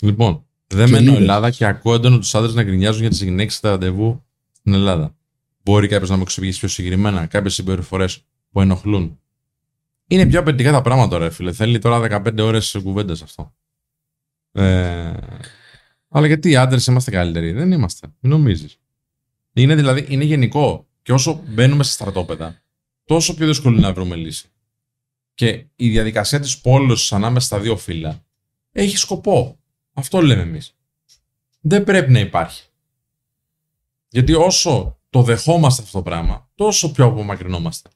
Λοιπόν, 0.00 0.44
δεν 0.66 0.90
μένω 0.90 1.14
Ελλάδα 1.14 1.50
και 1.50 1.64
ακούω 1.64 1.94
έντονο 1.94 2.18
τους 2.18 2.34
άντρες 2.34 2.54
να 2.54 2.62
γκρινιάζουν 2.62 3.00
για 3.00 3.10
τις 3.10 3.22
γυναίκες 3.22 3.54
στα 3.54 3.70
ραντεβού 3.70 4.24
στην 4.52 4.74
Ελλάδα. 4.74 5.14
Μπορεί 5.62 5.88
κάποιος 5.88 6.10
να 6.10 6.16
μου 6.16 6.22
εξηγήσει 6.22 6.58
πιο 6.58 6.68
συγκεκριμένα 6.68 7.26
κάποιες 7.26 7.54
συμπεριφορές 7.54 8.24
που 8.50 8.60
ενοχλούν. 8.60 9.18
Είναι 10.06 10.26
πιο 10.26 10.40
απαιτητικά 10.40 10.72
τα 10.72 10.82
πράγματα, 10.82 11.18
ρε 11.18 11.30
φίλε. 11.30 11.52
Θέλει 11.52 11.78
τώρα 11.78 12.22
15 12.26 12.38
ώρες 12.38 12.76
κουβέντα 12.82 13.12
αυτό. 13.12 13.54
Ε... 14.52 15.12
Αλλά 16.08 16.26
γιατί 16.26 16.50
οι 16.50 16.56
άντρες 16.56 16.86
είμαστε 16.86 17.10
καλύτεροι; 17.10 17.52
Δεν 17.52 17.72
είμαστε. 17.72 18.06
Μην 18.20 18.32
νομίζεις. 18.32 18.78
Είναι 19.58 19.74
δηλαδή 19.74 20.06
είναι 20.08 20.24
γενικό. 20.24 20.86
Και 21.02 21.12
όσο 21.12 21.42
μπαίνουμε 21.46 21.84
σε 21.84 21.92
στρατόπεδα, 21.92 22.62
τόσο 23.04 23.34
πιο 23.34 23.46
δύσκολο 23.46 23.76
είναι 23.76 23.86
να 23.86 23.92
βρούμε 23.92 24.16
λύση. 24.16 24.48
Και 25.34 25.66
η 25.76 25.88
διαδικασία 25.88 26.40
της 26.40 26.60
πόλωσης 26.60 27.12
ανάμεσα 27.12 27.46
στα 27.46 27.58
δύο 27.58 27.76
φύλλα 27.76 28.24
έχει 28.72 28.96
σκοπό. 28.96 29.58
Αυτό 29.92 30.20
λέμε 30.22 30.42
εμείς. 30.42 30.76
Δεν 31.60 31.84
πρέπει 31.84 32.12
να 32.12 32.18
υπάρχει. 32.18 32.62
Γιατί 34.08 34.34
όσο 34.34 34.98
το 35.10 35.22
δεχόμαστε 35.22 35.82
αυτό 35.82 35.98
το 35.98 36.04
πράγμα, 36.04 36.48
τόσο 36.54 36.92
πιο 36.92 37.04
απομακρυνόμαστε. 37.04 37.88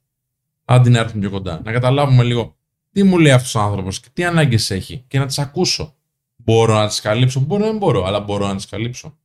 Αντί 0.64 0.90
να 0.90 0.98
έρθουμε 0.98 1.20
πιο 1.20 1.30
κοντά. 1.30 1.60
Να 1.64 1.72
καταλάβουμε 1.72 2.22
λίγο 2.22 2.56
τι 2.92 3.02
μου 3.02 3.18
λέει 3.18 3.32
αυτός 3.32 3.54
ο 3.54 3.60
άνθρωπος 3.60 4.00
και 4.00 4.08
τι 4.12 4.24
ανάγκες 4.24 4.70
έχει 4.70 5.04
και 5.08 5.18
να 5.18 5.26
τις 5.26 5.38
ακούσω. 5.38 5.94
Μπορώ 6.36 6.74
να 6.74 6.86
τις 6.86 7.00
καλύψω, 7.00 7.40
μπορώ 7.40 7.64
να 7.64 7.70
μην 7.70 7.78
μπορώ, 7.78 8.04
αλλά 8.04 8.20
μπορώ 8.20 8.46
να 8.46 8.56
τις 8.56 8.66
καλύψω. 8.66 9.18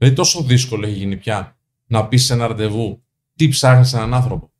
Δηλαδή 0.00 0.16
τόσο 0.16 0.42
δύσκολο 0.42 0.86
έχει 0.86 0.96
γίνει 0.96 1.16
πια 1.16 1.56
να 1.86 2.06
πεις 2.06 2.24
σε 2.24 2.32
ένα 2.32 2.46
ραντεβού 2.46 3.02
τι 3.36 3.48
ψάχνεις 3.48 3.92
έναν 3.92 4.14
άνθρωπο 4.14 4.52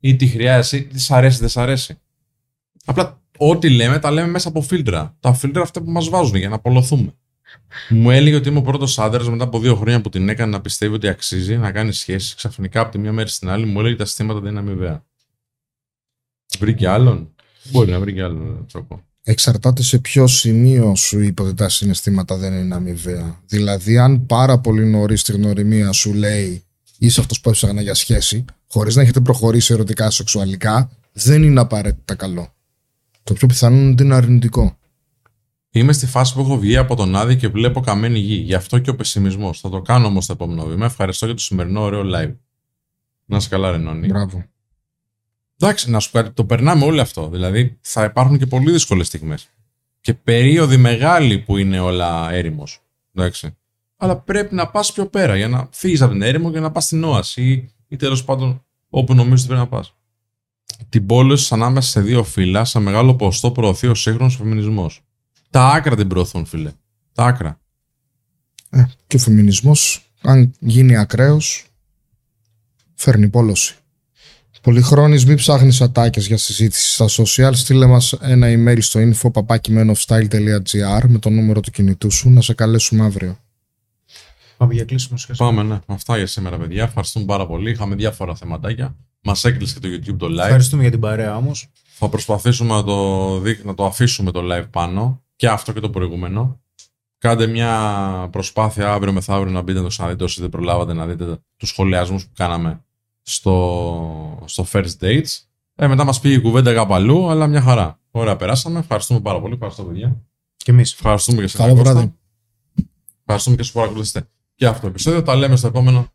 ή 0.00 0.16
τι 0.16 0.26
χρειάζεσαι, 0.26 0.78
τι 0.78 1.00
σ' 1.00 1.10
αρέσει, 1.10 1.38
δεν 1.38 1.48
σ' 1.48 1.56
αρέσει. 1.56 1.98
Απλά 2.84 3.22
ό,τι 3.38 3.70
λέμε 3.70 3.98
τα 3.98 4.10
λέμε 4.10 4.28
μέσα 4.28 4.48
από 4.48 4.60
φίλτρα. 4.60 5.16
Τα 5.20 5.32
φίλτρα 5.32 5.62
αυτά 5.62 5.82
που 5.82 5.90
μας 5.90 6.08
βάζουν 6.08 6.36
για 6.36 6.48
να 6.48 6.54
απολωθούμε. 6.54 7.14
Μου 7.88 8.10
έλεγε 8.10 8.36
ότι 8.36 8.48
είμαι 8.48 8.58
ο 8.58 8.62
πρώτος 8.62 8.98
άντρας 8.98 9.28
μετά 9.28 9.44
από 9.44 9.58
δύο 9.58 9.76
χρόνια 9.76 10.00
που 10.00 10.08
την 10.08 10.28
έκανε 10.28 10.50
να 10.50 10.60
πιστεύει 10.60 10.94
ότι 10.94 11.08
αξίζει 11.08 11.56
να 11.56 11.72
κάνει 11.72 11.92
σχέσεις. 11.92 12.34
Ξαφνικά 12.34 12.80
από 12.80 12.90
τη 12.90 12.98
μία 12.98 13.12
μέρα 13.12 13.28
στην 13.28 13.48
άλλη 13.48 13.66
μου 13.66 13.80
έλεγε 13.80 13.96
τα 13.96 14.04
συστήματα 14.04 14.40
δεν 14.40 14.50
είναι 14.50 14.60
αμοιβαία. 14.60 15.04
Βρήκε 16.58 16.88
άλλον; 16.88 17.34
Μπορεί 17.70 17.90
να 17.90 18.00
βρει 18.00 18.12
και 18.12 18.22
άλλον 18.22 18.66
τσόκο. 18.66 19.05
Εξαρτάται 19.28 19.82
σε 19.82 19.98
ποιο 19.98 20.26
σημείο 20.26 20.94
σου 20.94 21.20
είπε 21.20 21.42
ότι 21.42 21.54
τα 21.54 21.68
συναισθήματα 21.68 22.36
δεν 22.36 22.52
είναι 22.52 22.74
αμοιβαία. 22.74 23.40
Δηλαδή, 23.46 23.98
αν 23.98 24.26
πάρα 24.26 24.58
πολύ 24.58 24.86
νωρίς 24.86 25.22
τη 25.22 25.32
γνωριμία 25.32 25.92
σου 25.92 26.12
λέει 26.12 26.64
είσαι 26.98 27.20
αυτός 27.20 27.40
που 27.40 27.48
έψαχνα 27.48 27.80
για 27.80 27.94
σχέση, 27.94 28.44
χωρίς 28.68 28.96
να 28.96 29.02
έχετε 29.02 29.20
προχωρήσει 29.20 29.72
ερωτικά 29.72 30.10
σεξουαλικά, 30.10 30.90
δεν 31.12 31.42
είναι 31.42 31.60
απαραίτητα 31.60 32.14
καλό. 32.14 32.54
Το 33.22 33.34
πιο 33.34 33.46
πιθανό 33.46 33.76
είναι 33.76 33.90
ότι 33.90 34.02
είναι 34.02 34.14
αρνητικό. 34.14 34.78
Είμαι 35.70 35.92
στη 35.92 36.06
φάση 36.06 36.34
που 36.34 36.40
έχω 36.40 36.58
βγει 36.58 36.76
από 36.76 36.96
τον 36.96 37.16
Άδη 37.16 37.36
και 37.36 37.48
βλέπω 37.48 37.80
καμένη 37.80 38.18
γη. 38.18 38.34
Γι' 38.34 38.54
αυτό 38.54 38.78
και 38.78 38.90
ο 38.90 38.94
πεσημισμός. 38.94 39.60
Θα 39.60 39.68
το 39.68 39.82
κάνω 39.82 40.06
όμως 40.06 40.24
στο 40.24 40.32
επόμενο 40.32 40.64
βήμα. 40.64 40.86
Ευχαριστώ 40.86 41.26
για 41.26 41.34
το 41.34 41.40
σημερινό 41.40 41.80
ωραίο 41.80 42.02
live. 42.14 42.34
Να 43.24 43.40
σε 43.40 43.48
καλά, 43.48 43.70
Ρενόνι. 43.70 44.06
Μπράβο. 44.06 44.44
Εντάξει, 45.60 45.90
να 45.90 46.00
σου 46.00 46.10
πω 46.10 46.32
το 46.32 46.44
περνάμε 46.44 46.84
όλο 46.84 47.00
αυτό. 47.00 47.28
Δηλαδή, 47.28 47.78
θα 47.80 48.04
υπάρχουν 48.04 48.38
και 48.38 48.46
πολύ 48.46 48.70
δύσκολες 48.70 49.06
στιγμές. 49.06 49.48
Και 50.00 50.14
περίοδοι 50.14 50.76
μεγάλοι 50.76 51.38
που 51.38 51.56
είναι 51.56 51.80
όλα 51.80 52.30
έρημος. 52.32 52.80
Εντάξει. 53.14 53.56
αλλά 53.96 54.16
πρέπει 54.16 54.54
να 54.54 54.68
πας 54.70 54.92
πιο 54.92 55.06
πέρα 55.06 55.36
για 55.36 55.48
να 55.48 55.68
φύγεις 55.70 56.02
από 56.02 56.12
την 56.12 56.22
έρημο 56.22 56.52
και 56.52 56.60
να 56.60 56.70
πας 56.70 56.84
στην 56.84 57.04
όαση 57.04 57.42
ή, 57.42 57.70
ή 57.88 57.96
τέλος 57.96 58.24
πάντων 58.24 58.64
όπου 58.88 59.14
νομίζεις 59.14 59.38
ότι 59.38 59.46
πρέπει 59.46 59.70
να 59.70 59.76
πας. 59.76 59.94
Την 60.88 61.06
πόλωση 61.06 61.54
ανάμεσα 61.54 61.90
σε 61.90 62.00
δύο 62.00 62.24
φύλλα, 62.24 62.64
σε 62.64 62.78
μεγάλο 62.78 63.14
ποσοστό 63.14 63.50
προωθεί 63.50 63.86
ο 63.86 63.94
σύγχρονος 63.94 64.36
φεμινισμός. 64.36 65.00
Τα 65.50 65.68
άκρα 65.68 65.96
την 65.96 66.08
προωθούν, 66.08 66.44
φίλε. 66.46 66.72
Τα 67.12 67.24
άκρα. 67.24 67.60
Ε, 68.70 68.84
και 69.06 69.16
ο 69.16 69.18
φεμινισμός, 69.18 70.10
αν 70.22 70.54
γίνει 70.58 70.96
ακραίος, 70.96 71.66
φέρνει 72.94 73.28
πόλωση. 73.28 73.76
Πολυχρόνης 74.66 75.26
μη 75.26 75.34
ψάχνεις 75.34 75.80
ατάκες 75.80 76.26
για 76.26 76.36
συζήτηση 76.36 76.92
στα 76.92 77.06
social. 77.08 77.54
Στείλε 77.54 77.86
μας 77.86 78.12
ένα 78.12 78.46
email 78.50 78.78
στο 78.80 79.00
info 79.00 79.30
papakimenoffstyle.gr 79.30 81.02
με 81.06 81.18
το 81.18 81.30
νούμερο 81.30 81.60
του 81.60 81.70
κινητού 81.70 82.10
σου 82.10 82.30
να 82.30 82.40
σε 82.40 82.54
καλέσουμε 82.54 83.04
αύριο. 83.04 83.38
Πάμε 84.56 84.74
για 84.74 84.84
κλείσιμο 84.84 85.18
σχέση. 85.18 85.38
Πάμε, 85.38 85.62
ναι. 85.62 85.78
Αυτά 85.86 86.16
για 86.16 86.26
σήμερα, 86.26 86.56
παιδιά. 86.56 86.82
Ευχαριστούμε 86.82 87.24
πάρα 87.24 87.46
πολύ. 87.46 87.70
Είχαμε 87.70 87.94
διάφορα 87.94 88.34
θεματάκια. 88.34 88.96
Μας 89.20 89.44
έκλεισε 89.44 89.78
και 89.80 89.88
το 89.88 89.94
YouTube 89.94 90.16
το 90.18 90.26
live. 90.26 90.44
Ευχαριστούμε 90.44 90.82
για 90.82 90.90
την 90.90 91.00
παρέα 91.00 91.36
όμως. 91.36 91.68
Θα 91.84 92.08
προσπαθήσουμε 92.08 92.74
να 92.74 92.84
το, 92.84 93.38
δει- 93.38 93.64
να 93.64 93.74
το 93.74 93.84
αφήσουμε 93.84 94.30
το 94.30 94.40
live 94.52 94.66
πάνω 94.70 95.22
και 95.36 95.48
αυτό 95.48 95.72
και 95.72 95.80
το 95.80 95.90
προηγούμενο. 95.90 96.60
Κάντε 97.18 97.46
μια 97.46 98.28
προσπάθεια 98.32 98.92
αύριο 98.92 99.12
μεθαύριο 99.12 99.52
να 99.52 99.60
μπείτε 99.62 99.76
να 99.78 99.82
το 99.82 99.88
ξαναδείτε 99.88 100.24
όσοι 100.24 100.40
δεν 100.40 100.50
προλάβατε 100.50 100.92
να 100.92 101.06
δείτε 101.06 101.38
τους 101.56 101.68
σχολιασμούς 101.68 102.24
που 102.24 102.32
κάναμε 102.36 102.80
στο, 103.26 104.42
στο 104.44 104.66
First 104.72 104.98
Dates. 105.00 105.40
Ε, 105.74 105.86
μετά 105.86 106.04
μας 106.04 106.20
πήγε 106.20 106.34
η 106.34 106.40
κουβέντα 106.40 106.74
κάπου 106.74 106.94
αλλού, 106.94 107.28
αλλά 107.28 107.46
μια 107.46 107.60
χαρά. 107.60 108.00
Ωραία, 108.10 108.36
περάσαμε. 108.36 108.78
Ευχαριστούμε 108.78 109.20
πάρα 109.20 109.40
πολύ. 109.40 109.54
Ευχαριστώ, 109.54 109.82
παιδιά. 109.82 110.22
Και 110.56 110.70
εμείς. 110.70 110.92
Ευχαριστούμε 110.92 111.40
και 111.40 111.46
σε 111.46 111.56
Καλό 111.56 111.74
βράδυ. 111.74 112.14
Ευχαριστούμε 113.20 113.56
και 113.56 113.62
στους 113.62 113.74
που 113.74 113.78
παρακολουθήσετε 113.78 114.28
και 114.54 114.66
αυτό 114.66 114.80
το 114.80 114.86
επεισόδιο. 114.86 115.22
Τα 115.22 115.36
λέμε 115.36 115.56
στο 115.56 115.66
επόμενο 115.66 116.08